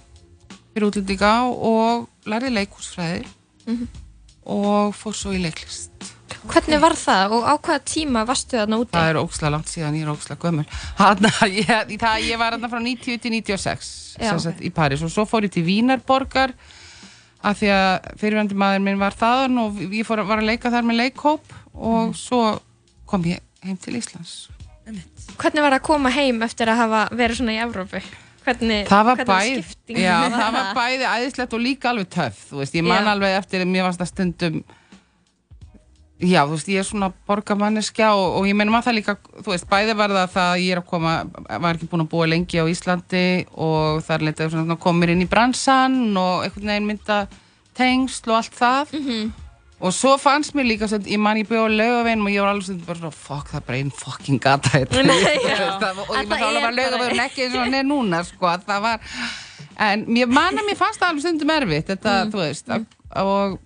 fyrir 0.73 0.87
útlendinga 0.87 1.33
og 1.51 2.07
lærði 2.25 2.49
leikhúsfræði 2.55 3.25
Mhm. 3.67 3.87
og 4.45 4.95
fór 4.95 5.13
svo 5.13 5.33
í 5.35 5.41
leiklist. 5.43 5.91
Hvernig 6.49 6.79
var 6.79 6.93
það 6.95 7.31
og 7.35 7.43
á 7.43 7.53
hvaða 7.59 7.81
tíma 7.83 8.21
varstu 8.25 8.55
þarna 8.57 8.77
úti? 8.79 8.93
Það 8.95 9.09
er 9.09 9.17
ókslega 9.19 9.51
langt 9.51 9.67
síðan, 9.67 9.95
ég 9.97 10.05
er 10.07 10.13
ókslega 10.13 10.39
gömul. 10.39 10.65
Hanna, 10.97 11.29
ég, 11.61 11.97
það, 11.99 12.21
ég 12.23 12.37
var 12.39 12.53
þarna 12.55 12.69
frá 12.71 12.79
90 12.81 13.17
til 13.19 13.31
96 13.31 14.15
Já. 14.19 14.29
sem 14.29 14.39
sagt, 14.39 14.61
í 14.61 14.71
París 14.71 15.03
og 15.03 15.11
svo 15.11 15.25
fór 15.27 15.43
ég 15.45 15.51
til 15.51 15.63
Vínarborgar 15.67 16.53
af 17.39 17.59
því 17.59 17.69
að 17.71 18.07
fyrirvændi 18.19 18.57
maður 18.59 18.85
minn 18.85 18.99
var 19.01 19.15
þaðan 19.15 19.59
og 19.63 19.77
ég 19.87 20.07
fór, 20.07 20.23
var 20.27 20.41
að 20.41 20.49
leika 20.51 20.71
þar 20.73 20.87
með 20.89 20.99
leikhóp 21.03 21.53
og 21.73 22.15
svo 22.19 22.41
kom 23.09 23.23
ég 23.29 23.43
heim 23.63 23.77
til 23.79 23.95
Íslands. 23.99 24.49
Hvernig 25.39 25.61
var 25.63 25.75
það 25.75 25.79
að 25.79 25.85
koma 25.85 26.11
heim 26.13 26.41
eftir 26.43 26.71
að 26.71 26.81
hafa 26.83 27.03
verið 27.15 27.39
svona 27.39 27.55
í 27.55 27.61
Evrópu? 27.63 28.01
Hvernig, 28.43 28.87
Það 28.89 29.05
var 29.05 29.21
bæð, 29.29 29.71
já, 29.93 30.15
það 30.33 30.53
var 30.55 30.69
bæði 30.79 31.07
æðislegt 31.09 31.53
og 31.53 31.61
líka 31.61 31.91
alveg 31.91 32.07
veist, 32.63 32.75
ég 32.79 32.85
man 32.87 33.03
Já. 33.03 33.11
alveg 33.11 33.35
eftir, 33.37 33.65
mér 33.69 33.85
varst 33.85 34.01
það 34.01 34.09
stundum, 34.13 34.61
já, 36.19 36.41
þú 36.43 36.51
veist, 36.55 36.67
ég 36.67 36.79
er 36.81 36.87
svona 36.87 37.11
borgamanneskja 37.27 38.09
og, 38.13 38.39
og 38.41 38.47
ég 38.49 38.55
meina 38.59 38.71
maður 38.73 38.89
það 38.89 38.97
líka, 38.99 39.13
þú 39.39 39.53
veist, 39.53 39.67
bæði 39.71 39.93
var 39.95 40.11
það 40.11 40.39
að 40.43 40.63
ég 40.65 40.71
er 40.75 40.81
að 40.81 40.87
koma, 40.91 41.13
var 41.47 41.75
ekki 41.77 41.87
búin 41.91 42.03
að 42.03 42.09
búa 42.11 42.27
lengi 42.27 42.59
á 42.59 42.65
Íslandi 42.67 43.25
og 43.55 44.01
það 44.03 44.15
er 44.17 44.25
leitað 44.27 44.49
svona 44.55 44.75
að 44.75 44.81
koma 44.83 44.99
mér 45.05 45.13
inn 45.15 45.23
í 45.23 45.29
bransan 45.31 45.95
og 46.19 46.43
einhvern 46.43 46.73
veginn 46.73 46.89
mynda 46.89 47.19
tengsl 47.79 48.33
og 48.33 48.35
allt 48.41 48.57
það 48.59 48.91
Mhm. 48.99 49.31
og 49.79 49.93
svo 49.95 50.17
fannst 50.19 50.51
mér 50.59 50.67
líka, 50.67 50.89
svona, 50.91 51.07
ég 51.07 51.19
man 51.23 51.37
ég 51.39 51.47
bjóð 51.47 51.71
á 51.71 51.77
laugaveginn 51.79 52.25
og 52.27 52.33
ég 52.35 52.41
var 52.43 52.51
alveg 52.51 52.67
svona 52.67 52.85
bara 52.89 52.99
svona, 52.99 53.15
fuck, 53.15 53.47
það 53.53 53.71
einn 53.79 53.91
fucking 53.95 54.39
gata 54.43 54.69
þetta 54.75 54.99
það- 54.99 56.03
og 56.03 56.11
ég 56.11 56.19
Þetta 56.19 56.29
man 56.29 56.39
þá 56.39 56.47
alveg 56.49 56.59
er 56.59 56.67
bara 56.67 56.75
laugaveginn 56.75 57.15
bara- 57.15 57.29
ekki 57.29 57.45
eins 57.47 57.55
og 57.55 57.73
er 57.79 57.87
núna, 57.87 58.23
sko, 58.27 58.45
að 58.51 58.65
það 58.67 58.81
var 58.81 58.99
en 59.79 60.05
mér 60.11 60.27
man 60.27 60.57
að 60.59 60.67
mér 60.67 60.75
fannst 60.83 60.99
það 60.99 61.09
alveg 61.13 61.23
stundum 61.23 61.49
erfitt 61.55 61.87
þetta, 61.95 62.17
Mm. 62.25 62.31
þú 62.35 62.43
veist 62.43 62.67
mm. 62.67 62.85
og, 63.23 63.59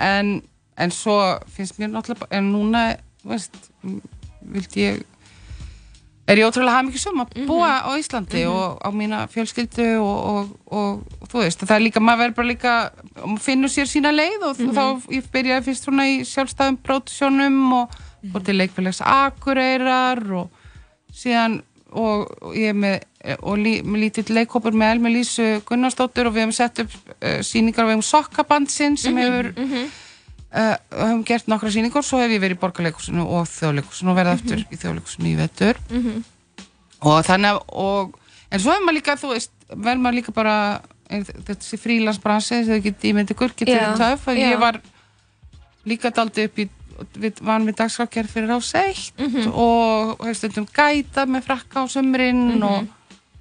en, 0.00 0.42
en 0.78 0.90
svo 0.90 1.16
finnst 1.56 1.78
mér 1.78 1.88
náttúrulega 1.94 2.26
en 2.30 2.52
núna, 2.52 2.96
veist 3.24 3.54
vildi 4.46 4.80
ég 4.86 5.04
er 6.26 6.40
ég 6.40 6.46
ótrúlega 6.48 6.74
hafði 6.74 6.88
mikið 6.90 7.02
sum 7.04 7.20
að 7.22 7.34
búa 7.46 7.70
á 7.86 7.90
Íslandi 7.98 8.40
Mhm. 8.42 8.50
og 8.50 8.80
á 8.82 8.88
mína 8.90 9.18
fjölskyldu 9.30 9.86
og, 10.02 10.18
og, 10.26 10.48
og, 10.66 11.02
og 11.22 11.28
þú 11.30 11.38
veist, 11.44 11.60
það 11.62 11.76
er 11.76 11.84
líka, 11.86 12.00
maður 12.02 12.18
verður 12.24 12.34
bara 12.34 12.48
líka 12.48 12.72
finnur 13.40 13.70
sér 13.70 13.86
sína 13.86 14.10
leið 14.12 14.42
og 14.42 14.58
Mhm. 14.58 14.74
þá 14.74 14.84
ég 15.14 15.30
byrjaði 15.32 15.64
fyrst 15.68 15.84
svona 15.86 16.06
í 16.10 16.20
sjálfstæðum 16.26 16.78
pródusjónum 16.82 17.72
og 17.72 17.90
fór 18.32 18.44
til 18.44 18.58
leikfélags 18.58 19.00
Akureyrar 19.06 20.18
og 20.34 20.50
síðan 21.14 21.62
og, 21.92 22.26
og 22.42 22.54
ég 22.54 22.68
er 22.70 22.74
með 22.74 23.00
og 23.42 23.56
lí, 23.58 23.82
með 23.82 23.98
lítill 24.02 24.34
leikhópur 24.34 24.74
með 24.74 24.90
Elmi 24.96 25.10
Lísu 25.14 25.46
Gunnarsdóttur 25.64 26.26
og 26.26 26.34
við 26.34 26.42
hefum 26.44 26.52
sett 26.52 26.78
upp 26.82 26.90
uh, 27.22 27.38
síningar 27.42 27.86
við 27.86 27.94
hefum 27.96 28.02
sokkabandsinn 28.02 28.96
sem 28.98 29.16
hefur 29.16 29.52
Mhm. 29.56 29.86
Uh, 30.54 30.76
hefum 30.90 31.24
gert 31.24 31.48
nokkra 31.48 31.70
síningar 31.70 32.02
svo 32.06 32.18
hef 32.22 32.30
ég 32.30 32.40
verið 32.40 32.56
í 32.58 32.60
borgarleikusinu 32.62 33.26
og 33.26 33.46
þjóðleikusinu 33.50 34.10
og 34.12 34.16
verið 34.20 34.32
aftur 34.36 34.62
í 34.70 34.76
þjóðleikusinu 34.76 35.28
í 35.32 35.36
vetur 35.36 35.76
Mhm. 35.90 36.24
og 37.02 37.24
þannig 37.26 37.50
að 37.50 37.60
og, 37.72 38.14
en 38.50 38.60
svo 38.60 38.70
hefur 38.72 38.86
maður 38.86 38.98
líka, 39.00 39.16
þú 39.20 39.32
veist 39.34 39.50
verður 39.70 40.02
maður 40.04 40.18
líka 40.20 40.32
bara 40.34 40.56
ein- 41.10 41.24
þessi 41.46 41.78
frílansbransi 41.78 42.64
þegar 42.66 42.80
ekki 42.92 43.10
ímyndi 43.12 43.34
ykkur 43.34 43.52
getur 43.56 43.74
Já, 43.76 43.80
verið 43.86 43.98
töf 43.98 44.26
að 44.28 44.38
já. 44.38 44.50
ég 44.52 44.58
var 44.60 44.80
líka 45.86 46.10
daldi 46.10 46.44
upp 46.48 46.58
í 46.58 46.68
við 47.20 47.40
varum 47.44 47.66
við 47.68 47.76
dagskrafgerð 47.76 48.30
fyrir 48.32 48.50
á 48.56 48.58
seitt 48.64 49.12
Mhm. 49.20 49.52
og 49.52 50.24
hef 50.24 50.36
stundum 50.38 50.66
gæta 50.66 51.26
með 51.28 51.42
frakka 51.44 51.84
á 51.84 51.84
sömrin 51.86 52.56
Mhm. 52.56 52.62
og 52.62 52.88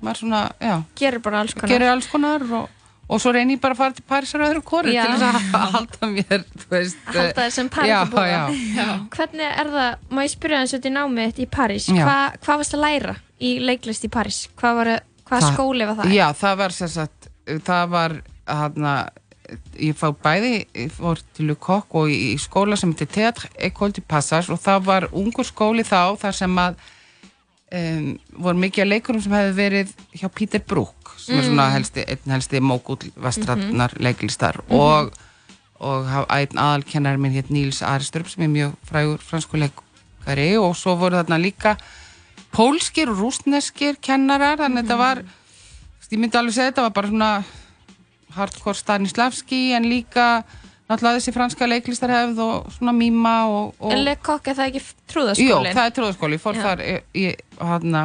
maður 0.03 0.17
svona, 0.19 0.51
já 0.59 0.83
Gerir 0.95 1.19
bara 1.21 1.39
alls 1.39 1.53
konar. 1.53 1.69
gerir 1.71 1.89
alls 1.89 2.07
konar 2.07 2.41
og, 2.43 2.69
og 3.07 3.19
svo 3.21 3.31
reynir 3.35 3.57
ég 3.57 3.61
bara 3.61 3.75
að 3.75 3.81
fara 3.83 3.93
til 3.97 4.05
Parísar 4.09 4.43
öðru 4.47 4.61
kori 4.65 4.93
Já. 4.95 5.03
til 5.05 5.17
þess 5.19 5.25
að 5.53 5.67
halda 5.75 6.07
mér 6.13 6.45
veist, 6.71 7.01
Halda 7.05 7.35
þér 7.43 7.51
sem 7.53 7.69
París 7.69 7.91
já. 7.91 8.87
Hvernig 9.15 9.49
er 9.51 9.69
það, 9.75 9.99
má 10.09 10.21
ég 10.25 10.31
spyrja 10.33 10.61
þess 10.63 10.73
að 10.73 10.79
þetta 10.79 10.89
í 10.89 10.95
námið 10.95 11.27
þitt 11.29 11.43
í 11.43 11.49
París. 11.57 11.89
Hva, 11.99 12.15
hvað 12.45 12.61
varst 12.63 12.77
að 12.77 12.83
læra 12.85 13.13
í 13.39 13.51
leiklist 13.61 14.07
í 14.07 14.11
París? 14.15 14.39
Hvað 14.57 14.79
var, 14.79 14.91
hvað 15.27 15.45
Það- 15.45 15.53
skóli 15.53 15.89
var 15.91 15.99
það? 16.01 16.15
Já, 16.17 16.25
það 16.41 16.57
var 16.63 16.75
sagt, 16.79 17.29
það 17.69 17.85
var 17.93 18.17
hana, 18.49 18.95
ég 19.77 19.93
fá 19.99 20.07
bæði, 20.25 20.53
ég 20.73 20.91
fór 20.97 21.21
til 21.37 21.53
Coq 21.61 21.95
og 22.01 22.09
í, 22.09 22.33
skóla 22.41 22.77
sem 22.79 22.89
heitir 22.95 23.11
Theatre 23.13 23.49
École 23.69 23.93
du 23.93 24.01
Passage 24.01 24.49
og 24.53 24.57
það 24.65 24.85
var 24.89 25.07
ungur 25.13 25.45
skóli 25.45 25.85
þá 25.85 26.17
þar 26.25 26.33
sem 26.41 26.57
að 26.63 26.79
um, 27.75 28.07
voru 28.41 28.61
mikið 28.65 28.89
leikurum 28.89 29.21
sem 29.21 29.35
hefði 29.37 29.53
verið 29.59 29.93
hjá 30.17 30.25
Peter 30.33 30.63
Brook 30.65 31.04
sem 31.17 31.37
er 31.37 31.41
Mm. 31.41 31.47
svona 31.47 31.69
helsti, 31.71 32.03
einn 32.07 32.31
helsti 32.31 32.59
mógull 32.61 33.11
vestrannar 33.15 33.91
Mhm. 33.95 34.01
leiklistar 34.03 34.61
Mhm. 34.67 34.79
og, 34.79 35.11
og 35.79 36.05
haf- 36.07 36.29
einn 36.29 36.57
aðalkennar 36.57 37.17
minn 37.17 37.33
hétt 37.33 37.49
Níls 37.49 37.81
Aristrup 37.81 38.27
sem 38.29 38.43
er 38.43 38.47
mjö 38.49 38.73
frægur 38.89 39.19
fransku 39.19 39.57
leikari 39.57 40.57
og 40.57 40.75
svo 40.75 40.95
voru 40.97 41.15
þarna 41.23 41.37
líka 41.41 41.77
pólskir 42.51 43.09
og 43.09 43.17
rústneskir 43.19 43.97
kennarar, 44.01 44.57
þannig 44.57 44.79
að 44.79 44.87
þetta 44.87 44.97
var 44.97 45.15
þú 45.17 45.99
veist, 45.99 46.11
ég 46.11 46.19
myndi 46.19 46.37
alveg 46.37 46.53
segja 46.53 46.71
þetta 46.71 46.81
var 46.81 46.89
bara 46.91 47.07
svona 47.07 47.43
hardcore 48.35 48.75
Stanislavski 48.75 49.71
en 49.75 49.83
líka 49.89 50.43
náttúrulega 50.89 51.17
þessi 51.19 51.33
franska 51.33 51.65
leiklistarhefð 51.67 52.39
og 52.39 52.67
svona 52.77 52.91
míma 52.93 53.35
og, 53.49 53.75
og 53.79 53.91
En 53.91 54.03
Le 54.05 54.15
Coq, 54.21 54.47
er 54.47 54.53
það 54.55 54.67
ekki 54.69 54.81
Jó, 54.81 54.93
trúðaskólinn? 55.13 55.73
það 55.73 55.85
er 55.85 55.95
tróðaskóli, 55.97 56.37
ég 56.37 56.41
fór 56.43 56.55
Já. 56.55 56.61
þar 56.61 56.83
í, 56.85 56.99
í 57.15 57.35
hana, 57.59 58.03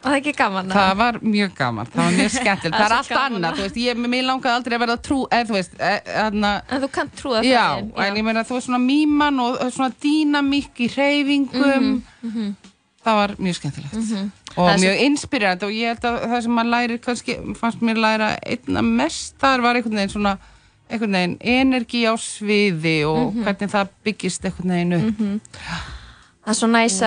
Og 0.00 0.06
það 0.08 0.14
er 0.14 0.20
ekki 0.22 0.32
gaman? 0.38 0.70
það 0.72 0.92
var 0.96 1.18
mjög 1.20 1.50
gaman, 1.58 1.86
það 1.92 2.00
var 2.04 2.14
mjög 2.16 2.30
skemmtilegt 2.40 2.76
það 2.80 2.86
er 2.86 2.94
allt 2.96 3.10
annað, 3.20 3.56
þú 3.58 3.64
veist, 3.66 3.76
ég, 3.76 3.98
mér 4.00 4.24
langaði 4.24 4.54
aldrei 4.56 4.76
að 4.78 4.80
verða 4.86 4.96
trú, 5.04 5.18
eða 5.28 5.48
þú 5.50 5.56
veist, 5.58 5.74
e, 5.76 5.90
hana, 6.16 6.52
En 6.70 6.80
þú 6.80 6.88
kannt 6.94 7.14
trúða 7.20 7.42
já, 7.44 7.64
en 8.06 8.16
ég 8.16 8.24
meina 8.24 8.44
þú 8.48 8.56
veist 8.56 8.66
svona 8.70 8.80
míman 8.80 9.40
og 9.44 9.58
svona 9.74 9.90
dýnamík 10.00 10.80
í 10.80 10.88
hreyfingum 10.94 11.60
Mhm, 11.60 12.02
mhm. 12.22 12.54
það 13.04 13.14
var 13.20 13.34
mjög 13.38 13.54
skemmtilegt 13.60 13.94
Mhm. 14.00 14.30
og 14.56 14.70
Það 14.70 14.80
mjög 14.86 15.02
inspirerandi 15.04 15.64
og 15.68 15.70
ég 15.76 15.86
held 15.92 16.04
að 16.08 16.16
það 16.32 16.42
sem 16.42 16.52
maður 16.56 16.72
lærir 16.74 16.98
kannski, 17.04 17.36
fannst 17.60 17.80
mér 17.84 18.00
læra 18.00 18.30
einna 18.46 18.82
mest 18.82 19.36
þar 19.38 19.60
var 19.62 19.74
einhvern 19.76 19.96
veginn 20.00 20.14
svona 20.16 20.38
einhvern 20.90 21.12
veginn 21.12 21.36
energi 21.40 22.02
á 22.08 22.14
sviði 22.16 23.04
og 23.06 23.34
Mhm. 23.34 23.44
hvernig 23.44 23.70
það 23.70 23.88
byggist 24.04 24.44
einhvern 24.48 24.72
veginn 24.74 24.92
upp 24.96 25.20
Mhm. 25.20 25.40
Það 26.40 26.50
er 26.50 26.56
svo 26.56 26.68
næs 26.72 27.00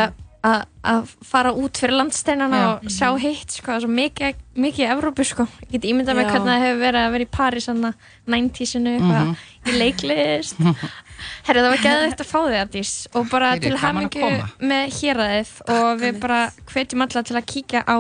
að- 0.44 1.12
fara 1.24 1.52
út 1.56 1.78
fyrir 1.80 1.96
landsteinana 1.96 2.58
Já. 2.60 2.68
og 2.76 2.90
sjá 2.92 3.10
hitt 3.20 3.52
sko, 3.56 3.72
það 3.72 3.76
er 3.76 3.84
svo 3.86 3.92
mikið, 3.96 4.36
mikið 4.60 4.90
Evrópu 4.92 5.24
sko. 5.26 5.46
ég 5.64 5.72
get 5.72 5.84
ímyndað 5.88 6.20
Já. 6.20 6.30
hvernig 6.32 6.50
það 6.52 6.64
hefur 6.66 6.82
verið 6.84 7.00
að 7.08 7.12
vera 7.16 7.24
í 7.24 7.32
París 7.38 7.64
svona 7.70 7.94
90-sinu 8.28 8.90
eitthvað 8.98 9.24
Mhm. 9.24 9.38
í 9.66 9.72
leiklist 9.80 10.56
Herri 11.48 11.60
það 11.64 11.70
var 11.72 11.84
geðvægt 11.86 12.20
að 12.20 12.28
fá 12.28 12.40
þig 12.44 12.60
Ardís 12.60 12.92
og 13.16 13.30
bara 13.30 13.52
Heyrðu, 13.54 13.62
til 13.62 13.78
koma. 14.20 14.50
með 14.60 14.86
héræðið 15.00 15.52
og 15.70 16.00
við 16.02 16.20
bara 16.20 16.52
hvetjum 16.74 17.02
alla 17.08 17.24
til 17.24 17.36
að 17.40 17.46
kíkja 17.54 17.84
á 17.88 17.98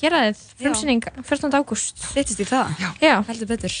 héræðið 0.00 0.38
frumsýning 0.60 1.02
14. 1.24 1.50
ágúst 1.56 1.96
Þittist 2.12 2.40
í 2.40 2.44
það? 2.44 2.76
Já. 2.78 2.90
Já. 3.00 3.14
Heldur 3.26 3.46
betur. 3.48 3.72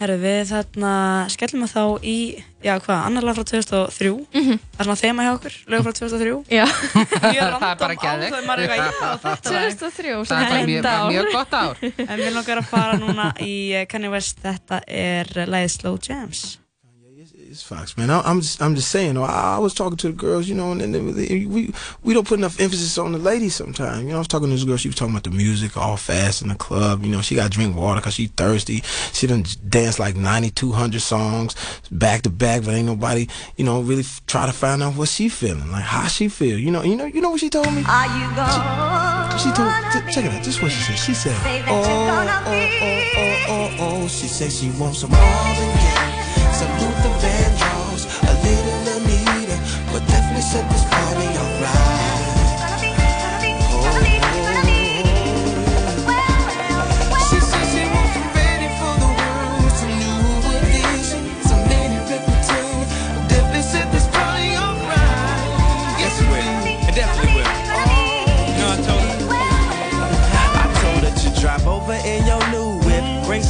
Herru, 0.00 0.16
við 0.18 0.40
þarna 0.50 0.92
skellum 1.32 1.62
að 1.66 1.70
þá 1.74 1.82
í, 2.10 2.14
já 2.66 2.72
hvað, 2.82 3.02
annar 3.06 3.24
lag 3.28 3.36
frá 3.38 3.44
2003. 3.46 4.10
Mhm. 4.34 4.58
Það 4.74 4.82
er 4.82 4.88
svona 4.88 5.00
þema 5.02 5.26
hjá 5.26 5.30
okkur, 5.36 5.56
lög 5.74 5.84
frá 5.86 5.92
2003. 6.00 6.34
Já. 6.50 6.64
Mjög 7.34 7.54
Það 7.62 7.68
er 7.70 7.78
bara 7.84 7.98
geðveikt. 8.02 8.34
Á 8.34 8.34
þau 8.34 8.48
maður 8.48 8.64
er 8.64 8.74
eitthvað, 8.74 8.90
já, 8.90 9.14
þetta 9.22 9.54
lag. 9.54 9.78
2003, 9.84 10.16
Það 10.32 10.44
er 10.58 10.68
mjög- 10.72 11.14
mjög 11.14 11.30
gott 11.38 11.56
ár. 11.60 11.84
En 12.08 12.18
við 12.24 12.34
langar 12.40 12.62
að 12.64 12.68
fara 12.74 12.98
núna 13.00 13.30
í 13.44 13.54
eh, 13.78 13.86
Kanye 13.86 14.10
West, 14.14 14.42
þetta 14.44 14.82
er 14.88 15.32
lagið 15.46 15.74
Slow 15.78 15.98
Jams. 16.02 16.44
It's 17.54 17.62
Fox, 17.62 17.96
man. 17.96 18.10
I, 18.10 18.20
I'm 18.22 18.40
just, 18.40 18.60
I'm 18.60 18.74
just 18.74 18.90
saying. 18.90 19.16
I, 19.16 19.54
I 19.54 19.58
was 19.60 19.74
talking 19.74 19.96
to 19.98 20.08
the 20.08 20.12
girls, 20.12 20.48
you 20.48 20.56
know, 20.56 20.72
and, 20.72 20.92
they, 20.92 21.44
we, 21.44 21.72
we 22.02 22.12
don't 22.12 22.26
put 22.26 22.40
enough 22.40 22.58
emphasis 22.58 22.98
on 22.98 23.12
the 23.12 23.18
ladies 23.18 23.54
sometimes. 23.54 24.02
You 24.02 24.08
know, 24.08 24.16
I 24.16 24.18
was 24.18 24.26
talking 24.26 24.48
to 24.48 24.54
this 24.54 24.64
girl. 24.64 24.76
She 24.76 24.88
was 24.88 24.96
talking 24.96 25.14
about 25.14 25.22
the 25.22 25.30
music, 25.30 25.76
all 25.76 25.96
fast 25.96 26.42
in 26.42 26.48
the 26.48 26.56
club. 26.56 27.04
You 27.04 27.12
know, 27.12 27.20
she 27.22 27.36
got 27.36 27.44
to 27.44 27.56
drink 27.56 27.76
water 27.76 28.00
because 28.00 28.14
she 28.14 28.26
thirsty. 28.26 28.82
She 29.12 29.28
done 29.28 29.44
dance 29.68 30.00
like 30.00 30.16
9,200 30.16 31.00
songs 31.00 31.54
back 31.92 32.22
to 32.22 32.30
back, 32.30 32.64
but 32.64 32.74
ain't 32.74 32.86
nobody, 32.86 33.28
you 33.56 33.64
know, 33.64 33.80
really 33.82 34.02
f- 34.02 34.20
try 34.26 34.46
to 34.46 34.52
find 34.52 34.82
out 34.82 34.96
what 34.96 35.08
she 35.08 35.28
feeling, 35.28 35.70
like 35.70 35.84
how 35.84 36.08
she 36.08 36.26
feel. 36.26 36.58
You 36.58 36.72
know, 36.72 36.82
you 36.82 36.96
know, 36.96 37.04
you 37.04 37.20
know 37.20 37.30
what 37.30 37.38
she 37.38 37.50
told 37.50 37.72
me. 37.72 37.84
Are 37.86 38.06
you 38.06 38.34
gone? 38.34 39.38
She 39.38 39.52
told, 39.52 39.70
t- 39.92 40.12
check 40.12 40.24
it 40.24 40.32
out. 40.32 40.42
This 40.42 40.56
is 40.56 40.60
what 40.60 40.72
she 40.72 40.82
said. 40.82 40.98
She 40.98 41.14
said, 41.14 41.36
oh, 41.68 41.84
oh, 41.84 42.42
oh, 42.46 42.70
oh, 42.82 43.44
oh, 43.46 43.76
oh. 43.78 44.08
She 44.08 44.26
said 44.26 44.50
she 44.50 44.70
wants 44.76 44.98
some 44.98 45.12
Marvin 45.12 45.68
Gaye, 45.68 46.14
some 46.16 46.23
Luther 46.80 47.14
Vandross, 47.22 48.02
a 48.22 48.34
little 48.44 48.94
Anita, 48.96 49.56
but 49.92 50.06
definitely 50.08 50.42
set 50.42 50.68
this 50.70 50.84
party 50.84 51.28
alright. 51.38 52.13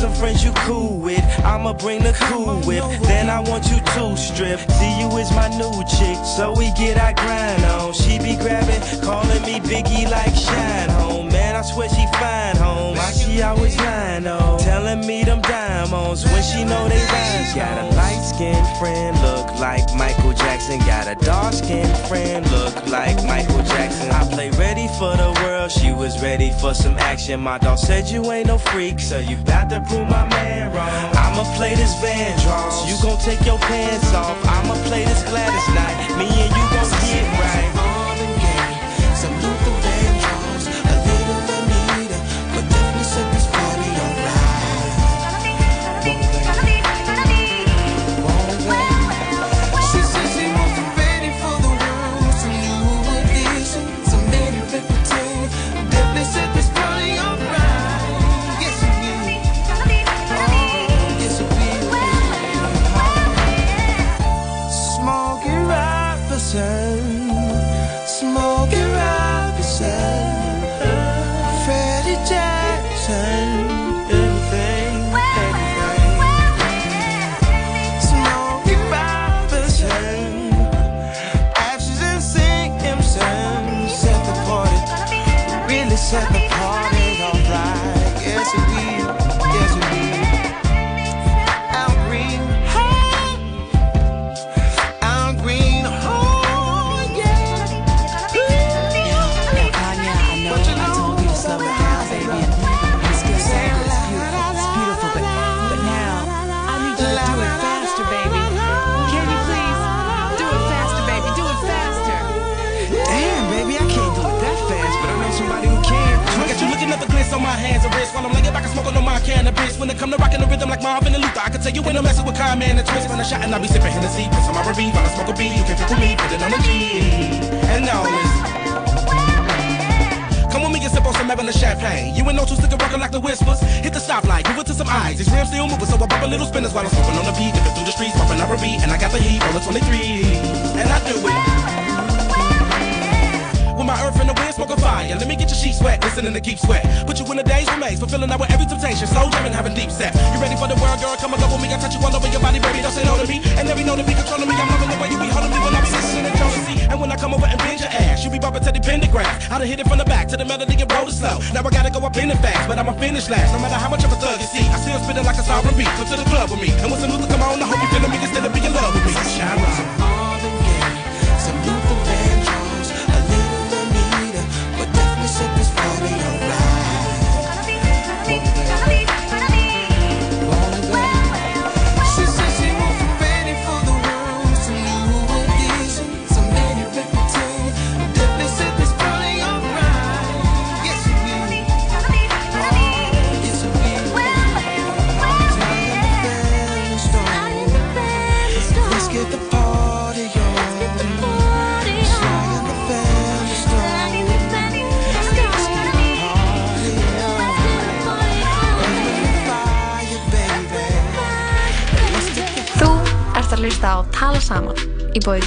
Some 0.05 0.14
friends 0.20 0.44
you 0.44 0.52
cool 0.66 0.98
with. 0.98 1.24
I'ma 1.44 1.72
bring 1.72 2.02
the 2.02 2.12
cool 2.24 2.60
whip. 2.66 2.85
Then 3.02 3.31
I 3.31 3.40
want 3.40 3.64
you 3.70 3.78
to 3.78 4.16
strip. 4.16 4.60
You 4.98 5.09
is 5.18 5.31
my 5.32 5.48
new 5.48 5.72
chick, 5.97 6.18
so 6.36 6.52
we 6.56 6.66
get 6.72 6.98
our 6.98 7.14
grind 7.14 7.64
on. 7.64 7.94
She 7.94 8.18
be 8.18 8.36
grabbing, 8.36 8.82
calling 9.01 9.43
me 9.43 9.60
Biggie 9.60 10.10
like 10.10 10.35
Shine 10.35 10.90
Home. 10.90 11.34
Swear 11.73 11.89
she 11.89 12.07
fine 12.20 12.57
home. 12.57 12.97
Why 12.97 13.11
she 13.12 13.43
always 13.43 13.77
lying 13.78 14.27
on? 14.27 14.59
Telling 14.59 15.07
me 15.07 15.24
them 15.24 15.41
diamonds 15.41 16.24
when 16.24 16.43
she 16.43 16.65
know 16.65 16.89
they 16.89 17.01
rhymes. 17.01 17.55
Got 17.55 17.78
a 17.78 17.97
light 17.97 18.23
skinned 18.23 18.69
friend, 18.78 19.16
look 19.23 19.47
like 19.59 19.85
Michael 19.97 20.35
Jackson. 20.35 20.78
Got 20.81 21.09
a 21.09 21.15
dark 21.24 21.55
skinned 21.55 21.97
friend, 22.09 22.45
look 22.51 22.74
like 22.89 23.16
Michael 23.24 23.62
Jackson. 23.65 24.11
I 24.11 24.28
play 24.31 24.51
ready 24.51 24.89
for 24.99 25.16
the 25.16 25.32
world, 25.43 25.70
she 25.70 25.93
was 25.93 26.23
ready 26.23 26.53
for 26.61 26.74
some 26.74 26.97
action. 26.99 27.41
My 27.41 27.59
dog 27.59 27.78
said 27.78 28.09
you 28.09 28.31
ain't 28.31 28.49
no 28.49 28.59
freak, 28.59 29.01
so 29.01 29.19
you 29.19 29.36
got 29.45 29.70
to 29.70 29.81
prove 29.89 30.09
my 30.09 30.28
man 30.28 30.73
wrong. 30.74 31.16
I'ma 31.16 31.45
play 31.57 31.74
this 31.74 31.95
Van 32.01 32.36
Vandross, 32.39 32.89
you 32.89 32.97
gon' 33.03 33.19
take 33.19 33.45
your 33.45 33.59
pants 33.59 34.12
off. 34.15 34.39
I'ma 34.47 34.74
play 34.85 35.05
this 35.05 35.23
Gladys 35.24 35.69
night, 35.74 36.19
me 36.19 36.27
and 36.27 36.53
you 36.57 36.65
gon' 36.73 36.91
get 37.03 37.24
right. 37.41 38.03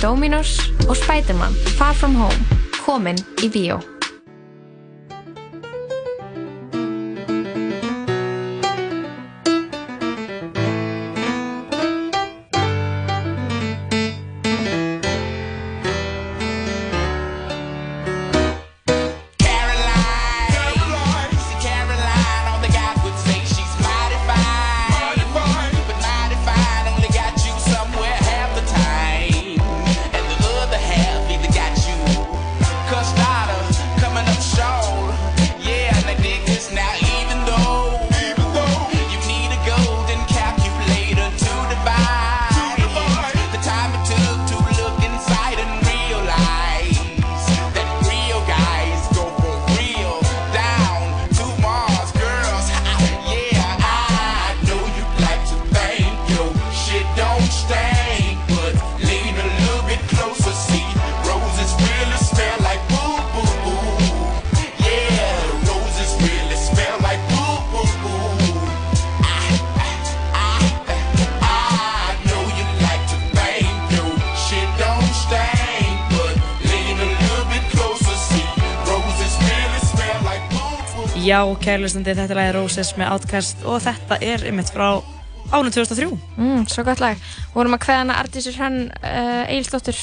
Dominos 0.07 0.71
og 0.89 0.95
Spiderman 0.95 1.53
Far 1.77 1.93
From 1.93 2.15
Home 2.15 2.39
komin 2.85 3.19
í 3.43 3.51
bíó. 3.51 3.96
Kærlustandi, 81.67 82.13
þetta 82.15 82.31
er 82.31 82.39
lagið 82.39 82.55
Roses 82.55 82.93
með 82.95 83.09
Outcast 83.11 83.65
og 83.67 83.81
þetta 83.83 84.17
er 84.23 84.45
ymitt 84.47 84.69
frá 84.71 85.01
ánum 85.51 85.71
2003. 85.73 86.07
Mm, 86.39 86.63
svo 86.71 86.83
gott 86.87 87.01
lag. 87.03 87.19
Vorum 87.55 87.75
að 87.75 87.81
kveða 87.83 88.03
hana 88.05 88.19
Artísur 88.21 88.55
Hrönn 88.55 88.85
uh, 88.95 89.41
Egilsdóttir 89.51 89.97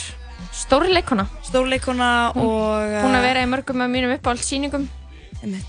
stórleikona. 0.54 1.24
Stórleikona 1.46 2.08
og... 2.36 2.98
Hún 3.04 3.16
að 3.16 3.24
vera 3.26 3.44
í 3.44 3.48
mörgum 3.50 3.84
af 3.84 3.92
mínum 3.92 4.12
uppáhald 4.16 4.44
síningum. 4.44 4.84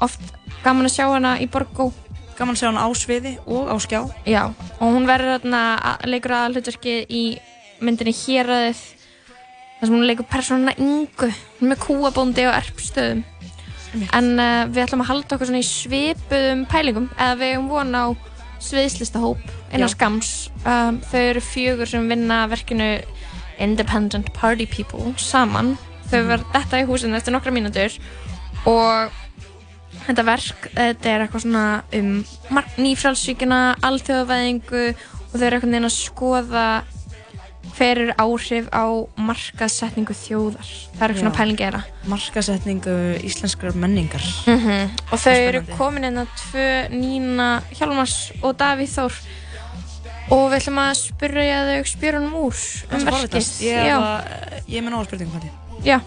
Oft 0.04 0.24
gaman 0.66 0.88
að 0.90 0.96
sjá 0.98 1.06
hana 1.14 1.36
í 1.44 1.48
Borgó. 1.52 1.90
Gaman 2.36 2.56
að 2.58 2.62
sjá 2.62 2.70
hana 2.70 2.84
á 2.84 2.90
sviði 2.96 3.36
og 3.48 3.72
á 3.72 3.76
skjá. 3.80 4.02
Já, 4.28 4.42
og 4.80 4.98
hún 4.98 5.08
verður 5.08 5.38
þarna 5.38 5.62
að- 5.80 6.10
leikur 6.12 6.36
að 6.36 6.58
hlutverki 6.58 6.98
í 7.08 7.24
myndinni 7.80 8.16
Héraðið 8.16 8.84
þar 9.80 9.88
sem 9.88 9.96
hún 9.96 10.08
leikur 10.08 10.28
persónuna 10.32 10.76
Ingu 10.80 11.32
hún 11.60 11.72
með 11.72 11.82
kúabóndi 11.88 12.48
og 12.48 12.56
erpstöðum 12.60 13.24
en 14.14 14.32
uh, 14.40 14.66
við 14.70 14.84
ætlum 14.86 15.04
að 15.06 15.10
halda 15.12 15.36
okkur 15.36 15.50
svona 15.50 15.62
í 15.64 15.68
svipuðum 15.70 16.66
pælingum. 16.72 17.10
Eða 17.18 17.36
við 17.42 17.54
hefum 17.56 17.68
von 17.70 17.96
á 17.96 18.06
sviðslistahóp 18.66 19.42
innan 19.74 19.90
Já. 19.90 19.94
skams 19.96 20.30
um, 20.66 21.02
þau 21.12 21.20
eru 21.22 21.42
fjögur 21.44 21.90
sem 21.90 22.08
vinna 22.10 22.48
verkinu 22.50 22.88
Independent 23.62 24.32
Party 24.34 24.66
People 24.66 25.14
saman. 25.18 25.78
Þau 26.10 26.22
Mhm. 26.22 26.28
verða 26.32 26.52
þetta 26.54 26.82
í 26.82 26.88
húsinu 26.90 27.16
eftir 27.18 27.34
nokkra 27.34 27.52
mínútur. 27.56 28.00
Og 28.66 29.12
þetta 30.08 30.26
verk, 30.26 30.70
þetta 30.76 31.06
er 31.06 31.24
eitthvað 31.26 31.46
svona 31.46 31.84
um 31.94 32.26
nýfrálsvíkina, 32.78 33.76
alþjóðavæðingu. 33.82 34.96
Og 35.34 35.40
þau 35.40 35.46
eru 35.48 35.58
eitthvað 35.58 35.74
neina 35.74 35.88
að 35.88 35.98
skoða 36.00 36.84
hver 37.76 38.00
eru 38.06 38.14
áhrif 38.22 38.68
á 38.72 38.86
markaðsetningu 39.20 40.16
þjóðar. 40.16 40.70
Það 40.96 41.02
er 41.02 41.12
eitthvað 41.12 41.22
svona 41.22 41.36
pælingi 41.36 41.60
að 41.60 41.66
gera. 41.66 41.82
Markasetningu 42.12 42.96
íslenskrar 43.28 43.76
menningar. 43.80 44.26
Mhm. 44.48 44.96
Og 45.12 45.20
þau 45.20 45.36
eru 45.36 45.64
komin 45.76 46.10
að 46.24 46.28
tvö 46.44 46.68
Nína 46.96 47.50
Hjálmars 47.76 48.32
og 48.42 48.56
Davíð 48.58 48.96
Þór 48.96 49.20
og 50.32 50.50
við 50.50 50.58
ætlum 50.60 50.82
að 50.82 50.94
spyrja 51.04 51.62
þau 51.70 51.82
spjörunum 51.92 52.36
úr 52.42 52.58
um 52.92 53.06
verkið. 53.12 53.52
Ég, 53.62 53.84
ég 54.68 54.78
er 54.80 54.86
með 54.86 54.92
nóga 54.96 55.06
spurningum 55.10 55.38
hætti. 55.38 55.52
Já. 55.86 56.00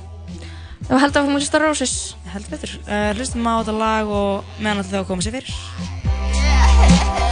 Þú 0.88 0.98
heldur 1.02 1.20
að 1.20 1.28
við 1.28 1.36
hlusta 1.36 1.60
á 1.60 1.64
Roses? 1.66 1.94
Held 2.32 2.50
betur. 2.50 2.74
Uh, 2.88 3.12
hlustum 3.18 3.44
á 3.44 3.60
þetta 3.60 3.76
lag 3.76 4.06
og 4.08 4.58
meðan 4.58 4.84
þetta 4.84 5.02
þá 5.02 5.08
koma 5.12 5.22
sér 5.26 5.36
fyrir. 5.36 7.24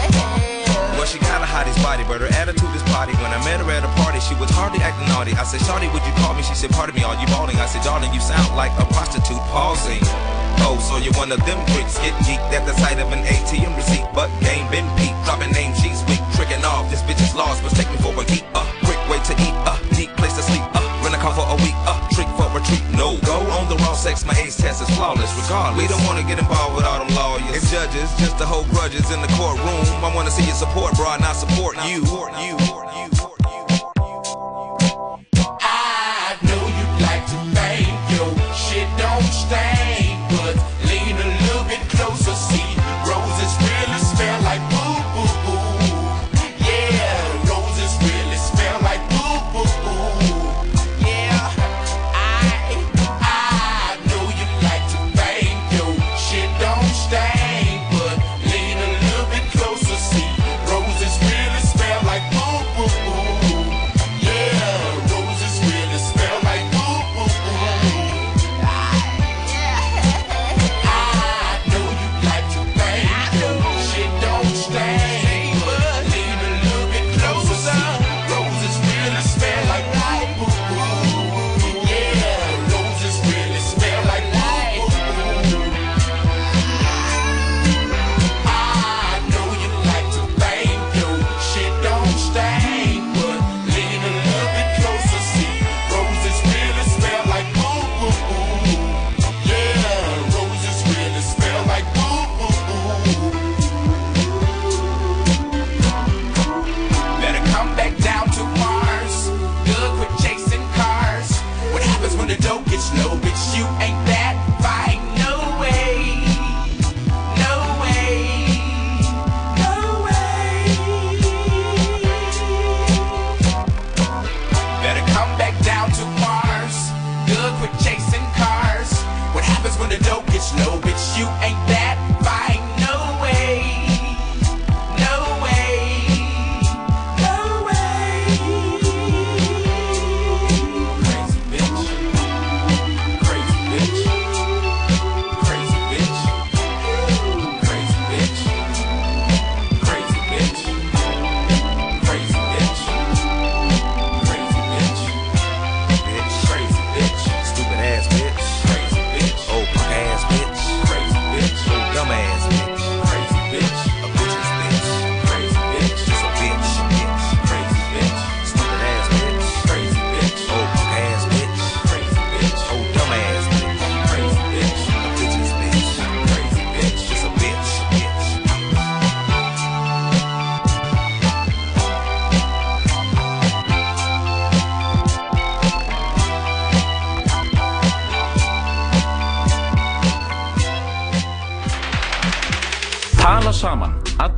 Well, 1.06 1.14
she 1.14 1.22
kinda 1.22 1.46
hot 1.46 1.70
his 1.70 1.78
body, 1.86 2.02
but 2.02 2.18
her 2.18 2.26
attitude 2.34 2.74
is 2.74 2.82
potty. 2.90 3.14
When 3.22 3.30
I 3.30 3.38
met 3.46 3.62
her 3.62 3.70
at 3.70 3.86
a 3.86 3.92
party, 4.02 4.18
she 4.18 4.34
was 4.42 4.50
hardly 4.50 4.82
acting 4.82 5.06
naughty. 5.06 5.38
I 5.38 5.46
said, 5.46 5.62
Shawty, 5.62 5.86
would 5.94 6.02
you 6.02 6.10
call 6.18 6.34
me? 6.34 6.42
She 6.42 6.58
said, 6.58 6.74
Pardon 6.74 6.98
me, 6.98 7.06
are 7.06 7.14
you 7.14 7.30
balling? 7.30 7.54
I 7.62 7.66
said, 7.70 7.86
Darling, 7.86 8.10
you 8.10 8.18
sound 8.18 8.50
like 8.58 8.74
a 8.74 8.84
prostitute 8.90 9.38
pausing. 9.54 10.02
Oh, 10.66 10.82
so 10.82 10.98
you're 10.98 11.14
one 11.14 11.30
of 11.30 11.38
them 11.46 11.62
freaks. 11.70 11.94
Get 12.02 12.10
geeked 12.26 12.50
at 12.50 12.66
the 12.66 12.74
sight 12.82 12.98
of 12.98 13.14
an 13.14 13.22
ATM 13.22 13.78
receipt, 13.78 14.02
but 14.18 14.34
game 14.42 14.66
been 14.74 14.90
peaked. 14.98 15.14
Dropping 15.22 15.54
names, 15.54 15.78
she's 15.78 16.02
weak, 16.10 16.18
tricking 16.34 16.66
off. 16.66 16.90
This 16.90 17.06
bitch 17.06 17.22
is 17.22 17.38
lost, 17.38 17.62
mistake 17.62 17.86
me 17.86 18.02
for 18.02 18.10
a 18.10 18.26
geek. 18.26 18.42
Uh, 18.50 18.65
sex. 24.06 24.24
My 24.24 24.34
age 24.38 24.56
test 24.56 24.82
is 24.82 24.90
flawless. 24.96 25.32
Regardless, 25.34 25.82
we 25.82 25.88
don't 25.88 26.04
wanna 26.06 26.22
get 26.22 26.38
involved 26.38 26.76
with 26.76 26.84
all 26.84 27.04
them 27.04 27.12
lawyers 27.14 27.42
and 27.42 27.66
judges, 27.74 28.08
just 28.22 28.38
to 28.38 28.46
hold 28.46 28.68
grudges 28.70 29.10
in 29.10 29.20
the 29.20 29.30
courtroom. 29.34 29.86
I 30.04 30.14
wanna 30.14 30.30
see 30.30 30.44
your 30.44 30.54
support, 30.54 30.94
bro, 30.94 31.16
not 31.16 31.34
support 31.34 31.74
you. 31.88 31.98
You. 32.38 32.56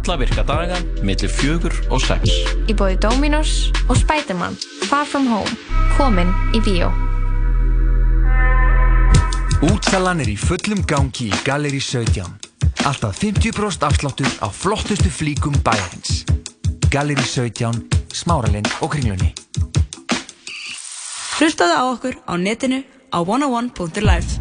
Alla 0.09 0.17
virka 0.17 0.43
daga 0.43 0.77
millir 1.05 1.29
fjögur 1.29 1.75
og 1.93 2.01
sex. 2.01 2.33
Í 2.65 2.73
bóði 2.73 2.97
Dominos 3.03 3.69
og 3.91 3.99
Spiderman 4.01 4.55
Far 4.89 5.05
From 5.05 5.27
Home 5.29 5.53
komin 5.99 6.31
í 6.57 6.63
bíó 6.65 6.89
Útsalan 9.69 10.23
er 10.25 10.31
í 10.33 10.37
fullum 10.41 10.81
gangi 10.89 11.29
í 11.29 11.41
Galeri 11.45 11.81
17. 11.83 12.25
Alltaf 12.89 13.21
50% 13.21 13.85
afsláttur 13.85 14.31
á 14.41 14.49
flottustu 14.49 15.11
flíkum 15.13 15.59
bæjarins. 15.67 16.23
Galeri 16.89 17.27
17, 17.27 17.83
Smáralind 18.15 18.71
og 18.81 18.95
Kringlunni. 18.95 19.35
Hlustaðu 21.37 21.75
á 21.75 21.85
okkur 21.91 22.17
á 22.25 22.33
netinu 22.39 22.81
á 23.13 23.19
101.live 23.21 24.38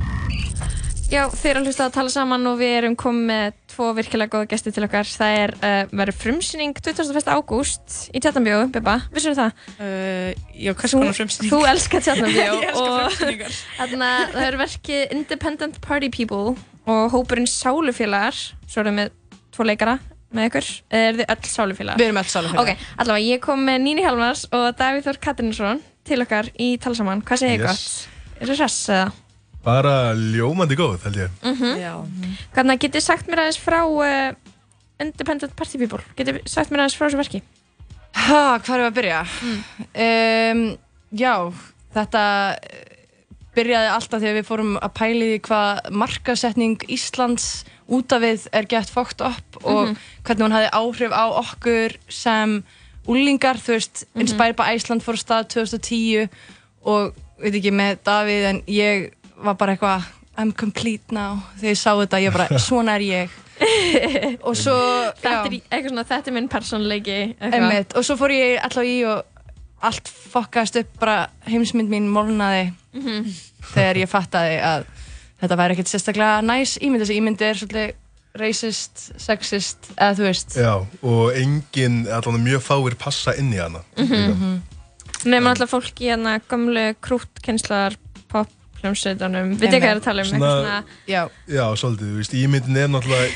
Já, 1.08 1.22
þeir 1.32 1.54
eru 1.54 1.60
að 1.62 1.68
hlusta 1.70 1.86
að 1.88 1.94
tala 1.96 2.12
saman 2.12 2.48
og 2.50 2.58
við 2.60 2.74
erum 2.82 2.96
komið 3.00 3.28
með 3.30 3.54
tvo 3.72 3.86
virkilega 3.96 4.32
góða 4.34 4.48
gesti 4.52 4.74
til 4.76 4.84
okkar 4.84 5.08
Það 5.08 5.36
er, 5.40 5.52
uh, 5.56 5.92
verður 5.96 6.16
frumsýning 6.20 6.74
21. 6.84 7.30
ágúst 7.32 7.94
í 8.12 8.20
Tjarnabíó, 8.24 8.58
Bibba, 8.74 8.98
vissur 9.16 9.38
það? 9.38 9.62
Uh, 9.80 10.34
já, 10.52 10.74
hvers 10.74 10.96
konar 10.98 11.16
frumsýning? 11.16 11.54
Þú 11.54 11.60
elskar 11.72 12.04
Ég 12.10 12.20
elska 12.28 12.82
og 12.82 12.98
frumsýningar. 13.16 13.56
þarna, 13.78 14.10
það 14.34 14.48
er 14.50 14.58
verkið 14.60 15.14
Independent 15.16 15.78
Party 15.86 16.10
People 16.12 16.58
og 16.92 17.16
hópurinn 17.16 17.48
Sálufélagar 17.48 18.36
Svo 18.68 18.84
erum 18.84 19.00
við 19.00 19.14
tvo 19.56 19.68
leikara 19.70 19.94
með 20.36 20.50
ykkur 20.50 20.72
eru 20.92 21.22
þið 21.22 21.32
öll 21.38 21.52
Sálufélagar? 21.54 22.02
Við 22.02 22.10
erum 22.10 22.20
öll 22.20 22.34
sálufélagar. 22.34 22.74
Ok, 22.76 22.90
allavega, 23.00 23.30
ég 23.32 23.46
kom 23.48 23.64
með 23.64 23.80
Níni 23.86 24.04
Hjalmars 24.04 24.44
og 24.52 24.68
Davíð 24.76 25.08
Þór 25.08 25.22
Katrinsson 25.24 25.80
til 26.04 26.20
okkar 26.26 26.52
í 26.60 26.74
tala 26.84 27.00
saman 27.00 27.24
Hvað 27.24 27.46
segir 27.46 27.64
Yes. 27.64 27.88
yes. 28.44 28.84
gott? 28.92 29.24
Það? 29.68 29.74
Bara 29.84 29.96
ljómandi 30.16 30.78
góð, 30.80 30.98
held 31.04 31.18
ég. 31.26 31.30
Mm 31.44 32.36
Hvernig 32.56 32.80
getið 32.80 33.04
sagt 33.04 33.28
mér 33.28 33.42
aðeins 33.44 33.60
frá 33.60 33.82
uh, 33.84 34.34
Independent 35.04 35.56
Party 35.60 35.78
People? 35.82 36.00
Getið 36.18 36.40
sagt 36.50 36.72
mér 36.72 36.86
aðeins 36.86 36.96
frá 36.98 37.08
þessu 37.10 37.20
verki? 37.20 37.42
Ha, 38.18 38.58
hvað 38.64 38.78
er 38.80 38.86
að 38.88 38.96
byrja? 38.98 39.18
Um, 39.94 40.62
já, 41.14 41.34
þetta 41.94 42.24
eh, 42.56 42.96
byrjaði 43.58 43.92
alltaf 43.94 44.22
þegar 44.24 44.38
við 44.40 44.48
fórum 44.48 44.74
að 44.82 44.94
pæli 44.98 45.28
því 45.34 45.40
hvað 45.50 45.92
markasetning 46.02 46.88
Íslands 46.94 47.48
út 47.88 48.12
af 48.16 48.24
við 48.26 48.48
er 48.58 48.66
gett 48.72 48.90
fókt 48.92 49.22
upp 49.22 49.60
og 49.64 49.84
Mhm. 49.92 49.98
hvernig 50.24 50.44
hún 50.48 50.56
hafði 50.58 50.72
áhrif 50.82 51.14
á 51.14 51.26
okkur 51.44 51.98
sem 52.10 52.64
úlingar, 53.08 53.56
þú 53.62 53.76
veist, 53.78 54.06
Mhm. 54.16 54.22
Inspired 54.22 54.56
by 54.58 54.74
Iceland 54.76 55.02
fór 55.04 55.16
stað 55.20 55.48
2010 55.54 56.30
og 56.84 57.14
veit 57.40 57.54
ekki 57.54 57.72
með 57.72 57.98
Davíð 58.04 58.44
en 58.50 58.62
ég 58.68 59.12
var 59.44 59.58
bara 59.60 59.76
eitthvað 59.76 60.08
I'm 60.38 60.52
complete 60.54 61.12
now 61.16 61.40
þegar 61.58 61.72
ég 61.74 61.80
sá 61.82 61.92
þetta, 61.98 62.20
ég 62.22 62.34
bara, 62.36 62.60
svona 62.68 62.96
er 63.00 63.06
ég 63.08 63.30
og 64.46 64.54
svo 64.58 64.76
Þetta 65.22 65.32
er 65.50 65.56
eitthvað 65.58 65.90
svona, 65.90 66.04
þetta 66.12 66.30
er 66.30 66.36
minn 66.36 66.50
persónleiki 66.52 67.16
eitthvað. 67.18 67.56
Einmitt, 67.58 67.96
og 67.98 68.06
svo 68.06 68.18
fór 68.20 68.34
ég 68.36 68.60
alltaf 68.62 68.86
í 68.86 68.98
og 69.10 69.34
allt 69.88 70.10
fokkast 70.10 70.78
upp 70.82 70.96
bara 71.02 71.28
heimsmynd 71.50 71.90
mín 71.94 72.10
molnaði 72.14 72.74
Mhm. 72.98 73.28
þegar 73.76 73.98
ég 74.02 74.10
fattaði 74.10 74.56
að 74.66 74.86
þetta 75.42 75.58
væri 75.60 75.76
ekkert 75.76 75.90
sérstaklega 75.92 76.40
næs 76.42 76.78
ímynd 76.82 77.04
þessi 77.04 77.18
ímynd 77.20 77.42
er 77.46 77.60
svolítið 77.60 77.92
racist, 78.42 79.04
sexist 79.22 79.92
eða 79.98 80.16
þú 80.18 80.26
veist 80.26 80.56
Já, 80.58 80.72
og 81.06 81.36
engin, 81.38 82.00
allan 82.10 82.42
mjög 82.46 82.64
fáir 82.66 82.96
passa 82.98 83.36
inn 83.38 83.52
í 83.54 83.60
hana. 83.62 83.84
Mhm. 83.98 84.62
Nefnum 85.26 85.50
alltaf 85.52 85.70
fólk 85.76 86.02
í 86.02 86.10
hérna 86.10 86.40
gömlu 86.50 86.88
krútkynslar 87.02 87.98
pop 88.30 88.50
hljómsveitunum 88.82 89.54
Við 89.58 89.70
þið 89.74 89.80
hvað 89.84 89.92
er 89.94 90.00
að 90.02 90.04
tala 90.08 90.26
um? 90.26 90.34
Eitthvað 90.34 90.58
svona 90.58 90.84
Já. 91.08 91.22
Já, 91.48 91.64
svolítið, 91.82 92.12
þú 92.12 92.20
veist, 92.22 92.36
ímyndin 92.44 92.78
er 92.84 92.92
náttúrulega, 92.94 93.32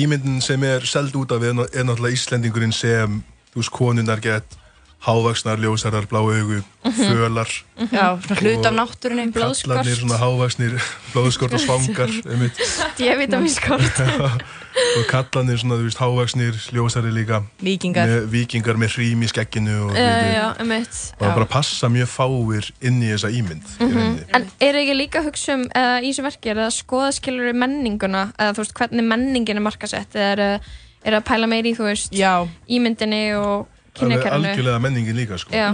ímyndin 0.00 0.40
sem 0.44 0.64
er 0.64 0.86
seld 0.86 1.16
út 1.18 1.32
af 1.36 1.42
er 1.42 1.56
ná- 1.58 1.68
náttúrulega 1.88 2.16
Íslendingurinn 2.18 2.72
sem, 2.76 3.20
þú 3.54 3.62
veist, 3.62 3.74
konunnar 3.74 4.20
gett 4.24 4.56
hávaksnar, 5.00 5.56
ljósarar, 5.58 6.04
blá 6.10 6.18
augu, 6.20 6.62
Mhm. 6.84 6.92
fölar. 6.92 7.48
Já, 7.92 8.18
svona 8.20 8.40
hluti 8.40 8.66
af 8.68 8.74
náttúrunni 8.74 9.32
Kallarnir 9.32 9.96
svona 9.96 10.16
hávaksnir, 10.20 10.72
blóðskort 11.14 11.52
og 11.54 11.60
svangar, 11.60 12.10
einmitt. 12.28 12.56
D-vitaminskort 12.98 14.00
og 14.98 15.04
kallarnir 15.08 15.56
svona, 15.60 15.76
þú 15.80 15.86
veist, 15.88 15.98
hávaksnir, 16.00 16.54
ljósari 16.76 17.12
líka. 17.12 17.42
Víkingar. 17.64 18.06
Með, 18.08 18.26
víkingar 18.32 18.76
með 18.80 18.94
hrým 18.96 19.24
í 19.24 19.28
skegginu 19.32 19.76
og, 19.88 19.96
Já, 19.96 20.04
þú 20.20 20.30
já, 20.34 20.44
emitt 20.66 21.00
og 21.20 21.26
bara 21.34 21.46
passa 21.46 21.88
mjög 21.88 22.08
fáir 22.12 22.70
inn 22.82 23.00
í 23.02 23.08
þessa 23.14 23.32
ímynd. 23.32 23.64
í 23.80 23.88
rauninni. 23.88 24.24
En 24.36 24.46
er 24.60 24.74
ekki 24.82 24.94
líka 25.00 25.20
að 25.20 25.30
hugsa 25.30 25.54
um 25.56 25.64
eða, 25.74 25.96
í 26.04 26.12
þessu 26.12 26.22
verki, 26.28 26.52
er 26.52 26.60
það 26.60 26.68
að 26.70 26.76
skoða 26.76 27.10
skilur 27.16 27.52
menninguna 27.56 28.22
eða 28.38 28.52
þú 28.54 28.64
veist 28.64 28.74
hvernig 28.76 29.04
menningin 29.08 29.56
er 29.56 29.64
markasett 29.64 30.12
eða 30.14 30.32
er, 30.32 30.38
að- 30.38 30.60
er 31.04 31.12
að 31.20 31.24
pæla 31.24 31.46
meiri 31.48 31.72
í 31.72 31.76
þú 31.76 31.88
veist 31.88 32.12
Já. 32.12 32.46
ímyndinni 32.68 33.24
og 33.40 33.66
Alveg 33.90 34.20
kynjakerfinu 34.22 34.48
algjörlega 34.50 34.80
menningin 34.84 35.16
líka, 35.16 35.38
sko. 35.38 35.50
Já, 35.54 35.70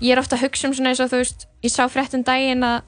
ég 0.00 0.12
er 0.12 0.18
ofta 0.20 0.36
að 0.36 0.44
hugsa 0.46 0.68
um 0.68 0.74
svona 0.76 0.90
eins 0.92 1.00
og 1.00 1.10
þú 1.12 1.20
veist, 1.22 1.46
ég 1.64 1.72
sá 1.72 1.84
fréttum 1.88 2.24
daginn 2.26 2.62
að 2.66 2.82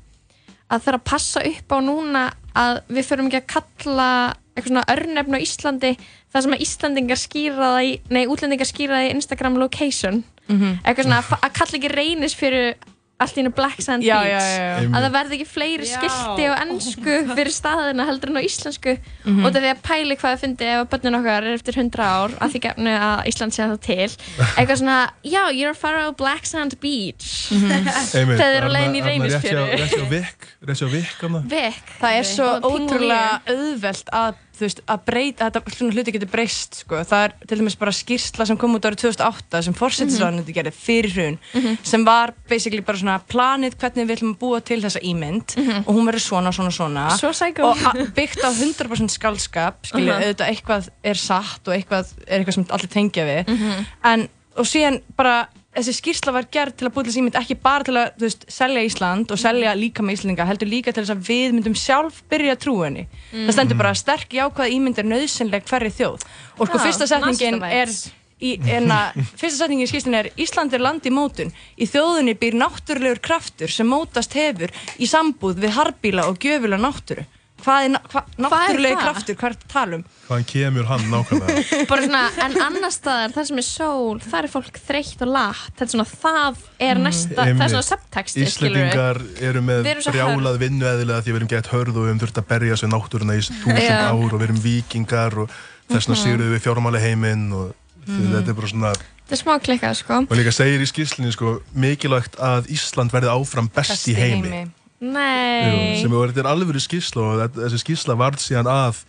að 0.66 0.81
það 0.82 0.89
er 0.90 0.97
að 0.98 1.05
passa 1.07 1.40
upp 1.47 1.73
á 1.73 1.78
núna 1.78 2.23
að 2.59 2.81
við 2.90 3.05
förum 3.07 3.27
ekki 3.31 3.39
að 3.39 3.51
kalla 3.53 4.09
eitthvað 4.57 4.73
svona 4.73 4.89
örnefn 4.97 5.36
á 5.36 5.44
Íslandi 5.44 5.93
það 6.35 6.43
sem 6.43 6.55
að 6.57 6.62
Íslandingar 6.66 7.20
skýra 7.23 7.69
það 7.70 7.85
í 7.86 7.93
nei, 8.11 8.24
útlendingar 8.27 8.66
skýra 8.66 8.98
það 8.98 9.07
í 9.07 9.15
Instagram 9.15 9.59
location 9.62 10.24
Mhm. 10.48 10.78
eitthvað 10.85 11.03
svona 11.07 11.20
að, 11.23 11.31
að 11.43 11.53
kalla 11.59 11.78
ekki 11.78 11.89
reynis 11.94 12.35
fyrir 12.35 12.74
allt 13.16 13.32
í 13.32 13.40
hennu 13.40 13.52
Black 13.56 13.80
Sand 13.80 14.05
Já, 14.05 14.18
Beach. 14.20 14.28
já, 14.28 14.40
já, 14.44 14.64
já. 14.84 14.88
að 14.93 15.05
það 15.06 15.12
verði 15.14 15.36
ekki 15.38 15.47
fleiri 15.48 15.86
Já. 15.88 15.93
skilti 15.97 16.48
á 16.48 16.55
ennsku 16.66 17.14
fyrir 17.32 17.55
staðina 17.55 18.05
heldur 18.10 18.28
en 18.32 18.36
á 18.36 18.43
íslensku. 18.44 18.93
Mhm. 19.24 19.40
og 19.47 19.48
það 19.52 19.56
er 19.56 19.64
því 19.64 19.70
að 19.72 19.80
pæli 19.88 20.16
hvað 20.20 20.34
það 20.34 20.43
fyndi 20.43 20.66
ef 20.68 20.80
að 20.82 20.90
börnin 20.93 21.18
okkar 21.20 21.47
er 21.48 21.55
eftir 21.56 21.78
100 21.80 22.05
ár 22.05 22.34
að 22.44 22.52
því 22.52 22.60
gefnu 22.66 22.93
að 23.06 23.22
Ísland 23.32 23.56
sé 23.56 23.62
það 23.64 23.80
til. 23.86 24.10
Eitthvað 24.56 24.76
svona, 24.82 24.98
já, 25.24 25.43
you're 25.56 25.74
far 25.74 25.97
á 25.97 26.06
Black 26.16 26.44
Sand 26.47 26.76
Beach. 26.80 27.30
Einmitt, 27.56 28.12
þegar 28.12 28.36
þeir 28.36 28.56
eru 28.60 28.68
á 28.68 28.74
leiðin 28.76 28.98
í 29.01 29.05
reynisfjöru. 29.09 29.64
Rétt 29.80 29.97
hjá 29.97 30.06
Vik, 30.12 30.48
rétt 30.68 30.82
hjá 30.84 30.88
Vik, 30.93 31.14
hana. 31.24 31.43
Vek 31.56 31.94
það 32.02 32.18
er 32.20 32.28
svo 32.28 32.51
ótrúlega 32.68 33.40
auðvelt 33.48 34.12
að, 34.12 34.34
þú 34.56 34.64
veist, 34.64 34.80
að 34.88 35.00
breyta, 35.04 35.50
þetta 35.50 35.72
svona 35.76 35.92
hluti 35.92 36.12
getur 36.16 36.30
breyst 36.32 36.74
sko. 36.82 36.96
það 37.04 37.24
er 37.26 37.32
til 37.46 37.58
dæmis 37.60 37.76
bara 37.78 37.92
skýrsla 37.92 38.46
sem 38.46 38.56
kom 38.56 38.74
út 38.76 38.86
árið 38.88 39.02
2008 39.04 39.62
sem 39.66 39.74
fórsetisraðanundi 39.74 40.54
gerði 40.56 40.72
fyrir 40.72 41.12
hrun 41.16 41.38
Mhm. 41.54 41.78
sem 41.82 42.04
var 42.04 42.32
basically 42.48 42.80
bara 42.80 42.98
svona 42.98 43.20
planið 43.28 43.76
hvernig 43.76 44.06
við 44.08 44.16
ætlum 44.16 44.34
að 44.34 44.38
búa 44.38 44.60
til 44.64 44.80
þessa 44.82 45.02
ímynd 45.02 45.56
Mhm. 45.56 45.84
og 45.86 45.94
hún 45.94 46.06
verður 46.08 46.24
svona, 46.28 46.52
svona, 46.52 46.70
svona 46.70 47.10
Svo 47.18 47.28
og 47.28 47.76
byggt 48.14 48.40
á 48.44 48.50
100% 48.50 49.10
skaldskap 49.10 49.74
skilja, 49.84 50.18
Mhm. 50.18 50.22
auðvitað 50.22 50.50
eitthvað 50.50 50.88
er 51.04 51.14
satt 51.14 51.68
og 51.68 51.74
eitthvað 51.74 52.06
er 52.26 52.40
eitthvað 52.40 52.54
sem 52.54 52.64
allir 52.70 52.88
tengja 52.88 53.24
við 53.26 53.46
Mhm. 53.48 53.86
en, 54.04 54.28
og 54.56 54.64
síðan 54.64 55.02
bara 55.16 55.48
þessi 55.77 55.94
skýrsla 55.98 56.35
var 56.35 56.48
gerð 56.53 56.77
til 56.78 56.89
að 56.89 56.93
búið 56.97 57.09
þessi 57.11 57.20
ímynd 57.23 57.39
ekki 57.40 57.57
bara 57.61 57.86
til 57.86 57.97
að 58.01 58.20
veist, 58.23 58.44
selja 58.53 58.85
Ísland 58.86 59.32
og 59.32 59.40
selja 59.40 59.74
líka 59.77 60.05
með 60.05 60.19
Íslandinga 60.19 60.48
heldur 60.48 60.70
líka 60.70 60.94
til 60.94 61.05
þess 61.05 61.15
að 61.15 61.24
við 61.28 61.57
myndum 61.57 61.77
sjálf 61.78 62.23
byrja 62.32 62.57
að 62.57 62.62
trúa 62.65 62.89
henni. 62.89 63.07
Mm. 63.32 63.47
það 63.47 63.57
stendur 63.59 63.81
bara 63.82 63.94
sterk 63.98 64.36
jákvæða 64.39 64.77
ímynd 64.77 65.03
er 65.03 65.11
nöðsynleg 65.12 65.69
hverri 65.69 65.93
þjóð. 65.98 66.27
Og 66.57 66.70
sko 66.70 66.81
Já, 66.81 66.85
fyrsta 66.86 67.11
setningin 67.12 67.61
er 67.69 67.94
í, 68.40 68.57
enna, 68.78 69.01
fyrsta 69.36 69.62
setningin 69.62 69.86
í 69.86 69.93
skýrslunni 69.93 70.20
er 70.23 70.32
Ísland 70.47 70.77
er 70.77 70.85
land 70.86 71.07
í 71.07 71.15
mótun. 71.15 71.55
Í 71.77 71.89
þjóðunni 71.93 72.36
býr 72.40 72.59
náttúrulegur 72.62 73.23
kraftur 73.28 73.73
sem 73.73 73.89
mótast 73.90 74.36
hefur 74.39 74.73
í 74.97 75.09
sambúð 75.11 75.61
við 75.66 75.77
harbíla 75.77 76.28
og 76.31 76.40
gjöfula 76.40 76.81
náttúru 76.81 77.28
hvað 77.66 77.86
er, 77.86 77.97
hva, 78.12 78.20
náttúrulegi 78.47 78.94
það? 78.97 79.02
kraftur, 79.02 79.36
hvað 79.40 79.48
er 79.51 79.55
þetta 79.56 79.66
að 79.66 79.72
tala 79.76 79.97
um 79.98 80.05
Hvaðan 80.26 80.47
kemur 80.51 80.86
hann 80.90 81.05
nákvæmlega? 81.12 81.62
bara 81.90 82.05
svona, 82.06 82.20
en 82.47 82.55
annar 82.66 82.93
staðar, 82.94 83.34
það 83.36 83.48
sem 83.51 83.60
er 83.62 83.66
sól 83.66 84.20
það 84.24 84.38
er 84.40 84.48
fólk 84.55 84.80
þreytt 84.86 85.24
og 85.26 85.30
látt 85.34 85.64
þetta 85.72 85.86
er 85.86 85.93
svona, 85.94 86.06
það 86.22 86.62
er 86.88 87.01
næsta, 87.02 87.36
það 87.43 87.51
er 87.66 87.72
svona 87.74 87.86
subtexti, 87.90 88.47
skilur 88.51 88.78
Íslendingar 88.80 89.20
eru 89.51 89.62
með 89.66 89.82
Við 89.86 89.93
erum 89.94 90.06
svo 90.06 90.14
brjálað 90.16 90.60
vinnueðilega 90.64 91.24
því 91.26 91.34
við 91.34 91.40
erum 91.43 91.52
gett 91.55 91.70
hörð 91.74 91.93
og 91.97 92.02
við 92.06 92.10
erum 92.12 92.22
þurft 92.24 92.40
að 92.43 92.48
berja 92.55 92.78
sig 92.82 92.93
náttúruna 92.94 93.36
í 93.38 93.43
þúsund 93.47 93.82
Já. 93.82 93.98
ár 94.10 94.14
og 94.30 94.38
við 94.40 94.47
erum 94.48 94.62
vikingar 94.66 95.38
og 95.44 95.51
þess 95.90 96.06
vegna 96.09 96.16
Mhm. 96.16 96.22
sigruðum 96.24 96.55
við 96.56 96.64
fjármáli 96.66 97.02
heiminn 97.06 97.47
og 97.52 97.74
Mhm. 98.06 98.32
þetta 98.34 98.48
er 98.51 98.55
bara 98.55 98.68
svona 98.70 98.90
þetta 98.94 99.34
er 99.34 99.40
smá 99.43 99.55
klikkað, 99.59 99.94
sko 99.98 100.18
og 100.26 100.36
líka 100.38 100.52
segir 100.55 100.82
í 100.82 100.86
skýrslinni 100.90 101.32
sko 101.34 101.56
mikilvægt 101.74 102.36
að 102.38 102.68
Ísland 102.70 103.10
verði 103.14 103.30
áfram 103.34 103.66
best, 103.74 104.06
í 104.10 104.14
heimi, 104.14 104.66
nei 105.12 105.96
Jú, 105.96 106.04
sem 106.04 106.14
er, 106.16 106.30
þetta 106.32 106.42
er 106.44 106.50
alvöru 106.52 106.82
skýrsla 106.82 107.26
og 107.26 107.58
þessi 107.58 107.82
skýrsla 107.84 108.16
varð 108.18 108.42
síðan 108.44 108.70
að 108.70 109.02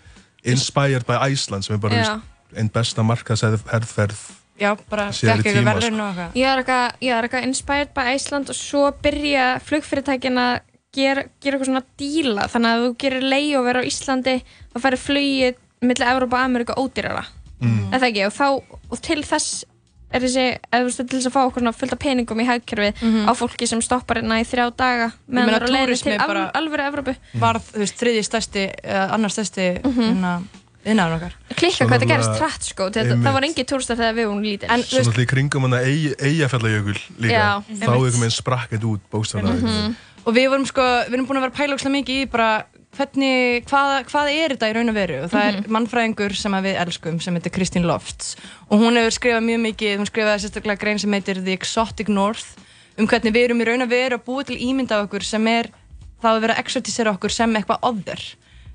Inspired 0.47 1.03
by 1.07 1.17
Iceland 1.33 1.65
sem 1.65 1.75
er 1.75 1.81
bara 1.83 1.97
Já. 1.97 2.03
veist, 2.15 2.57
einn 2.57 2.69
besta 2.71 3.03
markaðsherðferð 3.03 4.19
já, 4.57 4.71
bara 4.89 5.09
tíma, 5.11 5.73
verðin 5.73 5.97
sko. 5.99 6.05
og 6.05 6.21
eitthvað 6.21 6.37
ég 6.39 6.47
er 6.49 6.61
eitthvað, 6.61 6.85
ég 7.05 7.13
er 7.17 7.27
eitthvað 7.27 7.47
inspired 7.49 7.93
by 7.97 8.13
Iceland 8.15 8.49
og 8.53 8.57
svo 8.57 8.83
byrja 9.03 9.47
flugfyrirtækin 9.67 10.39
að 10.41 10.53
gera, 10.95 11.25
gera 11.43 11.57
eitthvað 11.57 11.71
svona 11.71 11.83
díla 11.99 12.47
þannig 12.49 12.69
að 12.71 12.77
ef 12.77 12.85
þú 12.87 12.93
gerir 13.03 13.27
layover 13.33 13.81
á 13.81 13.87
Íslandi 13.89 14.37
þá 14.73 14.77
færi 14.85 15.01
flugið 15.03 15.59
millir 15.85 16.13
Európa 16.13 16.39
og 16.39 16.47
Ameríka 16.47 16.77
ódýrara 16.79 17.25
Mm. 17.57 17.87
eða 17.89 18.05
ekki, 18.11 18.25
og 18.27 18.33
þá, 18.35 18.47
og 18.93 18.99
til 19.01 19.23
þess 19.25 19.63
er 20.11 20.21
þessi, 20.23 20.43
eða 20.71 20.81
þú 20.81 20.87
veist, 20.87 20.97
til 21.09 21.17
þess 21.19 21.27
að 21.27 21.33
fá 21.35 21.41
okkur 21.47 21.61
svona 21.63 21.73
fullt 21.75 21.93
af 21.93 21.99
peningum 21.99 22.39
í 22.39 22.45
hagkerfið 22.47 23.01
Mhm. 23.01 23.25
á 23.27 23.31
fólki 23.35 23.67
sem 23.67 23.81
stoppar 23.81 24.17
hérna 24.21 24.39
í 24.39 24.45
þrjá 24.47 24.71
daga 24.77 25.11
meðan 25.29 25.49
það 25.49 25.55
er 25.55 25.67
á 25.67 25.73
leiðinni 25.73 25.87
túrismi 25.87 26.11
til 26.13 26.21
al, 26.21 26.51
alvöru 26.53 26.85
Evrópu 26.87 27.15
varð, 27.39 27.61
þú 27.73 27.79
veist, 27.83 27.97
þriði 27.99 28.23
stærsti 28.23 28.63
eða 28.83 29.11
annar 29.13 29.29
stærsti 29.29 29.67
Mhm. 29.83 29.99
hérna, 30.07 30.41
innan 30.85 31.11
okkar 31.17 31.33
Klikka 31.57 31.85
hvað 31.85 31.99
þetta 31.99 32.07
gerist 32.07 32.39
hratt 32.39 32.63
sko. 32.63 32.89
Það 32.89 33.33
var 33.33 33.41
engin 33.43 33.65
túristar 33.65 33.97
þegar 33.97 34.15
við 34.15 34.25
vorum 34.27 34.43
lítil 34.43 34.69
En 34.71 34.79
Svo 34.83 34.99
náttúrulega 35.01 35.25
í 35.25 35.31
kringum 35.33 35.61
hana 35.67 35.77
Eyjafjallajökul 35.83 36.97
líka 37.19 37.31
Já, 37.33 37.59
Þá 37.59 37.67
einmitt. 37.67 37.89
einhvern 37.89 38.21
veginn 38.21 38.31
sprakk 38.31 38.69
þetta 38.71 38.87
út 38.87 39.01
bókstaflega 39.11 39.61
Mhm. 39.61 39.95
og 40.25 40.33
við 40.35 40.47
vorum 40.49 40.65
sko, 40.65 40.81
við 41.09 41.13
erum 41.13 41.27
búin 41.27 41.37
að 41.37 41.41
vera 41.41 41.51
að 41.51 41.57
pæla 41.59 41.75
ókslega 41.75 41.95
mikið 42.03 42.21
í 42.23 42.29
bara 42.31 42.65
hvernig, 42.97 43.63
hvað, 43.69 43.91
hvað 44.09 44.29
er 44.33 44.53
þetta 44.55 44.69
í 44.71 44.75
raun 44.77 44.91
og 44.91 44.95
veru? 44.97 45.17
Og 45.25 45.31
það 45.31 45.47
er 45.51 45.57
mannfræðingur 45.75 46.35
sem 46.37 46.57
við 46.65 46.79
elskum 46.81 47.19
sem 47.23 47.37
heitir 47.37 47.53
Kristín 47.55 47.85
Lofts. 47.87 48.35
Og 48.69 48.81
hún 48.81 48.97
hefur 48.99 49.15
skrifað 49.15 49.45
mjög 49.47 49.61
mikið, 49.67 49.95
hún 50.01 50.09
skrifaði 50.09 50.43
sérstaklega 50.45 50.81
grein 50.81 50.99
sem 50.99 51.13
heitir 51.13 51.41
The 51.43 51.53
Exotic 51.57 52.09
North 52.09 52.57
um 52.97 53.05
hvernig 53.07 53.33
við 53.35 53.43
erum 53.49 53.61
í 53.61 53.67
raun 53.69 53.85
og 53.85 53.91
veru 53.91 54.17
að 54.17 54.23
búa 54.25 54.43
til 54.47 54.57
ímynd 54.57 54.91
af 54.91 55.05
okkur 55.05 55.23
sem 55.23 55.47
er 55.51 55.69
þá 56.17 56.29
að 56.33 56.39
vera 56.47 56.55
að 56.57 56.63
exotisera 56.65 57.11
okkur 57.13 57.29
sem 57.35 57.53
eitthvað 57.59 57.83
other 57.85 58.23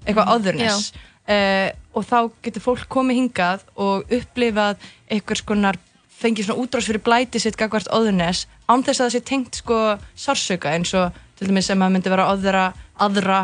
eitthvað 0.06 0.26
Mhm. 0.26 0.34
otherness. 0.36 0.92
Uh, 1.22 1.70
og 1.94 2.04
þá 2.06 2.18
getur 2.42 2.62
fólk 2.62 2.86
komið 2.90 3.18
hingað 3.20 3.60
og 3.78 4.06
upplifað 4.10 4.76
einhvers 5.10 5.42
konar 5.46 5.76
fengið 6.22 6.46
svona 6.48 6.62
útrás 6.62 6.86
fyrir 6.86 7.02
blæti 7.02 7.38
sitt 7.42 7.56
gagvart 7.58 7.86
otherness 7.90 8.46
án 8.68 8.82
þess 8.82 9.00
að 9.00 9.06
það 9.06 9.14
sé 9.14 9.20
tengt 9.26 9.54
sko 9.58 9.98
sársöka 10.18 10.70
eins 10.74 10.94
og 10.94 11.12
til 11.38 11.48
dæmis 11.50 11.66
sem 11.66 11.78
að 11.82 11.92
myndi 11.94 12.10
vera 12.10 12.26
aðra, 12.30 12.72
aðra 12.98 13.40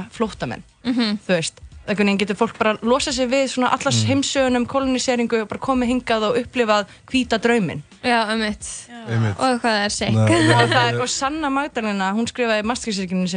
flóttamenn 0.83 1.11
Mhm. 1.11 1.19
þú 1.27 1.35
veist, 1.35 1.61
einhvern 1.89 2.07
veginn 2.07 2.19
getur 2.19 2.37
fólk 2.37 2.59
bara 2.59 2.77
losa 2.83 3.13
sig 3.13 3.29
við 3.29 3.49
svona 3.49 3.71
allars 3.73 4.05
Mm. 4.05 4.09
heimsögunum 4.09 4.67
koloniseringu 4.67 5.41
og 5.43 5.49
bara 5.49 5.61
komið 5.61 5.89
hingað 5.89 6.23
og 6.23 6.37
upplifað 6.37 6.87
hvíta 7.07 7.39
drauminn. 7.39 7.83
Já, 8.05 8.33
um 8.33 8.41
mitt 8.41 8.89
Einmitt. 9.09 9.39
Og 9.41 9.61
hvað 9.61 9.61
það 9.63 9.85
er 9.85 9.89
sick. 9.89 10.17
Og, 10.17 10.29
það 10.29 10.93
er, 10.93 11.01
og 11.01 11.09
Sanna 11.09 11.49
Magdalena, 11.49 12.13
hún 12.13 12.27
skrifaði 12.27 12.63
masterskriðsirkjunni 12.63 13.29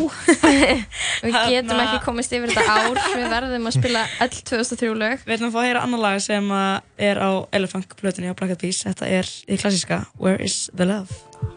Við 1.28 1.38
getum 1.52 1.84
ekki 1.84 2.02
komist 2.06 2.34
yfir 2.34 2.54
þetta 2.54 2.78
ár. 2.78 3.02
Við 3.18 3.28
verðum 3.32 3.70
að 3.70 3.78
spila 3.80 4.06
öll 4.24 4.34
2003 4.38 4.94
lög. 4.98 5.26
Við 5.26 5.38
ætlum 5.38 5.52
að 5.52 5.58
fá 5.58 5.62
að 5.64 5.70
heyra 5.70 5.86
annar 5.88 6.04
lag 6.04 6.24
sem 6.24 6.52
er 7.10 7.22
á 7.22 7.30
Elephant 7.58 7.98
plötunni 8.00 8.32
á 8.32 8.38
Black 8.38 8.56
Eyed 8.56 8.64
Peas. 8.64 8.84
Þetta 8.88 9.14
er 9.20 9.32
í 9.48 9.60
klassíska 9.62 10.04
Where 10.22 10.38
is 10.44 10.68
the 10.76 10.88
love? 10.90 11.57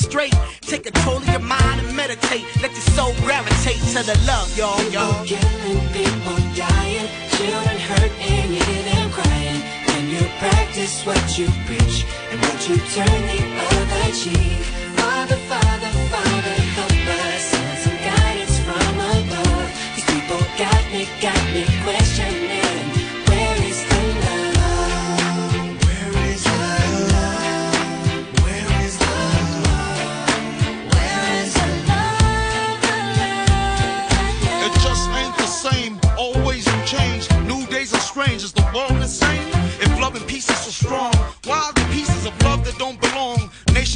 It 0.00 0.04
straight. 0.04 0.34
Take 0.60 0.84
control 0.84 1.16
of 1.18 1.28
your 1.28 1.40
mind 1.40 1.80
and 1.80 1.96
meditate. 1.96 2.44
Let 2.62 2.72
your 2.72 2.88
soul 2.96 3.12
gravitate 3.24 3.80
to 3.94 4.02
the 4.04 4.16
love, 4.26 4.48
y'all, 4.56 4.82
y'all. 4.90 5.24
Killing 5.24 5.88
people 5.92 6.36
dying, 6.54 7.08
children 7.36 7.78
hurt 7.88 8.12
and 8.20 8.54
you 8.54 8.62
hear 8.62 8.84
them 8.92 9.10
crying. 9.10 9.60
When 9.88 10.04
you 10.10 10.22
practice 10.38 11.04
what 11.06 11.38
you 11.38 11.46
preach 11.66 12.04
and 12.30 12.40
what 12.40 12.58
you 12.68 12.76
turn 12.94 13.20
the 13.32 13.40
other 13.68 14.06
cheek. 14.12 14.60
Father, 15.00 15.38
Father, 15.50 15.90
Father, 16.12 16.56
help 16.76 17.08
us. 17.24 17.42
Send 17.50 17.78
some 17.84 17.98
guidance 18.10 18.58
from 18.66 18.94
above. 19.16 19.68
These 19.94 20.08
people 20.12 20.40
got 20.58 20.82
me, 20.92 21.08
got 21.20 21.42
me 21.54 21.64
questioning. 21.84 22.45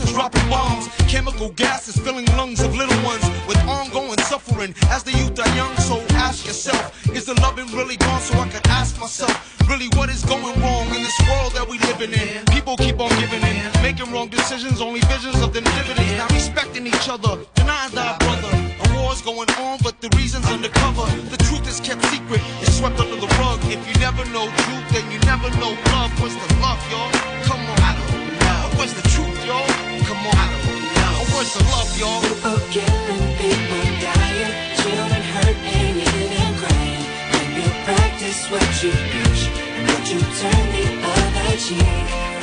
Dropping 0.07 0.49
bombs, 0.49 0.89
chemical 1.09 1.51
gases 1.51 1.97
filling 1.97 2.27
lungs 2.37 2.61
of 2.61 2.75
little 2.75 2.97
ones 3.05 3.25
with 3.47 3.59
ongoing 3.69 4.19
suffering. 4.19 4.75
As 4.89 5.03
the 5.03 5.13
youth 5.13 5.39
are 5.39 5.57
young, 5.57 5.75
so 5.77 6.01
ask 6.15 6.47
yourself, 6.47 7.07
is 7.15 7.27
the 7.27 7.35
loving 7.41 7.67
really 7.77 7.97
gone? 7.97 8.21
So 8.21 8.39
I 8.39 8.49
could 8.49 8.67
ask 8.69 8.99
myself, 9.01 9.35
really, 9.69 9.89
what 9.97 10.09
is 10.11 10.25
going 10.25 10.61
wrong 10.61 10.87
in 10.89 11.03
this 11.03 11.19
world 11.29 11.53
that 11.55 11.67
we 11.69 11.79
living 11.91 12.13
in? 12.13 12.45
People 12.47 12.77
keep 12.77 12.99
on 13.01 13.11
giving 13.21 13.43
in, 13.43 13.71
making 13.83 14.13
wrong 14.13 14.29
decisions, 14.29 14.81
only 14.81 15.01
visions 15.13 15.41
of 15.43 15.53
the 15.53 15.61
dividends. 15.61 16.19
Not 16.19 16.33
respecting 16.33 16.87
each 16.87 17.09
other, 17.09 17.39
denying 17.55 17.93
thy 17.95 18.17
brother. 18.19 18.53
A 18.85 18.87
war's 19.01 19.23
going 19.23 19.51
on, 19.59 19.79
but 19.83 20.01
the 20.01 20.09
reason's 20.17 20.47
undercover. 20.47 21.07
The 21.31 21.39
truth 21.45 21.67
is 21.69 21.81
kept 21.81 22.05
secret, 22.07 22.41
it's 22.61 22.79
swept 22.79 22.99
under 23.01 23.17
the 23.17 23.31
rug. 23.41 23.59
If 23.65 23.81
you 23.89 23.95
never 24.01 24.25
know 24.31 24.47
truth, 24.47 24.87
then 24.93 25.11
you 25.11 25.19
never 25.21 25.51
know 25.59 25.75
Come 30.11 30.27
on, 30.27 30.35
I 30.35 30.51
don't 30.67 30.83
know. 30.99 31.37
Where's 31.37 31.55
the 31.55 31.63
love, 31.71 31.97
y'all? 31.97 32.21
People 32.21 33.87
dying, 34.03 34.55
children 34.83 35.23
hurt 35.23 35.57
and 35.63 36.57
crying. 36.59 37.05
You 37.55 37.71
practice 37.87 38.51
what 38.51 38.67
you 38.83 38.91
preach 38.91 39.43
and 39.55 39.87
what 39.87 40.11
you 40.11 40.19
turn 40.19 40.67
the 40.75 40.85
other 41.07 41.57
cheek. 41.59 42.40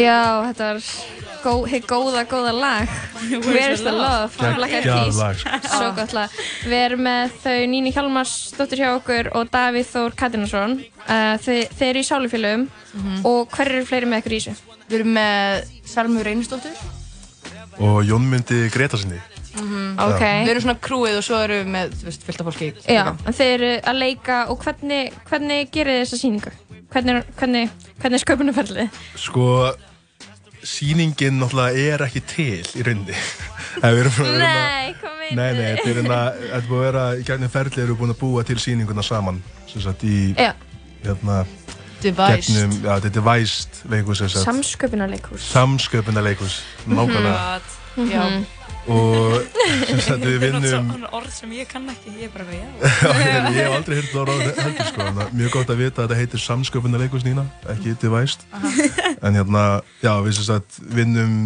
Já, 0.00 0.18
þetta 0.50 0.68
var 0.70 0.82
gó, 1.44 1.52
hið 1.70 1.86
góða, 1.88 2.24
góða 2.28 2.52
lag 2.56 2.88
Where 3.46 3.72
is 3.72 3.82
the 3.84 3.92
love? 3.94 4.34
Geggjað 4.36 4.56
Black 4.58 4.72
Eyed 4.78 4.84
Peas. 4.88 5.16
lag, 5.20 5.36
sko. 5.40 5.60
Svo 5.76 5.90
gott 5.96 6.12
lag 6.16 6.36
Við 6.66 6.76
erum 6.84 7.02
með 7.06 7.34
þau 7.44 7.56
Níni 7.72 7.92
Hjalmars 7.94 8.34
dóttir 8.58 8.82
hjá 8.82 8.90
okkur 8.96 9.30
og 9.38 9.50
Davíð 9.54 9.88
Þór 9.94 10.16
Katinarsson 10.20 10.78
uh, 10.80 11.36
þau, 11.40 11.56
Þeir 11.78 11.88
eru 11.92 12.04
í 12.04 12.08
sálufélögum 12.10 12.68
Mhm. 12.90 13.20
og 13.28 13.52
hver 13.54 13.68
eru 13.70 13.84
fleiri 13.86 14.06
með 14.10 14.18
ykkur 14.24 14.32
í 14.34 14.38
þessu? 14.42 14.72
Við 14.90 14.94
erum 14.98 15.12
með 15.14 15.68
Salmu 15.86 16.24
Reynisdóttur 16.26 16.74
Og 17.78 18.00
Jónmundi 18.08 18.64
Gretasinni 18.74 19.20
Ok. 20.00 20.20
Við 20.22 20.50
erum 20.56 20.64
svona 20.64 20.80
krúið 20.82 21.16
og 21.20 21.24
svo 21.26 21.38
erum 21.44 21.60
við 21.60 21.70
með, 21.76 21.94
fylgta 22.26 22.46
fólki 22.48 22.72
Já, 22.90 23.04
þeir 23.30 23.52
eru 23.54 23.70
að 23.92 23.98
leika 24.02 24.40
og 24.50 24.58
hvernig, 24.66 25.14
hvernig 25.30 25.70
gerir 25.74 26.00
þið 26.00 26.02
þessa 26.04 26.18
sýningu? 26.24 26.52
Hvernig, 26.90 27.20
hvernig, 27.38 27.70
hvernig 28.02 28.18
er 28.18 28.22
sköpunarferðlið? 28.24 28.98
Sko, 29.20 29.44
sýningin 30.66 31.38
náttúrulega 31.40 31.84
er 31.94 32.02
ekki 32.08 32.22
til 32.28 32.64
í 32.76 32.84
rauninni 32.86 33.14
Nei, 33.82 33.92
við 33.94 34.00
erum 34.02 34.16
búin 34.16 34.26
að 34.26 34.34
vera 34.34 34.50
Nei? 34.50 34.94
Nei, 35.30 35.52
nei, 35.54 35.66
þetta 35.76 35.86
er 35.92 35.98
hérna, 36.00 36.18
þetta 36.42 36.66
búin 36.66 36.80
að 36.80 36.86
vera, 36.88 37.04
í 37.14 37.24
gegnum 37.28 37.52
ferli 37.54 37.82
erum 37.84 37.94
við 37.94 38.00
búin 38.02 38.14
að 38.16 38.20
búa 38.24 38.42
til 38.48 38.58
sýninguna 38.58 39.04
saman, 39.06 39.38
sem 39.70 39.84
sagt, 39.84 40.02
í, 40.02 40.32
Já. 40.34 40.50
hérna, 41.04 41.36
Devised. 42.02 42.48
gegnum, 42.48 42.72
já, 42.82 42.90
þetta 42.96 43.10
er 43.12 43.14
devised 43.20 43.78
leikus, 43.92 44.18
sem 44.24 44.32
sagt, 44.34 44.48
Samsköpunarleikhús. 44.48 45.46
samsköpunarleikus, 45.52 46.58
nákvæmlega, 46.90 47.60
Já. 48.10 48.24
Og 48.88 49.34
sem 49.86 50.00
sagt, 50.00 50.22
við 50.24 50.36
Það 50.40 50.44
er 50.44 50.44
vinnum, 50.44 50.90
svona 50.90 51.10
orð 51.18 51.32
sem 51.36 51.50
ég 51.52 51.68
kann 51.68 51.88
ekki, 51.92 52.14
ég 52.16 52.30
er 52.30 52.32
bara 52.32 52.46
eitthvað, 52.48 53.20
já. 53.28 53.40
ég 53.52 53.58
hef 53.60 53.74
aldrei 53.76 53.96
hýrt 54.00 54.12
það 54.14 54.22
orðið 54.24 54.60
heldur, 54.64 54.88
sko, 54.88 55.08
mjög 55.36 55.50
gott 55.56 55.72
að 55.74 55.82
vita 55.82 56.00
að 56.00 56.06
þetta 56.08 56.20
heitir 56.22 56.44
samsköpunarleikus 56.46 57.26
Nína, 57.28 57.44
ekki 57.74 57.92
devised, 58.00 58.46
en 59.20 59.36
hérna, 59.36 59.64
já, 60.00 60.12
við 60.24 60.38
sem 60.40 60.48
sagt, 60.48 60.80
vinnum, 60.96 61.36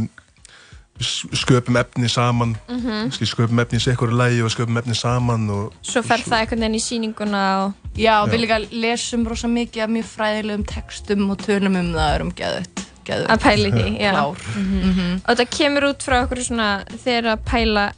sköpum 1.34 1.76
efni 1.80 2.08
saman, 2.08 2.54
Mhm. 2.70 3.10
mm 3.10 3.26
sköpum 3.26 3.58
efni 3.64 3.80
í 3.80 3.82
sikkur 3.82 4.14
lægi 4.14 4.44
og 4.46 4.50
sköpum 4.54 4.78
efni 4.78 4.94
saman 4.94 5.50
og 5.50 5.72
Svo 5.82 6.02
fer 6.06 6.22
það 6.22 6.38
einhvern 6.44 6.60
veginn 6.60 6.78
í 6.78 6.84
sýninguna 6.86 7.42
og... 7.64 7.74
Já, 7.96 8.22
Já. 8.22 8.30
við 8.30 8.40
líka 8.44 8.58
lesum 8.70 9.26
rosa 9.26 9.48
mikið 9.50 9.82
af 9.82 9.90
mjög 9.90 10.06
fræðilegum 10.14 10.64
textum 10.70 11.30
og 11.30 11.38
tölum 11.42 11.76
um 11.82 11.92
það 11.94 12.14
erum 12.14 12.32
geðut. 12.38 12.83
Geðut. 13.08 13.28
Að 13.30 13.44
pæla 13.44 13.68
í 13.68 13.74
því, 13.74 13.90
já. 14.00 14.14
Klár. 14.14 14.46
Mhm. 14.54 15.20
Og 15.24 15.28
þetta 15.28 15.50
kemur 15.58 15.88
út 15.90 16.06
frá 16.06 16.16
okkur 16.22 16.42
svona 16.44 16.70
þegar 17.04 17.30
að 17.34 17.44
pæla 17.50 17.92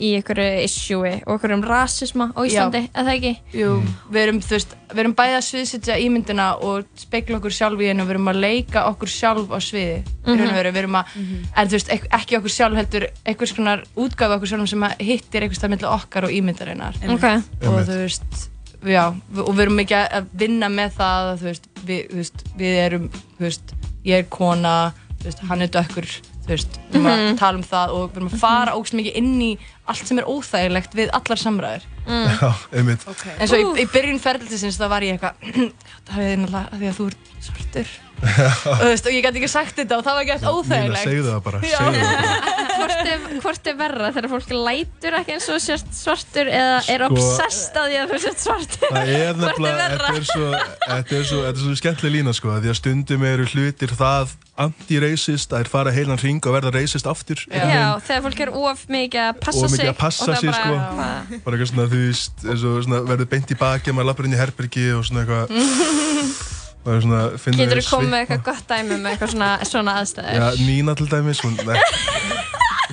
í 0.00 0.10
einhverju 0.16 0.64
issue 0.64 1.12
og 1.26 1.32
einhverjum 1.34 1.62
rasisma 1.66 2.30
á 2.32 2.40
Íslandi, 2.40 2.82
Já. 2.86 2.90
er 2.94 3.06
það 3.06 3.16
ekki? 3.16 3.32
Jú, 3.60 3.70
við 4.12 4.22
erum, 4.22 4.38
þú 4.44 4.54
veist, 4.56 4.74
við 4.90 5.02
erum 5.02 5.14
bæði 5.18 5.36
að 5.36 5.46
sviðsitja 5.46 5.96
ímyndina 6.04 6.46
og 6.66 7.00
spekla 7.00 7.40
okkur 7.40 7.54
sjálf 7.54 7.82
í 7.82 7.90
hennu 7.90 8.04
og 8.04 8.08
við 8.08 8.16
erum 8.16 8.30
að 8.32 8.40
leika 8.44 8.84
okkur 8.90 9.12
sjálf 9.12 9.52
á 9.52 9.58
sviði. 9.60 9.98
Mm. 10.26 10.38
-hmm. 10.38 10.54
við 10.70 10.80
erum 10.82 11.00
að, 11.00 11.16
en 11.56 11.68
þú 11.68 11.76
veist, 11.76 11.92
ek 11.92 12.06
ekki 12.20 12.38
okkur 12.38 12.54
sjálf 12.54 12.76
heldur, 12.80 13.08
einhvers 13.24 13.52
konar 13.56 13.84
útgáfa 13.96 14.38
okkur 14.38 14.48
sjálf 14.48 14.70
sem 14.70 14.86
að 14.88 14.96
hittir 14.98 15.42
einhvers 15.42 15.60
stað 15.60 15.74
milli 15.74 15.90
okkar 15.90 16.24
og 16.24 16.32
ímyndarinnar. 16.32 16.96
Ok. 17.08 17.26
Og 17.68 17.84
þú 17.84 18.00
veist, 18.00 18.48
já, 18.84 19.04
og 19.36 19.52
við 19.52 19.66
erum 19.66 19.84
ekki 19.84 20.00
að 20.00 20.32
vinna 20.32 20.68
með 20.72 20.96
það, 20.96 21.36
þú 21.36 21.50
veist, 21.50 21.68
við, 21.84 22.00
þú 22.08 22.16
veist, 22.16 22.44
við 22.56 22.80
erum, 22.86 23.10
þú 23.36 23.44
veist, 23.44 23.74
ég 24.04 24.18
er 24.18 24.28
kona, 24.32 24.92
þú 25.20 25.24
veist, 25.28 25.40
hann 25.50 25.62
er 25.62 25.68
dökkur, 25.68 26.06
þú 26.46 26.48
veist, 26.54 26.78
við 26.90 27.00
erum 27.00 27.06
Mhm. 27.10 27.32
að 27.34 27.38
tala 27.38 27.58
um 27.58 27.64
það 27.64 27.88
og 27.96 28.10
við 28.10 28.16
erum 28.16 28.28
að 28.30 28.38
fara 28.40 28.72
ógst 28.78 28.94
mikið 28.96 29.16
inn 29.20 29.40
í 29.42 29.50
allt 29.86 30.06
sem 30.06 30.18
er 30.18 30.24
óþægilegt 30.24 30.94
við 30.94 31.10
allar 31.12 31.36
samræður. 31.38 31.82
Já, 32.10 32.52
einmitt. 32.72 33.04
En 33.38 33.46
svo 33.48 33.56
í, 33.60 33.82
í 33.82 33.86
byrjun 33.92 34.18
ferðlisins 34.18 34.78
það 34.80 34.88
var 34.88 35.02
ég 35.02 35.18
eitthvað 35.18 35.34
það 36.06 36.14
hefði 36.16 36.36
náttúrulega 36.40 36.78
því 36.80 36.88
að 36.90 36.96
þú 37.00 37.06
ert 37.10 37.34
svartur 37.40 37.86
og, 38.20 38.80
þú 38.80 38.88
veist, 38.90 39.06
og 39.08 39.14
ég 39.16 39.24
gæti 39.24 39.40
ekki 39.40 39.48
sagt 39.50 39.78
þetta 39.80 39.96
og 40.00 40.04
það 40.06 40.18
var 40.18 40.26
Nína, 40.30 40.50
óþægilegt. 40.54 41.04
segðu 41.06 41.30
það 41.30 41.40
bara, 41.46 41.60
Já. 41.64 41.78
segðu 41.78 42.02
það. 42.04 42.18
Bara. 42.20 42.58
hvort, 42.80 43.08
er, 43.12 43.40
hvort 43.44 43.70
er 43.70 43.78
verra 43.80 44.10
þegar 44.16 44.30
fólk 44.34 44.52
lætur 44.68 45.16
ekki 45.20 45.34
eins 45.36 45.48
og 45.52 45.60
sért 45.64 45.90
svartur 45.96 46.50
eða 46.50 46.76
er 46.94 47.04
Sko- 47.04 47.08
obsessed 47.16 47.80
að 47.80 47.88
því 47.90 47.98
að 48.02 48.12
þú 48.14 48.20
sért 48.26 48.44
svartur? 48.44 48.92
Það 48.92 49.14
er 49.14 49.24
er 49.30 49.40
nefnilega, 49.40 49.88
þetta 49.90 50.12
er 50.20 50.28
svo, 50.30 50.52
þetta 50.86 51.18
er 51.20 51.26
svo, 51.30 51.40
þetta 51.46 51.56
er 51.56 51.64
svo 51.64 51.74
skemmtileg 51.80 52.14
lína 52.18 52.36
sko, 52.36 52.54
því 52.60 52.72
að 52.74 52.78
stundum 52.80 53.26
eru 53.30 53.48
hlutir 53.54 53.96
það 54.00 54.36
anti-racist 54.60 55.54
að 55.56 55.62
er 55.64 55.68
fara 55.72 55.92
heilan 55.94 56.20
hring 56.20 56.40
og 56.44 56.52
verða 56.52 56.72
racist 56.74 57.06
aftur. 57.08 57.40
Já, 57.48 57.96
þegar 58.04 58.24
fólk 58.26 58.40
er 58.44 58.50
of 58.60 58.82
mikið 58.92 59.22
að 59.30 59.38
passa 59.40 59.68
sig 59.70 59.78
mikið 59.78 59.92
að 59.94 59.98
passa 60.02 60.36
sig 60.36 60.52
sko. 60.52 60.74
Bara, 60.76 61.56
eitthvað 61.56 61.70
svona 61.72 61.86
þú 61.88 62.00
veist 62.04 62.44
eins 62.44 62.64
og 62.68 62.80
svona 62.84 63.00
verður 63.08 63.30
beint 63.32 63.54
í 63.54 63.56
baki 63.60 63.94
maður 63.96 64.10
lappar 64.10 64.28
inn 64.28 64.36
í 64.36 64.40
herbergi 64.40 64.86
og 64.98 65.06
svona 65.08 65.24
eitthvað 65.24 66.58
Getur 66.84 67.80
þú 67.82 67.90
komið 67.90 68.10
með 68.14 68.20
eitthvað 68.22 68.42
gott 68.46 68.64
dæmi 68.70 68.96
með 68.96 69.10
eitthvað 69.12 69.32
svona, 69.34 69.50
svona 69.68 69.96
aðstæður? 70.00 70.38
Já, 70.40 70.46
Nína 70.64 70.94
til 70.96 71.08
dæmis 71.10 71.42
hún, 71.44 71.56
nei, 71.66 71.76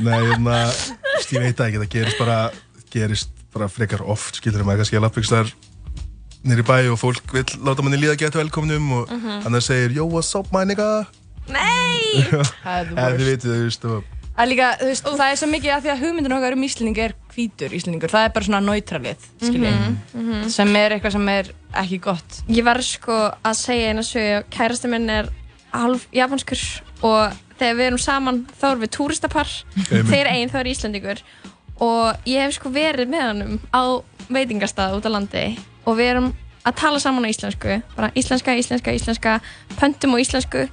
nei, 0.03 0.17
hérna 0.27 0.57
ég 1.31 1.39
veit 1.43 1.55
það 1.57 1.67
ekki, 1.69 1.79
það 1.83 1.89
gerist 1.95 2.19
bara 2.19 2.37
gerist 2.93 3.29
bara 3.55 3.69
frekar 3.71 4.03
oft 4.03 4.35
skilur 4.41 4.65
maður 4.67 4.83
kannski 4.83 4.99
að 4.99 5.07
þar 5.31 5.53
nýri 6.47 6.63
bæ 6.67 6.75
og 6.91 6.99
fólk 7.01 7.33
vil 7.33 7.45
láta 7.65 7.83
manni 7.83 7.97
líða 7.99 8.17
gett 8.19 8.35
velkomnum 8.37 8.91
og 8.99 9.09
Mhm. 9.11 9.41
hann 9.43 9.61
segir 9.61 9.95
Yo, 9.95 10.05
what's 10.07 10.35
up 10.37 10.51
my 10.51 10.63
nigga 10.65 11.07
Nei! 11.47 12.27
Er 12.67 12.91
eða 12.91 13.15
þið 13.17 13.25
veitir 13.31 13.49
þú 13.55 13.63
veist 13.63 13.85
og 13.87 14.03
Er 14.37 14.45
líka, 14.51 14.67
þú 14.77 14.85
veist, 14.91 15.07
það 15.17 15.31
er 15.31 15.39
svo 15.39 15.47
mikið 15.49 15.71
að 15.73 15.81
því 15.85 15.91
að 15.93 16.01
hugmyndin 16.03 16.35
okkar 16.35 16.53
um 16.53 16.63
Íslanding 16.67 16.99
er 17.01 17.13
hvítur 17.33 17.73
Íslandingur, 17.73 18.11
það 18.13 18.25
er 18.27 18.33
bara 18.35 18.45
svona 18.45 18.59
neutralið, 18.61 19.23
skilji, 19.41 19.71
Mhm, 19.71 19.95
mhm. 20.13 20.49
sem 20.53 20.75
er 20.75 20.91
eitthvað 20.93 21.11
sem 21.17 21.29
er 21.33 21.49
ekki 21.73 21.99
gott. 22.01 22.37
Ég 22.47 22.63
var 22.63 22.77
sko 22.85 23.17
að 23.43 23.55
segja 23.57 23.89
einu 23.89 24.03
sögu 24.05 24.43
kærasti 24.53 24.87
minn 24.89 25.09
er 25.09 25.29
halv 25.73 26.05
japanskur 26.13 26.61
og 27.01 27.33
þegar 27.57 27.75
við 27.79 27.87
erum 27.87 27.97
saman 27.97 28.45
þá 28.61 28.65
erum 28.71 28.81
við 28.85 28.93
túristapar. 28.97 29.47
Þeir 29.89 30.27
einn 30.29 30.49
þá 30.53 30.59
er 30.61 30.71
Íslandingur 30.73 31.21
og 31.81 32.15
ég 32.25 32.41
hef 32.45 32.53
sko 32.59 32.69
verið 32.69 33.09
með 33.09 33.21
hann 33.21 33.59
á 33.73 33.83
veitingastað 34.29 34.97
út 34.99 35.05
á 35.09 35.11
landi 35.13 35.57
og 35.85 35.97
við 35.97 36.11
erum 36.13 36.33
að 36.65 36.75
tala 36.75 36.99
saman 36.99 37.25
á 37.25 37.29
íslensku. 37.33 37.81
Bara 37.95 38.11
íslenska, 38.13 38.53
íslenska, 38.53 38.93
íslenska 38.93 39.41
pöntum 39.79 40.13
á 40.13 40.17
íslensku. 40.21 40.69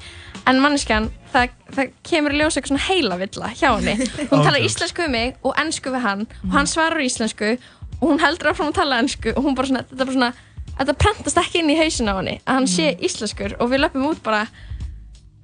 En 0.47 0.61
manneskjan 0.61 1.11
það, 1.35 1.55
það 1.77 1.93
kemur 2.11 2.35
í 2.37 2.41
ljós 2.41 2.57
eitthvað 2.59 2.73
svona 2.73 2.87
heila 2.89 3.21
villa 3.21 3.53
hjá 3.59 3.69
henni 3.75 3.97
hún 4.31 4.41
talar 4.41 4.59
Ándjóks. 4.59 4.71
íslensku 4.71 5.05
við 5.07 5.15
mig 5.19 5.37
og 5.43 5.61
ennsku 5.65 5.95
við 5.95 6.05
hann 6.09 6.27
og 6.45 6.57
hann 6.59 6.71
svarar 6.71 7.03
á 7.03 7.07
íslensku 7.07 7.55
og 8.01 8.05
hún 8.09 8.23
heldur 8.25 8.53
áfram 8.55 8.73
að 8.73 8.79
tala 8.83 9.01
ennsku 9.05 9.33
og 9.37 9.43
hún 9.49 9.57
bara 9.59 9.71
svona, 9.73 9.85
þetta 9.91 10.03
er 10.03 10.11
bara 10.11 10.19
svona 10.19 10.33
þetta 10.75 10.99
prentast 11.05 11.39
ekki 11.45 11.61
inn 11.63 11.71
í 11.75 11.79
hausin 11.79 12.11
á 12.11 12.15
henni 12.19 12.39
að 12.45 12.61
hann 12.61 12.71
sé 12.71 12.93
íslenskur 13.09 13.59
og 13.61 13.71
við 13.75 13.85
löpum 13.87 14.09
út 14.11 14.23
bara 14.27 14.47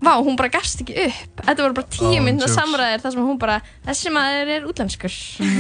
vá, 0.01 0.15
hún 0.25 0.33
bara 0.39 0.49
gafst 0.49 0.81
ekki 0.81 0.95
upp 1.07 1.43
þetta 1.45 1.61
voru 1.61 1.77
bara 1.77 1.91
tíu 1.93 2.23
mynda 2.25 2.47
jokes. 2.47 2.55
samræðir 2.57 3.03
þar 3.03 3.13
sem 3.15 3.25
hún 3.29 3.39
bara, 3.43 3.57
þessi 3.85 4.13
maður 4.15 4.53
er 4.57 4.69
útlenskur 4.71 5.17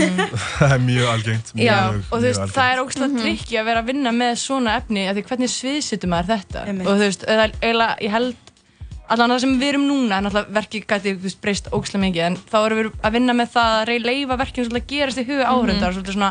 það 0.57 0.74
er 0.77 0.85
mjög 0.86 1.11
algengt 1.15 1.51
mjög, 1.55 1.66
Já, 1.66 1.77
og 2.01 2.15
þú 2.15 2.23
veist, 2.24 2.40
algengt. 2.40 2.55
það 2.57 2.70
er 2.73 2.81
ógslag 2.85 3.16
trikki 3.20 3.59
að 3.61 3.69
vera 3.69 3.82
að 3.85 3.90
vinna 3.93 4.15
með 4.16 4.39
svona 4.40 4.77
efni, 4.81 5.05
af 5.11 5.19
því 5.19 5.24
hvernig 5.28 5.52
sviðsittum 5.55 6.15
maður 6.15 6.31
þetta? 6.32 6.65
Og 6.81 6.89
þú 6.89 6.97
veist, 7.05 7.27
er 7.28 7.43
eiginlega, 7.61 7.98
ég 8.07 8.15
held, 8.16 8.49
allan 9.10 9.34
það 9.34 9.42
sem 9.44 9.52
við 9.60 9.68
erum 9.72 9.84
núna, 9.88 10.18
en 10.20 10.30
alltaf 10.30 10.50
verkið 10.54 10.86
gæti 10.90 11.14
breyst 11.42 11.70
ógslag 11.74 12.02
mikið, 12.04 12.24
en 12.28 12.36
þá 12.50 12.58
erum 12.62 12.80
við 12.80 12.90
að 13.02 13.16
vinna 13.18 13.36
með 13.36 13.54
það 13.56 13.78
að 13.80 14.04
leifa 14.06 14.36
verkið 14.40 14.68
svolítið 14.68 14.82
að 14.84 14.90
gerast 14.94 15.20
í 15.22 15.24
huga 15.28 15.48
áhörundar, 15.50 15.96
svolítið 15.96 16.16
svona, 16.16 16.30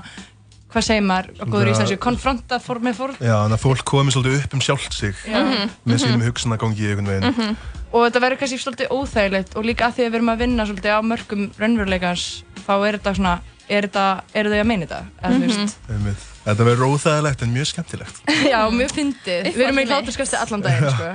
hvað 0.70 0.86
segir 0.86 1.06
maður, 1.10 1.30
á 1.36 1.44
góður 1.50 1.72
íslensku, 1.74 1.98
konfronta 2.06 2.60
for 2.64 2.80
með 2.86 3.00
for, 3.02 3.16
Já, 3.20 3.36
þannig 3.42 3.58
að 3.58 3.64
fólk 3.66 3.84
komi 3.90 4.14
svolítið 4.16 4.40
upp 4.44 4.56
um 4.56 4.64
sjálft 4.64 4.94
sig 4.96 5.16
Já. 5.26 5.40
Mhm. 5.42 5.70
með 5.90 6.02
sínum 6.06 6.26
hugsanagangi 6.28 6.90
einhvern 6.94 7.10
veginn 7.10 7.56
og 7.90 8.04
þetta 8.06 8.22
verður 8.22 8.40
kannski 8.44 8.60
svolítið 8.62 8.92
óþægilegt 8.94 9.56
og 9.58 9.66
líka 9.66 9.88
að 9.88 9.96
því 9.98 10.04
að 10.06 10.12
við 10.14 10.18
erum 10.20 10.30
að 10.30 10.42
vinna 10.44 10.66
svolítið 10.70 10.94
á 10.94 11.00
mörgum 11.02 11.48
raunveruleikans, 11.58 12.26
þá 12.68 12.74
er 12.86 12.98
þetta 13.00 13.16
svona, 13.18 13.34
er 13.66 13.88
þetta, 13.90 14.06
eru 14.38 14.54
þau 14.54 14.60
að 14.60 14.70
meina 14.70 14.86
þetta, 14.86 15.02
eða 15.24 15.34
þú 15.34 15.50
veist. 15.50 16.30
Þetta 16.46 16.66
verður 16.70 16.94
óþægilegt 16.94 17.42
en 17.46 17.52
mjög 17.58 17.68
skemmtilegt 17.74 18.22
Já, 18.54 18.60
mjög 18.70 18.94
fyndið. 18.94 19.50
Við 19.58 19.66
erum 19.66 19.82
í 19.82 19.88
hláturskasti 19.90 20.38
allan 20.38 20.64
daginn, 20.66 20.94
sko. 20.94 21.10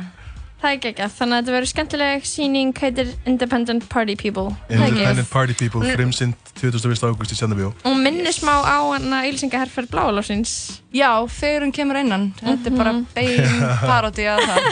Það 0.64 0.70
er 0.72 0.78
ekki 0.78 1.08
þannig 1.18 1.36
að 1.36 1.42
þetta 1.42 1.54
verður 1.58 1.70
skemmtileg 1.74 2.24
síning 2.28 2.70
heitir 2.80 3.10
Independent 3.28 3.84
Party 3.92 4.14
People? 4.16 4.48
Independent 4.72 5.28
Party 5.30 5.56
People, 5.58 5.82
Hún 5.84 5.98
frumsynd 5.98 6.54
21. 6.56 7.04
ágúst 7.10 7.34
í 7.34 7.36
Tjarnabjó 7.36 7.72
og 7.84 7.98
minnir 8.00 8.32
smá 8.32 8.54
á 8.64 8.78
hana 8.94 9.24
ylsingaherferð 9.28 9.92
bláalásins 9.92 10.80
Já, 10.94 11.10
þegar 11.26 11.64
hún 11.64 11.72
kemur 11.74 11.96
innan. 11.98 12.28
Þetta 12.38 12.70
er 12.70 12.74
bara 12.78 12.90
bein 13.16 13.62
paródi 13.88 14.28
að 14.30 14.44
það. 14.46 14.66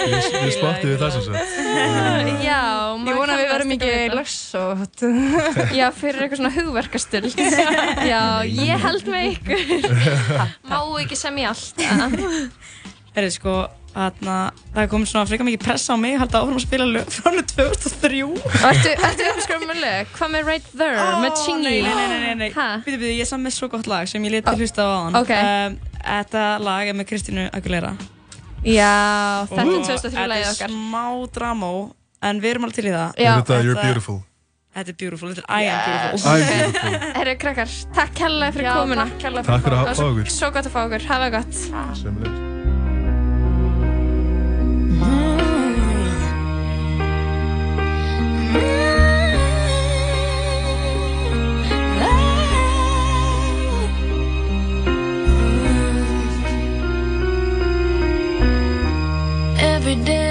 Við, 0.00 0.54
spottum 0.54 0.88
við 0.88 1.02
það 1.02 1.10
sem 1.12 1.26
sagt 1.26 1.58
Já, 2.48 2.60
Ég 3.04 3.18
vona 3.18 3.34
að 3.34 3.42
við 3.42 3.50
verðum 3.52 3.74
ekki 3.76 3.90
lössótt. 4.16 5.04
Já, 5.78 5.84
fyrir 5.92 6.24
eitthvað 6.24 6.40
svona 6.40 6.54
hugverkastöld 6.56 7.36
Já, 8.08 8.22
ég 8.48 8.86
held 8.86 9.12
með 9.12 9.28
ykkur 9.34 9.60
Má 10.72 10.78
ekki 11.02 11.20
sem 11.20 11.42
ég 11.42 11.52
allt 11.52 11.84
Er 13.10 13.26
þið 13.26 13.32
sko, 13.34 13.54
þarna, 13.94 14.34
það 14.74 14.82
er 14.84 14.88
komið 14.92 15.08
svona 15.10 15.26
frekar 15.30 15.46
mikið 15.48 15.62
pressa 15.64 15.94
á 15.94 15.96
mig, 15.98 16.14
halda 16.20 16.40
áfram 16.40 16.58
að 16.60 16.64
spila 16.64 16.86
lög 16.86 17.10
frá 17.10 17.26
ánum 17.32 17.46
2003. 17.50 18.20
Ertu, 18.70 18.92
ertu 18.94 19.26
uppskræðum 19.32 19.70
með 19.72 19.80
lög? 19.84 20.12
Hvað 20.16 20.32
með 20.34 20.46
Right 20.50 20.70
There, 20.76 21.08
með 21.24 21.42
Chingy? 21.42 21.74
Nei, 21.82 21.94
nei, 21.98 22.06
nei, 22.14 22.34
nei? 22.44 22.50
Býtu, 22.86 22.96
býtu, 23.00 23.10
ég 23.16 23.24
er 23.26 23.30
saman 23.32 23.48
með 23.48 23.56
svo 23.58 23.68
gott 23.72 23.90
lag 23.90 24.08
sem 24.10 24.24
ég 24.28 24.36
leti 24.36 24.54
hlusta 24.62 24.86
á 24.86 24.88
aðan. 24.94 25.20
ok. 25.20 25.34
þetta 26.00 26.46
lag 26.64 26.88
er 26.92 26.98
með 27.00 27.10
Kristínu 27.10 27.48
Aguilera. 27.52 27.92
Já, 28.64 29.46
þetta 29.50 29.62
er 29.62 29.70
Og 29.70 29.86
2003 29.88 30.26
lagið 30.30 30.48
Þetta 30.48 30.56
okkar 30.56 30.70
er 30.70 30.74
smá 30.76 31.04
dramó, 31.34 31.72
en 32.22 32.42
við 32.42 32.50
erum 32.54 32.66
alveg 32.68 32.76
til 32.80 32.90
í 32.90 32.92
það. 32.94 33.14
Já. 33.16 33.30
Er 33.30 33.40
þetta 33.42 33.62
You're 33.64 33.80
Beautiful? 33.80 34.18
Þetta 34.70 34.92
er 34.92 34.96
beautiful, 35.00 35.32
þetta 35.32 35.42
er 35.42 35.48
I 35.50 35.66
am 35.66 35.80
beautiful. 35.86 36.30
I 36.30 36.42
am 36.44 36.52
beautiful. 36.52 37.00
Herru, 37.18 37.34
krakkar, 37.42 37.72
takk 37.96 38.22
hella 38.22 38.52
fyrir 38.54 38.70
komuna 38.70 39.08
takk 39.08 39.64
fyrir 39.66 39.74
að 39.80 39.90
var 39.90 39.90
okkur. 39.90 40.30
svo- 40.30 40.52
gott 40.54 40.70
að 40.70 40.76
fá 40.76 40.84
okkur, 40.86 41.08
hafa 41.10 41.30
gott 41.34 42.46
Every 59.90 60.04
day 60.04 60.29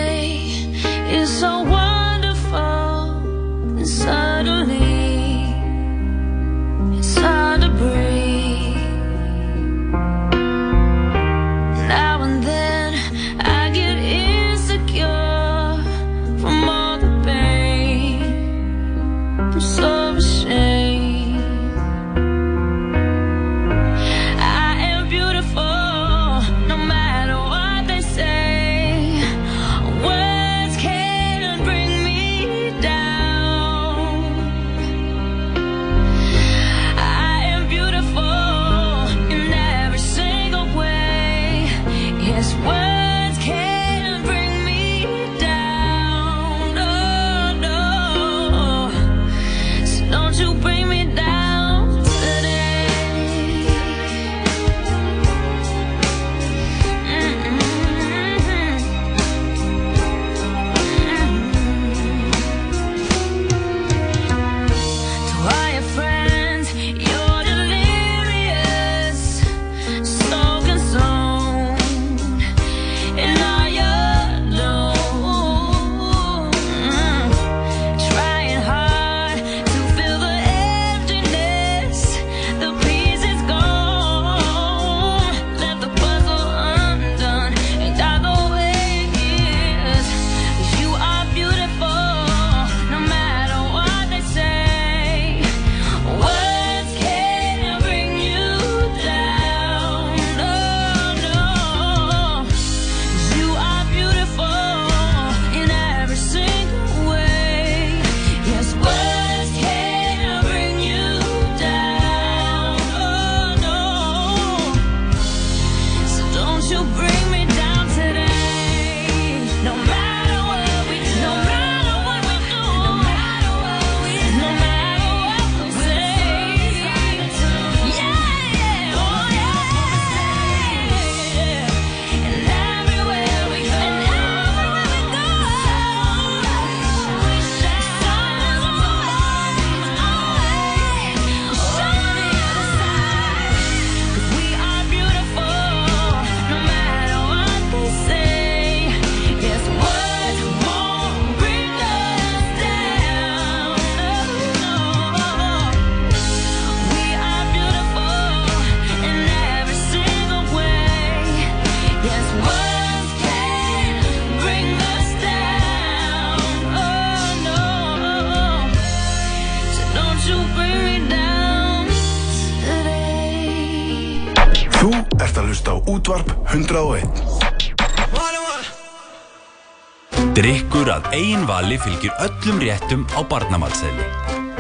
vali 181.50 181.78
fylgir 181.82 182.14
öllum 182.22 182.60
réttum 182.62 183.02
á 183.18 183.26
barnamatseðli. 183.26 184.06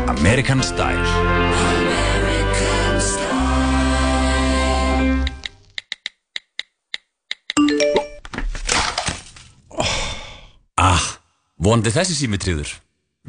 American 0.09 0.63
Style. 0.65 1.05
American 1.69 2.97
Style. 3.01 3.29
Oh. 9.69 9.93
Ah, 10.81 11.05
vonandi 11.61 11.93
þessi 11.93 12.17
símitriður. 12.23 12.73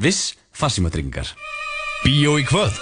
Viss 0.01 0.33
farsímatryggingar. 0.57 1.29
Bíó 2.01 2.39
í 2.41 2.45
kvöld. 2.49 2.81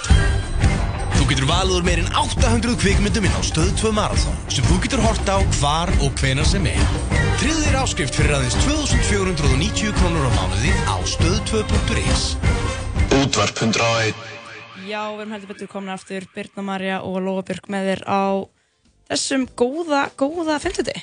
Þú 1.19 1.27
getur 1.27 1.49
valður 1.51 1.83
meirinn 1.83 2.11
800 2.15 2.79
kvikmyndum 2.79 3.27
inn 3.27 3.35
á 3.35 3.43
stöð 3.43 3.75
2 3.83 3.91
marathón 3.99 4.37
sem 4.47 4.63
þú 4.71 4.79
getur 4.87 5.03
horta 5.03 5.31
á 5.35 5.39
hvar 5.59 5.91
og 5.99 6.15
hvenar 6.23 6.47
sem 6.47 6.63
er. 6.71 7.08
Tryggðir 7.39 7.75
áskrift 7.79 8.17
fyrir 8.19 8.33
aðeins 8.35 8.55
2490 8.65 9.93
krónur 9.95 10.25
á 10.27 10.31
mánuði 10.35 10.73
á 10.91 10.95
stöðtvö.is 11.07 12.23
Útvarp 13.15 13.61
101 13.63 14.17
Já, 14.83 14.99
við 15.13 15.21
erum 15.21 15.31
heldur 15.37 15.51
betur 15.53 15.69
komin 15.71 15.93
aftur 15.93 16.27
Birna 16.35 16.65
Marja 16.67 16.97
og 17.07 17.21
Lóabjörg 17.23 17.69
með 17.71 17.87
þér 17.93 18.03
á 18.11 18.23
þessum 19.13 19.47
góða, 19.55 20.01
góða 20.19 20.59
fynduti. 20.59 20.97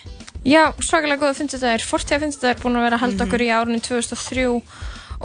Já, 0.45 0.77
svakalega 0.77 1.25
góða 1.25 1.39
fynduti 1.41 1.73
er 1.73 1.89
fortíða 1.89 2.21
fynduti, 2.27 2.45
það 2.45 2.53
er 2.53 2.63
búin 2.67 2.79
að 2.83 2.87
vera 2.91 3.01
hald 3.07 3.17
mhm. 3.17 3.25
okkur 3.25 3.41
mm 3.41 3.47
-hmm. 3.47 3.57
í 3.57 3.57
árunni 3.57 3.81
2003 3.89 4.47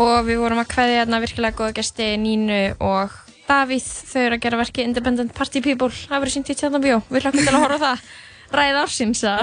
og 0.07 0.17
við 0.31 0.43
vorum 0.45 0.63
að 0.63 0.71
hvaðja 0.77 1.03
þarna 1.03 1.23
virkilega 1.27 1.59
góða 1.59 1.77
gæsti 1.81 2.11
Nínu 2.23 2.63
og 2.79 3.21
Davíð, 3.51 3.93
þau 4.07 4.21
eru 4.23 4.35
að 4.39 4.43
gera 4.47 4.63
verki 4.63 4.87
Independent 4.87 5.35
Party 5.35 5.59
People, 5.59 5.91
það 5.91 6.19
verið 6.23 6.33
sínt 6.39 6.55
í 6.55 6.55
Tjarnabjó, 6.55 7.03
við 7.11 7.25
hlokkum 7.25 7.43
til 7.43 7.55
að 7.55 7.63
horfa 7.67 7.85
það. 7.89 7.99
ræð 8.51 8.75
ársins 8.83 9.21
að 9.27 9.39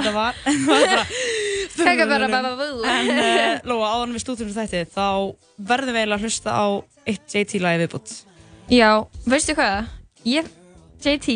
Kækabæra 1.79 2.27
bæ 2.29 2.39
bæ 2.43 2.53
bú 2.59 2.69
En 2.89 3.11
uh, 3.15 3.21
Lóa, 3.69 3.87
áðan 3.95 4.15
við 4.17 4.23
slúturum 4.25 4.55
þetta 4.55 4.79
þá 4.95 5.07
verðum 5.71 5.95
við 5.95 6.01
eiginlega 6.03 6.19
að 6.19 6.25
hlusta 6.27 6.51
á 6.55 6.67
eitt 7.09 7.25
JT-lægi 7.35 7.79
viðbútt 7.85 8.09
Já, 8.69 8.91
veistu 9.25 9.53
hvað? 9.57 9.77
Ég, 10.29 10.45
JT 11.05 11.29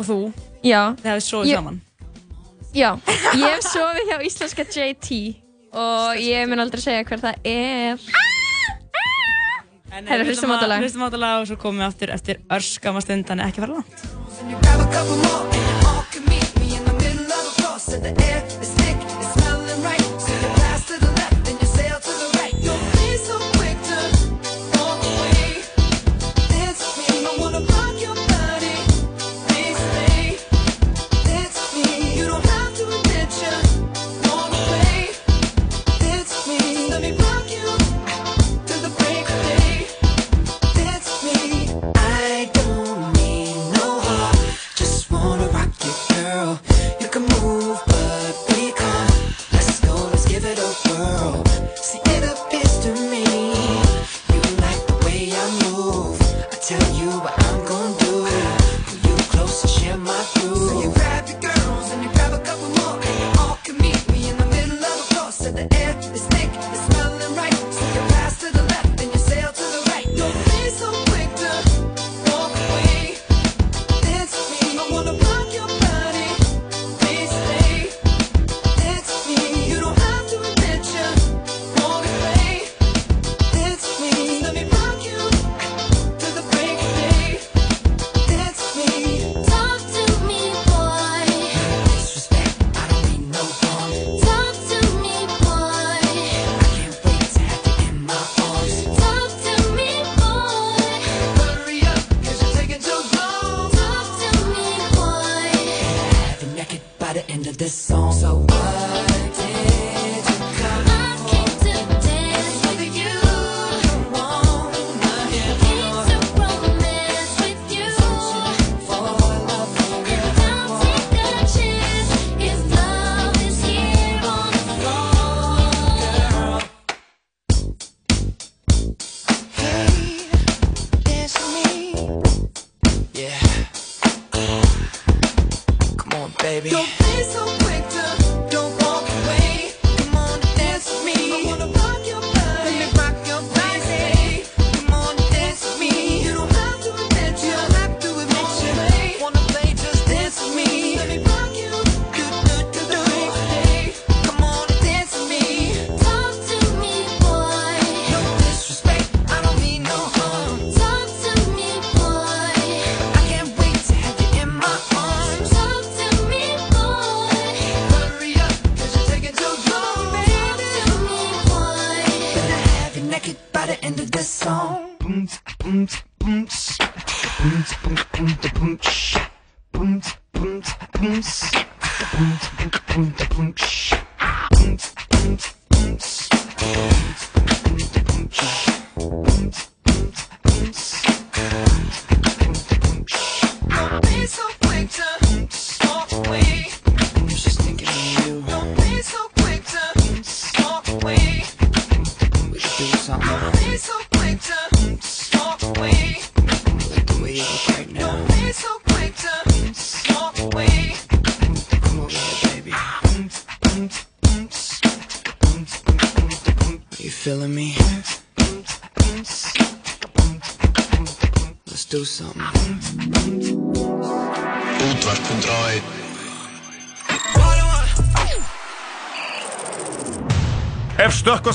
Og 0.00 0.04
þú? 0.06 0.18
Já. 0.64 0.80
Þið 1.00 1.08
hefðu 1.10 1.24
sofið 1.26 1.50
ég, 1.50 1.56
saman. 1.60 1.78
Já, 2.70 2.90
ég 3.34 3.46
hef 3.46 3.62
sofið 3.66 4.04
hjá 4.10 4.18
íslenska 4.28 4.62
JT 4.68 5.08
og 5.70 6.20
ég 6.20 6.48
mun 6.50 6.62
aldrei 6.62 6.82
segja 6.82 7.04
hver 7.06 7.20
það 7.22 7.34
er. 7.46 7.94
Ah! 8.10 8.14
Ah! 8.20 8.30
Eh, 9.90 10.04
Herra, 10.06 10.22
hlustum 10.24 10.50
átalega 10.54 10.80
Hlustum 10.84 11.02
átalega 11.02 11.40
og 11.42 11.46
svo 11.50 11.56
komum 11.58 11.82
við 11.82 11.88
aftur 11.88 12.10
eftir 12.14 12.38
örskama 12.46 13.02
stund, 13.02 13.26
þannig 13.26 13.50
ekki 13.50 13.66
fara 13.66 13.74
langt. 13.80 13.98
In 17.92 18.00
the 18.02 18.22
air. 18.22 18.49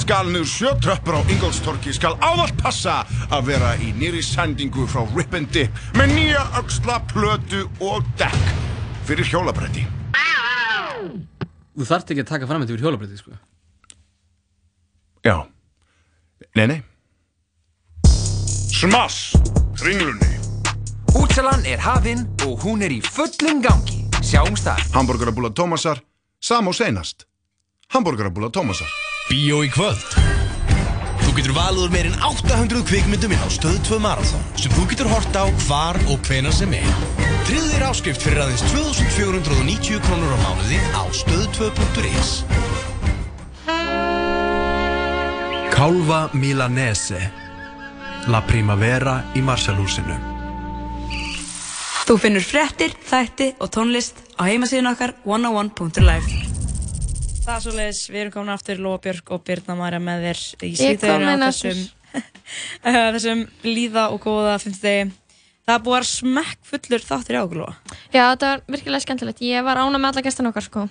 Ef 0.06 0.12
stökkva 0.12 0.22
skal 0.22 0.32
niður 0.32 0.46
sjö 0.46 0.72
tröppur 0.78 1.16
á 1.18 1.22
Ingolstorki 1.34 1.92
skal 1.94 2.14
ávallt 2.22 2.54
passa 2.62 3.06
að 3.34 3.48
vera 3.48 3.72
í 3.82 3.90
nýri 3.98 4.22
sendingu 4.22 4.86
frá 4.86 5.02
Rip 5.16 5.34
and 5.34 5.50
Dip 5.50 5.72
með 5.98 6.12
nýja 6.14 6.44
öxla, 6.60 7.00
plötu 7.10 7.64
og 7.82 8.06
dekk 8.20 8.38
fyrir 9.08 9.26
hjólabretti. 9.26 9.86
Þú 11.76 11.88
þarft 11.90 12.14
ekki 12.14 12.22
að 12.22 12.30
taka 12.30 12.46
fram 12.46 12.62
þetta 12.62 12.76
fyrir 12.76 12.86
hjólabrætti, 12.86 13.18
sko. 13.18 13.34
Já. 15.26 15.48
Nei, 16.54 16.68
nei. 16.70 16.80
Smass, 18.06 19.34
ringlunni. 19.82 20.38
Útsalan 21.18 21.66
er 21.66 21.82
hafinn 21.82 22.28
og 22.46 22.62
hún 22.62 22.86
er 22.86 22.94
í 22.94 23.02
fullum 23.02 23.64
gangi. 23.66 24.06
Sjáumst 24.22 24.70
þar. 24.70 24.86
Hamburgerabúla 24.94 25.50
Tómasar, 25.50 26.04
sam 26.40 26.70
og 26.70 26.78
seinast. 26.78 27.26
Hamburgerabúla 27.90 28.54
Tómasar. 28.54 28.94
Bíó 29.26 29.64
í 29.66 29.70
kvöld. 29.74 30.04
Þú 31.24 31.32
getur 31.34 31.56
valið 31.56 31.80
úr 31.88 31.94
meirinn 31.96 32.18
800 32.28 32.84
kvikmyndum 32.86 33.32
inn 33.34 33.42
á 33.42 33.50
Stöð 33.50 33.80
2 33.88 33.98
Marathon 34.04 34.44
sem 34.54 34.70
þú 34.76 34.84
getur 34.92 35.10
hort 35.10 35.34
á 35.34 35.50
hvar 35.66 35.98
og 36.06 36.22
hvenar 36.28 36.54
sem 36.54 36.76
er. 36.78 36.86
Tryggðu 37.48 37.72
þér 37.72 37.88
áskrift 37.88 38.22
fyrir 38.22 38.44
aðeins 38.44 38.62
2490 38.70 39.98
krónur 40.06 40.30
á 40.30 40.38
mánuði 40.46 40.78
á 40.94 41.04
stöð2.is 41.10 42.32
Kálva 45.74 46.22
Milanese 46.38 47.26
La 48.30 48.46
Primavera 48.46 49.24
í 49.34 49.42
Marshallhúsinu 49.46 50.22
Þú 52.06 52.22
finnur 52.22 52.46
fréttir, 52.46 52.94
þætti 53.10 53.56
og 53.58 53.74
tónlist 53.74 54.22
á 54.38 54.46
heimasíðun 54.46 54.94
okkar 54.94 55.18
101.life 55.26 56.45
Það 57.46 57.54
er 57.54 57.62
svo 57.62 57.72
leiðis, 57.76 58.00
við 58.10 58.20
erum 58.24 58.32
komin 58.34 58.54
aftur 58.56 58.80
Lóa 58.82 58.98
Björk 59.04 59.28
og 59.36 59.42
Birna 59.46 59.76
Marja 59.78 60.00
með 60.02 60.24
þér 60.26 60.40
í 60.66 60.70
komin 60.98 61.44
á 61.46 61.50
þessum, 61.52 61.82
þessum 63.16 63.44
líða 63.68 64.08
og 64.16 64.24
góða 64.24 64.56
fimmtudegi. 64.64 65.12
Það 65.66 65.76
er 65.76 65.84
búið 65.86 65.98
að 66.00 66.08
smekk 66.10 66.64
fullur 66.72 67.06
þáttur 67.06 67.38
í 67.38 67.44
Lóa. 67.60 67.76
Já, 68.10 68.24
þetta 68.24 68.50
var 68.50 68.64
virkilega 68.74 69.04
skemmtilegt. 69.06 69.44
Ég 69.46 69.68
var 69.68 69.82
ána 69.82 70.00
með 70.02 70.10
alla 70.10 70.24
gestan 70.26 70.50
okkar, 70.50 70.66
sko. 70.66 70.88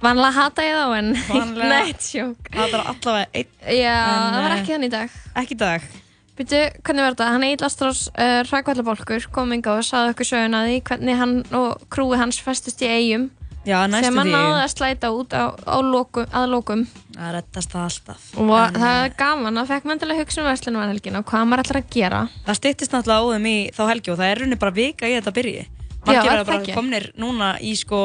Vanlega 0.00 0.30
hata 0.36 0.68
ég 0.68 0.78
þá, 0.78 0.94
en 1.00 1.10
Vanlega- 1.26 1.72
Nei, 1.74 1.90
tjók. 1.98 2.52
Það 2.54 2.78
er 2.78 2.86
allavega 2.94 3.42
einn. 3.42 3.50
Já, 3.80 3.98
En, 3.98 4.30
það 4.36 4.46
var 4.46 4.54
eh, 4.54 4.56
ekki 4.60 4.74
þannig 4.76 4.92
í 4.92 4.94
dag. 4.94 5.18
Ekki 5.42 5.56
í 5.58 5.60
dag. 5.64 5.90
Býtu, 6.38 6.62
hvernig 6.86 7.04
var 7.08 7.18
þetta? 7.18 7.32
Hann 7.34 7.48
Egil 7.50 7.66
Astrós 7.66 8.06
uh, 8.14 8.38
Rækvallabólkur 8.46 9.26
kom 9.34 9.58
inga 9.58 9.74
og 9.74 9.84
sagði 9.84 10.14
okkur 10.14 10.30
söguna 10.30 10.62
því 10.70 10.78
hvernig 10.86 11.18
hann 11.20 11.36
og 11.58 11.82
krúi 11.92 12.16
hans 12.22 12.38
festust 12.40 12.80
í 12.86 12.88
eigum 12.94 13.26
Já, 13.70 13.78
sem 14.02 14.18
hann 14.20 14.32
náði 14.34 14.62
að 14.64 14.70
slæta 14.74 15.10
út 15.14 15.34
á, 15.36 15.44
á 15.54 15.76
lokum, 15.86 16.26
að 16.34 16.46
lokum 16.54 16.86
Það 17.16 17.34
rettast 17.36 17.74
það 17.74 17.84
alltaf. 17.88 18.24
og 18.40 18.54
En, 18.56 18.78
það 18.80 19.02
er 19.04 19.12
gaman 19.20 19.60
að 19.62 19.70
fekk 19.74 19.88
menn 19.90 20.00
til 20.02 20.08
að 20.10 20.22
hugsa 20.22 20.40
um 20.42 20.48
verslunum 20.50 20.88
helgina 20.90 21.20
og 21.22 21.28
hvað 21.30 21.44
maður 21.50 21.64
ætlar 21.66 21.80
að 21.82 21.92
gera 21.94 22.22
Það 22.48 22.58
styttist 22.60 22.96
náttúrulega 22.96 23.36
þeim 23.36 23.46
í 23.50 23.58
þá 23.76 23.82
helgi 23.92 24.14
og 24.14 24.18
það 24.22 24.32
er 24.32 24.42
rauninni 24.42 24.60
bara 24.64 24.76
vika 24.80 25.10
í 25.10 25.14
þetta 25.18 25.34
byrji. 25.38 25.62
Já, 25.66 26.08
Margir 26.08 26.32
það 26.32 26.46
bara 26.50 26.74
komnir 26.74 27.08
núna 27.20 27.54
í 27.60 27.74
sko 27.76 28.00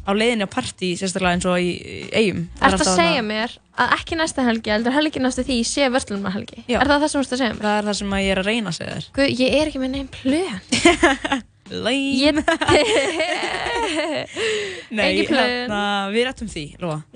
á 0.00 0.10
leiðinni 0.16 0.46
á 0.48 0.50
partí, 0.50 0.94
sérstaklega 0.98 1.36
eins 1.36 1.46
og 1.46 1.60
í 1.60 1.70
eigum. 2.16 2.46
Það 2.58 2.66
er 2.66 2.74
Ertu 2.74 2.86
að 2.88 2.96
segja 2.98 3.22
mér 3.22 3.52
að 3.80 3.92
ekki 3.98 4.16
næsta 4.18 4.44
helgi 4.46 4.72
heldur 4.72 4.96
helgi 4.96 5.22
næstu 5.22 5.44
því 5.46 5.58
sé 5.68 5.86
verslunum 5.92 6.32
helgi? 6.34 6.64
Er 6.66 6.88
það 6.88 7.04
það 7.04 7.12
sem 7.12 7.20
þú 7.20 7.22
ert 7.26 7.36
að 7.36 7.42
segja 7.44 7.54
mér? 7.54 7.62
Það 7.66 7.76
er 7.78 7.88
það 7.90 7.98
sem 8.00 8.16
að 8.16 8.24
ég 8.24 8.32
er 8.34 8.40
að 8.42 8.48
reyna 8.50 8.72
að 8.72 8.78
segja 8.80 8.96
þér. 8.96 9.08
Guð, 9.20 9.30
ég 9.44 9.56
er 9.60 9.70
ekki 9.70 9.82
með 9.84 9.92
neinn 9.94 10.10
plön 10.16 11.46
Lame. 11.70 12.42
Nei, 14.96 15.08
hérna, 15.22 15.80
við 16.10 16.26
rættum 16.28 16.50
því. 16.50 16.64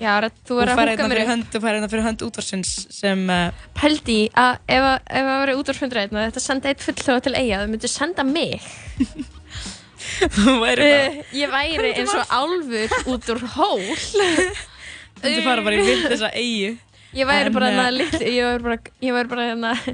Já, 0.01 0.11
rett, 0.23 0.37
þú 0.47 0.59
fær 0.61 0.71
húka 0.71 0.85
hérna 0.87 1.07
mér 1.09 1.15
fyrir 1.15 1.31
hönd, 1.31 1.47
þú 1.51 1.61
fær 1.63 1.73
hérna 1.77 1.89
fyrir 1.91 2.05
hönd 2.07 2.25
útvarsins 2.27 2.71
sem 2.95 3.25
uh, 3.31 3.65
Pældi 3.77 4.17
í 4.23 4.29
að 4.39 4.53
ef 4.77 4.87
að 4.91 4.97
ef 5.19 5.25
að 5.25 5.41
vera 5.43 5.57
útvarfundur 5.61 6.01
einn 6.03 6.15
og 6.15 6.21
þetta 6.23 6.45
senda 6.45 6.71
eitt 6.71 6.85
fulltrúa 6.85 7.25
til 7.25 7.35
eiga, 7.35 7.61
þau 7.63 7.69
myndu 7.73 7.91
senda 7.91 8.27
mig. 8.27 8.63
Þú 10.35 10.59
væri 10.61 10.85
bara 10.85 11.05
Uh, 11.05 11.35
Ég 11.35 11.49
væri 11.51 11.91
eins 11.97 12.13
og 12.15 12.25
álfur 12.31 12.89
út 13.11 13.29
úr 13.33 13.41
hól. 13.57 13.85
Þú 15.25 15.39
fara 15.45 15.63
bara 15.65 15.79
í 15.79 15.85
vilt 15.85 16.09
þessa 16.11 16.29
eigu 16.35 16.75
Ég 17.15 17.27
væri 17.27 17.51
bara 17.53 17.69
eh, 17.71 17.77
hérna 19.47 19.93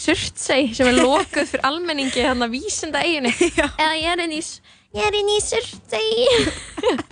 surtsei 0.00 0.70
sem 0.76 0.88
er 0.90 0.98
lokuð 1.00 1.52
fyrir 1.52 1.66
almenningi 1.68 2.24
hérna 2.24 2.48
vísinda 2.52 3.02
eiginu 3.04 3.32
eða 3.84 3.94
ég 4.00 4.10
er 4.10 4.24
inn 4.24 4.36
í 4.36 5.36
í 5.36 5.40
surtsei 5.44 6.04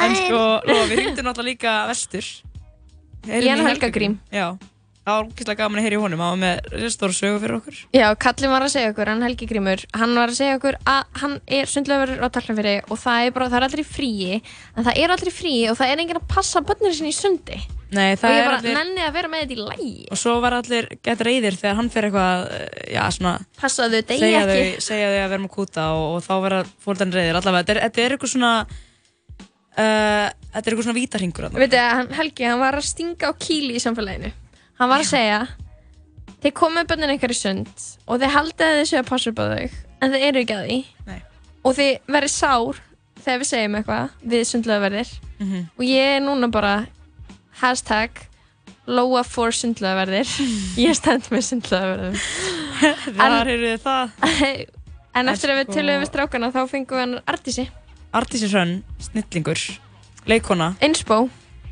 En 0.00 0.16
sko, 0.16 0.40
Lóa, 0.66 0.86
við 0.90 1.04
hringdum 1.04 1.26
náttúrulega 1.28 1.52
líka 1.52 1.72
vestur. 1.90 2.26
Heyrum 3.28 3.46
Jan 3.46 3.62
í 3.62 3.66
Helga 3.68 3.90
Grím. 3.94 4.16
Já, 4.32 4.46
það 5.04 5.16
var 5.16 5.28
ógeðslega 5.28 5.58
gaman 5.60 5.80
að 5.80 5.86
heyra 5.86 5.98
í 5.98 6.00
honum. 6.02 6.22
Hann 6.24 6.44
var 6.44 6.60
með 6.74 6.86
stóra 6.94 7.16
sögu 7.16 7.40
fyrir 7.42 7.56
okkur. 7.60 7.80
Já, 7.94 8.06
Kallin 8.24 8.54
var 8.54 8.66
að 8.66 8.72
segja 8.74 8.92
okkur, 8.94 9.10
hann 9.12 9.26
Helgi 9.26 9.50
Grímur 9.50 9.84
hann 10.00 10.16
var 10.18 10.32
að 10.32 10.40
segja 10.40 10.58
okkur 10.58 10.80
að 10.94 11.20
hann 11.22 11.36
er 11.60 11.70
sundlöfur 11.70 12.14
á 12.18 12.26
Tallafyrir 12.36 12.88
og 12.88 13.02
það 13.04 13.26
er 13.26 13.36
bara, 13.36 13.50
það 13.52 13.60
er 13.60 13.68
allir 13.68 13.84
í 13.84 13.90
fríi 13.90 14.40
en 14.40 14.88
það 14.88 15.02
er 15.04 15.14
allir 15.16 15.30
í 15.32 15.36
fríi 15.36 15.68
og 15.70 15.78
það 15.78 15.92
er 15.94 16.02
enginn 16.04 16.22
að 16.22 16.30
passa 16.34 16.64
bönnir 16.64 16.96
sinni 16.96 17.14
í 17.14 17.18
sundi 17.20 17.60
Nei, 17.90 18.12
og 18.14 18.22
ég 18.22 18.44
bara 18.46 18.58
allir 18.60 18.76
nenni 18.76 19.02
að 19.02 19.14
vera 19.16 19.28
með 19.32 19.40
þetta 19.42 19.54
í 19.56 19.64
lægi 19.66 20.08
Og 20.14 20.18
svo 20.20 20.34
var 20.44 20.54
allir 20.60 20.86
gett 21.02 21.24
reyðir 21.26 21.56
þegar 21.58 21.78
hann 21.80 21.88
fyrir 21.90 22.10
eitthvað, 22.10 22.44
eh, 22.54 22.92
já, 22.94 23.00
svona 23.16 23.32
Passaðu, 23.58 24.02
deyja 24.06 24.20
segja 24.22 24.42
ekki. 24.44 24.60
Þau, 24.76 24.84
segja 24.86 25.08
þau 25.10 25.18
að 25.24 25.30
vera 25.34 25.42
með 25.46 25.52
kúta 25.56 25.86
og, 25.96 26.04
og 26.14 26.22
þá 26.28 26.32
vera 26.44 26.60
fólkdan 26.86 27.14
reyðir 27.16 27.40
allavega, 27.40 27.64
þetta 27.66 27.74
er, 27.74 27.82
þetta 27.88 28.04
er 28.04 28.14
eitthvað 28.16 28.32
svona 28.36 28.52
uh, 28.60 30.28
Þetta 30.50 30.62
er 30.64 30.72
eitthvað 30.74 30.86
svona 30.86 30.98
vítarhingur. 30.98 31.48
Veitu, 31.54 31.80
Helgi, 32.18 32.46
hann 32.50 32.62
var 32.62 32.78
að 32.78 32.86
stinga 32.90 33.30
á 33.30 33.32
kýli 33.38 33.76
í 33.78 33.82
samfélaginu 33.82 34.30
hann 34.80 34.88
var 34.90 35.02
að 35.04 35.10
segja 35.10 35.40
þið 36.40 36.54
komið 36.56 36.86
bönnin 36.88 37.10
ykkar 37.16 37.34
í 37.34 37.36
sund 37.36 37.68
og 38.08 38.20
þið 38.22 38.30
haldið 38.36 38.78
séu 38.88 39.00
að 39.02 39.10
passa 39.10 39.30
upp 39.34 39.42
á 39.42 39.46
þau 39.50 39.66
en 40.00 40.14
þið 40.14 40.22
eru 40.30 40.40
ekki 40.40 40.56
að 40.56 40.62
því 40.70 40.78
Nei. 41.10 41.18
og 41.68 41.74
þið 41.76 41.90
verið 42.16 42.32
sár 42.32 42.78
þegar 43.20 43.42
við 43.42 43.50
segjum 43.50 43.76
eitthvað 43.80 44.14
við 44.32 44.46
sundlöðverðir 44.54 45.10
Mhm. 45.40 45.60
og 45.76 45.84
ég 45.88 46.14
er 46.16 46.24
núna 46.24 46.48
bara 46.52 46.72
hashtag 47.60 48.26
Lóa 48.90 49.22
for 49.26 49.52
sundlöðverðir 49.54 50.28
ég 50.86 50.96
stend 50.98 51.28
með 51.30 51.44
sundlöðverðum 51.50 52.16
Þar 53.18 53.50
eru 53.54 53.72
þið 53.74 53.82
það. 53.84 54.12
En 55.20 55.26
eftir 55.28 55.50
að 55.50 55.58
við 55.64 55.70
töluðum 55.74 56.02
við 56.04 56.08
strákana 56.12 56.48
þá 56.54 56.60
fengum 56.70 56.96
við 56.96 57.02
hann 57.02 57.14
Artísi 57.28 57.64
Artísi 58.14 58.46
Hrönn, 58.50 58.76
snillingur 59.02 59.58
leikona 60.30 60.72
Inspo 60.86 61.24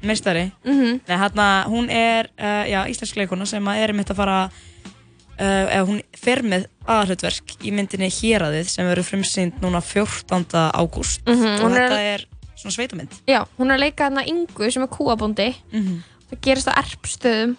meistari. 0.03 0.45
Mhm. 0.63 1.01
Nei, 1.09 1.17
hérna, 1.19 1.47
hún 1.71 1.89
er 1.91 2.29
uh, 2.39 2.65
já, 2.71 2.81
íslensk 2.91 3.17
leikona 3.19 3.47
sem 3.51 3.67
er 3.73 3.91
mitt 3.99 4.11
að 4.13 4.19
fara 4.21 4.37
uh, 4.47 5.41
eða 5.43 5.85
hún 5.89 5.99
fer 6.15 6.43
með 6.47 6.69
aðhlutverk 6.87 7.57
í 7.67 7.73
myndinni 7.75 8.07
Héraðið 8.15 8.71
sem 8.71 8.87
verður 8.87 9.09
frumsýnd 9.09 9.59
núna 9.65 9.81
14. 9.83 10.47
ágúst. 10.79 11.23
Mhm, 11.27 11.57
og 11.57 11.65
hún 11.67 11.75
er- 11.79 11.83
þetta 11.91 12.05
er 12.15 12.27
svona 12.59 12.75
sveitamynd. 12.75 13.15
Já, 13.31 13.41
hún 13.59 13.71
er 13.71 13.79
að 13.79 13.85
leika 13.87 14.09
hérna 14.09 14.27
Ingu 14.27 14.71
sem 14.75 14.83
er 14.85 14.91
kúabóndi. 14.93 15.55
Mhm. 15.73 16.03
það 16.29 16.41
gerist 16.45 16.69
á 16.69 16.75
erpstöðum 16.83 17.57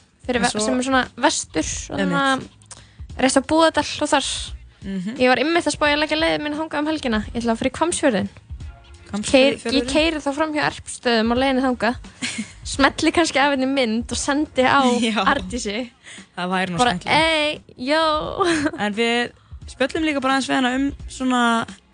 svo- 0.52 0.62
sem 0.66 0.78
er 0.80 0.84
svona 0.86 1.08
vestur 1.18 1.66
reist 3.20 3.38
á 3.40 3.42
Búðardal 3.42 3.88
og 4.04 4.10
þar. 4.12 4.28
Mhm. 4.84 5.18
ég 5.20 5.28
var 5.28 5.38
ymmið 5.42 5.66
að 5.68 5.76
spája 5.76 5.96
að 5.98 6.00
leggja 6.04 6.18
leiðið 6.22 6.44
minn 6.44 6.54
hangað 6.60 6.80
um 6.80 6.88
helgina. 6.88 7.20
Ég 7.34 7.42
ætla 7.42 7.52
að 7.56 7.60
fyrir 7.60 7.74
Kvamsfjörðin 7.76 8.30
Keir, 9.26 9.56
ég 9.74 9.88
keiri 9.90 10.20
þá 10.22 10.30
fram 10.36 10.52
hjá 10.54 10.68
erpstöðum 10.70 11.32
og 11.34 11.38
leiðinu 11.42 11.64
þangað. 11.66 11.96
Smetli 12.70 13.12
kannski 13.12 13.40
af 13.42 13.56
henni 13.56 13.66
mynd 13.66 14.12
og 14.14 14.20
sendi 14.22 14.62
á. 14.62 14.86
Artísi 15.26 15.90
það 16.38 16.52
væri 16.54 16.70
nú 16.76 16.78
bara, 16.78 16.94
skemmtilegt. 16.94 17.10
Ei, 17.10 17.62
jó 17.90 18.04
en 18.78 18.94
við 18.94 19.32
spjöllum 19.74 20.06
líka 20.06 20.22
bara 20.22 20.38
aðeins 20.38 20.50
við 20.52 20.60
hana 20.60 20.76
um 20.78 20.86
svona 21.10 21.42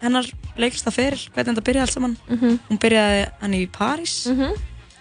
hennar 0.03 0.27
leiklistaferil 0.57 1.21
hvernig 1.33 1.53
þetta 1.53 1.65
byrjaði 1.69 1.85
allt 1.85 1.95
saman. 1.95 2.17
Mhm. 2.29 2.59
hún 2.69 2.79
byrjaði 2.81 3.21
hann 3.41 3.53
í 3.57 3.63
París. 3.71 4.15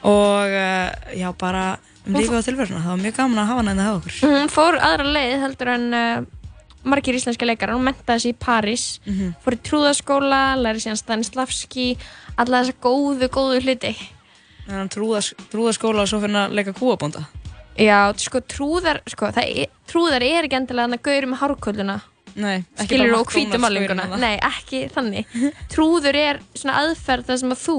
Og 0.04 0.52
uh, 0.52 0.90
já 1.16 1.28
bara 1.38 1.78
um 2.04 2.12
Hún 2.12 2.20
lífið 2.20 2.38
og 2.38 2.44
tilveruna. 2.44 2.80
Það 2.84 2.90
var 2.92 3.02
mjög 3.04 3.16
gaman 3.16 3.38
að 3.40 3.46
hafa 3.48 3.60
hana 3.62 3.70
hérna 3.72 3.84
hjá 3.86 3.94
okkur. 3.98 4.16
Hún 4.28 4.50
fór 4.52 4.76
aðra 4.76 5.12
leið 5.14 5.36
heldur 5.40 5.70
en 5.72 5.86
uh, 5.96 6.24
margir 6.84 7.16
íslenska 7.16 7.46
leikar 7.48 7.72
hún 7.72 7.86
mentaði 7.86 8.20
sig 8.26 8.34
í 8.34 8.38
París. 8.44 8.84
Mhm. 9.06 9.34
fór 9.44 9.56
í 9.56 9.60
trúðaskóla, 9.68 10.42
læri 10.60 10.82
síðan 10.84 11.00
Stanislavski 11.00 11.86
alla 12.36 12.60
þessa 12.62 12.76
góðu, 12.84 13.30
góðu 13.32 13.62
hluti. 13.64 13.94
Þannig 14.64 14.74
að 14.74 14.80
hann 14.82 14.92
trúða, 14.92 15.20
trúða 15.52 15.72
skóla 15.76 16.04
og 16.04 16.08
svo 16.08 16.20
fyrir 16.20 16.34
hann 16.34 16.50
að 16.50 16.58
leika 16.58 16.72
kúabónda. 16.76 17.24
Já, 17.74 18.12
sko, 18.22 18.40
trúðar, 18.40 19.00
sko, 19.10 19.32
það 19.34 19.48
er, 19.64 19.72
trúðar 19.90 20.22
er 20.22 20.46
ekki 20.46 20.56
endilega 20.60 20.86
hann 20.86 20.96
að 20.98 21.02
gauður 21.08 21.26
með 21.32 21.40
ekki 21.42 21.96
skilur 22.34 23.14
og 23.18 23.26
hvítu 23.30 23.46
McDonald's 23.54 23.62
málinguna 23.64 24.04
gaurinn 24.04 24.12
þarna. 24.12 24.20
Nei, 24.20 24.38
ekki 24.50 24.80
þannig. 24.94 25.24
Trúður 25.72 26.16
er 26.18 26.40
svona 26.54 26.78
aðferð 26.82 27.24
þar 27.30 27.38
sem 27.42 27.54
að 27.54 27.62
þú 27.64 27.76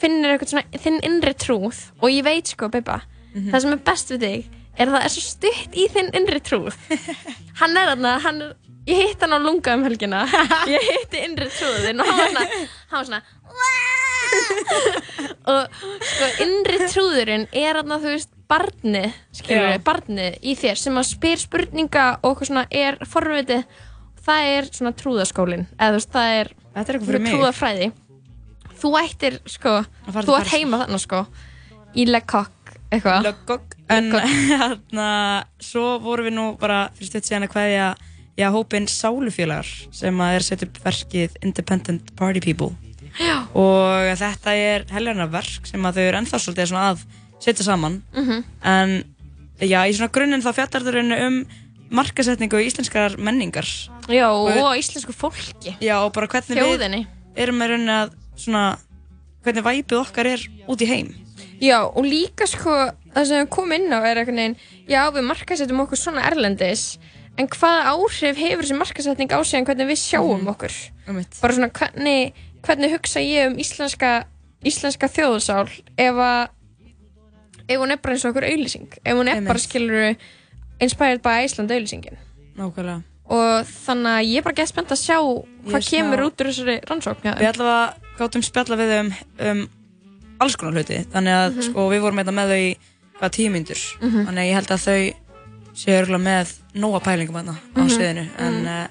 finnir 0.00 0.34
eitthvað 0.34 0.52
svona 0.52 0.82
þinn 0.86 1.00
innri 1.08 1.34
trúð. 1.34 1.82
Og 2.02 2.08
ég 2.12 2.24
veit 2.26 2.46
sko, 2.52 2.68
Bibba 2.72 3.02
Mhm. 3.36 3.50
það 3.52 3.60
sem 3.62 3.72
er 3.72 3.82
best 3.84 4.08
við 4.14 4.20
þig 4.24 4.44
er 4.78 4.86
að 4.86 4.92
það 4.96 5.04
er 5.04 5.12
svo 5.12 5.22
stutt 5.24 5.74
í 5.76 5.88
þinn 5.92 6.10
innri 6.16 6.40
trúð. 6.40 6.74
Hann 7.60 7.76
er 7.76 7.90
þarna, 7.92 8.18
hann 8.20 8.42
er 8.42 8.54
ég 8.86 8.96
hitt 9.08 9.20
hann 9.20 9.32
á 9.36 9.38
lunga 9.40 9.74
um 9.74 9.82
helgina. 9.84 10.22
Ég 10.72 10.80
hitti 10.88 11.20
innri 11.24 11.48
trúðin 11.52 12.00
og 12.00 12.06
hann 12.06 12.18
var 12.20 12.28
svona, 12.32 12.46
hann 12.92 12.98
var 13.00 13.04
svona 13.04 13.22
og 15.52 15.76
sko, 16.02 16.28
innri 16.44 16.78
trúðurinn 16.90 17.46
er 17.52 17.78
þarna, 17.80 17.98
þú 18.02 18.12
veist 18.14 18.32
barnið, 18.50 19.12
skilur 19.34 19.68
við, 19.72 19.82
barnið 19.86 20.38
í 20.42 20.54
þér 20.58 20.80
sem 20.80 20.98
að 21.00 21.08
spyr 21.10 21.42
spurninga 21.42 22.06
og 22.20 22.32
eitthvað 22.32 22.50
svona 22.50 22.64
er 22.70 22.98
forvitið 23.10 23.64
það 24.26 24.50
er 24.54 24.68
svona 24.72 24.94
trúðaskólin 24.98 25.66
eða 25.78 26.02
það 26.02 26.34
er, 26.40 26.52
Þetta 26.76 26.92
er 26.92 27.22
trúðafræði. 27.24 27.86
Þú 28.76 28.90
ættir, 29.00 29.38
sko 29.48 29.78
þú 30.10 30.12
Parísar. 30.12 30.50
heima 30.52 30.82
þarna, 30.82 30.98
sko 31.00 31.22
í 31.96 32.04
Lecoq, 32.10 32.74
eitthvað. 32.92 33.30
Lecoq 33.30 33.76
En 33.88 34.10
hérna, 34.10 35.08
svo 35.70 35.96
vorum 36.02 36.26
við 36.26 36.34
nú 36.36 36.46
bara 36.60 36.88
fyrir 36.96 37.12
stutt 37.12 37.28
síðan 37.28 37.46
að 37.46 37.52
kveðja 37.54 37.86
já, 38.36 38.48
hópin 38.52 38.88
Sálufélagar 38.90 39.70
sem 39.94 40.20
að 40.20 40.34
er 40.36 40.44
setja 40.44 40.68
upp 40.68 40.80
verkið 40.84 41.38
Independent 41.46 42.12
Party 42.18 42.42
People. 42.44 42.74
Já. 43.16 43.46
og 43.56 44.10
þetta 44.20 44.52
er 44.60 44.82
helgarna 44.92 45.24
verk 45.32 45.64
sem 45.64 45.80
að 45.88 45.96
þau 45.96 46.02
eru 46.02 46.18
ennþá 46.18 46.40
svolítið 46.42 46.66
svona 46.68 46.90
að 46.90 47.04
setja 47.40 47.64
saman 47.64 48.02
Mhm. 48.14 48.44
en 48.64 49.04
já, 49.60 49.80
í 49.88 49.92
svona 49.96 50.12
grunninn 50.12 50.42
þá 50.42 50.52
fjallar 50.54 50.82
þau 50.82 50.92
rauninni 50.94 51.26
um 51.26 51.46
markasetningu 51.90 52.58
íslenskar 52.66 53.16
menningar 53.18 53.66
Já, 54.08 54.28
og 54.30 54.74
íslensku 54.78 55.12
fólki 55.14 55.76
Já, 55.80 56.00
og 56.04 56.12
bara 56.12 56.26
hvernig 56.26 56.58
Þjóðinni. 56.58 57.06
við 57.36 57.42
erum 57.46 57.58
með 57.60 57.68
rauninni 57.70 57.94
að 57.94 58.10
svona 58.36 58.78
hvernig 59.44 59.62
væpið 59.64 60.00
okkar 60.02 60.26
er 60.26 60.40
út 60.68 60.80
í 60.82 60.86
heim 60.90 61.14
Já, 61.60 61.84
og 61.86 62.04
líka 62.04 62.46
sko 62.46 62.90
það 63.14 63.24
sem 63.26 63.46
við 63.46 63.48
komum 63.54 63.72
inn 63.72 63.92
á 63.94 64.02
er 64.04 64.16
eitthvað 64.20 64.34
neginn 64.34 64.56
já, 64.88 65.10
við 65.10 65.24
markasettum 65.24 65.80
okkur 65.86 65.96
svona 65.96 66.26
erlendis 66.26 66.98
en 67.38 67.46
hvaða 67.48 67.92
áhrif 67.94 68.36
hefur 68.36 68.64
þessi 68.64 68.76
markasetning 68.80 69.30
á 69.32 69.38
sig 69.44 69.58
en 69.60 69.64
hvernig 69.66 69.86
við 69.88 70.00
sjáum 70.02 70.40
Mhm. 70.42 70.48
okkur 70.48 70.72
Einmitt. 71.08 71.40
bara 71.40 71.52
svona 71.54 71.70
hvernig, 71.70 72.32
hvernig 72.62 72.90
hugsa 72.92 73.20
ég 73.20 73.46
um 73.52 73.56
íslenska, 73.56 74.24
íslenska 74.64 75.06
þjóðsál 75.08 75.68
ef 75.96 76.14
að 76.14 76.48
ef 77.68 77.78
hún 77.80 77.90
er 77.92 77.96
bara 78.02 78.14
eins 78.14 78.24
og 78.24 78.32
okkur 78.34 78.46
auðlýsing 78.48 78.88
ef 79.04 79.14
hún 79.16 79.28
er 79.28 79.34
Einmitt. 79.36 79.48
bara 79.48 79.58
skilur 79.58 80.16
inspired 80.80 81.22
by 81.22 81.44
Iceland 81.44 81.70
auðlýsingin 81.70 82.16
Nákvæmlega 82.56 83.02
og 83.26 83.66
þannig 83.66 84.12
að 84.16 84.26
ég 84.30 84.38
er 84.38 84.42
bara 84.46 84.54
gett 84.54 84.68
spennt 84.70 84.92
að 84.94 85.00
sjá 85.02 85.16
hvað 85.18 85.80
Ég 85.82 85.88
kemur 85.90 86.18
smá- 86.20 86.26
út 86.28 86.40
úr 86.40 86.46
þessari 86.46 86.76
rannsókn. 86.86 87.32
Við 87.34 87.48
allavega 87.50 87.94
gáttum 88.20 88.42
spjalla 88.46 88.76
við 88.78 88.92
um, 89.00 89.08
um 89.50 89.62
alls 90.38 90.54
konar 90.56 90.76
hluti 90.78 91.00
þannig 91.10 91.34
að 91.34 91.48
Mhm. 91.56 91.62
sko, 91.66 91.88
við 91.90 92.00
vorum 92.04 92.18
eitthvað 92.22 92.38
með 92.38 92.52
þau 92.52 92.60
í 92.62 92.76
hvað 93.18 93.30
tíu 93.34 93.50
mínútur 93.50 93.80
Mhm. 94.00 94.26
þannig 94.28 94.42
að 94.44 94.48
ég 94.50 94.54
held 94.54 94.70
að 94.70 94.84
þau 94.86 95.14
séu 95.74 95.96
örgulega 96.00 96.22
með 96.22 96.52
nóga 96.76 97.00
pælingum 97.02 97.34
þarna 97.34 97.56
á 97.56 97.80
Mhm. 97.82 97.88
sviðinu 97.90 98.28
en 98.38 98.66
uh, 98.66 98.86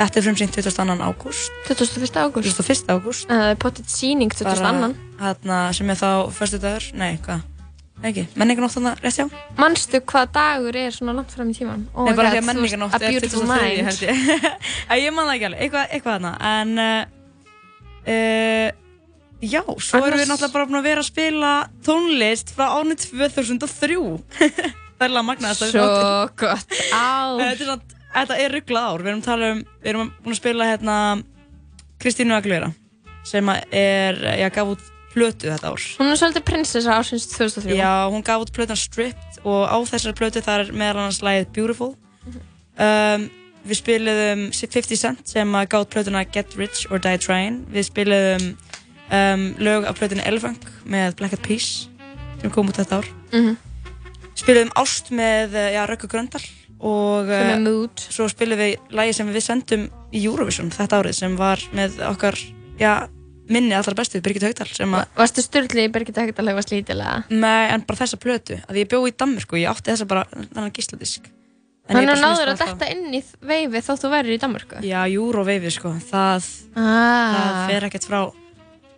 þetta 0.00 0.16
er 0.16 0.22
frumsýnt 0.26 0.52
22. 0.56 0.98
ágúst 1.06 1.50
21. 1.68 2.16
ágúst 2.18 2.56
21. 2.58 2.88
ágúst 2.90 3.26
Það 3.28 3.50
er 3.50 3.54
potið 3.56 3.86
síning 3.86 4.30
22. 4.34 4.94
Þarna 5.20 5.72
sem 5.74 5.90
er 5.90 5.94
þá 5.94 6.30
förstu 6.32 6.58
dagur, 6.58 6.92
nei 6.94 7.18
hvað 7.22 7.42
ekki, 8.08 8.24
menninganótt 8.40 8.72
þarna 8.76 8.92
rétt 9.02 9.18
hjá 9.18 9.26
Manstu 9.58 10.00
hvað 10.08 10.30
dagur 10.36 10.76
er 10.80 10.94
svona 10.94 11.12
langt 11.18 11.32
fram 11.34 11.50
í 11.52 11.56
tíman? 11.56 11.82
Oh 11.92 12.06
Nei, 12.08 12.14
bara 12.16 12.30
því 12.32 12.40
að 12.40 12.46
A 12.86 13.00
er 13.00 13.10
Beautiful 13.12 13.44
23. 13.44 13.48
Mind. 13.50 13.88
held 13.88 14.02
ég. 14.06 14.14
Ég 15.04 15.16
man 15.16 15.26
það 15.28 15.34
ekki 15.34 15.48
alveg, 15.50 15.60
eitthvað, 15.66 15.84
eitthvað 15.96 16.14
þarna. 16.16 16.32
En 16.50 16.70
uh, 18.08 18.68
já, 19.40 19.62
svo 19.64 20.00
erum 20.00 20.16
við 20.16 20.24
Annars- 20.24 20.32
náttúrulega 20.32 20.54
bara 20.56 20.68
búin 20.70 20.80
að 20.80 20.88
vera 20.88 21.04
að 21.04 21.10
spila 21.10 21.52
tónlist 21.86 22.54
frá 22.56 22.66
ánu 22.80 22.96
2003 23.00 23.98
það 25.00 25.06
er 25.06 25.10
alveg 25.10 25.28
magnaðast 25.30 25.66
Svo 25.72 25.88
gott 26.40 26.76
ár. 26.96 27.40
Þetta 28.10 28.36
er, 28.36 28.44
er 28.46 28.54
rugglað 28.56 28.88
ár, 28.88 29.04
við 29.04 29.12
erum, 29.12 29.20
að 29.22 29.28
tala 29.28 29.50
um, 29.54 29.60
við 29.80 29.92
erum 29.92 30.14
búin 30.24 30.34
að 30.34 30.40
spila 30.40 30.70
hérna 30.72 30.96
Kristínu 32.00 32.34
Aguilera 32.36 32.72
sem 33.28 33.50
er, 33.52 34.16
já, 34.40 34.48
gaf 34.56 34.72
út 34.72 34.88
plötu 35.10 35.50
þetta 35.50 35.72
ár. 35.72 35.84
Hún 35.98 36.12
er 36.12 36.18
svolítið 36.20 36.44
prinsessa 36.46 36.96
ásins 37.00 37.26
2003 37.32 37.76
Já, 37.78 38.06
hún 38.12 38.22
gaf 38.26 38.44
út 38.44 38.52
plötuna 38.54 38.78
Stripped 38.78 39.40
og 39.44 39.66
á 39.66 39.76
þessari 39.90 40.14
plötu 40.18 40.42
þar 40.44 40.66
er 40.66 40.72
meðal 40.72 41.02
annars 41.04 41.20
lagið 41.26 41.50
Beautiful. 41.56 41.94
Um, 42.78 43.28
Við 43.60 43.76
spiluðum 43.82 44.46
50 44.56 44.96
Cent 44.96 45.28
sem 45.28 45.50
gaf 45.68 45.82
út 45.84 45.90
plötuna 45.92 46.22
Get 46.24 46.54
Rich 46.56 46.86
or 46.88 47.02
Die 47.02 47.18
Trying. 47.20 47.66
Við 47.74 47.90
spiluðum 47.90 48.46
um, 49.12 49.42
lög 49.60 49.84
af 49.90 49.98
plötuna 50.00 50.24
Elefunk 50.30 50.64
með 50.88 51.18
Black 51.18 51.36
Eyed 51.36 51.44
Peas 51.44 51.66
sem 52.40 52.54
kom 52.54 52.70
út 52.72 52.78
þetta 52.80 53.02
ár. 53.02 53.10
Mhm. 53.34 53.58
Spiluðum 54.40 54.72
Ást 54.80 55.10
með 55.12 55.58
já, 55.74 55.82
Röggu 55.90 56.08
Gröndal 56.08 56.40
og 56.80 57.28
uh, 57.28 57.58
Mood. 57.60 58.00
svo 58.00 58.24
spiluðum 58.32 58.62
við 58.62 58.94
lagi 58.96 59.12
sem 59.18 59.28
við 59.28 59.44
sendum 59.44 59.82
í 60.16 60.22
Eurovision 60.24 60.70
þetta 60.72 61.02
árið 61.02 61.18
sem 61.18 61.34
var 61.36 61.60
með 61.76 61.98
okkar 62.08 62.38
já, 62.80 62.94
minni 63.50 63.74
allar 63.76 63.96
bestu, 63.98 64.20
Birgit 64.24 64.46
Haugdal 64.46 65.04
Varstu 65.18 65.44
styrli 65.44 65.88
í 65.88 65.92
Birgitta 65.92 66.24
Haugdal 66.24 66.48
hefur 66.52 66.66
slítilega? 66.66 67.20
Nei, 67.32 67.70
en 67.74 67.84
bara 67.86 68.02
þessa 68.04 68.18
plötu 68.20 68.60
að 68.66 68.80
ég 68.82 68.90
bjóð 68.90 69.10
í 69.10 69.14
Danmörku 69.22 69.58
og 69.58 69.62
ég 69.62 69.70
átti 69.72 69.92
þessa 69.92 70.08
bara 70.10 70.26
þannig 70.30 70.74
gísladisk 70.78 71.30
Þannig 71.90 72.12
að 72.12 72.20
náður 72.22 72.52
að 72.52 72.60
detta 72.60 72.88
inn 72.92 73.16
í 73.18 73.20
veifi 73.50 73.80
þótt 73.82 74.04
þú 74.04 74.12
værir 74.12 74.36
í 74.36 74.40
Danmörku 74.42 74.82
Já, 74.86 75.00
Euroveifið 75.10 75.74
sko, 75.74 75.94
það, 76.10 76.46
ah. 76.78 77.34
það 77.34 77.60
fer 77.72 77.88
ekkert 77.88 78.06
frá 78.06 78.20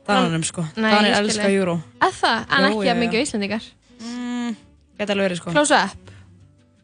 Dananum 0.09 0.45
sko, 0.45 0.65
Danir 0.77 1.09
ég 1.09 1.17
skil 1.17 1.31
elska 1.31 1.49
þig. 1.49 1.59
Euro 1.61 1.77
Að 2.03 2.17
það, 2.19 2.41
en 2.43 2.69
ekki 2.69 2.83
já, 2.83 2.83
að 2.83 2.89
já. 2.91 3.01
mikið 3.01 3.25
Íslandingar 3.25 3.69
mm, 4.03 4.57
Geta 4.99 5.15
alveg 5.15 5.29
verið 5.29 5.41
sko 5.41 5.55
Close 5.55 5.79
up 5.79 6.11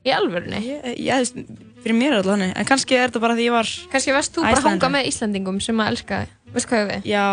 Í 0.06 0.12
alvörunni? 0.14 0.60
Veist, 0.94 1.40
fyrir 1.82 1.98
mér 1.98 2.20
er 2.20 2.28
þannig 2.30 2.54
En 2.54 2.68
kannski 2.68 2.96
er 2.96 3.08
þetta 3.10 3.22
bara 3.26 3.36
því 3.36 3.48
ég 3.48 3.56
var 3.58 3.72
Kannski 3.92 4.14
varst 4.14 4.36
þú 4.36 4.46
bara 4.46 4.62
að 4.62 4.68
hanga 4.70 4.92
með 4.94 5.10
Íslandingum 5.10 5.58
sem 5.64 5.82
að 5.82 5.90
elska 5.92 6.20
þig 6.48 6.54
Veistu 6.56 6.70
hvað 6.72 6.86
við? 6.90 7.06
Já, 7.08 7.24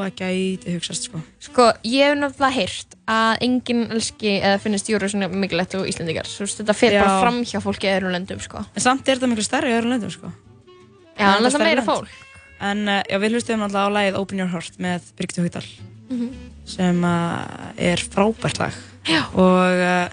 það 0.00 0.10
gæti 0.20 0.74
hugsast 0.74 1.06
sko. 1.08 1.20
Sko, 1.46 1.66
ég 1.86 2.08
hef 2.10 2.18
náttúrulega 2.18 2.56
heyrt 2.58 2.96
að 3.14 3.44
enginn 3.46 3.82
elski 3.94 4.32
eða 4.40 4.58
finnist 4.64 4.88
Eurovision 4.90 5.26
mikilvægt 5.38 5.76
og 5.78 5.86
Íslandingar 5.90 6.26
Svo 6.28 6.44
veist, 6.46 6.58
þetta 6.60 6.74
fer 6.76 6.96
bara 6.98 7.12
Já. 7.14 7.20
fram 7.22 7.38
hjá 7.46 7.60
fólki 7.62 7.86
í 7.88 7.92
öðrum 7.94 8.14
löndum 8.16 8.40
sko. 8.42 8.64
En 8.74 8.82
samt 8.84 9.08
er 9.08 9.16
þetta 9.20 9.30
miklu 9.30 9.44
stærri 9.46 9.70
í 9.70 9.76
öðrum 9.78 9.94
löndum 9.94 10.10
sko. 10.14 10.32
Já, 11.18 11.28
en 11.38 11.50
stærri 11.50 11.68
meira 11.70 11.84
fólk. 11.86 12.10
En 12.64 12.84
uh, 12.88 13.00
já, 13.10 13.18
við 13.22 13.34
hlustum 13.36 13.62
alltaf 13.66 13.86
á 13.86 13.94
lagið 13.94 14.18
Open 14.18 14.38
Your 14.42 14.50
Heart 14.50 14.78
með 14.82 15.10
Birgitta 15.18 15.42
Haugdal 15.44 15.66
Mhm. 16.04 16.26
sem 16.68 16.98
uh, 17.04 17.72
er 17.80 17.96
frábært 18.12 18.58
lag. 18.60 18.74
Já. 19.08 19.22
og 19.32 19.80
uh, 19.80 20.08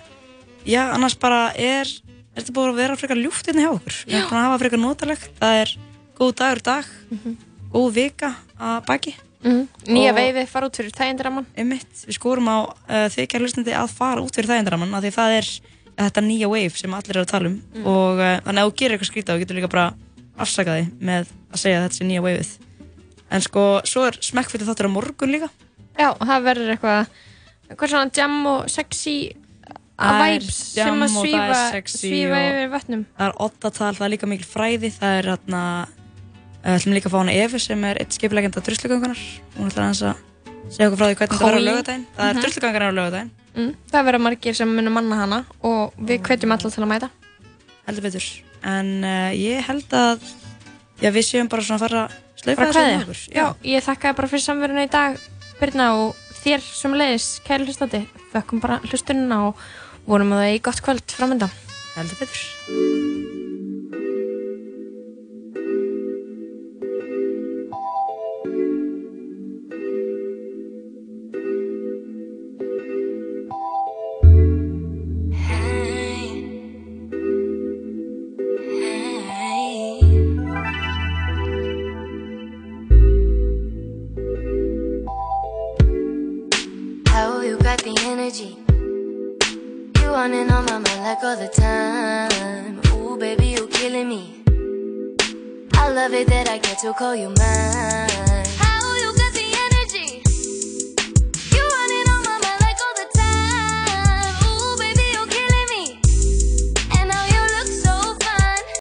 já, 0.65 0.85
annars 0.93 1.15
bara 1.19 1.49
er 1.55 1.83
er 2.31 2.43
þetta 2.45 2.53
búið 2.55 2.69
að 2.71 2.77
vera 2.79 2.95
frekar 2.95 3.19
ljúft 3.19 3.47
hérna 3.49 3.65
hjá 3.65 3.71
okkur? 3.75 3.95
Við 4.07 4.15
erum 4.15 4.29
búin 4.29 4.39
að 4.39 4.45
hafa 4.47 4.59
frekar 4.61 4.79
notalegt. 4.79 5.31
Það 5.41 5.57
er 5.65 5.73
góð 6.15 6.35
dagur 6.39 6.61
í 6.61 6.65
dag 6.69 6.85
góð 7.73 7.91
vika 7.97 8.33
að 8.59 8.85
baki. 8.87 9.13
Mhm. 9.41 9.61
Nýja 9.89 10.11
Og- 10.13 10.17
veifi 10.19 10.47
fara 10.47 10.67
út 10.69 10.77
fyrir 10.77 10.91
þægindaraman 10.93 11.45
einmitt, 11.57 11.93
við 12.05 12.13
skorum 12.19 12.45
á 12.51 12.57
uh, 12.69 13.07
þykjar 13.09 13.41
hlustandi 13.41 13.73
að 13.73 13.89
fara 13.97 14.21
út 14.21 14.35
fyrir 14.37 14.51
þægindaramann 14.51 14.93
af 14.93 15.03
því 15.03 15.11
það 15.15 15.37
er 15.39 15.47
þetta 16.01 16.21
nýja 16.25 16.49
wave 16.51 16.77
sem 16.77 16.93
allir 16.93 17.15
eru 17.15 17.23
að 17.25 17.31
tala 17.31 17.49
um. 17.49 17.57
Mm. 17.75 17.87
og 17.87 18.19
uh, 18.21 18.37
þannig 18.45 18.61
að 18.61 18.69
þú 18.69 18.75
gerir 18.81 18.95
eitthvað 18.97 19.09
skrítið 19.11 19.33
þá 19.33 19.41
getur 19.41 19.57
líka 19.57 19.71
bara 19.73 19.87
afsaka 20.37 20.77
þig 20.77 20.91
með 21.01 21.31
að 21.51 21.59
segja 21.63 21.79
að 21.79 21.83
þetta 21.87 21.97
sé 21.97 22.05
nýja 22.11 22.21
waveið. 22.27 22.51
En 23.31 23.41
sko, 23.41 23.65
svo 23.87 24.05
er 24.07 24.17
smekkfyrir 24.21 24.67
þáttur 24.69 24.89
á 24.91 24.95
morgun 24.95 25.31
líka. 25.33 25.49
Já, 25.97 26.09
það 26.19 26.43
verður 26.47 26.71
eitthvað 26.75 27.07
eitthvað 27.71 27.89
svona 27.95 28.11
jam 28.15 28.37
og 28.51 28.69
sexy 28.69 29.15
er 30.01 30.17
vibes 30.21 30.57
sem 30.73 31.01
að 31.05 31.17
og 31.17 31.25
er 31.25 31.31
svífa, 31.31 31.81
svífa 31.93 32.37
og- 32.37 32.47
yfir 32.51 32.69
vatnum 32.73 33.03
það 33.17 33.27
er 33.27 33.35
oddatal, 33.45 33.91
það 33.95 34.05
er 34.07 34.13
líka 34.15 34.29
mikil 34.31 34.47
fræði 34.49 34.89
það 34.95 35.17
er 35.19 35.29
hérna 35.31 35.63
við 36.63 36.75
ætlum 36.77 36.93
líka 36.97 37.09
að 37.09 37.13
fá 37.15 37.19
hana 37.21 37.33
Efi 37.43 37.59
sem 37.59 37.83
er 37.89 37.97
eitt 38.01 38.13
skipilegenda 38.17 38.61
druslugöngunar. 38.65 39.21
Hún 39.57 39.69
ætlar 39.71 39.85
aðeins 39.87 40.01
að 40.05 40.15
segja 40.71 40.87
okkur 40.89 40.99
frá 41.01 41.07
því 41.09 41.17
hvernig 41.19 41.39
það 41.41 41.51
er 41.51 41.57
á 41.57 41.67
lögadaginn 41.67 42.05
það 42.15 42.25
er 42.25 42.33
Mhm. 42.33 42.37
mm 42.37 42.43
druslugangar 42.45 42.83
á 42.85 42.91
lögadaginn 42.97 43.31
mm, 43.55 43.71
Það 43.91 44.05
verður 44.07 44.21
margir 44.27 44.55
sem 44.55 44.69
munum 44.77 44.93
manna 44.93 45.15
hana 45.21 45.39
og 45.63 45.93
við 45.99 46.21
hvetjum 46.21 46.51
alla 46.55 46.69
til 46.71 46.83
að 46.83 46.91
mæta. 46.93 47.09
Heldur 47.87 48.03
betur. 48.05 48.27
En 48.63 48.91
uh, 49.03 49.31
ég 49.35 49.63
held 49.67 49.89
að 49.97 50.21
já, 51.01 51.09
við 51.11 51.25
séum 51.25 51.49
bara 51.49 51.61
svona 51.65 51.81
að 51.81 51.85
fara 51.89 52.03
að 52.05 52.11
þessu 52.37 52.47
með 52.47 52.71
kveðja. 52.71 53.01
okkur. 53.01 53.21
Já, 53.35 53.45
ég 53.73 53.83
þakka 53.89 54.15
bara 54.15 54.27
fyrir 54.31 54.45
samverðinu 54.45 54.85
í 54.85 54.91
dag 54.93 55.17
Birna 55.59 55.87
og 55.97 56.15
þér 56.43 56.61
sem 56.61 56.93
leiðis 56.93 57.27
kæri 57.45 57.65
hlustandi, 57.67 58.05
þökkum 58.33 58.61
bara 58.63 58.79
hlustunina 58.87 59.41
og 59.49 59.55
vorum 60.07 60.31
að 60.33 60.41
það 60.45 60.55
í 60.55 60.61
gott 60.65 60.81
kvöld 60.81 61.05
framönda 61.17 61.49
heldur 61.97 62.17
betur 62.21 63.50
energy? 88.21 88.55
You 89.99 90.09
running 90.09 90.51
on 90.51 90.65
my 90.65 90.77
mind 90.77 91.01
like 91.01 91.23
all 91.23 91.35
the 91.35 91.47
time. 91.47 92.79
Ooh, 92.93 93.17
baby, 93.17 93.47
you 93.47 93.67
killing 93.67 94.09
me. 94.09 94.43
I 95.73 95.89
love 95.89 96.13
it 96.13 96.27
that 96.27 96.47
I 96.47 96.59
get 96.59 96.77
to 96.79 96.93
call 96.93 97.15
you 97.15 97.33
mine. 97.37 98.30